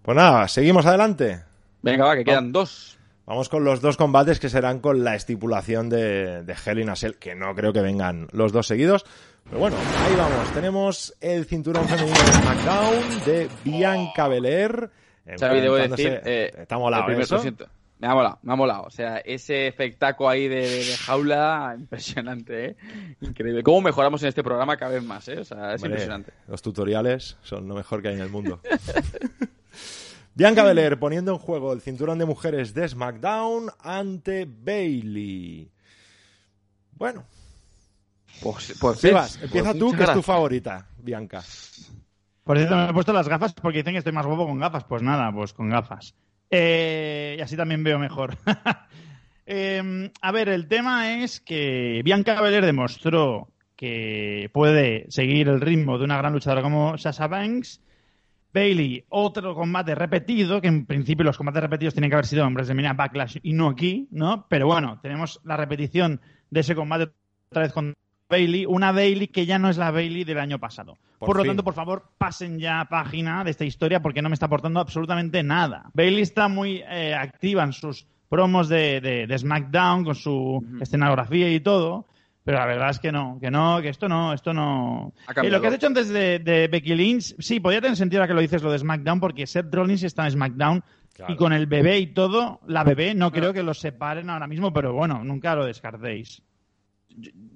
Pues 0.03 0.17
nada, 0.17 0.47
seguimos 0.49 0.85
adelante. 0.85 1.43
Venga, 1.81 2.05
va, 2.05 2.17
que 2.17 2.25
quedan 2.25 2.53
dos. 2.53 2.99
Vamos 3.25 3.49
con 3.49 3.63
los 3.65 3.81
dos 3.81 3.97
combates 3.97 4.41
que 4.41 4.49
serán 4.49 4.81
con 4.81 5.05
la 5.05 5.15
estipulación 5.15 5.89
de, 5.89 6.43
de 6.43 6.57
Hell 6.67 6.81
in 6.81 6.91
a 6.91 6.97
Cell, 6.97 7.13
que 7.21 7.37
no 7.37 7.55
creo 7.55 7.73
que 7.73 7.81
vengan 7.81 8.27
los 8.33 8.53
dos 8.53 8.67
seguidos. 8.67 9.05
Pero 9.45 9.59
bueno, 9.61 9.77
ahí 10.05 10.15
vamos. 10.17 10.53
Tenemos 10.53 11.15
el 11.21 11.45
cinturón 11.47 11.87
femenino 11.89 12.19
de 12.19 12.33
SmackDown 12.33 13.25
de 13.25 13.49
Bianca 13.65 14.27
Belair. 14.29 14.91
Xavi, 15.39 15.61
debo 15.61 15.77
decir, 15.77 16.21
eh, 16.25 16.53
Está 16.59 16.79
molado 16.79 17.03
el 17.03 17.07
primer- 17.07 17.23
eso. 17.23 17.37
lo 17.37 17.43
siento. 17.43 17.67
Me 18.03 18.09
ha 18.09 18.15
molado, 18.17 18.39
me 18.43 18.53
ha 18.53 18.57
molado. 18.57 18.83
O 18.83 18.91
sea, 18.91 19.19
ese 19.19 19.69
espectáculo 19.69 20.29
ahí 20.29 20.49
de, 20.49 20.57
de- 20.69 20.85
de 20.87 20.97
jaula, 20.97 21.73
impresionante, 21.79 22.65
¿eh? 22.71 22.77
Increíble. 23.21 23.63
¿Cómo 23.63 23.81
mejoramos 23.81 24.21
en 24.25 24.29
este 24.31 24.43
programa 24.43 24.77
cada 24.77 24.91
vez 24.91 25.05
más, 25.05 25.29
eh? 25.29 25.39
O 25.39 25.45
sea, 25.45 25.69
es 25.75 25.81
Hombre, 25.81 25.91
impresionante. 25.91 26.33
Los 26.49 26.61
tutoriales 26.63 27.37
son 27.43 27.69
lo 27.69 27.77
mejor 27.77 28.03
que 28.03 28.09
hay 28.09 28.15
en 28.15 28.23
el 28.23 28.29
mundo. 28.29 28.61
Bianca 30.35 30.65
Belair 30.65 30.99
poniendo 30.99 31.31
en 31.33 31.39
juego 31.39 31.73
el 31.73 31.81
cinturón 31.81 32.19
de 32.19 32.25
mujeres 32.25 32.75
de 32.75 32.89
SmackDown 32.89 33.71
ante 33.79 34.47
Bailey. 34.47 35.71
Bueno, 36.93 37.25
Pues, 38.43 38.75
pues, 38.81 38.99
Sebas, 38.99 39.37
pues, 39.39 39.45
empieza 39.45 39.69
pues, 39.71 39.79
tú, 39.79 39.93
que 39.97 40.03
es 40.03 40.13
tu 40.13 40.23
favorita, 40.23 40.89
Bianca. 40.99 41.43
Por 42.43 42.57
cierto, 42.57 42.75
me 42.75 42.91
he 42.91 42.93
puesto 42.93 43.13
las 43.13 43.29
gafas 43.29 43.53
porque 43.55 43.79
dicen 43.79 43.93
que 43.93 43.99
estoy 43.99 44.13
más 44.13 44.27
guapo 44.27 44.47
con 44.47 44.59
gafas. 44.59 44.83
Pues 44.85 45.03
nada, 45.03 45.31
pues 45.33 45.53
con 45.53 45.69
gafas. 45.69 46.15
Eh, 46.55 47.37
y 47.39 47.41
así 47.41 47.57
también 47.57 47.83
veo 47.83 47.99
mejor. 47.99 48.37
Eh, 49.45 50.09
a 50.23 50.33
ver, 50.33 50.49
el 50.49 50.69
tema 50.69 51.17
es 51.21 51.41
que 51.41 52.01
Bianca 52.05 52.41
Belair 52.41 52.65
demostró 52.65 53.49
que 53.75 54.49
puede 54.55 55.05
seguir 55.11 55.49
el 55.49 55.61
ritmo 55.61 55.99
de 55.99 56.05
una 56.05 56.17
gran 56.17 56.33
luchadora 56.33 56.63
como 56.63 56.97
Sasha 56.97 57.27
Banks. 57.27 57.83
Bailey, 58.55 59.05
otro 59.09 59.55
combate 59.57 59.97
repetido, 59.97 60.61
que 60.61 60.69
en 60.69 60.87
principio 60.87 61.25
los 61.25 61.37
combates 61.37 61.63
repetidos 61.63 61.93
tienen 61.95 62.09
que 62.09 62.15
haber 62.15 62.27
sido 62.27 62.47
en 62.47 62.55
WrestleMania 62.55 62.93
Backlash 62.93 63.39
y 63.43 63.53
no 63.53 63.69
aquí, 63.69 64.09
¿no? 64.13 64.47
Pero 64.49 64.69
bueno, 64.69 65.01
tenemos 65.03 65.41
la 65.43 65.57
repetición 65.57 66.21
de 66.49 66.61
ese 66.61 66.77
combate 66.77 67.11
otra 67.51 67.63
vez 67.63 67.73
con 67.73 67.95
Bailey, 68.33 68.67
una 68.67 68.91
Bailey 68.93 69.29
que 69.29 69.47
ya 69.47 69.59
no 69.59 69.69
es 69.69 69.77
la 69.77 69.91
Bailey 69.91 70.25
del 70.25 70.39
año 70.41 70.59
pasado. 70.59 70.97
Por 71.19 71.29
Por, 71.29 71.37
lo 71.37 71.45
tanto, 71.45 71.63
por 71.63 71.75
favor, 71.75 72.03
pasen 72.19 72.59
ya 72.59 72.85
página 72.91 73.45
de 73.45 73.51
esta 73.53 73.65
historia 73.65 74.01
porque 74.03 74.23
no 74.23 74.29
me 74.29 74.35
está 74.35 74.47
aportando 74.47 74.81
absolutamente 74.81 75.43
nada. 75.43 75.91
Bailey 75.95 76.23
está 76.23 76.49
muy 76.49 76.83
eh, 76.89 77.15
activa 77.15 77.63
en 77.63 77.73
sus 77.73 78.07
promos 78.29 78.69
de, 78.69 79.01
de- 79.01 79.27
de 79.27 79.39
SmackDown 79.39 80.05
con 80.05 80.15
su 80.15 80.65
escenografía 80.81 81.53
y 81.53 81.61
todo, 81.61 82.07
pero 82.45 82.59
la 82.59 82.67
verdad 82.67 82.91
es 82.91 82.99
que 82.99 83.13
no, 83.13 83.39
que 83.41 83.51
no, 83.51 83.81
que 83.83 83.91
esto 83.91 84.09
no, 84.09 84.33
esto 84.33 84.53
no. 84.55 85.13
Eh, 85.29 85.35
cambiado. 85.35 85.57
lo 85.57 85.61
que 85.61 85.69
has 85.69 85.75
hecho 85.75 85.87
antes 85.87 86.09
de, 86.09 86.39
de 86.41 86.67
Becky 86.69 86.95
Lynch, 86.97 87.37
sí, 87.39 87.61
podría 87.61 87.81
tener 87.83 87.97
sentido 87.97 88.21
ahora 88.23 88.29
que 88.29 88.35
lo 88.35 88.41
dices 88.41 88.63
lo 88.63 88.73
de 88.73 88.79
SmackDown 88.79 89.21
porque 89.21 89.47
Seth 89.47 89.73
Rollins 89.73 90.03
está 90.03 90.25
en 90.25 90.31
SmackDown 90.33 90.83
Claro. 91.15 91.35
y 91.35 91.37
con 91.37 91.53
el 91.53 91.67
bebé 91.67 91.99
y 91.99 92.07
todo, 92.07 92.61
la 92.67 92.85
bebé 92.85 93.15
no 93.15 93.31
creo 93.31 93.53
que 93.53 93.63
los 93.63 93.79
separen 93.79 94.31
ahora 94.31 94.47
mismo, 94.47 94.73
pero 94.73 94.95
bueno, 94.95 95.23
nunca 95.23 95.55
lo 95.55 95.67
descartéis. 95.67 96.41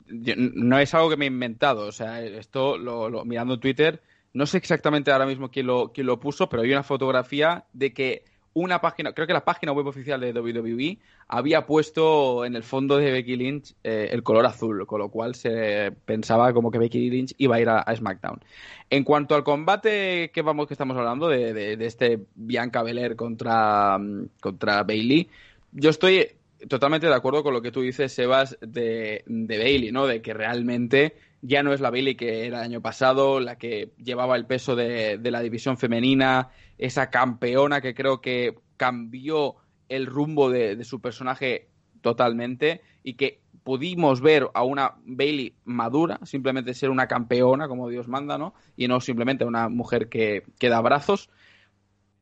No 0.09 0.79
es 0.79 0.95
algo 0.95 1.11
que 1.11 1.17
me 1.17 1.25
he 1.27 1.29
inventado. 1.29 1.87
O 1.87 1.93
sea, 1.93 2.23
esto 2.23 2.77
mirando 3.25 3.59
Twitter, 3.59 4.03
no 4.33 4.47
sé 4.47 4.59
exactamente 4.59 5.11
ahora 5.11 5.27
mismo 5.27 5.51
quién 5.51 5.67
lo, 5.67 5.93
quién 5.93 6.07
lo 6.07 6.21
puso, 6.21 6.49
pero 6.49 6.63
hay 6.63 6.71
una 6.73 6.83
fotografía 6.83 7.65
de 7.73 7.93
que 7.93 8.25
una 8.53 8.81
página, 8.81 9.13
creo 9.13 9.27
que 9.27 9.35
la 9.35 9.45
página 9.45 9.73
web 9.73 9.87
oficial 9.87 10.19
de 10.19 10.33
WWE 10.33 10.99
había 11.29 11.67
puesto 11.67 12.47
en 12.47 12.57
el 12.57 12.63
fondo 12.63 12.97
de 12.97 13.13
Becky 13.13 13.37
Lynch 13.37 13.75
eh, 13.85 14.09
el 14.13 14.23
color 14.23 14.47
azul, 14.47 14.87
con 14.87 14.99
lo 15.01 15.11
cual 15.11 15.35
se 15.35 15.93
pensaba 16.07 16.55
como 16.55 16.71
que 16.71 16.79
Becky 16.79 17.11
Lynch 17.11 17.35
iba 17.37 17.57
a 17.57 17.61
ir 17.61 17.69
a, 17.69 17.85
SmackDown. 17.95 18.41
En 18.89 19.05
cuanto 19.05 19.35
al 19.35 19.45
combate 19.45 20.31
que 20.33 20.41
vamos 20.41 20.69
que 20.69 20.75
estamos 20.75 20.97
hablando 20.97 21.29
de, 21.29 21.53
de- 21.53 21.77
de 21.77 21.87
este 21.87 22.21
Bianca 22.35 22.83
Belair 22.83 23.15
contra, 23.15 23.99
contra 24.41 24.83
Bailey, 24.85 25.29
yo 25.73 25.91
estoy 25.91 26.29
totalmente 26.69 27.07
de 27.07 27.15
acuerdo 27.15 27.43
con 27.43 27.55
lo 27.55 27.63
que 27.63 27.73
tú 27.73 27.83
dices, 27.83 28.13
Sebas, 28.13 28.59
de, 28.61 29.25
de 29.27 29.59
Bailey, 29.59 29.93
¿no? 29.93 30.07
De 30.07 30.23
que 30.23 30.35
realmente 30.35 31.17
ya 31.43 31.63
no 31.63 31.73
es 31.73 31.81
la 31.81 31.91
Bailey 31.91 32.17
que 32.17 32.47
era 32.47 32.59
el 32.59 32.65
año 32.65 32.81
pasado, 32.81 33.41
la 33.41 33.57
que 33.57 33.93
llevaba 33.99 34.37
el 34.37 34.47
peso 34.47 34.75
de, 34.75 35.19
de 35.19 35.31
la 35.31 35.41
división 35.41 35.77
femenina, 35.77 36.51
esa 36.79 37.11
campeona 37.11 37.81
que 37.81 37.95
creo 37.95 38.21
que 38.21 38.59
cambió 38.77 39.57
el 39.89 40.07
rumbo 40.07 40.51
de, 40.51 40.77
de 40.77 40.85
su 40.85 41.01
personaje 41.01 41.69
totalmente 42.01 42.83
y 43.03 43.15
que 43.15 43.41
pudimos 43.67 44.21
ver 44.21 44.49
a 44.55 44.63
una 44.63 44.95
Bailey 45.05 45.57
madura, 45.65 46.21
simplemente 46.23 46.73
ser 46.73 46.91
una 46.91 47.09
campeona 47.09 47.67
como 47.67 47.89
Dios 47.89 48.07
manda, 48.07 48.39
¿no? 48.39 48.55
Y 48.77 48.87
no 48.87 49.01
simplemente 49.01 49.45
una 49.45 49.69
mujer 49.69 50.09
que, 50.09 50.45
que 50.61 50.69
da 50.69 50.81
brazos. 50.81 51.31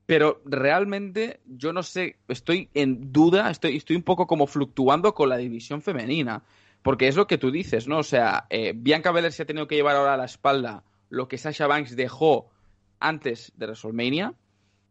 Pero 0.06 0.42
realmente 0.44 1.40
yo 1.46 1.72
no 1.72 1.82
sé, 1.82 2.16
estoy 2.28 2.68
en 2.74 3.12
duda, 3.12 3.50
estoy, 3.50 3.76
estoy 3.76 3.96
un 3.96 4.02
poco 4.02 4.26
como 4.26 4.46
fluctuando 4.46 5.14
con 5.14 5.28
la 5.28 5.38
división 5.38 5.82
femenina. 5.82 6.42
Porque 6.82 7.08
es 7.08 7.16
lo 7.16 7.26
que 7.26 7.38
tú 7.38 7.50
dices, 7.50 7.88
¿no? 7.88 7.98
O 7.98 8.02
sea, 8.02 8.46
eh, 8.50 8.74
Bianca 8.76 9.10
Belair 9.10 9.32
se 9.32 9.42
ha 9.42 9.46
tenido 9.46 9.66
que 9.66 9.74
llevar 9.74 9.96
ahora 9.96 10.14
a 10.14 10.18
la 10.18 10.26
espalda 10.26 10.84
lo 11.08 11.28
que 11.28 11.38
Sasha 11.38 11.66
Banks 11.66 11.96
dejó 11.96 12.50
antes 13.00 13.52
de 13.56 13.66
WrestleMania 13.66 14.34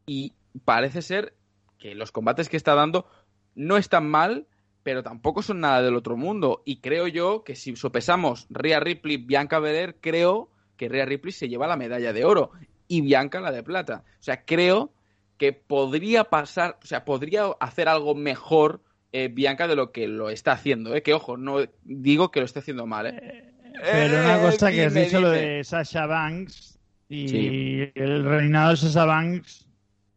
y 0.06 0.34
parece 0.66 1.02
ser 1.02 1.36
que 1.78 1.96
los 1.96 2.12
combates 2.12 2.50
que 2.50 2.58
está 2.58 2.76
dando 2.76 3.08
no 3.56 3.78
están 3.78 4.10
mal, 4.10 4.48
pero 4.84 5.04
tampoco 5.04 5.42
son 5.42 5.60
nada 5.60 5.82
del 5.82 5.96
otro 5.96 6.18
mundo. 6.18 6.64
Y 6.66 6.78
creo 6.78 7.08
yo 7.08 7.44
que 7.44 7.56
si 7.56 7.76
sopesamos 7.76 8.48
Rhea 8.50 8.80
Ripley, 8.80 9.18
Bianca 9.18 9.60
Belair, 9.60 9.98
creo 10.00 10.50
que 10.78 10.90
Rhea 10.90 11.06
Ripley 11.06 11.32
se 11.32 11.50
lleva 11.50 11.68
la 11.68 11.78
medalla 11.78 12.14
de 12.14 12.26
oro 12.26 12.52
y 12.88 13.02
Bianca 13.02 13.40
la 13.40 13.52
de 13.52 13.64
plata. 13.64 14.04
O 14.20 14.24
sea, 14.24 14.46
creo 14.46 14.92
que 15.38 15.54
podría 15.54 16.26
pasar, 16.26 16.78
o 16.82 16.86
sea, 16.86 17.06
podría 17.06 17.46
hacer 17.60 17.88
algo 17.90 18.16
mejor 18.16 18.82
eh, 19.12 19.28
Bianca 19.32 19.68
de 19.68 19.76
lo 19.76 19.92
que 19.92 20.08
lo 20.08 20.30
está 20.30 20.54
haciendo. 20.54 20.96
¿eh? 20.96 21.04
Que 21.04 21.14
ojo, 21.14 21.38
no 21.38 21.58
digo 21.84 22.32
que 22.32 22.40
lo 22.40 22.46
esté 22.46 22.60
haciendo 22.60 22.86
mal. 22.86 23.08
¿eh? 23.08 23.54
Pero 23.82 24.20
una 24.20 24.38
Eh, 24.38 24.42
cosa 24.42 24.72
que 24.72 24.86
has 24.86 24.94
dicho 24.94 25.20
lo 25.22 25.30
de 25.30 25.64
Sasha 25.64 26.06
Banks 26.06 26.80
y 27.10 27.28
Sí. 27.28 27.92
el 27.96 28.24
reinado 28.24 28.72
de 28.72 28.78
Sasha 28.78 29.06
Banks 29.06 29.68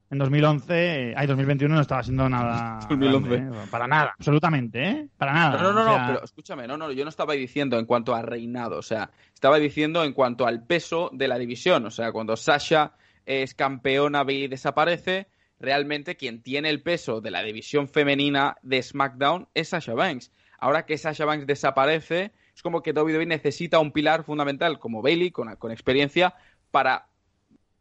en 0.09 0.19
2011, 0.19 1.15
ay, 1.17 1.27
2021 1.27 1.75
no 1.75 1.81
estaba 1.81 2.03
siendo 2.03 2.29
nada 2.29 2.79
2011. 2.89 3.29
grande, 3.29 3.59
¿eh? 3.59 3.67
para 3.71 3.87
nada, 3.89 4.15
absolutamente, 4.17 4.89
¿eh? 4.89 5.09
Para 5.17 5.33
nada. 5.33 5.61
No, 5.61 5.73
no, 5.73 5.73
no, 5.73 5.81
O 5.83 5.85
no, 5.85 5.95
sea, 5.95 6.07
pero 6.07 6.25
escúchame, 6.25 6.67
no, 6.69 6.77
no, 6.77 6.93
yo 6.93 7.03
no 7.05 7.11
estaba 7.11 7.33
diciendo 7.35 7.79
en 7.79 7.87
cuanto 7.87 8.15
a 8.15 8.23
reinado, 8.23 8.79
o 8.79 8.83
sea, 8.83 9.11
estaba 9.35 9.59
diciendo 9.59 10.05
en 10.05 10.13
cuanto 10.13 10.47
al 10.47 10.65
peso 10.65 11.11
de 11.13 11.27
la 11.29 11.39
división, 11.39 11.85
o 11.87 11.91
sea, 11.91 12.13
cuando 12.13 12.37
Sasha 12.37 12.93
es 13.27 13.55
campeona, 13.55 14.25
Bailey 14.25 14.49
desaparece, 14.49 15.27
realmente 15.59 16.17
quien 16.17 16.43
tiene 16.43 16.71
el 16.71 16.83
peso 16.83 17.21
de 17.21 17.31
la 17.31 17.43
división 17.43 17.89
femenina 17.89 18.57
de 18.63 18.83
SmackDown 18.83 19.49
es 19.55 19.69
Sasha 19.71 19.95
Banks. 19.95 20.33
Ahora 20.59 20.87
que 20.87 20.97
Sasha 20.97 21.25
Banks 21.25 21.47
desaparece, 21.47 22.33
es 22.55 22.63
como 22.63 22.83
que 22.83 22.93
WWE 22.93 23.27
necesita 23.27 23.79
un 23.79 23.93
pilar 23.93 24.25
fundamental 24.25 24.79
como 24.79 25.03
Bailey, 25.03 25.31
con, 25.31 25.55
con 25.57 25.71
experiencia, 25.71 26.35
para 26.71 27.09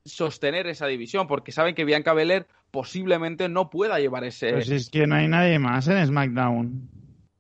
sostener 0.04 0.68
esa 0.68 0.88
división, 0.88 1.28
porque 1.28 1.52
saben 1.52 1.76
que 1.76 1.86
Bianca 1.86 2.14
Belair 2.14 2.48
posiblemente 2.72 3.50
no 3.50 3.70
pueda 3.70 4.00
llevar 4.00 4.24
ese... 4.24 4.62
si 4.62 4.76
es 4.76 4.90
que 4.90 5.08
no 5.08 5.16
hay 5.16 5.28
nadie 5.28 5.58
más 5.60 5.88
en 5.88 6.06
SmackDown. 6.06 6.90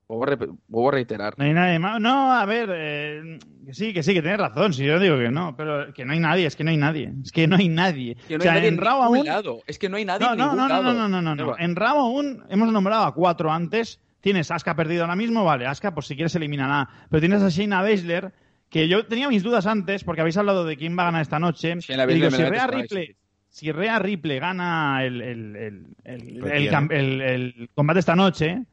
Vuelvo 0.08 0.90
a 0.90 0.92
reiterar. 0.92 1.34
No 1.38 1.46
hay 1.46 1.54
nadie 1.54 1.80
más. 1.80 2.00
No, 2.00 2.32
a 2.32 2.46
ver, 2.46 2.70
eh, 2.74 3.40
que 3.66 3.74
sí, 3.74 3.94
que 3.94 4.04
sí, 4.04 4.14
que 4.14 4.22
tienes 4.22 4.40
razón. 4.40 4.74
Si 4.74 4.86
yo 4.86 5.00
digo 5.00 5.18
que 5.18 5.32
no, 5.32 5.56
pero 5.58 5.94
que 5.94 6.06
no 6.06 6.14
hay 6.14 6.20
nadie, 6.20 6.46
es 6.46 6.56
que 6.56 6.64
no 6.64 6.70
hay 6.70 6.78
nadie. 6.78 7.12
Es 7.24 7.32
que 7.32 7.48
no 7.48 7.56
hay 7.56 7.70
nadie. 7.70 8.16
Que 8.28 8.36
no 8.38 8.40
o 8.40 8.44
sea, 8.44 8.52
hay 8.54 8.58
nadie 8.60 8.70
en 8.70 8.78
Raw 8.78 9.02
aún. 9.02 9.26
lado. 9.26 9.62
Es 9.66 9.80
que 9.80 9.90
no 9.90 9.98
hay 9.98 10.06
nadie 10.06 10.26
No, 10.26 10.34
en 10.34 10.38
no, 10.38 10.44
ningún 10.46 10.58
no, 10.58 10.68
no, 10.68 10.74
lado. 10.84 10.94
no, 11.10 11.22
no, 11.22 11.36
no. 11.36 11.58
En 11.58 11.76
Raw 11.76 11.98
aún 11.98 12.44
hemos 12.50 12.72
nombrado 12.72 13.06
a 13.06 13.14
cuatro 13.14 13.52
antes. 13.52 14.00
Tienes 14.22 14.50
Asuka 14.52 14.76
perdido 14.76 15.04
ahora 15.04 15.16
mismo, 15.16 15.44
vale, 15.44 15.68
Asuka, 15.68 15.94
pues 15.94 16.08
si 16.08 16.16
quieres 16.16 16.36
eliminará. 16.36 16.88
Pero 17.10 17.20
tienes 17.22 17.42
a 17.44 17.50
Shayna 17.50 17.82
Baszler, 17.84 18.32
que 18.70 18.88
yo 18.88 19.06
tenía 19.06 19.28
mis 19.30 19.44
dudas 19.44 19.68
antes, 19.68 20.04
porque 20.04 20.22
habéis 20.22 20.38
hablado 20.38 20.66
de 20.66 20.78
quién 20.78 20.98
va 20.98 21.04
a 21.04 21.06
ganar 21.06 21.22
esta 21.22 21.38
noche. 21.40 21.76
Shayna 21.80 22.06
Baszler 22.08 22.32
si 22.32 22.44
Rhea 22.44 22.68
Ripley, 22.68 23.16
si 23.50 23.72
Rhea 23.72 24.00
Ripley 24.00 24.40
gana 24.40 25.04
el, 25.04 25.22
el, 25.22 25.56
el, 25.56 25.86
el, 26.04 26.38
Lo 26.40 26.48
el 26.48 26.58
tiene. 26.62 26.72
cam- 26.76 26.92
el- 26.92 27.22
el 27.22 27.70
combate 27.76 28.00
esta 28.00 28.16
noche, 28.16 28.64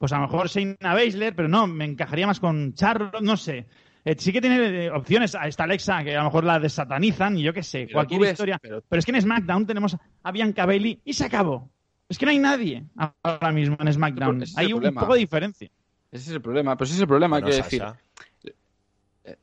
pues 0.00 0.12
a 0.12 0.16
lo 0.16 0.22
mejor 0.22 0.48
Shayna 0.48 0.94
Baszler, 0.94 1.36
pero 1.36 1.46
no, 1.46 1.66
me 1.66 1.84
encajaría 1.84 2.26
más 2.26 2.40
con 2.40 2.72
Charlotte, 2.72 3.20
no 3.20 3.36
sé. 3.36 3.66
Eh, 4.02 4.16
sí 4.18 4.32
que 4.32 4.40
tiene 4.40 4.86
eh, 4.86 4.90
opciones 4.90 5.34
a 5.34 5.46
esta 5.46 5.64
Alexa, 5.64 6.02
que 6.02 6.14
a 6.16 6.20
lo 6.20 6.24
mejor 6.24 6.44
la 6.44 6.58
desatanizan, 6.58 7.36
y 7.36 7.42
yo 7.42 7.52
qué 7.52 7.62
sé, 7.62 7.80
Pero 7.80 7.92
cualquier 7.96 8.20
ves- 8.22 8.30
historia. 8.32 8.58
pero- 8.62 8.80
Pero 8.88 8.98
es 8.98 9.04
que 9.04 9.12
en 9.12 9.20
SmackDown 9.20 9.66
tenemos 9.66 9.98
a 10.22 10.32
Bianca 10.32 10.64
Bailey 10.64 11.02
y 11.04 11.12
se 11.12 11.26
acabó. 11.26 11.68
Es 12.08 12.16
que 12.16 12.24
no 12.24 12.30
hay 12.30 12.38
nadie 12.38 12.82
ahora 13.22 13.52
mismo 13.52 13.76
en 13.78 13.92
SmackDown. 13.92 14.42
Ese 14.42 14.58
Hay 14.58 14.72
un 14.72 14.80
problema. 14.80 15.00
poco 15.02 15.12
de 15.12 15.20
diferencia. 15.20 15.68
Ese 16.10 16.30
es 16.30 16.34
el 16.34 16.40
problema. 16.40 16.74
Pero 16.76 16.86
ese 16.86 16.94
es 16.94 17.00
el 17.02 17.06
problema, 17.06 17.36
Bueno, 17.38 17.46
quiero 17.48 17.62
Sasha. 17.62 17.96
decir. 18.42 18.54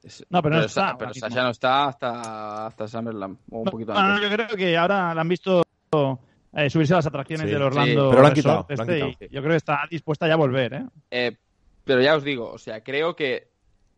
Es- 0.01 0.26
No, 0.32 0.41
pero 0.41 0.55
no 0.55 0.64
está 0.64 0.97
pero 0.97 1.14
Sasha 1.14 1.43
no 1.43 1.49
está 1.51 1.86
hasta, 1.89 2.66
hasta 2.66 2.88
SummerSlam. 2.88 3.38
O 3.51 3.60
un 3.60 3.66
poquito 3.66 3.93
No, 3.93 4.01
no, 4.01 4.16
antes. 4.16 4.28
yo 4.30 4.36
creo 4.36 4.58
que 4.58 4.76
ahora 4.76 5.14
la 5.14 5.22
han 5.22 5.30
visto 5.30 5.62
eh, 6.54 6.70
subirse 6.70 6.93
a 6.93 6.98
las 6.98 7.06
atracciones 7.08 7.45
Sí, 7.48 7.54
del 7.54 7.62
Orlando. 7.62 7.86
sí, 7.91 7.95
pero 8.10 8.22
lo 8.22 8.28
han 8.28 8.36
Resort 8.36 8.36
quitado, 8.36 8.56
lo 8.70 8.84
han 8.84 8.89
este, 8.89 9.06
quitado. 9.12 9.30
y 9.32 9.36
yo 9.36 9.41
creo 9.41 9.52
que 9.52 9.58
está 9.58 9.80
dispuesta 9.89 10.28
ya 10.28 10.34
a 10.34 10.38
volver, 10.38 10.74
¿eh? 10.74 10.86
Eh, 11.12 11.38
pero 11.84 12.02
ya 12.02 12.16
os 12.16 12.24
digo, 12.24 12.50
o 12.52 12.58
sea, 12.58 12.84
creo 12.84 13.16
que 13.16 13.48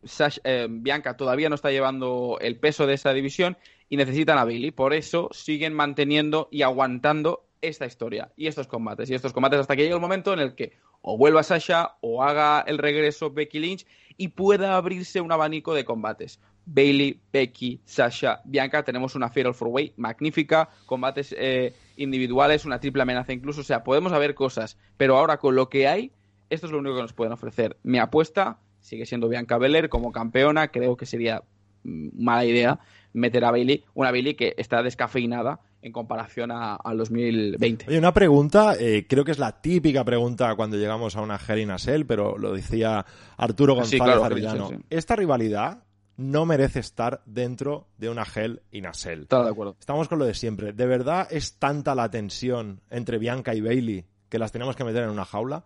Sasha- 0.04 0.40
eh, 0.44 0.66
Bianca 0.70 1.16
todavía 1.16 1.48
no 1.48 1.54
está 1.54 1.70
llevando 1.70 2.38
el 2.40 2.56
peso 2.58 2.86
de 2.86 2.94
esa 2.94 3.12
división 3.12 3.56
y 3.88 3.96
necesitan 3.96 4.38
a 4.38 4.44
Bailey. 4.44 4.70
Por 4.70 4.94
eso 4.94 5.28
siguen 5.32 5.74
manteniendo 5.74 6.48
y 6.50 6.62
aguantando 6.62 7.44
esta 7.60 7.84
historia 7.86 8.30
y 8.36 8.46
estos 8.46 8.66
combates. 8.66 9.10
Y 9.10 9.14
estos 9.14 9.32
combates 9.34 9.60
hasta 9.60 9.76
que 9.76 9.82
llegue 9.82 9.94
el 9.94 10.00
momento 10.00 10.32
en 10.32 10.38
el 10.38 10.54
que 10.54 10.72
o 11.02 11.18
vuelva 11.18 11.42
Sasha 11.42 11.96
o 12.00 12.22
haga 12.22 12.64
el 12.66 12.78
regreso 12.78 13.30
Becky 13.30 13.58
Lynch 13.58 13.86
y 14.16 14.28
pueda 14.28 14.76
abrirse 14.76 15.20
un 15.20 15.32
abanico 15.32 15.74
de 15.74 15.84
combates. 15.84 16.40
Bailey, 16.72 17.18
Becky, 17.32 17.80
Sasha, 17.84 18.40
Bianca, 18.44 18.82
tenemos 18.84 19.14
una 19.14 19.28
Fatal 19.28 19.54
Four 19.54 19.68
Way 19.68 19.94
magnífica, 19.96 20.68
combates 20.86 21.34
eh, 21.36 21.74
individuales, 21.96 22.64
una 22.64 22.78
triple 22.78 23.02
amenaza 23.02 23.32
incluso, 23.32 23.62
o 23.62 23.64
sea, 23.64 23.82
podemos 23.82 24.12
haber 24.12 24.34
cosas, 24.34 24.76
pero 24.96 25.16
ahora 25.16 25.38
con 25.38 25.54
lo 25.56 25.68
que 25.68 25.88
hay, 25.88 26.12
esto 26.48 26.66
es 26.66 26.72
lo 26.72 26.78
único 26.78 26.96
que 26.96 27.02
nos 27.02 27.12
pueden 27.12 27.32
ofrecer. 27.32 27.76
Mi 27.82 27.98
apuesta 27.98 28.58
sigue 28.80 29.04
siendo 29.06 29.28
Bianca 29.28 29.58
Belair 29.58 29.88
como 29.88 30.12
campeona, 30.12 30.68
creo 30.68 30.96
que 30.96 31.06
sería 31.06 31.42
mm, 31.84 32.08
mala 32.22 32.44
idea 32.44 32.78
meter 33.12 33.44
a 33.44 33.50
Bailey, 33.50 33.84
una 33.94 34.10
Bailey 34.12 34.34
que 34.34 34.54
está 34.56 34.82
descafeinada 34.82 35.58
en 35.82 35.92
comparación 35.92 36.52
a- 36.52 36.76
al 36.76 36.98
2020. 36.98 37.86
Oye, 37.88 37.98
una 37.98 38.12
pregunta, 38.14 38.74
eh, 38.78 39.06
creo 39.08 39.24
que 39.24 39.32
es 39.32 39.38
la 39.38 39.60
típica 39.60 40.04
pregunta 40.04 40.54
cuando 40.54 40.76
llegamos 40.76 41.16
a 41.16 41.20
una 41.22 41.36
Hell 41.38 41.58
in 41.58 41.70
a 41.72 41.78
Cell, 41.78 42.04
pero 42.06 42.38
lo 42.38 42.52
decía 42.52 43.04
Arturo 43.36 43.74
González 43.74 43.98
Sí, 43.98 44.04
claro, 44.04 44.24
Arellano. 44.24 44.68
sí, 44.68 44.74
sí. 44.76 44.82
Esta 44.90 45.16
rivalidad 45.16 45.82
no 46.20 46.44
merece 46.46 46.80
estar 46.80 47.22
dentro 47.26 47.88
de 47.98 48.08
una 48.10 48.24
Hell 48.24 48.62
in 48.72 48.86
a 48.86 48.92
Cell. 48.94 49.22
Estaba 49.22 49.44
de 49.44 49.50
acuerdo. 49.50 49.76
Estamos 49.80 50.06
con 50.08 50.18
lo 50.18 50.24
de 50.26 50.34
siempre. 50.34 50.72
¿De 50.72 50.86
verdad 50.86 51.26
es 51.30 51.54
tanta 51.58 51.94
la 51.94 52.10
tensión 52.10 52.80
entre 52.90 53.18
Bianca 53.18 53.54
y 53.54 53.60
Bailey 53.60 54.04
que 54.28 54.38
las 54.38 54.52
tenemos 54.52 54.76
que 54.76 54.84
meter 54.84 55.02
en 55.04 55.10
una 55.10 55.24
jaula? 55.24 55.64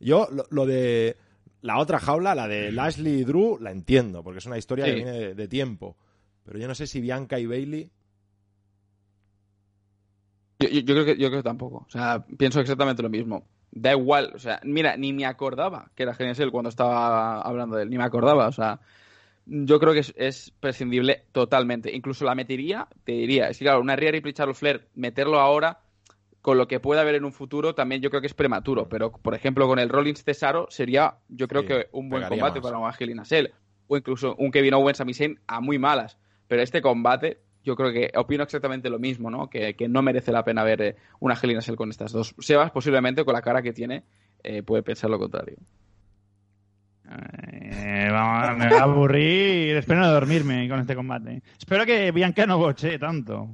Yo, 0.00 0.28
lo, 0.32 0.44
lo 0.50 0.66
de 0.66 1.16
la 1.60 1.78
otra 1.78 1.98
jaula, 2.00 2.34
la 2.34 2.48
de 2.48 2.72
Lashley 2.72 3.20
y 3.20 3.24
Drew, 3.24 3.58
la 3.60 3.70
entiendo, 3.70 4.22
porque 4.24 4.38
es 4.38 4.46
una 4.46 4.58
historia 4.58 4.84
que 4.86 4.94
viene 4.94 5.12
de, 5.12 5.34
de 5.34 5.48
tiempo. 5.48 5.96
Pero 6.44 6.58
yo 6.58 6.66
no 6.66 6.74
sé 6.74 6.86
si 6.88 7.00
Bianca 7.00 7.38
y 7.38 7.46
Bailey. 7.46 7.88
Yo, 10.58 10.68
yo- 10.68 10.80
yo 10.80 10.94
creo 10.94 11.04
que 11.04 11.16
yo 11.16 11.28
creo 11.28 11.40
que 11.40 11.48
tampoco. 11.48 11.84
O 11.86 11.90
sea, 11.90 12.24
pienso 12.38 12.60
exactamente 12.60 13.02
lo 13.02 13.08
mismo. 13.10 13.44
Da 13.70 13.92
igual, 13.92 14.32
o 14.34 14.38
sea, 14.38 14.60
mira, 14.64 14.96
ni 14.98 15.12
me 15.14 15.24
acordaba 15.24 15.90
que 15.94 16.02
era 16.02 16.14
Genial 16.14 16.50
cuando 16.50 16.68
estaba 16.68 17.40
hablando 17.40 17.76
de 17.76 17.84
él, 17.84 17.90
ni 17.90 17.96
me 17.96 18.04
acordaba, 18.04 18.46
o 18.48 18.52
sea, 18.52 18.80
yo 19.46 19.78
creo 19.80 19.92
que 19.92 20.00
es, 20.00 20.14
es 20.16 20.52
prescindible 20.60 21.24
totalmente. 21.32 21.94
Incluso 21.94 22.24
la 22.24 22.34
metería, 22.34 22.88
te 23.04 23.12
diría, 23.12 23.48
es 23.48 23.58
que 23.58 23.64
claro, 23.64 23.80
una 23.80 23.96
Rhea 23.96 24.12
Ripley 24.12 24.32
Charlotte 24.32 24.56
Flair, 24.56 24.88
meterlo 24.94 25.40
ahora 25.40 25.80
con 26.40 26.58
lo 26.58 26.66
que 26.66 26.80
pueda 26.80 27.02
haber 27.02 27.14
en 27.14 27.24
un 27.24 27.32
futuro, 27.32 27.74
también 27.74 28.02
yo 28.02 28.10
creo 28.10 28.20
que 28.20 28.26
es 28.26 28.34
prematuro. 28.34 28.88
Pero, 28.88 29.12
por 29.12 29.34
ejemplo, 29.34 29.66
con 29.68 29.78
el 29.78 29.88
Rollins 29.88 30.24
Cesaro 30.24 30.66
sería, 30.70 31.14
yo 31.28 31.46
creo 31.46 31.62
Sí, 31.62 31.68
que 31.68 31.86
un 31.92 32.08
buen 32.08 32.24
combate 32.28 32.58
más. 32.60 32.62
para 32.62 32.78
un 32.78 32.86
Angelina 32.86 33.24
Cell. 33.24 33.48
O 33.86 33.96
incluso 33.96 34.34
un 34.36 34.50
Kevin 34.50 34.74
Owens 34.74 35.00
a 35.00 35.04
Zayn 35.12 35.38
a 35.46 35.60
muy 35.60 35.78
malas. 35.78 36.18
Pero 36.48 36.62
este 36.62 36.82
combate, 36.82 37.38
yo 37.62 37.76
creo 37.76 37.92
que 37.92 38.10
opino 38.16 38.42
exactamente 38.42 38.90
lo 38.90 38.98
mismo, 38.98 39.30
¿no? 39.30 39.48
Que, 39.48 39.74
que 39.74 39.86
no 39.88 40.02
merece 40.02 40.32
la 40.32 40.42
pena 40.44 40.64
ver 40.64 40.82
eh, 40.82 40.96
una 41.20 41.34
Angelina 41.34 41.60
Cell 41.60 41.76
con 41.76 41.90
estas 41.90 42.10
dos. 42.10 42.34
Sebas, 42.40 42.72
posiblemente 42.72 43.24
con 43.24 43.34
la 43.34 43.42
cara 43.42 43.62
que 43.62 43.72
tiene, 43.72 44.02
eh, 44.42 44.62
puede 44.64 44.82
pensar 44.82 45.10
lo 45.10 45.18
contrario. 45.20 45.56
Eh, 47.52 48.08
vamos, 48.10 48.58
me 48.58 48.68
va 48.70 48.78
a 48.78 48.82
aburrir. 48.82 49.76
Espero 49.76 50.00
no 50.00 50.10
dormirme 50.10 50.68
con 50.68 50.80
este 50.80 50.94
combate. 50.94 51.42
Espero 51.58 51.84
que 51.86 52.10
Bianca 52.12 52.46
no 52.46 52.58
boche 52.58 52.98
tanto. 52.98 53.48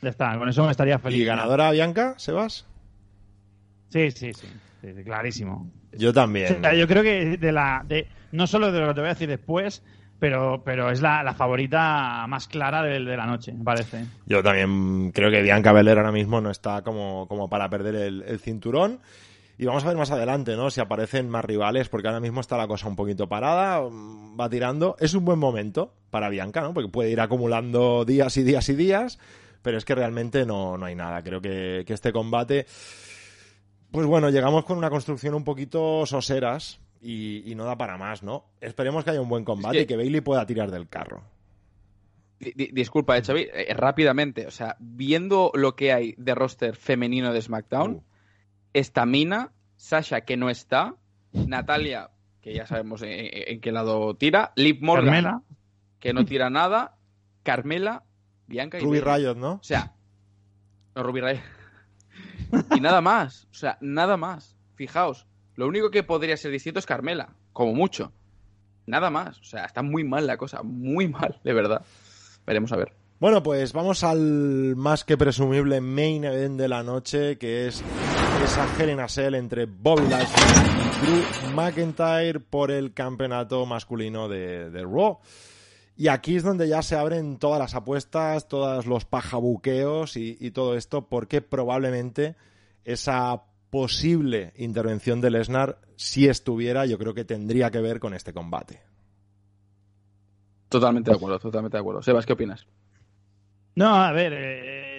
Ya 0.00 0.10
está, 0.10 0.36
con 0.38 0.48
eso 0.48 0.64
me 0.64 0.70
estaría 0.70 0.98
feliz. 0.98 1.20
¿Y 1.20 1.24
ganadora 1.24 1.70
Bianca, 1.70 2.14
Sebas? 2.16 2.66
Sí, 3.88 4.10
sí, 4.10 4.32
sí. 4.32 4.46
Sí, 4.80 5.04
clarísimo. 5.04 5.70
Yo 5.92 6.10
O 6.10 6.12
también. 6.12 6.60
sea, 6.60 6.74
yo 6.74 6.88
creo 6.88 7.02
que 7.02 7.36
de 7.36 7.52
la. 7.52 7.84
De, 7.86 8.08
no 8.32 8.46
solo 8.46 8.72
de 8.72 8.80
lo 8.80 8.88
que 8.88 8.94
te 8.94 9.00
voy 9.00 9.10
a 9.10 9.12
decir 9.14 9.28
después, 9.28 9.82
pero, 10.18 10.62
pero 10.64 10.90
es 10.90 11.00
la, 11.02 11.22
la 11.22 11.34
favorita 11.34 12.26
más 12.28 12.48
clara 12.48 12.82
del 12.82 13.04
de 13.04 13.16
la 13.16 13.26
noche, 13.26 13.52
me 13.52 13.62
parece. 13.62 14.06
Yo 14.26 14.42
también 14.42 15.12
creo 15.12 15.30
que 15.30 15.42
Bianca 15.42 15.72
Belair 15.72 15.98
ahora 15.98 16.12
mismo 16.12 16.40
no 16.40 16.50
está 16.50 16.82
como, 16.82 17.28
como 17.28 17.48
para 17.48 17.68
perder 17.68 17.94
el, 17.96 18.22
el 18.26 18.38
cinturón. 18.40 19.00
Y 19.58 19.66
vamos 19.66 19.84
a 19.84 19.88
ver 19.88 19.96
más 19.96 20.10
adelante, 20.10 20.56
¿no? 20.56 20.70
Si 20.70 20.80
aparecen 20.80 21.28
más 21.28 21.44
rivales, 21.44 21.88
porque 21.88 22.08
ahora 22.08 22.20
mismo 22.20 22.40
está 22.40 22.56
la 22.56 22.66
cosa 22.66 22.88
un 22.88 22.96
poquito 22.96 23.28
parada, 23.28 23.82
mm, 23.88 24.40
va 24.40 24.48
tirando. 24.48 24.96
Es 24.98 25.14
un 25.14 25.24
buen 25.24 25.38
momento 25.38 25.94
para 26.10 26.28
Bianca, 26.30 26.62
¿no? 26.62 26.74
Porque 26.74 26.88
puede 26.88 27.10
ir 27.10 27.20
acumulando 27.20 28.04
días 28.04 28.36
y 28.36 28.42
días 28.42 28.68
y 28.68 28.74
días, 28.74 29.18
pero 29.62 29.78
es 29.78 29.84
que 29.84 29.94
realmente 29.94 30.46
no, 30.46 30.76
no 30.78 30.86
hay 30.86 30.94
nada. 30.94 31.22
Creo 31.22 31.40
que, 31.40 31.84
que 31.86 31.92
este 31.92 32.12
combate, 32.12 32.66
pues 33.90 34.06
bueno, 34.06 34.30
llegamos 34.30 34.64
con 34.64 34.78
una 34.78 34.90
construcción 34.90 35.34
un 35.34 35.44
poquito 35.44 36.06
soseras 36.06 36.80
y, 37.00 37.50
y 37.50 37.54
no 37.54 37.64
da 37.64 37.76
para 37.76 37.98
más, 37.98 38.22
¿no? 38.22 38.46
Esperemos 38.60 39.04
que 39.04 39.10
haya 39.10 39.20
un 39.20 39.28
buen 39.28 39.44
combate 39.44 39.80
y 39.80 39.86
que 39.86 39.96
Bailey 39.96 40.20
pueda 40.22 40.46
tirar 40.46 40.70
del 40.70 40.88
carro. 40.88 41.22
disculpa, 42.54 43.18
eh, 43.18 43.22
Xavi, 43.22 43.48
eh, 43.52 43.74
rápidamente, 43.74 44.46
o 44.46 44.50
sea, 44.50 44.76
viendo 44.80 45.50
lo 45.54 45.76
que 45.76 45.92
hay 45.92 46.14
de 46.16 46.34
roster 46.34 46.76
femenino 46.76 47.32
de 47.32 47.42
SmackDown, 47.42 47.92
uh. 47.92 48.02
Esta 48.72 49.06
Mina, 49.06 49.52
Sasha 49.76 50.22
que 50.22 50.36
no 50.36 50.50
está, 50.50 50.96
Natalia, 51.32 52.10
que 52.40 52.54
ya 52.54 52.66
sabemos 52.66 53.02
en, 53.04 53.60
qué 53.60 53.72
lado 53.72 54.14
tira, 54.14 54.52
Liv 54.56 54.78
Morgan, 54.80 55.42
que 55.98 56.12
no 56.12 56.24
tira 56.24 56.50
nada, 56.50 56.96
Carmela, 57.42 58.04
Bianca 58.46 58.78
y 58.78 58.82
Ruby 58.82 59.00
Riot, 59.00 59.36
¿no? 59.36 59.52
O 59.54 59.62
sea, 59.62 59.94
no, 60.94 61.02
Ruby 61.02 61.20
Riot. 61.20 61.40
y 62.76 62.80
nada 62.80 63.00
más, 63.00 63.48
o 63.50 63.54
sea, 63.54 63.78
nada 63.80 64.16
más. 64.16 64.56
Fijaos, 64.74 65.26
lo 65.54 65.68
único 65.68 65.90
que 65.90 66.02
podría 66.02 66.36
ser 66.36 66.50
distinto 66.50 66.78
es 66.78 66.86
Carmela, 66.86 67.34
como 67.52 67.74
mucho. 67.74 68.12
Nada 68.86 69.10
más, 69.10 69.38
o 69.38 69.44
sea, 69.44 69.64
está 69.64 69.82
muy 69.82 70.02
mal 70.02 70.26
la 70.26 70.36
cosa, 70.36 70.62
muy 70.62 71.08
mal, 71.08 71.40
de 71.44 71.52
verdad. 71.52 71.84
Veremos 72.46 72.72
a 72.72 72.76
ver. 72.76 72.92
Bueno, 73.20 73.42
pues 73.44 73.72
vamos 73.72 74.02
al 74.02 74.74
más 74.74 75.04
que 75.04 75.16
presumible 75.16 75.80
main 75.80 76.24
event 76.24 76.58
de 76.58 76.68
la 76.68 76.82
noche, 76.82 77.38
que 77.38 77.68
es 77.68 77.84
esa 78.40 78.66
Hell 78.78 79.34
entre 79.34 79.66
Bobby 79.66 80.08
Lashley 80.08 80.44
y 80.80 81.06
Drew 81.06 81.54
McIntyre 81.54 82.40
por 82.40 82.70
el 82.70 82.92
campeonato 82.92 83.66
masculino 83.66 84.28
de, 84.28 84.70
de 84.70 84.82
Raw. 84.82 85.18
Y 85.96 86.08
aquí 86.08 86.36
es 86.36 86.42
donde 86.42 86.68
ya 86.68 86.82
se 86.82 86.96
abren 86.96 87.38
todas 87.38 87.58
las 87.58 87.74
apuestas, 87.74 88.48
todos 88.48 88.86
los 88.86 89.04
pajabuqueos 89.04 90.16
y, 90.16 90.50
todo 90.50 90.76
esto, 90.76 91.08
porque 91.08 91.42
probablemente 91.42 92.34
esa 92.84 93.42
posible 93.70 94.52
intervención 94.56 95.20
de 95.20 95.30
Lesnar, 95.30 95.78
si 95.96 96.28
estuviera, 96.28 96.86
yo 96.86 96.98
creo 96.98 97.14
que 97.14 97.24
tendría 97.24 97.70
que 97.70 97.80
ver 97.80 98.00
con 98.00 98.14
este 98.14 98.32
combate. 98.32 98.80
Totalmente 100.68 101.10
de 101.10 101.16
acuerdo, 101.16 101.38
totalmente 101.38 101.76
de 101.76 101.80
acuerdo. 101.80 102.02
Sebas, 102.02 102.26
¿qué 102.26 102.32
opinas? 102.32 102.66
No, 103.74 103.94
a 103.94 104.12
ver, 104.12 104.32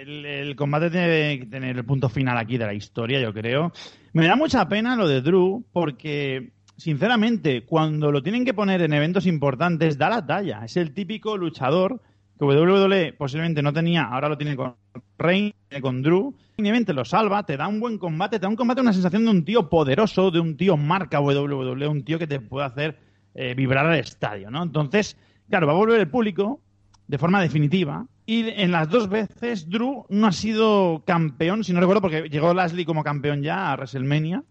el, 0.04 0.56
combate 0.56 0.90
tiene 0.90 1.40
que 1.40 1.46
tener 1.46 1.78
el 1.78 1.86
punto 1.86 2.10
final 2.10 2.38
aquí 2.38 2.58
de 2.58 2.66
la 2.66 2.74
historia, 2.74 3.20
yo 3.20 3.34
creo. 3.34 3.72
Me 4.14 4.28
da 4.28 4.36
mucha 4.36 4.68
pena 4.68 4.96
lo 4.96 5.08
de 5.08 5.22
Drew, 5.22 5.66
porque 5.72 6.52
sinceramente, 6.78 7.66
cuando 7.66 8.12
lo 8.12 8.22
tienen 8.22 8.46
que 8.46 8.54
poner 8.54 8.82
en 8.82 8.94
eventos 8.94 9.26
importantes, 9.26 9.98
da 9.98 10.10
la 10.10 10.26
talla. 10.26 10.66
Es 10.66 10.78
el 10.78 10.94
típico 10.94 11.38
luchador 11.38 12.02
que 12.38 12.46
WWE 12.46 13.14
posiblemente 13.14 13.62
no 13.62 13.74
tenía, 13.74 14.04
ahora 14.04 14.30
lo 14.30 14.38
tiene 14.38 14.56
con 14.56 14.76
Reigns, 15.18 15.54
con 15.82 16.02
Drew. 16.02 16.36
Finalmente 16.56 16.94
lo 16.94 17.06
salva, 17.06 17.44
te 17.44 17.58
da 17.58 17.68
un 17.68 17.80
buen 17.80 17.98
combate, 17.98 18.38
te 18.38 18.44
da 18.44 18.50
un 18.50 18.56
combate, 18.56 18.82
una 18.82 18.94
sensación 18.94 19.26
de 19.26 19.32
un 19.32 19.46
tío 19.46 19.70
poderoso, 19.70 20.32
de 20.32 20.40
un 20.40 20.58
tío 20.58 20.78
marca 20.78 21.20
WWE, 21.20 21.88
un 21.88 22.04
tío 22.04 22.20
que 22.20 22.28
te 22.28 22.40
puede 22.40 22.66
hacer 22.66 23.00
eh, 23.34 23.54
vibrar 23.56 23.86
al 23.86 24.00
estadio, 24.00 24.52
¿no? 24.52 24.62
Entonces, 24.62 25.18
claro, 25.50 25.68
va 25.68 25.74
a 25.74 25.78
volver 25.78 26.00
el 26.00 26.10
público 26.10 26.62
de 27.08 27.18
forma 27.18 27.42
definitiva. 27.42 28.06
Y 28.26 28.50
en 28.50 28.72
las 28.72 28.90
dos 28.90 29.10
veces 29.10 29.70
Drew 29.70 30.06
no 30.10 30.28
ha 30.28 30.32
sido 30.32 31.04
campeón, 31.06 31.64
si 31.64 31.74
no 31.74 31.80
recuerdo, 31.80 32.02
porque 32.02 32.30
llegó 32.30 32.54
Lashley 32.54 32.86
como 32.86 33.04
campeón 33.04 33.44
ya 33.44 33.72
a 33.72 33.76
WrestleMania, 33.76 34.44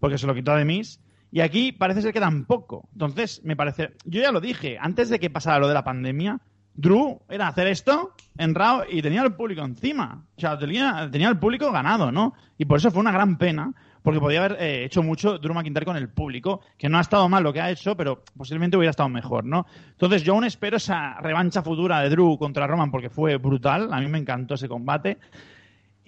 porque 0.00 0.16
se 0.16 0.26
lo 0.26 0.34
quitó 0.34 0.54
de 0.54 0.64
Miss. 0.64 1.00
Y 1.30 1.40
aquí 1.40 1.72
parece 1.72 2.00
ser 2.00 2.14
que 2.14 2.20
tampoco. 2.20 2.88
Entonces, 2.92 3.42
me 3.44 3.54
parece. 3.54 3.90
Yo 4.04 4.22
ya 4.22 4.32
lo 4.32 4.40
dije, 4.40 4.78
antes 4.80 5.10
de 5.10 5.18
que 5.18 5.28
pasara 5.28 5.58
lo 5.58 5.68
de 5.68 5.74
la 5.74 5.84
pandemia, 5.84 6.40
Drew 6.74 7.20
era 7.28 7.48
hacer 7.48 7.66
esto 7.66 8.14
en 8.38 8.54
Raw 8.54 8.84
y 8.88 9.02
tenía 9.02 9.22
el 9.22 9.34
público 9.34 9.62
encima. 9.62 10.24
O 10.36 10.40
sea, 10.40 10.56
tenía, 10.56 11.08
tenía 11.10 11.28
el 11.28 11.38
público 11.38 11.70
ganado, 11.70 12.10
¿no? 12.10 12.34
Y 12.56 12.64
por 12.64 12.78
eso 12.78 12.90
fue 12.90 13.00
una 13.00 13.12
gran 13.12 13.36
pena, 13.36 13.74
porque 14.02 14.20
podía 14.20 14.44
haber 14.44 14.60
eh, 14.60 14.84
hecho 14.84 15.02
mucho 15.02 15.38
Drew 15.38 15.54
McIntyre 15.54 15.86
con 15.86 15.96
el 15.96 16.08
público, 16.08 16.60
que 16.76 16.88
no 16.88 16.98
ha 16.98 17.02
estado 17.02 17.28
mal 17.28 17.42
lo 17.42 17.52
que 17.52 17.60
ha 17.60 17.70
hecho, 17.70 17.96
pero 17.96 18.22
posiblemente 18.36 18.76
hubiera 18.76 18.90
estado 18.90 19.08
mejor, 19.08 19.44
¿no? 19.44 19.66
Entonces, 19.90 20.22
yo 20.22 20.34
aún 20.34 20.44
espero 20.44 20.76
esa 20.76 21.14
revancha 21.20 21.62
futura 21.62 22.00
de 22.00 22.10
Drew 22.10 22.38
contra 22.38 22.66
Roman, 22.66 22.90
porque 22.90 23.10
fue 23.10 23.36
brutal. 23.36 23.92
A 23.92 24.00
mí 24.00 24.06
me 24.06 24.18
encantó 24.18 24.54
ese 24.54 24.68
combate. 24.68 25.18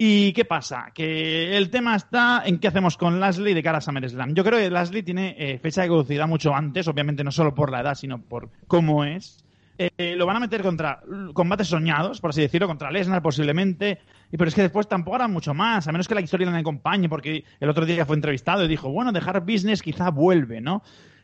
¿Y 0.03 0.33
qué 0.33 0.47
pasa? 0.47 0.93
Que 0.95 1.59
el 1.59 1.69
tema 1.69 1.95
está 1.95 2.43
en 2.47 2.59
qué 2.59 2.69
hacemos 2.69 2.97
con 2.97 3.21
Lashley 3.21 3.53
de 3.53 3.63
cara 3.63 3.79
a 3.79 3.81
SummerSlam. 3.83 4.33
Yo 4.33 4.43
creo 4.43 4.59
que 4.59 4.71
Lashley 4.71 5.03
tiene 5.03 5.37
eh, 5.39 5.59
fecha 5.59 5.83
de 5.83 5.89
caducidad 5.89 6.27
mucho 6.27 6.55
antes, 6.55 6.89
obviamente 6.89 7.23
no 7.23 7.31
solo 7.31 7.55
por 7.55 7.71
la 7.71 7.81
edad, 7.83 7.95
sino 7.95 8.19
por 8.19 8.49
cómo 8.67 9.05
es. 9.05 9.45
Eh, 9.77 10.15
lo 10.17 10.25
van 10.25 10.37
a 10.37 10.41
meter 10.41 10.63
contra 10.63 11.03
combates 11.35 11.69
soñados, 11.69 12.21
por 12.21 12.31
así 12.31 12.41
decirlo, 12.41 12.67
contra 12.67 12.91
Lesnar 12.91 13.21
posiblemente, 13.21 13.99
y 14.33 14.37
pero 14.37 14.49
es 14.49 14.55
que 14.55 14.63
después 14.63 14.89
tampoco 14.89 15.17
hará 15.17 15.29
mucho 15.29 15.55
más, 15.55 15.87
a 15.87 15.93
menos 15.93 16.09
que 16.09 16.15
la 16.15 16.21
historia 16.21 16.51
le 16.51 16.59
acompañe, 16.59 17.09
porque 17.09 17.45
el 17.59 17.69
otro 17.69 17.85
día 17.85 18.07
fue 18.07 18.17
entrevistado 18.17 18.65
y 18.65 18.69
dijo, 18.69 18.91
bueno, 18.91 19.13
dejar 19.13 19.41
business 19.41 19.83
quizá 19.83 20.11
vuelve, 20.11 20.61
¿no? 20.61 20.83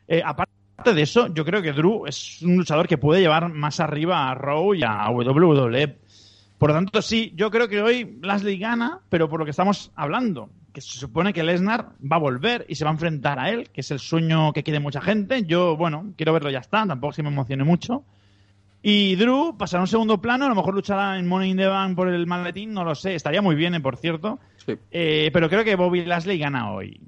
Eh, 0.08 0.22
aparte 0.24 0.52
de 0.94 1.02
eso, 1.02 1.32
yo 1.34 1.44
creo 1.44 1.62
que 1.62 1.72
Drew 1.72 2.06
es 2.06 2.42
un 2.42 2.56
luchador 2.56 2.86
que 2.86 2.98
puede 2.98 3.20
llevar 3.20 3.52
más 3.52 3.80
arriba 3.80 4.30
a 4.30 4.34
Raw 4.34 4.74
y 4.74 4.82
a 4.84 5.08
WWE 5.10 5.98
por 6.58 6.70
lo 6.70 6.74
tanto, 6.74 7.02
sí, 7.02 7.32
yo 7.36 7.50
creo 7.50 7.68
que 7.68 7.82
hoy 7.82 8.18
Lashley 8.22 8.58
gana, 8.58 9.00
pero 9.10 9.28
por 9.28 9.40
lo 9.40 9.44
que 9.44 9.50
estamos 9.50 9.92
hablando, 9.94 10.48
que 10.72 10.80
se 10.80 10.98
supone 10.98 11.34
que 11.34 11.42
Lesnar 11.42 11.92
va 12.00 12.16
a 12.16 12.20
volver 12.20 12.64
y 12.68 12.76
se 12.76 12.84
va 12.84 12.90
a 12.90 12.94
enfrentar 12.94 13.38
a 13.38 13.50
él, 13.50 13.68
que 13.70 13.82
es 13.82 13.90
el 13.90 13.98
sueño 13.98 14.54
que 14.54 14.62
quiere 14.62 14.80
mucha 14.80 15.02
gente. 15.02 15.44
Yo, 15.44 15.76
bueno, 15.76 16.14
quiero 16.16 16.32
verlo 16.32 16.50
ya 16.50 16.60
está, 16.60 16.86
tampoco 16.86 17.12
se 17.12 17.22
me 17.22 17.28
emocione 17.28 17.64
mucho. 17.64 18.04
Y 18.88 19.16
Drew 19.16 19.56
pasará 19.58 19.80
a 19.80 19.82
un 19.82 19.88
segundo 19.88 20.20
plano, 20.20 20.44
a 20.44 20.48
lo 20.48 20.54
mejor 20.54 20.72
luchará 20.72 21.18
en 21.18 21.26
Money 21.26 21.50
in 21.50 21.56
the 21.56 21.66
Bank 21.66 21.96
por 21.96 22.06
el 22.06 22.24
maletín, 22.28 22.72
no 22.72 22.84
lo 22.84 22.94
sé, 22.94 23.16
estaría 23.16 23.42
muy 23.42 23.56
bien, 23.56 23.74
eh, 23.74 23.80
por 23.80 23.96
cierto. 23.96 24.38
Eh, 24.92 25.28
pero 25.32 25.48
creo 25.48 25.64
que 25.64 25.74
Bobby 25.74 26.04
Lashley 26.04 26.38
gana 26.38 26.70
hoy. 26.70 27.00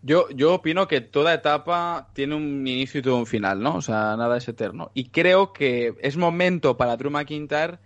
Yo, 0.00 0.30
yo 0.30 0.54
opino 0.54 0.86
que 0.86 1.00
toda 1.00 1.34
etapa 1.34 2.10
tiene 2.14 2.36
un 2.36 2.64
inicio 2.64 3.00
y 3.00 3.02
todo 3.02 3.16
un 3.16 3.26
final, 3.26 3.64
¿no? 3.64 3.74
O 3.74 3.82
sea, 3.82 4.16
nada 4.16 4.36
es 4.36 4.46
eterno. 4.46 4.92
Y 4.94 5.08
creo 5.08 5.52
que 5.52 5.96
es 6.00 6.16
momento 6.16 6.76
para 6.76 6.96
Drew 6.96 7.10
McIntyre 7.10 7.80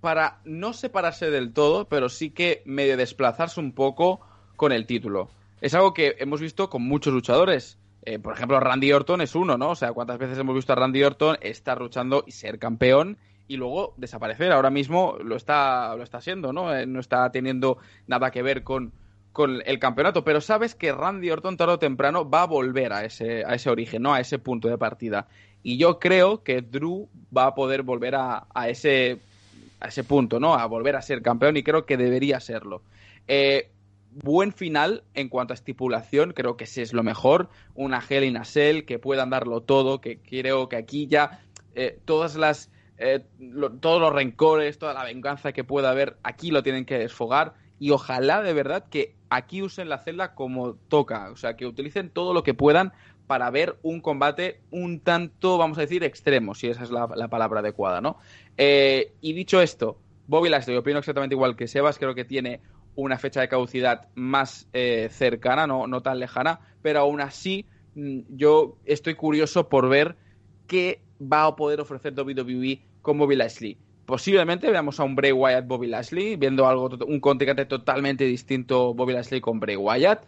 para 0.00 0.38
no 0.44 0.72
separarse 0.72 1.32
del 1.32 1.52
todo, 1.52 1.88
pero 1.88 2.08
sí 2.08 2.30
que 2.30 2.62
medio 2.64 2.96
desplazarse 2.96 3.58
un 3.58 3.72
poco 3.72 4.20
con 4.54 4.70
el 4.70 4.86
título. 4.86 5.30
Es 5.60 5.74
algo 5.74 5.94
que 5.94 6.14
hemos 6.20 6.40
visto 6.40 6.70
con 6.70 6.82
muchos 6.82 7.12
luchadores. 7.12 7.80
Eh, 8.06 8.20
por 8.20 8.34
ejemplo, 8.34 8.60
Randy 8.60 8.92
Orton 8.92 9.20
es 9.20 9.34
uno, 9.34 9.58
¿no? 9.58 9.70
O 9.70 9.74
sea, 9.74 9.92
¿cuántas 9.92 10.18
veces 10.18 10.38
hemos 10.38 10.54
visto 10.54 10.72
a 10.72 10.76
Randy 10.76 11.02
Orton 11.02 11.38
estar 11.40 11.80
luchando 11.80 12.22
y 12.24 12.30
ser 12.30 12.60
campeón 12.60 13.18
y 13.48 13.56
luego 13.56 13.94
desaparecer? 13.96 14.52
Ahora 14.52 14.70
mismo 14.70 15.16
lo 15.24 15.34
está, 15.34 15.96
lo 15.96 16.04
está 16.04 16.20
siendo, 16.20 16.52
¿no? 16.52 16.72
Eh, 16.72 16.86
no 16.86 17.00
está 17.00 17.28
teniendo 17.32 17.78
nada 18.06 18.30
que 18.30 18.42
ver 18.42 18.62
con, 18.62 18.92
con 19.32 19.60
el 19.66 19.80
campeonato, 19.80 20.22
pero 20.22 20.40
sabes 20.40 20.76
que 20.76 20.92
Randy 20.92 21.30
Orton 21.30 21.56
tarde 21.56 21.72
o 21.72 21.78
temprano 21.80 22.30
va 22.30 22.42
a 22.42 22.46
volver 22.46 22.92
a 22.92 23.04
ese, 23.04 23.44
a 23.44 23.56
ese 23.56 23.70
origen, 23.70 24.02
¿no? 24.02 24.14
A 24.14 24.20
ese 24.20 24.38
punto 24.38 24.68
de 24.68 24.78
partida. 24.78 25.26
Y 25.64 25.76
yo 25.76 25.98
creo 25.98 26.44
que 26.44 26.62
Drew 26.62 27.08
va 27.36 27.46
a 27.46 27.54
poder 27.56 27.82
volver 27.82 28.14
a, 28.14 28.46
a 28.54 28.68
ese, 28.68 29.18
a 29.80 29.88
ese 29.88 30.04
punto, 30.04 30.38
¿no? 30.38 30.54
A 30.54 30.64
volver 30.66 30.94
a 30.94 31.02
ser 31.02 31.22
campeón 31.22 31.56
y 31.56 31.64
creo 31.64 31.86
que 31.86 31.96
debería 31.96 32.38
serlo. 32.38 32.82
Eh, 33.26 33.68
buen 34.22 34.52
final 34.52 35.04
en 35.14 35.28
cuanto 35.28 35.52
a 35.52 35.56
estipulación, 35.56 36.32
creo 36.32 36.56
que 36.56 36.64
ese 36.64 36.82
es 36.82 36.92
lo 36.92 37.02
mejor. 37.02 37.48
Una 37.74 38.02
Hell 38.06 38.24
in 38.24 38.36
a 38.36 38.44
Cell 38.44 38.84
que 38.84 38.98
puedan 38.98 39.30
darlo 39.30 39.62
todo, 39.62 40.00
que 40.00 40.18
creo 40.18 40.68
que 40.68 40.76
aquí 40.76 41.06
ya 41.06 41.40
eh, 41.74 41.98
todas 42.04 42.36
las 42.36 42.70
eh, 42.98 43.24
todos 43.80 44.00
los 44.00 44.12
rencores, 44.12 44.78
toda 44.78 44.94
la 44.94 45.04
venganza 45.04 45.52
que 45.52 45.64
pueda 45.64 45.90
haber, 45.90 46.16
aquí 46.22 46.50
lo 46.50 46.62
tienen 46.62 46.86
que 46.86 46.98
desfogar 46.98 47.54
y 47.78 47.90
ojalá 47.90 48.42
de 48.42 48.54
verdad 48.54 48.86
que 48.88 49.14
aquí 49.28 49.62
usen 49.62 49.90
la 49.90 49.98
celda 49.98 50.34
como 50.34 50.74
toca, 50.74 51.30
o 51.30 51.36
sea, 51.36 51.56
que 51.56 51.66
utilicen 51.66 52.08
todo 52.08 52.32
lo 52.32 52.42
que 52.42 52.54
puedan 52.54 52.92
para 53.26 53.50
ver 53.50 53.76
un 53.82 54.00
combate 54.00 54.60
un 54.70 55.00
tanto, 55.00 55.58
vamos 55.58 55.76
a 55.78 55.82
decir, 55.82 56.04
extremo, 56.04 56.54
si 56.54 56.68
esa 56.68 56.84
es 56.84 56.90
la, 56.90 57.28
palabra 57.28 57.60
adecuada, 57.60 58.00
¿no? 58.00 58.16
Eh, 58.56 59.12
y 59.20 59.32
dicho 59.34 59.60
esto, 59.60 59.98
Bobby 60.28 60.48
Lashley, 60.48 60.76
opino 60.76 60.98
exactamente 60.98 61.34
igual 61.34 61.56
que 61.56 61.68
Sebas, 61.68 61.98
creo 61.98 62.14
que 62.14 62.24
tiene 62.24 62.60
una 62.96 63.18
fecha 63.18 63.40
de 63.40 63.48
caducidad 63.48 64.08
más 64.14 64.68
eh, 64.72 65.08
cercana, 65.12 65.66
no, 65.66 65.86
no 65.86 66.02
tan 66.02 66.18
lejana, 66.18 66.60
pero 66.82 67.00
aún 67.00 67.20
así 67.20 67.66
mm, 67.94 68.20
yo 68.30 68.76
estoy 68.84 69.14
curioso 69.14 69.68
por 69.68 69.88
ver 69.88 70.16
qué 70.66 71.00
va 71.20 71.44
a 71.44 71.56
poder 71.56 71.80
ofrecer 71.80 72.12
WWE 72.14 72.80
con 73.02 73.18
Bobby 73.18 73.36
Lashley 73.36 73.78
posiblemente 74.06 74.70
veamos 74.70 74.98
a 75.00 75.04
un 75.04 75.16
Bray 75.16 75.32
Wyatt 75.32 75.66
Bobby 75.66 75.88
Lashley, 75.88 76.36
viendo 76.36 76.66
algo 76.66 76.88
un 77.06 77.20
contingente 77.20 77.66
totalmente 77.66 78.24
distinto 78.24 78.94
Bobby 78.94 79.12
Lashley 79.12 79.40
con 79.40 79.60
Bray 79.60 79.76
Wyatt. 79.76 80.24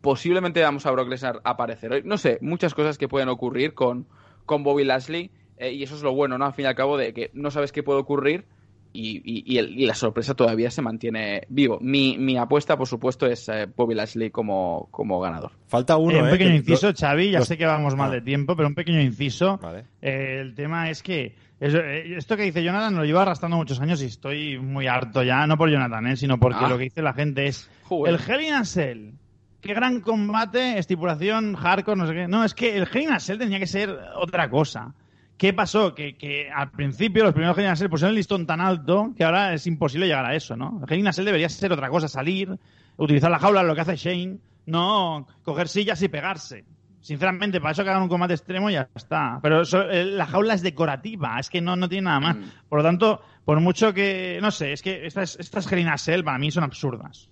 Posiblemente 0.00 0.60
veamos 0.60 0.84
a 0.84 0.90
Brock 0.90 1.08
Lesnar 1.08 1.40
aparecer 1.44 1.92
hoy. 1.92 2.02
No 2.04 2.18
sé, 2.18 2.38
muchas 2.42 2.74
cosas 2.74 2.98
que 2.98 3.08
pueden 3.08 3.28
ocurrir 3.28 3.74
con, 3.74 4.06
con 4.44 4.64
Bobby 4.64 4.84
Lashley. 4.84 5.30
Eh, 5.56 5.72
y 5.72 5.82
eso 5.82 5.94
es 5.94 6.02
lo 6.02 6.12
bueno, 6.12 6.38
¿no? 6.38 6.46
Al 6.46 6.54
fin 6.54 6.64
y 6.64 6.68
al 6.68 6.74
cabo, 6.74 6.96
de 6.96 7.12
que 7.12 7.30
no 7.34 7.50
sabes 7.50 7.70
qué 7.70 7.82
puede 7.82 8.00
ocurrir 8.00 8.46
y, 8.92 9.22
y, 9.24 9.86
la 9.86 9.94
sorpresa 9.94 10.34
todavía 10.34 10.70
se 10.70 10.82
mantiene 10.82 11.42
vivo. 11.48 11.78
Mi, 11.80 12.18
mi 12.18 12.36
apuesta, 12.36 12.76
por 12.76 12.88
supuesto, 12.88 13.26
es 13.26 13.48
eh, 13.48 13.66
Bobby 13.74 13.94
Lashley 13.94 14.30
como, 14.30 14.88
como 14.90 15.20
ganador. 15.20 15.52
Falta 15.66 15.96
uno, 15.96 16.18
Un 16.18 16.28
¿eh? 16.28 16.30
pequeño 16.30 16.54
inciso, 16.54 16.92
Xavi, 16.92 17.30
ya 17.30 17.42
sé 17.42 17.56
que 17.56 17.66
vamos 17.66 17.94
mal 17.96 18.10
ah. 18.10 18.14
de 18.14 18.20
tiempo, 18.20 18.56
pero 18.56 18.68
un 18.68 18.74
pequeño 18.74 19.00
inciso. 19.00 19.60
el 20.00 20.54
tema 20.54 20.90
es 20.90 21.02
que 21.02 21.34
eh, 21.60 22.14
esto 22.16 22.36
que 22.36 22.44
dice 22.44 22.62
Jonathan 22.62 22.96
lo 22.96 23.04
lleva 23.04 23.22
arrastrando 23.22 23.56
muchos 23.56 23.80
años 23.80 24.02
y 24.02 24.06
estoy 24.06 24.58
muy 24.58 24.86
harto 24.86 25.22
ya, 25.22 25.46
no 25.46 25.58
por 25.58 25.70
Jonathan, 25.70 26.06
¿eh? 26.06 26.16
sino 26.16 26.40
porque 26.40 26.64
ah. 26.64 26.68
lo 26.68 26.78
que 26.78 26.84
dice 26.84 27.02
la 27.02 27.12
gente 27.12 27.46
es 27.46 27.70
el 28.06 28.18
Hell 28.18 28.40
in 28.42 29.18
Qué 29.60 29.74
gran 29.74 30.00
combate, 30.00 30.78
estipulación, 30.78 31.54
hardcore, 31.54 31.98
no 31.98 32.06
sé 32.06 32.14
qué. 32.14 32.28
No, 32.28 32.44
es 32.44 32.54
que 32.54 32.78
el 32.78 32.88
Hell 32.90 33.10
in 33.10 33.38
tenía 33.38 33.58
que 33.58 33.66
ser 33.66 33.94
otra 34.16 34.48
cosa. 34.48 34.94
¿Qué 35.40 35.54
pasó? 35.54 35.94
Que, 35.94 36.18
que 36.18 36.50
al 36.50 36.70
principio 36.70 37.24
los 37.24 37.32
primeros 37.32 37.56
Cell 37.56 37.88
pusieron 37.88 38.10
el 38.10 38.16
listón 38.16 38.46
tan 38.46 38.60
alto 38.60 39.14
que 39.16 39.24
ahora 39.24 39.54
es 39.54 39.66
imposible 39.66 40.06
llegar 40.06 40.26
a 40.26 40.34
eso, 40.34 40.54
¿no? 40.54 40.82
Cell 40.86 41.24
debería 41.24 41.48
ser 41.48 41.72
otra 41.72 41.88
cosa, 41.88 42.08
salir, 42.08 42.58
utilizar 42.98 43.30
la 43.30 43.38
jaula, 43.38 43.62
lo 43.62 43.74
que 43.74 43.80
hace 43.80 43.96
Shane, 43.96 44.36
no 44.66 45.26
coger 45.42 45.68
sillas 45.68 46.02
y 46.02 46.08
pegarse. 46.08 46.66
Sinceramente, 47.00 47.58
para 47.58 47.72
eso 47.72 47.82
que 47.82 47.88
hagan 47.88 48.02
un 48.02 48.10
combate 48.10 48.34
extremo 48.34 48.68
ya 48.68 48.90
está. 48.94 49.38
Pero 49.40 49.62
eso, 49.62 49.80
eh, 49.88 50.04
la 50.04 50.26
jaula 50.26 50.52
es 50.52 50.60
decorativa, 50.60 51.40
es 51.40 51.48
que 51.48 51.62
no, 51.62 51.74
no 51.74 51.88
tiene 51.88 52.04
nada 52.04 52.20
más. 52.20 52.36
Mm. 52.36 52.44
Por 52.68 52.80
lo 52.80 52.84
tanto, 52.84 53.22
por 53.46 53.58
mucho 53.60 53.94
que, 53.94 54.40
no 54.42 54.50
sé, 54.50 54.74
es 54.74 54.82
que 54.82 55.06
estas, 55.06 55.38
estas 55.40 55.66
Cell 56.04 56.22
para 56.22 56.38
mí 56.38 56.50
son 56.50 56.64
absurdas. 56.64 57.30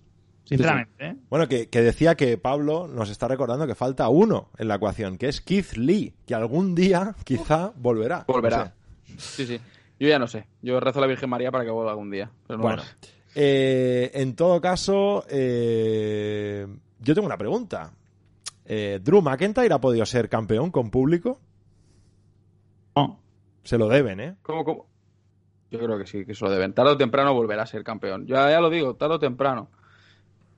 Sinceramente, 0.49 1.07
¿eh? 1.07 1.17
Bueno, 1.29 1.47
que, 1.47 1.69
que 1.69 1.83
decía 1.83 2.15
que 2.15 2.39
Pablo 2.39 2.89
nos 2.89 3.11
está 3.11 3.29
recordando 3.29 3.67
que 3.67 3.75
falta 3.75 4.09
uno 4.09 4.49
en 4.57 4.69
la 4.69 4.77
ecuación, 4.77 5.19
que 5.19 5.29
es 5.29 5.43
Keith 5.43 5.75
Lee, 5.75 6.15
que 6.27 6.35
algún 6.35 6.75
día 6.75 7.15
quizá 7.25 7.73
volverá. 7.77 8.25
Volverá. 8.27 8.57
No 8.57 8.65
sé. 8.65 9.19
Sí, 9.19 9.47
sí. 9.47 9.61
Yo 10.01 10.09
ya 10.09 10.19
no 10.19 10.27
sé. 10.27 10.47
Yo 10.63 10.81
rezo 10.81 11.01
a 11.01 11.03
la 11.03 11.07
Virgen 11.07 11.29
María 11.29 11.51
para 11.51 11.65
que 11.65 11.71
vuelva 11.71 11.91
algún 11.91 12.11
día. 12.11 12.31
pero 12.47 12.57
no 12.57 12.63
Bueno, 12.63 12.83
eh, 13.35 14.11
en 14.15 14.35
todo 14.35 14.59
caso, 14.59 15.27
eh, 15.29 16.67
yo 16.99 17.15
tengo 17.15 17.27
una 17.27 17.37
pregunta. 17.37 17.93
Eh, 18.65 19.01
¿Drew 19.03 19.21
McIntyre 19.21 19.75
ha 19.75 19.81
podido 19.81 20.07
ser 20.07 20.31
campeón 20.31 20.71
con 20.71 20.91
público? 20.91 21.41
No. 22.97 23.21
Se 23.65 23.77
lo 23.77 23.87
deben, 23.89 24.21
¿eh? 24.21 24.37
¿Cómo, 24.41 24.65
cómo? 24.65 24.87
Yo 25.71 25.79
creo 25.79 25.99
que 25.99 26.07
sí, 26.07 26.25
que 26.25 26.33
eso 26.33 26.47
lo 26.47 26.53
deben. 26.53 26.73
Tarde 26.73 26.93
o 26.93 26.97
temprano 26.97 27.35
volverá 27.35 27.65
a 27.65 27.67
ser 27.67 27.85
campeón. 27.85 28.27
Ya, 28.27 28.51
ya 28.51 28.61
lo 28.61 28.71
digo, 28.71 28.95
tarde 28.95 29.17
o 29.17 29.19
temprano. 29.19 29.69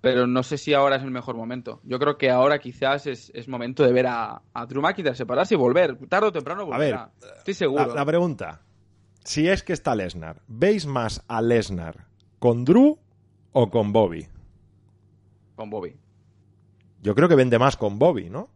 Pero 0.01 0.27
no 0.27 0.43
sé 0.43 0.57
si 0.57 0.73
ahora 0.73 0.97
es 0.97 1.03
el 1.03 1.11
mejor 1.11 1.37
momento. 1.37 1.81
Yo 1.85 1.99
creo 1.99 2.17
que 2.17 2.31
ahora 2.31 2.59
quizás 2.59 3.07
es, 3.07 3.31
es 3.35 3.49
momento 3.49 3.85
de 3.85 3.93
ver 3.93 4.07
a, 4.07 4.41
a 4.55 4.67
Drew 4.67 4.81
McIntyre 4.81 5.15
separarse 5.15 5.55
y 5.55 5.59
volver. 5.59 5.97
Tarde 6.09 6.29
o 6.29 6.33
temprano 6.33 6.63
A 6.63 6.79
ver, 6.79 6.95
volverá. 6.95 7.11
Estoy 7.37 7.55
seguro. 7.55 7.87
La, 7.87 7.95
la 7.95 8.05
pregunta, 8.07 8.63
si 9.25 9.47
es 9.49 9.63
que 9.63 9.75
está 9.75 9.95
Lesnar, 9.95 10.41
¿veis 10.49 10.87
más 10.87 11.23
a 11.29 11.43
Lesnar 11.43 12.07
con 12.39 12.65
Drew 12.65 12.99
o 13.53 13.71
con 13.71 13.93
Bobby? 13.93 14.27
Con 15.55 15.69
Bobby. 15.69 15.95
Yo 17.03 17.15
creo 17.15 17.29
que 17.29 17.35
vende 17.35 17.59
más 17.59 17.77
con 17.77 17.99
Bobby, 17.99 18.31
¿no? 18.31 18.49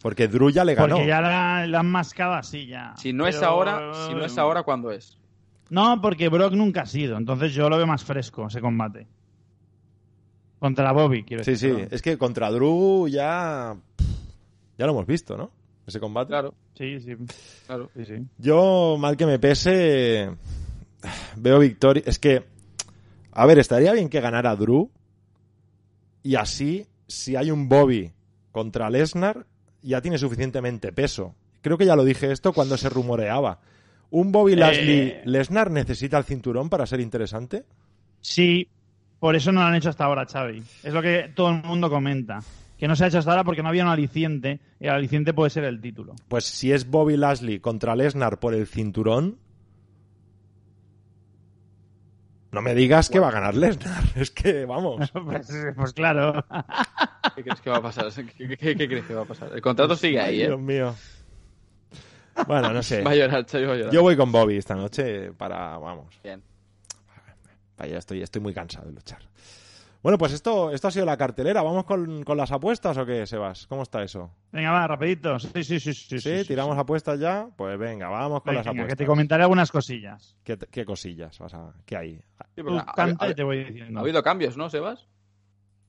Porque 0.00 0.28
Drew 0.28 0.50
ya 0.50 0.64
le 0.64 0.74
ganó. 0.74 0.94
Porque 0.94 1.08
ya 1.08 1.20
la, 1.20 1.66
la 1.66 1.80
han 1.80 1.90
mascado 1.90 2.32
así 2.34 2.66
ya. 2.66 2.94
Si 2.96 3.12
no 3.12 3.26
es 3.26 3.42
ahora, 3.42 3.92
si 4.06 4.14
no 4.14 4.24
es 4.24 4.38
ahora, 4.38 4.62
¿cuándo 4.62 4.90
es? 4.90 5.18
No, 5.70 6.00
porque 6.00 6.28
Brock 6.28 6.54
nunca 6.54 6.82
ha 6.82 6.86
sido. 6.86 7.18
Entonces 7.18 7.52
yo 7.52 7.68
lo 7.68 7.76
veo 7.76 7.86
más 7.86 8.04
fresco, 8.04 8.46
ese 8.46 8.60
combate. 8.60 9.06
Contra 10.58 10.92
Bobby, 10.92 11.22
quiero 11.24 11.44
Sí, 11.44 11.52
decir. 11.52 11.74
sí, 11.76 11.88
es 11.94 12.02
que 12.02 12.18
contra 12.18 12.50
Drew 12.50 13.08
ya... 13.08 13.76
Ya 14.76 14.86
lo 14.86 14.92
hemos 14.92 15.06
visto, 15.06 15.36
¿no? 15.36 15.50
Ese 15.86 16.00
combate. 16.00 16.28
Claro, 16.28 16.54
Sí, 16.74 17.00
sí. 17.00 17.14
claro. 17.66 17.90
sí, 17.96 18.04
sí. 18.04 18.14
Yo, 18.38 18.96
mal 18.98 19.16
que 19.16 19.26
me 19.26 19.38
pese, 19.38 20.30
veo 21.36 21.58
victoria. 21.58 22.02
Es 22.06 22.18
que, 22.18 22.44
a 23.32 23.46
ver, 23.46 23.58
estaría 23.58 23.92
bien 23.92 24.08
que 24.08 24.20
ganara 24.20 24.54
Drew. 24.54 24.90
Y 26.22 26.34
así, 26.36 26.86
si 27.06 27.36
hay 27.36 27.50
un 27.50 27.68
Bobby 27.68 28.12
contra 28.52 28.90
Lesnar, 28.90 29.46
ya 29.82 30.00
tiene 30.02 30.18
suficientemente 30.18 30.92
peso. 30.92 31.34
Creo 31.62 31.78
que 31.78 31.86
ya 31.86 31.96
lo 31.96 32.04
dije 32.04 32.30
esto 32.32 32.52
cuando 32.52 32.76
se 32.76 32.88
rumoreaba. 32.88 33.60
¿Un 34.10 34.30
Bobby 34.32 34.56
Lashley 34.56 35.00
Eh. 35.08 35.22
Lesnar 35.24 35.70
necesita 35.70 36.18
el 36.18 36.24
cinturón 36.24 36.68
para 36.68 36.86
ser 36.86 37.00
interesante? 37.00 37.64
Sí, 38.20 38.68
por 39.20 39.34
eso 39.36 39.52
no 39.52 39.60
lo 39.60 39.66
han 39.66 39.74
hecho 39.74 39.88
hasta 39.90 40.04
ahora, 40.04 40.26
Xavi. 40.26 40.62
Es 40.82 40.92
lo 40.92 41.02
que 41.02 41.30
todo 41.34 41.50
el 41.50 41.62
mundo 41.62 41.90
comenta. 41.90 42.40
Que 42.78 42.86
no 42.86 42.94
se 42.94 43.04
ha 43.04 43.08
hecho 43.08 43.18
hasta 43.18 43.32
ahora 43.32 43.42
porque 43.44 43.62
no 43.62 43.68
había 43.68 43.82
un 43.82 43.90
aliciente. 43.90 44.60
Y 44.78 44.84
el 44.86 44.92
aliciente 44.92 45.34
puede 45.34 45.50
ser 45.50 45.64
el 45.64 45.80
título. 45.80 46.14
Pues 46.28 46.44
si 46.44 46.72
es 46.72 46.88
Bobby 46.88 47.16
Lashley 47.16 47.58
contra 47.58 47.96
Lesnar 47.96 48.38
por 48.38 48.54
el 48.54 48.66
cinturón, 48.68 49.38
no 52.50 52.62
me 52.62 52.74
digas 52.74 53.10
que 53.10 53.18
va 53.18 53.28
a 53.28 53.32
ganar 53.32 53.54
Lesnar. 53.54 54.02
Es 54.16 54.30
que, 54.30 54.64
vamos. 54.64 55.10
pues, 55.24 55.50
pues 55.76 55.92
claro. 55.92 56.44
¿Qué 57.36 57.42
crees 57.42 57.60
que 57.60 57.70
va 57.70 57.76
a 57.78 57.82
pasar? 57.82 58.06
¿Qué, 58.12 58.56
qué- 58.56 58.76
qué 58.76 58.88
crees 58.88 59.04
que 59.04 59.14
va 59.14 59.22
a 59.22 59.26
pasar? 59.26 59.50
El 59.52 59.60
contrato 59.60 59.96
sigue 59.96 60.20
ahí, 60.20 60.42
¿eh? 60.42 60.46
Dios 60.46 60.60
mío. 60.60 60.94
Bueno, 62.46 62.72
no 62.72 62.82
sé. 62.84 63.02
Va 63.02 63.10
a 63.10 63.14
llorar, 63.16 63.44
Xavi, 63.44 63.64
va 63.64 63.72
a 63.72 63.76
llorar. 63.76 63.92
Yo 63.92 64.02
voy 64.02 64.16
con 64.16 64.30
Bobby 64.30 64.56
esta 64.56 64.76
noche 64.76 65.32
para, 65.32 65.76
vamos, 65.78 66.14
Bien. 66.22 66.40
Vaya, 67.78 67.98
estoy, 67.98 68.22
estoy 68.22 68.42
muy 68.42 68.52
cansado 68.52 68.86
de 68.86 68.92
luchar. 68.94 69.20
Bueno, 70.00 70.16
pues 70.16 70.32
esto, 70.32 70.70
esto 70.70 70.86
ha 70.88 70.90
sido 70.92 71.04
la 71.06 71.16
cartelera. 71.16 71.60
¿Vamos 71.60 71.84
con, 71.84 72.22
con 72.22 72.36
las 72.36 72.52
apuestas 72.52 72.96
o 72.98 73.04
qué, 73.04 73.26
Sebas? 73.26 73.66
¿Cómo 73.66 73.82
está 73.82 74.00
eso? 74.02 74.30
Venga, 74.52 74.70
va, 74.70 74.86
rapidito. 74.86 75.40
Sí, 75.40 75.64
sí, 75.64 75.80
sí. 75.80 75.92
Sí, 75.92 76.20
¿Sí? 76.20 76.44
¿Tiramos 76.46 76.78
apuestas 76.78 77.18
ya? 77.18 77.48
Pues 77.56 77.76
venga, 77.78 78.08
vamos 78.08 78.42
con 78.42 78.52
Venga, 78.52 78.58
las 78.60 78.64
que 78.72 78.80
apuestas. 78.80 78.96
te 78.98 79.06
comentaré 79.06 79.42
algunas 79.42 79.72
cosillas. 79.72 80.36
¿Qué, 80.44 80.56
qué 80.70 80.84
cosillas 80.84 81.36
vas 81.40 81.52
a, 81.54 81.72
qué 81.84 81.96
hay? 81.96 82.14
Sí, 82.54 82.62
porque 82.62 82.78
ha- 82.78 83.16
ha- 83.18 83.34
te 83.34 83.42
voy 83.42 83.60
ha 83.62 83.64
diciendo. 83.70 83.98
habido 84.00 84.22
cambios, 84.22 84.56
¿no, 84.56 84.70
Sebas? 84.70 85.08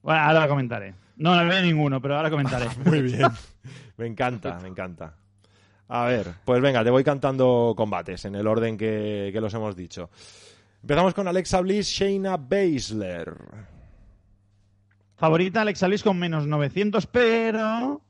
Bueno, 0.02 0.22
ahora 0.22 0.48
comentaré. 0.48 0.96
No, 1.18 1.36
no 1.36 1.48
veo 1.48 1.62
ninguno, 1.62 2.02
pero 2.02 2.16
ahora 2.16 2.32
comentaré. 2.32 2.66
Muy 2.86 3.04
bien. 3.04 3.28
Me 3.98 4.08
encanta, 4.08 4.58
me 4.60 4.70
encanta. 4.70 5.14
A 5.88 6.06
ver, 6.06 6.28
pues 6.46 6.62
venga, 6.62 6.84
te 6.84 6.90
voy 6.90 7.04
cantando 7.04 7.74
combates 7.78 8.26
en 8.26 8.34
el 8.36 8.48
orden 8.48 8.76
que, 8.76 9.30
que 9.32 9.42
los 9.42 9.54
hemos 9.54 9.76
dicho. 9.76 10.10
Empezamos 10.82 11.14
con 11.14 11.28
Alexa 11.28 11.62
Bliss, 11.62 11.88
Shayna 11.88 12.38
Baszler. 12.38 13.36
Favorita 15.16 15.62
Alexa 15.62 15.88
Bliss 15.88 16.04
con 16.04 16.18
menos 16.18 16.48
900, 16.48 17.06
pero 17.08 18.02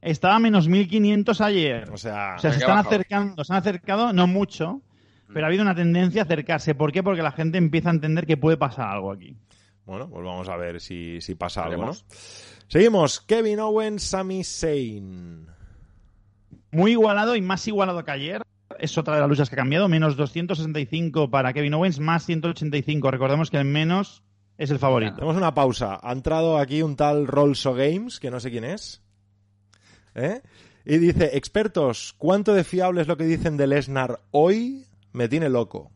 estaba 0.00 0.36
a 0.36 0.38
menos 0.40 0.68
1500 0.68 1.40
ayer. 1.40 1.90
O 1.92 1.96
sea, 1.96 2.34
O 2.36 2.38
sea, 2.40 2.50
se 2.52 2.58
están 2.58 2.76
bajado. 2.76 2.88
acercando, 2.88 3.44
se 3.44 3.52
han 3.52 3.58
acercado, 3.60 4.12
no 4.12 4.26
mucho, 4.26 4.82
pero 5.32 5.46
ha 5.46 5.48
habido 5.48 5.62
una 5.62 5.74
tendencia 5.76 6.22
a 6.22 6.24
acercarse. 6.24 6.74
¿Por 6.74 6.90
qué? 6.92 7.02
Porque 7.02 7.22
la 7.22 7.32
gente 7.32 7.58
empieza 7.58 7.90
a 7.90 7.92
entender 7.92 8.26
que 8.26 8.36
puede 8.36 8.56
pasar 8.56 8.88
algo 8.88 9.12
aquí. 9.12 9.36
bueno, 9.84 10.08
pues 10.10 10.24
vamos 10.24 10.48
a 10.48 10.56
ver 10.56 10.80
si, 10.80 11.20
si 11.20 11.36
pasa 11.36 11.64
algo. 11.64 11.92
Seguimos, 12.68 13.20
Kevin 13.20 13.60
Owens, 13.60 14.02
Sami 14.02 14.42
Zayn. 14.42 15.46
Muy 16.72 16.90
igualado 16.92 17.36
y 17.36 17.40
más 17.42 17.66
igualado 17.68 18.04
que 18.04 18.10
ayer. 18.10 18.42
Es 18.78 18.96
otra 18.98 19.14
de 19.14 19.20
las 19.20 19.28
luchas 19.28 19.48
que 19.48 19.54
ha 19.56 19.58
cambiado. 19.58 19.88
Menos 19.88 20.16
265 20.16 21.30
para 21.30 21.52
Kevin 21.52 21.74
Owens, 21.74 21.98
más 22.00 22.24
185. 22.26 23.10
Recordemos 23.10 23.50
que 23.50 23.58
el 23.58 23.64
menos 23.64 24.22
es 24.58 24.70
el 24.70 24.78
favorito. 24.78 25.14
Hacemos 25.16 25.36
una 25.36 25.54
pausa. 25.54 25.98
Ha 26.02 26.12
entrado 26.12 26.58
aquí 26.58 26.82
un 26.82 26.96
tal 26.96 27.26
Rolso 27.26 27.74
Games, 27.74 28.20
que 28.20 28.30
no 28.30 28.40
sé 28.40 28.50
quién 28.50 28.64
es. 28.64 29.02
¿Eh? 30.14 30.40
Y 30.84 30.98
dice, 30.98 31.36
expertos, 31.36 32.14
¿cuánto 32.16 32.54
de 32.54 32.64
fiable 32.64 33.02
es 33.02 33.08
lo 33.08 33.16
que 33.16 33.24
dicen 33.24 33.56
de 33.56 33.66
Lesnar 33.66 34.20
hoy? 34.30 34.86
Me 35.12 35.28
tiene 35.28 35.48
loco. 35.48 35.90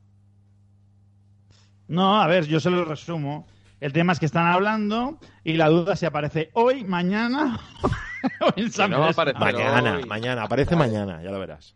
No, 1.89 2.21
a 2.21 2.27
ver, 2.27 2.47
yo 2.47 2.61
se 2.61 2.71
lo 2.71 2.85
resumo. 2.85 3.47
El 3.81 3.93
tema 3.93 4.13
es 4.13 4.19
que 4.21 4.27
están 4.27 4.47
hablando 4.47 5.19
y 5.43 5.55
la 5.55 5.69
duda 5.69 5.97
si 5.97 6.07
aparece 6.07 6.51
hoy, 6.53 6.85
mañana 6.85 7.59
o 8.41 8.53
en 8.57 8.71
San 8.71 8.91
no 8.91 9.01
va 9.01 9.07
a 9.07 9.09
Pedro. 9.09 9.31
aparecer. 9.37 9.41
Pero 9.57 9.59
Mañana, 9.59 9.97
hoy- 9.97 10.05
mañana, 10.07 10.43
aparece 10.43 10.77
mañana, 10.77 11.23
ya 11.23 11.31
lo 11.31 11.39
verás. 11.41 11.75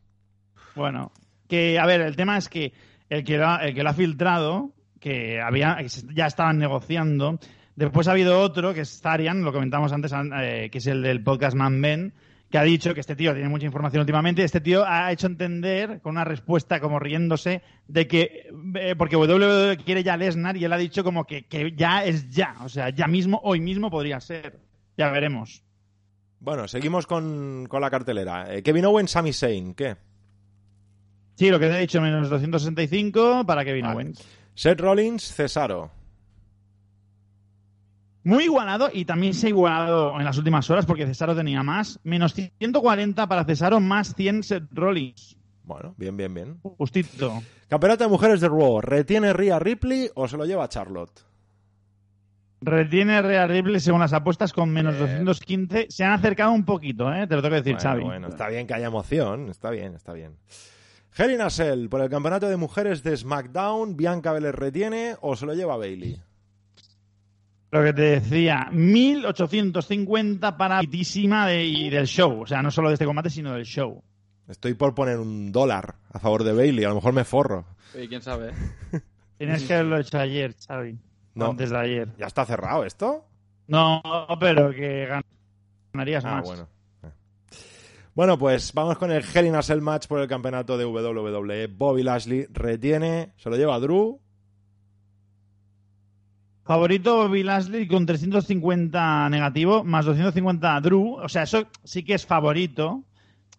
Bueno, 0.75 1.13
que 1.49 1.79
a 1.79 1.87
ver, 1.87 2.01
el 2.01 2.17
tema 2.17 2.37
es 2.37 2.49
que 2.49 2.73
el 3.09 3.25
que 3.25 3.39
lo 3.39 3.49
ha, 3.49 3.57
el 3.65 3.75
que 3.75 3.83
lo 3.83 3.91
ha 3.91 3.95
filtrado, 3.95 4.73
que 5.01 5.41
había 5.41 5.79
ya 6.15 6.27
estaban 6.27 6.59
negociando, 6.59 7.39
después 7.77 8.09
ha 8.09 8.13
habido 8.13 8.41
otro 8.41 8.75
que 8.75 8.81
es 8.81 9.01
Zarian, 9.01 9.43
lo 9.43 9.53
comentamos 9.53 9.93
antes, 9.93 10.13
eh, 10.41 10.69
que 10.71 10.79
es 10.79 10.87
el 10.87 11.03
del 11.03 11.23
podcast 11.23 11.57
Man 11.57 11.81
Ben, 11.81 12.15
que 12.51 12.59
ha 12.59 12.63
dicho 12.63 12.95
que 12.95 13.01
este 13.01 13.17
tío 13.17 13.33
tiene 13.33 13.49
mucha 13.49 13.67
información 13.67 14.01
últimamente. 14.01 14.45
Este 14.45 14.61
tío 14.61 14.85
ha 14.87 15.11
hecho 15.13 15.27
entender 15.27 16.01
con 16.01 16.13
una 16.13 16.25
respuesta 16.25 16.81
como 16.81 16.99
riéndose 16.99 17.63
de 17.89 18.07
que 18.07 18.49
eh, 18.77 18.95
porque 18.97 19.17
WWE 19.17 19.77
quiere 19.85 20.03
ya 20.03 20.17
Lesnar 20.17 20.57
y 20.57 20.65
él 20.65 20.73
ha 20.73 20.79
dicho 20.79 21.05
como 21.05 21.25
que, 21.25 21.47
que 21.47 21.73
ya 21.77 22.05
es 22.05 22.31
ya, 22.31 22.57
o 22.63 22.69
sea, 22.69 22.91
ya 22.91 23.07
mismo, 23.07 23.41
hoy 23.43 23.61
mismo 23.61 23.91
podría 23.91 24.21
ser. 24.21 24.61
Ya 24.97 25.11
veremos. 25.11 25.65
Bueno, 26.39 26.69
seguimos 26.69 27.07
con, 27.07 27.67
con 27.69 27.81
la 27.81 27.91
cartelera. 27.91 28.55
Eh, 28.55 28.63
Kevin 28.63 28.85
Owens, 28.85 29.11
Sami 29.11 29.33
Zayn, 29.33 29.75
¿qué? 29.75 29.97
Sí, 31.37 31.51
lo 31.51 31.59
que 31.59 31.69
te 31.69 31.77
he 31.77 31.81
dicho, 31.81 32.01
menos 32.01 32.29
265 32.31 33.45
para 33.47 33.65
Kevin 33.65 33.83
Vale. 33.87 33.95
Owens. 33.97 34.29
Seth 34.55 34.81
Rollins, 34.81 35.35
Cesaro. 35.35 35.91
Muy 38.23 38.45
igualado 38.45 38.89
y 38.93 39.05
también 39.05 39.35
se 39.35 39.47
ha 39.47 39.51
igualado 39.51 40.19
en 40.19 40.25
las 40.25 40.39
últimas 40.39 40.71
horas 40.71 40.87
porque 40.87 41.07
Cesaro 41.07 41.35
tenía 41.37 41.63
más. 41.63 42.01
Menos 42.05 42.35
140 42.35 43.27
para 43.27 43.45
Cesaro, 43.45 43.81
más 43.81 44.15
100 44.15 44.43
Seth 44.45 44.65
Rollins. 44.73 45.37
Bueno, 45.65 45.95
bien, 45.99 46.17
bien, 46.17 46.33
bien. 46.33 46.59
Justito. 46.63 47.43
Campeonato 47.69 48.05
de 48.05 48.11
mujeres 48.11 48.41
de 48.41 48.49
Raw. 48.49 48.81
¿Retiene 48.81 49.33
Rhea 49.33 49.59
Ripley 49.59 50.11
o 50.15 50.29
se 50.29 50.37
lo 50.37 50.45
lleva 50.47 50.69
Charlotte? 50.69 51.25
Retiene 52.61 53.21
Real 53.21 53.49
Ripley 53.51 53.79
según 53.79 54.01
las 54.01 54.15
apuestas 54.15 54.53
con 54.55 54.71
menos 54.71 54.95
Bien. 54.97 55.25
215. 55.25 55.87
Se 55.91 56.03
han 56.03 56.13
acercado 56.13 56.53
un 56.53 56.65
poquito, 56.65 57.13
¿eh? 57.13 57.27
Te 57.27 57.37
lo 57.37 57.43
tengo 57.43 57.57
que 57.57 57.63
decir, 57.63 57.75
bueno, 57.75 57.83
Xavi. 57.91 58.05
bueno, 58.05 58.29
está 58.29 58.49
bien 58.49 58.67
que 58.67 58.73
haya 58.73 58.87
emoción. 58.87 59.51
Está 59.51 59.69
bien, 59.71 59.95
está 59.95 60.15
bien. 60.15 60.37
Hell 61.17 61.31
in 61.33 61.41
a 61.41 61.51
Cell, 61.51 61.89
por 61.89 62.01
el 62.01 62.11
campeonato 62.11 62.49
de 62.49 62.57
mujeres 62.57 63.03
de 63.03 63.17
SmackDown, 63.17 63.97
¿Bianca 63.97 64.33
Belair 64.33 64.57
retiene 64.57 65.17
o 65.21 65.37
se 65.37 65.47
lo 65.47 65.55
lleva 65.55 65.77
Bailey? 65.77 66.21
Lo 67.71 67.83
que 67.83 67.93
te 67.93 68.03
decía, 68.03 68.69
1850 68.73 70.57
para 70.57 70.81
pitísima 70.81 71.47
de, 71.47 71.65
y 71.65 71.91
del 71.91 72.07
show. 72.07 72.43
O 72.43 72.47
sea, 72.47 72.63
no 72.63 72.71
solo 72.71 72.89
de 72.89 72.95
este 72.95 73.05
combate, 73.07 73.31
sino 73.31 73.53
del 73.55 73.65
show. 73.65 74.03
Estoy 74.49 74.75
por 74.75 74.95
poner 74.95 75.19
un 75.19 75.51
dólar 75.53 75.97
a 76.13 76.19
favor 76.19 76.45
de 76.45 76.53
Bailey, 76.53 76.85
a 76.85 76.89
lo 76.91 76.97
mejor 76.97 77.13
me 77.13 77.25
forro. 77.25 77.65
Y 78.01 78.09
quién 78.09 78.23
sabe. 78.23 78.53
Tienes 79.39 79.65
que 79.65 79.75
haberlo 79.75 79.99
hecho 79.99 80.19
ayer, 80.19 80.55
Xavi. 80.67 80.99
No. 81.35 81.47
Antes 81.51 81.71
de 81.71 81.79
ayer. 81.79 82.09
¿Ya 82.19 82.27
está 82.27 82.45
cerrado 82.45 82.85
esto? 82.85 83.25
No, 83.67 84.03
pero 84.39 84.71
que 84.71 85.09
ganarías 85.93 86.25
Ah, 86.25 86.31
más. 86.37 86.45
bueno. 86.47 86.69
Bueno, 88.15 88.39
pues 88.39 88.73
vamos 88.73 88.97
con 88.97 89.11
el 89.11 89.25
Hell 89.25 89.47
in 89.47 89.57
a 89.57 89.63
Cell 89.63 89.81
match 89.81 90.07
por 90.07 90.21
el 90.21 90.29
campeonato 90.29 90.79
de 90.79 90.85
WWE. 90.85 91.67
Bobby 91.67 92.05
Lashley 92.05 92.47
retiene, 92.53 93.33
se 93.37 93.51
lo 93.51 93.57
lleva 93.57 93.75
a 93.75 93.81
Drew. 93.81 94.21
Favorito 96.63 97.17
Bobby 97.17 97.43
Lashley 97.43 97.89
con 97.89 98.07
350 98.07 99.29
negativo, 99.31 99.83
más 99.83 100.07
250 100.07 100.81
Drew. 100.81 101.15
O 101.17 101.29
sea, 101.29 101.43
eso 101.43 101.67
sí 101.83 102.05
que 102.05 102.15
es 102.15 102.25
favorito. 102.25 103.03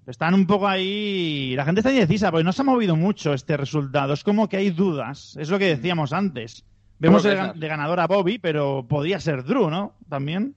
Están 0.08 0.34
un 0.34 0.48
poco 0.48 0.70
ahí. 0.70 1.54
La 1.58 1.66
gente 1.66 1.82
está 1.82 1.92
indecisa 1.92 2.32
porque 2.32 2.46
no 2.46 2.54
se 2.54 2.62
ha 2.62 2.66
movido 2.66 2.96
mucho 2.96 3.34
este 3.34 3.58
resultado. 3.58 4.14
Es 4.14 4.24
como 4.24 4.48
que 4.48 4.56
hay 4.56 4.70
dudas. 4.70 5.36
Es 5.38 5.50
lo 5.50 5.60
que 5.60 5.66
decíamos 5.66 6.14
antes. 6.14 6.64
Vemos 6.98 7.24
de 7.24 7.68
ganador 7.68 8.00
a 8.00 8.08
Bobby, 8.08 8.40
pero 8.40 8.86
podía 8.88 9.20
ser 9.20 9.44
Drew, 9.44 9.70
¿no? 9.70 9.96
También. 10.08 10.56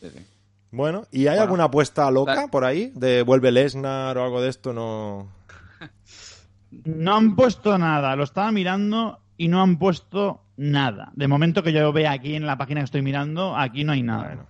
Sí, 0.00 0.08
sí. 0.10 0.18
Bueno, 0.70 1.04
¿y 1.10 1.20
hay 1.22 1.36
Bueno. 1.36 1.42
alguna 1.42 1.64
apuesta 1.64 2.10
loca 2.10 2.48
por 2.48 2.64
ahí? 2.64 2.92
¿De 2.94 3.22
vuelve 3.22 3.52
Lesnar 3.52 4.18
o 4.18 4.24
algo 4.24 4.40
de 4.42 4.48
esto? 4.50 4.72
No. 4.72 5.28
No 6.84 7.16
han 7.16 7.36
puesto 7.36 7.78
nada. 7.78 8.16
Lo 8.16 8.24
estaba 8.24 8.50
mirando 8.52 9.20
y 9.36 9.48
no 9.48 9.62
han 9.62 9.78
puesto 9.78 10.42
nada. 10.56 11.10
De 11.14 11.28
momento 11.28 11.62
que 11.62 11.72
yo 11.72 11.92
vea 11.92 12.12
aquí 12.12 12.34
en 12.34 12.46
la 12.46 12.58
página 12.58 12.80
que 12.80 12.86
estoy 12.86 13.02
mirando, 13.02 13.56
aquí 13.56 13.84
no 13.84 13.92
hay 13.92 14.02
nada. 14.02 14.24
Bueno. 14.26 14.46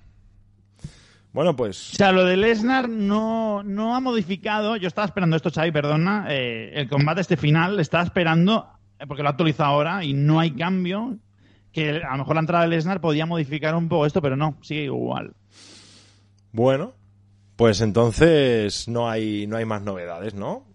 Bueno, 1.32 1.55
pues. 1.56 1.93
O 1.93 1.97
sea, 1.97 2.12
lo 2.12 2.24
de 2.24 2.36
Lesnar 2.38 2.88
no, 2.88 3.62
no 3.62 3.94
ha 3.94 4.01
modificado. 4.01 4.76
Yo 4.76 4.88
estaba 4.88 5.05
esperando 5.05 5.36
esto, 5.36 5.51
Xavi, 5.51 5.70
perdona. 5.70 6.26
eh, 6.30 6.72
el 6.74 6.88
combate 6.88 7.20
este 7.20 7.36
final, 7.36 7.78
estaba 7.78 8.02
esperando, 8.05 8.66
eh, 8.98 9.06
porque 9.06 9.22
lo 9.22 9.28
ha 9.28 9.32
actualizado 9.32 9.68
ahora 9.70 10.02
y 10.02 10.14
no 10.14 10.40
hay 10.40 10.52
cambio. 10.52 11.18
Que 11.72 12.02
a 12.02 12.12
lo 12.12 12.18
mejor 12.18 12.36
la 12.36 12.40
entrada 12.40 12.64
de 12.64 12.70
Lesnar 12.70 13.02
podía 13.02 13.26
modificar 13.26 13.74
un 13.74 13.86
poco 13.88 14.06
esto, 14.06 14.22
pero 14.22 14.34
no, 14.34 14.56
sigue 14.62 14.84
igual. 14.84 15.34
Bueno, 16.57 16.95
pues 17.57 17.83
entonces 17.83 18.89
no 18.89 19.11
hay, 19.11 19.47
no 19.47 19.59
hay 19.59 19.66
más 19.66 19.83
novedades, 19.83 20.33
¿no? 20.33 20.66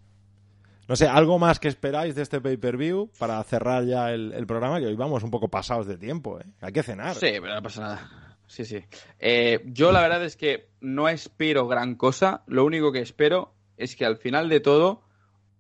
No 0.88 0.96
sé, 0.96 1.08
¿algo 1.08 1.40
más 1.40 1.60
que 1.60 1.70
esperáis 1.70 2.14
de 2.14 2.22
este 2.22 2.40
pay-per-view 2.40 3.10
para 3.18 3.44
cerrar 3.44 3.86
ya 3.86 4.12
el, 4.12 4.46
programa? 4.46 4.80
Que 4.80 4.86
hoy 4.86 4.96
vamos 4.96 5.24
un 5.24 5.32
poco 5.32 5.48
pasados 5.48 5.88
de 5.88 5.98
tiempo, 5.98 6.40
¿eh? 6.40 6.46
Hay 6.62 6.72
que 6.72 6.84
cenar. 6.84 7.16
Sí, 7.16 7.32
pero 7.42 7.56
no 7.56 7.64
pasa 7.64 7.82
nada. 7.82 8.38
Sí, 8.46 8.64
sí. 8.64 8.86
Eh, 9.18 9.64
yo 9.66 9.92
la 9.92 10.02
verdad 10.02 10.24
es 10.24 10.38
que 10.38 10.70
no 10.82 11.10
espero 11.10 11.68
gran 11.68 11.96
cosa. 11.96 12.44
Lo 12.46 12.64
único 12.64 12.92
que 12.92 13.00
espero 13.00 13.56
es 13.76 13.96
que 13.96 14.06
al 14.06 14.18
final 14.18 14.50
de 14.50 14.60
todo 14.60 15.02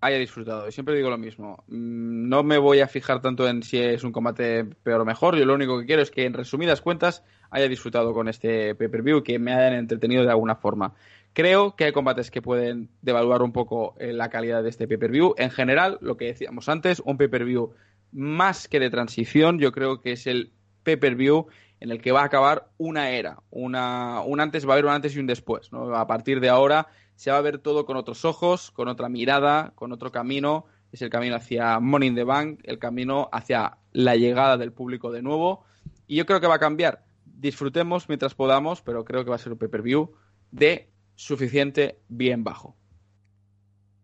haya 0.01 0.17
disfrutado. 0.17 0.67
Y 0.67 0.71
siempre 0.71 0.95
digo 0.95 1.09
lo 1.09 1.17
mismo. 1.17 1.63
Mm, 1.67 2.27
No 2.27 2.43
me 2.43 2.57
voy 2.57 2.81
a 2.81 2.87
fijar 2.87 3.21
tanto 3.21 3.47
en 3.47 3.63
si 3.63 3.77
es 3.77 4.03
un 4.03 4.11
combate 4.11 4.65
peor 4.65 5.01
o 5.01 5.05
mejor. 5.05 5.37
Yo 5.37 5.45
lo 5.45 5.53
único 5.53 5.79
que 5.79 5.85
quiero 5.85 6.01
es 6.01 6.11
que 6.11 6.25
en 6.25 6.33
resumidas 6.33 6.81
cuentas 6.81 7.23
haya 7.51 7.67
disfrutado 7.67 8.13
con 8.13 8.27
este 8.27 8.75
pay-per-view 8.75 9.23
que 9.23 9.39
me 9.39 9.53
hayan 9.53 9.73
entretenido 9.73 10.23
de 10.23 10.31
alguna 10.31 10.55
forma. 10.55 10.93
Creo 11.33 11.75
que 11.75 11.85
hay 11.85 11.91
combates 11.93 12.31
que 12.31 12.41
pueden 12.41 12.89
devaluar 13.01 13.41
un 13.41 13.53
poco 13.53 13.95
eh, 13.99 14.11
la 14.11 14.29
calidad 14.29 14.63
de 14.63 14.69
este 14.69 14.87
pay-per-view. 14.87 15.35
En 15.37 15.51
general, 15.51 15.97
lo 16.01 16.17
que 16.17 16.25
decíamos 16.25 16.67
antes, 16.67 17.01
un 17.05 17.17
pay-per-view 17.17 17.73
más 18.11 18.67
que 18.67 18.79
de 18.79 18.89
transición, 18.89 19.59
yo 19.59 19.71
creo 19.71 20.01
que 20.01 20.13
es 20.13 20.27
el 20.27 20.51
pay-per-view 20.83 21.47
en 21.81 21.89
el 21.89 21.99
que 21.99 22.11
va 22.11 22.21
a 22.21 22.25
acabar 22.25 22.69
una 22.77 23.09
era, 23.09 23.41
una, 23.49 24.21
un 24.21 24.39
antes, 24.39 24.67
va 24.67 24.69
a 24.69 24.73
haber 24.73 24.85
un 24.85 24.91
antes 24.91 25.15
y 25.15 25.19
un 25.19 25.25
después. 25.25 25.71
A 25.73 26.05
partir 26.05 26.39
de 26.39 26.47
ahora 26.47 26.87
se 27.15 27.31
va 27.31 27.37
a 27.37 27.41
ver 27.41 27.57
todo 27.57 27.87
con 27.87 27.97
otros 27.97 28.23
ojos, 28.23 28.69
con 28.69 28.87
otra 28.87 29.09
mirada, 29.09 29.73
con 29.73 29.91
otro 29.91 30.11
camino. 30.11 30.67
Es 30.91 31.01
el 31.01 31.09
camino 31.09 31.35
hacia 31.35 31.79
Money 31.79 32.09
in 32.09 32.15
the 32.15 32.23
Bank, 32.23 32.59
el 32.63 32.77
camino 32.77 33.29
hacia 33.31 33.79
la 33.93 34.15
llegada 34.15 34.57
del 34.57 34.71
público 34.71 35.11
de 35.11 35.23
nuevo. 35.23 35.63
Y 36.05 36.17
yo 36.17 36.27
creo 36.27 36.39
que 36.39 36.45
va 36.45 36.55
a 36.55 36.59
cambiar. 36.59 37.03
Disfrutemos 37.25 38.07
mientras 38.07 38.35
podamos, 38.35 38.83
pero 38.83 39.03
creo 39.03 39.23
que 39.23 39.31
va 39.31 39.37
a 39.37 39.39
ser 39.39 39.51
un 39.51 39.57
pay-per-view 39.57 40.13
de 40.51 40.87
suficiente 41.15 41.99
bien 42.09 42.43
bajo. 42.43 42.75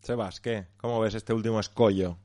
Sebas, 0.01 0.41
¿qué? 0.41 0.65
¿Cómo 0.77 0.99
ves 0.99 1.13
este 1.13 1.31
último 1.31 1.59
escollo? 1.59 2.17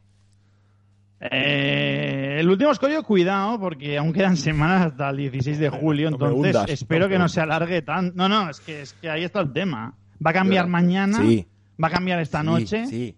Eh, 1.30 2.38
el 2.40 2.48
último 2.50 2.72
escollo, 2.72 3.02
cuidado, 3.04 3.58
porque 3.60 3.96
aún 3.96 4.12
quedan 4.12 4.36
semanas 4.36 4.86
hasta 4.86 5.08
el 5.10 5.18
16 5.18 5.58
de 5.58 5.68
julio, 5.70 6.10
No 6.10 6.16
entonces 6.16 6.36
hundas, 6.36 6.70
espero 6.70 7.04
no 7.06 7.10
que 7.10 7.18
no 7.18 7.28
se 7.28 7.40
alargue 7.40 7.80
tan... 7.82 8.12
No, 8.16 8.28
no, 8.28 8.50
es 8.50 8.58
que, 8.60 8.82
es 8.82 8.92
que 8.94 9.08
ahí 9.08 9.22
está 9.22 9.40
el 9.40 9.52
tema. 9.52 9.94
Va 10.24 10.30
a 10.30 10.34
cambiar 10.34 10.64
Yo- 10.64 10.70
mañana, 10.70 11.18
Sí. 11.18 11.46
va 11.82 11.88
a 11.88 11.90
cambiar 11.92 12.18
esta 12.20 12.40
sí, 12.40 12.46
noche. 12.46 12.86
Sí. 12.86 13.16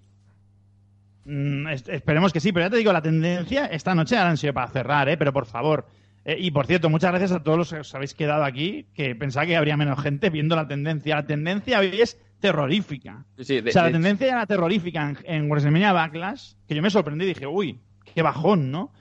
Mm, 1.24 1.68
es- 1.68 1.88
esperemos 1.88 2.32
que 2.32 2.40
sí, 2.40 2.52
pero 2.52 2.66
ya 2.66 2.70
te 2.70 2.76
digo, 2.76 2.92
la 2.92 3.00
tendencia 3.00 3.66
esta 3.66 3.94
noche 3.94 4.16
ahora 4.18 4.30
han 4.30 4.36
sido 4.36 4.52
para 4.52 4.68
cerrar, 4.68 5.08
¿eh? 5.08 5.16
pero 5.16 5.32
por 5.32 5.46
favor. 5.46 5.86
Eh, 6.26 6.36
y 6.38 6.50
por 6.50 6.66
cierto, 6.66 6.90
muchas 6.90 7.10
gracias 7.10 7.32
a 7.32 7.42
todos 7.42 7.56
los 7.58 7.70
que 7.72 7.78
os 7.80 7.94
habéis 7.94 8.14
quedado 8.14 8.44
aquí, 8.44 8.86
que 8.94 9.14
pensaba 9.14 9.46
que 9.46 9.56
habría 9.56 9.76
menos 9.76 10.00
gente 10.02 10.28
viendo 10.30 10.56
la 10.56 10.66
tendencia. 10.68 11.16
La 11.16 11.26
tendencia 11.26 11.78
hoy 11.80 12.00
es 12.00 12.18
terrorífica. 12.40 13.24
Sí, 13.38 13.44
sí, 13.44 13.60
de- 13.62 13.70
o 13.70 13.72
sea, 13.72 13.82
la 13.82 13.88
de- 13.88 13.92
tendencia 13.94 14.28
era 14.28 14.46
terrorífica 14.46 15.08
en, 15.10 15.18
en 15.24 15.48
WrestleMania 15.50 15.92
Backlash, 15.92 16.52
que 16.68 16.74
yo 16.74 16.82
me 16.82 16.90
sorprendí 16.90 17.24
y 17.24 17.28
dije, 17.28 17.46
uy, 17.46 17.80
qué 18.14 18.22
bajón, 18.22 18.70
¿no? 18.70 18.92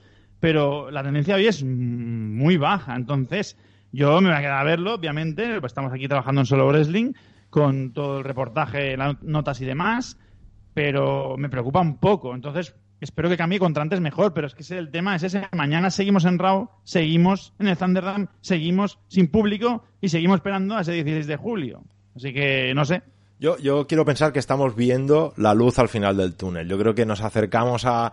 Pero 0.43 0.91
la 0.91 1.03
tendencia 1.03 1.35
hoy 1.35 1.47
es 1.47 1.63
muy 1.63 2.57
baja. 2.57 2.95
Entonces, 2.95 3.57
yo 3.93 4.19
me 4.19 4.27
voy 4.27 4.37
a 4.37 4.41
quedar 4.41 4.59
a 4.59 4.63
verlo, 4.65 4.95
obviamente. 4.95 5.59
pues 5.61 5.71
estamos 5.71 5.93
aquí 5.93 6.07
trabajando 6.07 6.41
en 6.41 6.45
Solo 6.45 6.67
Wrestling, 6.67 7.13
con 7.49 7.93
todo 7.93 8.17
el 8.17 8.23
reportaje, 8.25 8.97
las 8.97 9.23
notas 9.23 9.61
y 9.61 9.65
demás. 9.65 10.17
Pero 10.73 11.37
me 11.37 11.47
preocupa 11.47 11.79
un 11.79 11.97
poco. 11.97 12.35
Entonces, 12.35 12.75
espero 12.99 13.29
que 13.29 13.37
cambie 13.37 13.57
contra 13.57 13.83
antes 13.83 14.01
mejor. 14.01 14.33
Pero 14.33 14.47
es 14.47 14.53
que 14.53 14.77
el 14.77 14.91
tema 14.91 15.15
es 15.15 15.23
ese. 15.23 15.47
Mañana 15.53 15.89
seguimos 15.91 16.25
en 16.25 16.37
Raw, 16.37 16.69
seguimos 16.83 17.53
en 17.59 17.69
el 17.69 17.77
Thunderdome, 17.77 18.27
seguimos 18.41 18.99
sin 19.07 19.29
público 19.29 19.85
y 20.01 20.09
seguimos 20.09 20.35
esperando 20.35 20.75
a 20.75 20.81
ese 20.81 20.91
16 20.91 21.25
de 21.25 21.37
julio. 21.37 21.83
Así 22.17 22.33
que, 22.33 22.73
no 22.75 22.83
sé. 22.83 23.01
Yo, 23.39 23.57
yo 23.59 23.87
quiero 23.87 24.03
pensar 24.03 24.33
que 24.33 24.39
estamos 24.39 24.75
viendo 24.75 25.33
la 25.37 25.53
luz 25.53 25.79
al 25.79 25.87
final 25.87 26.17
del 26.17 26.35
túnel. 26.35 26.67
Yo 26.67 26.77
creo 26.77 26.95
que 26.95 27.05
nos 27.05 27.21
acercamos 27.21 27.85
a, 27.85 28.11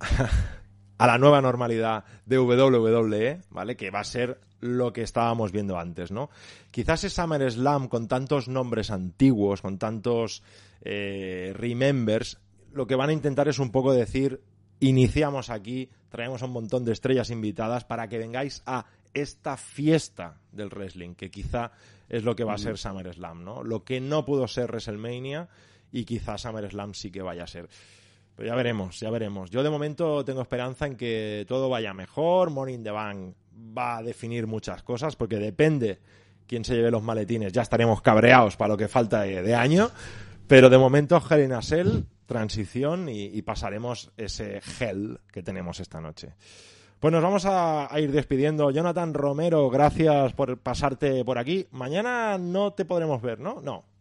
a 0.98 1.06
la 1.06 1.18
nueva 1.18 1.40
normalidad 1.40 2.04
de 2.26 2.38
WWE, 2.38 3.40
¿vale? 3.50 3.76
Que 3.76 3.90
va 3.90 4.00
a 4.00 4.04
ser 4.04 4.40
lo 4.60 4.92
que 4.92 5.02
estábamos 5.02 5.52
viendo 5.52 5.78
antes, 5.78 6.10
¿no? 6.10 6.30
Quizás 6.70 7.04
ese 7.04 7.20
SummerSlam 7.20 7.88
con 7.88 8.08
tantos 8.08 8.48
nombres 8.48 8.90
antiguos, 8.90 9.60
con 9.60 9.78
tantos 9.78 10.42
eh, 10.80 11.52
remembers, 11.54 12.38
lo 12.72 12.86
que 12.86 12.96
van 12.96 13.10
a 13.10 13.12
intentar 13.12 13.48
es 13.48 13.58
un 13.58 13.70
poco 13.70 13.92
decir, 13.92 14.40
iniciamos 14.80 15.50
aquí, 15.50 15.90
traemos 16.08 16.42
a 16.42 16.46
un 16.46 16.52
montón 16.52 16.84
de 16.84 16.92
estrellas 16.92 17.30
invitadas 17.30 17.84
para 17.84 18.08
que 18.08 18.18
vengáis 18.18 18.62
a 18.66 18.86
esta 19.12 19.56
fiesta 19.56 20.40
del 20.50 20.70
wrestling, 20.70 21.14
que 21.14 21.30
quizá 21.30 21.72
es 22.08 22.24
lo 22.24 22.34
que 22.34 22.44
va 22.44 22.54
a 22.54 22.58
ser 22.58 22.78
SummerSlam, 22.78 23.44
¿no? 23.44 23.62
Lo 23.62 23.84
que 23.84 24.00
no 24.00 24.24
pudo 24.24 24.48
ser 24.48 24.70
WrestleMania 24.70 25.48
y 25.92 26.04
quizá 26.04 26.36
SummerSlam 26.36 26.94
sí 26.94 27.10
que 27.10 27.22
vaya 27.22 27.44
a 27.44 27.48
ser. 27.48 27.68
Pero 28.36 28.48
ya 28.48 28.54
veremos, 28.54 28.98
ya 28.98 29.10
veremos. 29.10 29.50
Yo 29.50 29.62
de 29.62 29.70
momento 29.70 30.24
tengo 30.24 30.42
esperanza 30.42 30.86
en 30.86 30.96
que 30.96 31.44
todo 31.48 31.68
vaya 31.68 31.94
mejor. 31.94 32.50
In 32.68 32.82
the 32.82 32.90
Bank 32.90 33.34
va 33.76 33.98
a 33.98 34.02
definir 34.02 34.46
muchas 34.46 34.82
cosas 34.82 35.14
porque 35.16 35.36
depende 35.36 36.00
quién 36.46 36.64
se 36.64 36.74
lleve 36.74 36.90
los 36.90 37.02
maletines. 37.02 37.52
Ya 37.52 37.62
estaremos 37.62 38.02
cabreados 38.02 38.56
para 38.56 38.68
lo 38.68 38.76
que 38.76 38.88
falta 38.88 39.22
de, 39.22 39.54
año. 39.54 39.90
Pero 40.48 40.68
de 40.68 40.78
momento 40.78 41.22
Hell 41.30 41.44
in 41.44 41.52
a 41.52 41.62
Cell, 41.62 42.02
transición 42.26 43.08
y, 43.08 43.40
pasaremos 43.42 44.10
ese 44.16 44.60
Hell 44.80 45.20
que 45.32 45.42
tenemos 45.42 45.78
esta 45.80 46.00
noche. 46.00 46.34
Pues 46.98 47.12
nos 47.12 47.22
vamos 47.22 47.46
a 47.46 47.88
ir 47.98 48.10
despidiendo. 48.10 48.70
Jonathan 48.70 49.14
Romero, 49.14 49.70
gracias 49.70 50.32
por 50.32 50.58
pasarte 50.58 51.24
por 51.24 51.38
aquí. 51.38 51.66
Mañana 51.70 52.36
no 52.38 52.72
te 52.72 52.84
podremos 52.84 53.22
ver, 53.22 53.38
¿no? 53.38 53.60
No. 53.62 53.93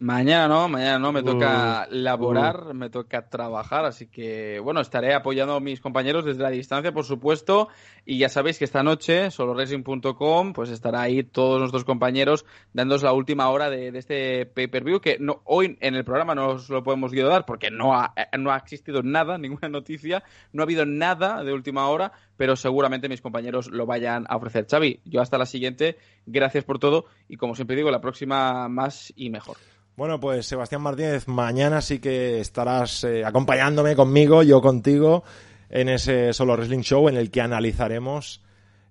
Mañana 0.00 0.48
no, 0.48 0.66
mañana 0.66 0.98
no, 0.98 1.12
me 1.12 1.22
toca 1.22 1.86
Uh, 1.90 1.94
laborar, 1.94 2.72
me 2.72 2.88
toca 2.88 3.28
trabajar, 3.28 3.84
así 3.84 4.06
que 4.06 4.58
bueno, 4.58 4.80
estaré 4.80 5.12
apoyando 5.12 5.56
a 5.56 5.60
mis 5.60 5.78
compañeros 5.78 6.24
desde 6.24 6.42
la 6.42 6.48
distancia, 6.48 6.90
por 6.90 7.04
supuesto, 7.04 7.68
y 8.06 8.16
ya 8.16 8.30
sabéis 8.30 8.58
que 8.58 8.64
esta 8.64 8.82
noche, 8.82 9.30
soloracing.com, 9.30 10.54
pues 10.54 10.70
estará 10.70 11.02
ahí 11.02 11.22
todos 11.22 11.58
nuestros 11.58 11.84
compañeros 11.84 12.46
dándoos 12.72 13.02
la 13.02 13.12
última 13.12 13.50
hora 13.50 13.68
de, 13.68 13.92
de 13.92 13.98
este 13.98 14.46
pay-per-view, 14.46 15.00
que 15.00 15.18
no, 15.20 15.42
hoy 15.44 15.76
en 15.82 15.94
el 15.94 16.04
programa 16.04 16.34
no 16.34 16.48
os 16.52 16.70
lo 16.70 16.82
podemos 16.82 17.12
dar 17.12 17.44
porque 17.44 17.70
no 17.70 17.94
ha, 17.94 18.14
eh, 18.16 18.38
no 18.38 18.52
ha 18.52 18.56
existido 18.56 19.02
nada, 19.02 19.36
ninguna 19.38 19.68
noticia, 19.68 20.22
no 20.54 20.62
ha 20.62 20.64
habido 20.64 20.86
nada 20.86 21.44
de 21.44 21.52
última 21.52 21.86
hora, 21.88 22.12
pero 22.38 22.56
seguramente 22.56 23.10
mis 23.10 23.20
compañeros 23.20 23.70
lo 23.70 23.84
vayan 23.84 24.24
a 24.30 24.36
ofrecer. 24.36 24.66
Xavi, 24.66 25.00
yo 25.04 25.20
hasta 25.20 25.36
la 25.36 25.44
siguiente, 25.44 25.98
gracias 26.24 26.64
por 26.64 26.78
todo, 26.78 27.04
y 27.28 27.36
como 27.36 27.54
siempre 27.54 27.76
digo, 27.76 27.90
la 27.90 28.00
próxima 28.00 28.66
más 28.70 29.12
y 29.14 29.28
mejor. 29.28 29.58
Bueno, 29.96 30.18
pues 30.18 30.46
Sebastián 30.46 30.82
Martínez, 30.82 31.28
mañana 31.28 31.80
sí 31.82 31.98
que 31.98 32.40
estarás 32.40 33.04
eh, 33.04 33.24
acompañándome 33.24 33.94
conmigo, 33.94 34.42
yo 34.42 34.60
contigo, 34.62 35.24
en 35.68 35.88
ese 35.90 36.32
Solo 36.32 36.54
Wrestling 36.54 36.80
Show 36.80 37.08
en 37.08 37.16
el 37.16 37.30
que 37.30 37.42
analizaremos 37.42 38.42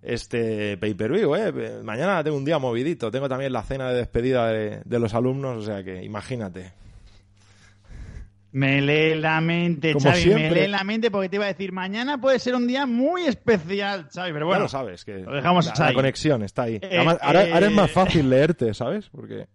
este 0.03 0.77
pay-per-view. 0.77 1.35
¿eh? 1.35 1.81
Mañana 1.83 2.23
tengo 2.23 2.37
un 2.37 2.45
día 2.45 2.59
movidito, 2.59 3.09
tengo 3.09 3.27
también 3.27 3.51
la 3.51 3.63
cena 3.63 3.89
de 3.89 3.97
despedida 3.97 4.47
de, 4.47 4.81
de 4.85 4.99
los 4.99 5.13
alumnos, 5.15 5.57
o 5.57 5.65
sea 5.65 5.83
que 5.83 6.03
imagínate. 6.03 6.73
Me 8.51 8.81
lee 8.81 9.15
la 9.15 9.41
mente, 9.41 9.93
Como 9.93 10.05
Xavi, 10.09 10.25
me 10.25 10.35
siempre. 10.35 10.61
lee 10.61 10.67
la 10.67 10.83
mente 10.83 11.11
porque 11.11 11.29
te 11.29 11.35
iba 11.35 11.45
a 11.45 11.49
decir, 11.49 11.71
mañana 11.71 12.19
puede 12.19 12.39
ser 12.39 12.55
un 12.55 12.65
día 12.67 12.85
muy 12.87 13.25
especial, 13.25 14.07
Xavi, 14.13 14.31
pero 14.33 14.45
ya 14.45 14.47
bueno, 14.47 14.61
lo 14.63 14.69
sabes, 14.69 15.05
que 15.05 15.19
lo 15.19 15.35
dejamos 15.35 15.71
la, 15.77 15.93
conexión 15.93 16.41
está 16.43 16.63
ahí. 16.63 16.75
Eh, 16.81 16.89
Además, 16.95 17.17
ahora, 17.21 17.45
eh, 17.45 17.53
ahora 17.53 17.67
es 17.67 17.73
más 17.73 17.91
fácil 17.91 18.29
leerte, 18.29 18.73
¿sabes? 18.73 19.07
Porque 19.09 19.45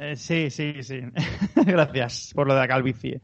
Eh, 0.00 0.16
sí, 0.16 0.48
sí, 0.48 0.82
sí. 0.82 1.00
Gracias 1.66 2.32
por 2.34 2.46
lo 2.46 2.54
de 2.54 2.60
la 2.60 2.68
calvicie. 2.68 3.20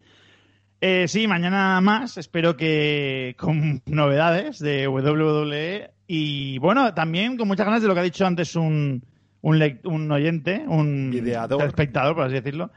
Eh, 0.79 1.09
sí, 1.09 1.27
mañana 1.27 1.81
más. 1.81 2.19
Espero 2.19 2.55
que 2.55 3.35
con 3.39 3.83
novedades 3.87 4.59
de 4.59 4.87
WWE. 4.87 5.91
Y 6.07 6.59
bueno, 6.59 6.93
también 6.93 7.39
con 7.39 7.49
muchas 7.49 7.65
ganas 7.65 7.81
de 7.81 7.89
lo 7.89 7.95
que 7.95 8.01
ha 8.01 8.05
dicho 8.05 8.27
antes 8.27 8.55
un, 8.57 9.03
un, 9.41 10.13
oyente, 10.13 10.65
un 10.69 11.13
Ideador. 11.15 11.65
espectador, 11.65 12.15
por 12.15 12.25
así 12.25 12.35
decirlo. 12.35 12.71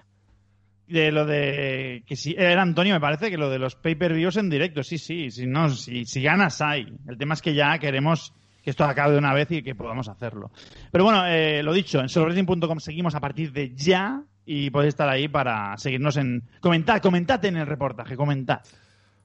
De 0.87 1.11
lo 1.11 1.25
de. 1.25 2.03
que 2.07 2.15
si 2.15 2.33
Era 2.37 2.61
Antonio, 2.61 2.93
me 2.93 3.01
parece, 3.01 3.29
que 3.29 3.37
lo 3.37 3.49
de 3.49 3.59
los 3.59 3.75
pay-per-views 3.75 4.37
en 4.37 4.49
directo. 4.49 4.81
Sí, 4.81 4.97
sí, 4.97 5.29
si, 5.29 5.45
no, 5.45 5.69
si, 5.71 6.05
si 6.05 6.21
ganas 6.21 6.61
hay. 6.61 6.87
El 7.05 7.17
tema 7.17 7.33
es 7.33 7.41
que 7.41 7.53
ya 7.53 7.77
queremos 7.79 8.33
esto 8.69 8.85
acabe 8.85 9.13
de 9.13 9.19
una 9.19 9.33
vez 9.33 9.51
y 9.51 9.63
que 9.63 9.75
podamos 9.75 10.07
hacerlo. 10.07 10.51
Pero 10.91 11.03
bueno, 11.03 11.25
eh, 11.27 11.61
lo 11.63 11.73
dicho, 11.73 11.99
en 11.99 12.09
solowrestling.com 12.09 12.79
seguimos 12.79 13.15
a 13.15 13.19
partir 13.19 13.51
de 13.51 13.73
ya 13.75 14.23
y 14.45 14.69
podéis 14.69 14.89
estar 14.89 15.09
ahí 15.09 15.27
para 15.27 15.77
seguirnos 15.77 16.17
en... 16.17 16.43
Comentad, 16.61 17.01
comentad 17.01 17.43
en 17.45 17.57
el 17.57 17.67
reportaje, 17.67 18.15
comentad. 18.15 18.61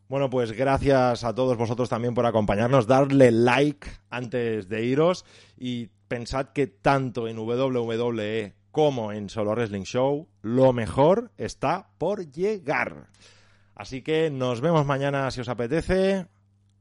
Bueno, 0.08 0.28
pues 0.28 0.52
gracias 0.52 1.24
a 1.24 1.34
todos 1.34 1.56
vosotros 1.56 1.88
también 1.88 2.14
por 2.14 2.26
acompañarnos, 2.26 2.86
darle 2.86 3.30
like 3.30 3.88
antes 4.10 4.68
de 4.68 4.84
iros 4.84 5.24
y 5.56 5.88
pensad 6.08 6.48
que 6.48 6.66
tanto 6.66 7.26
en 7.26 7.38
WWE 7.38 8.54
como 8.70 9.12
en 9.12 9.30
Solo 9.30 9.52
Wrestling 9.52 9.84
Show 9.84 10.28
lo 10.42 10.72
mejor 10.72 11.30
está 11.38 11.88
por 11.96 12.30
llegar. 12.30 13.06
Así 13.74 14.02
que 14.02 14.30
nos 14.30 14.60
vemos 14.60 14.84
mañana 14.84 15.30
si 15.30 15.40
os 15.40 15.48
apetece. 15.48 16.26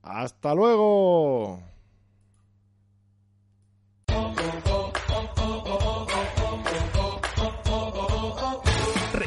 Hasta 0.01 0.53
luego. 0.53 1.72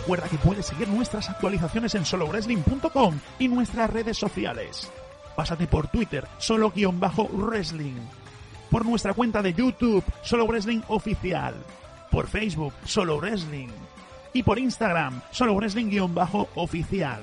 Recuerda 0.07 0.29
que 0.29 0.39
puedes 0.39 0.67
seguir 0.67 0.87
nuestras 0.87 1.29
actualizaciones 1.29 1.97
en 1.97 2.05
solowrestling.com 2.05 3.19
y 3.41 3.49
nuestras 3.49 3.91
redes 3.91 4.17
sociales. 4.17 4.89
Pásate 5.35 5.67
por 5.67 5.89
Twitter, 5.89 6.25
solo-wrestling. 6.39 7.97
Por 8.71 8.87
nuestra 8.87 9.15
cuenta 9.15 9.43
de 9.43 9.53
YouTube, 9.53 10.05
Solo 10.23 10.47
Wrestling 10.47 10.83
Oficial. 10.87 11.57
Por 12.09 12.29
Facebook, 12.29 12.73
Solo 12.85 13.19
Wrestling. 13.19 13.67
Y 14.33 14.45
por 14.45 14.61
Instagram, 14.61 15.23
Solo 15.33 15.57
Wrestling-oficial. 15.57 17.23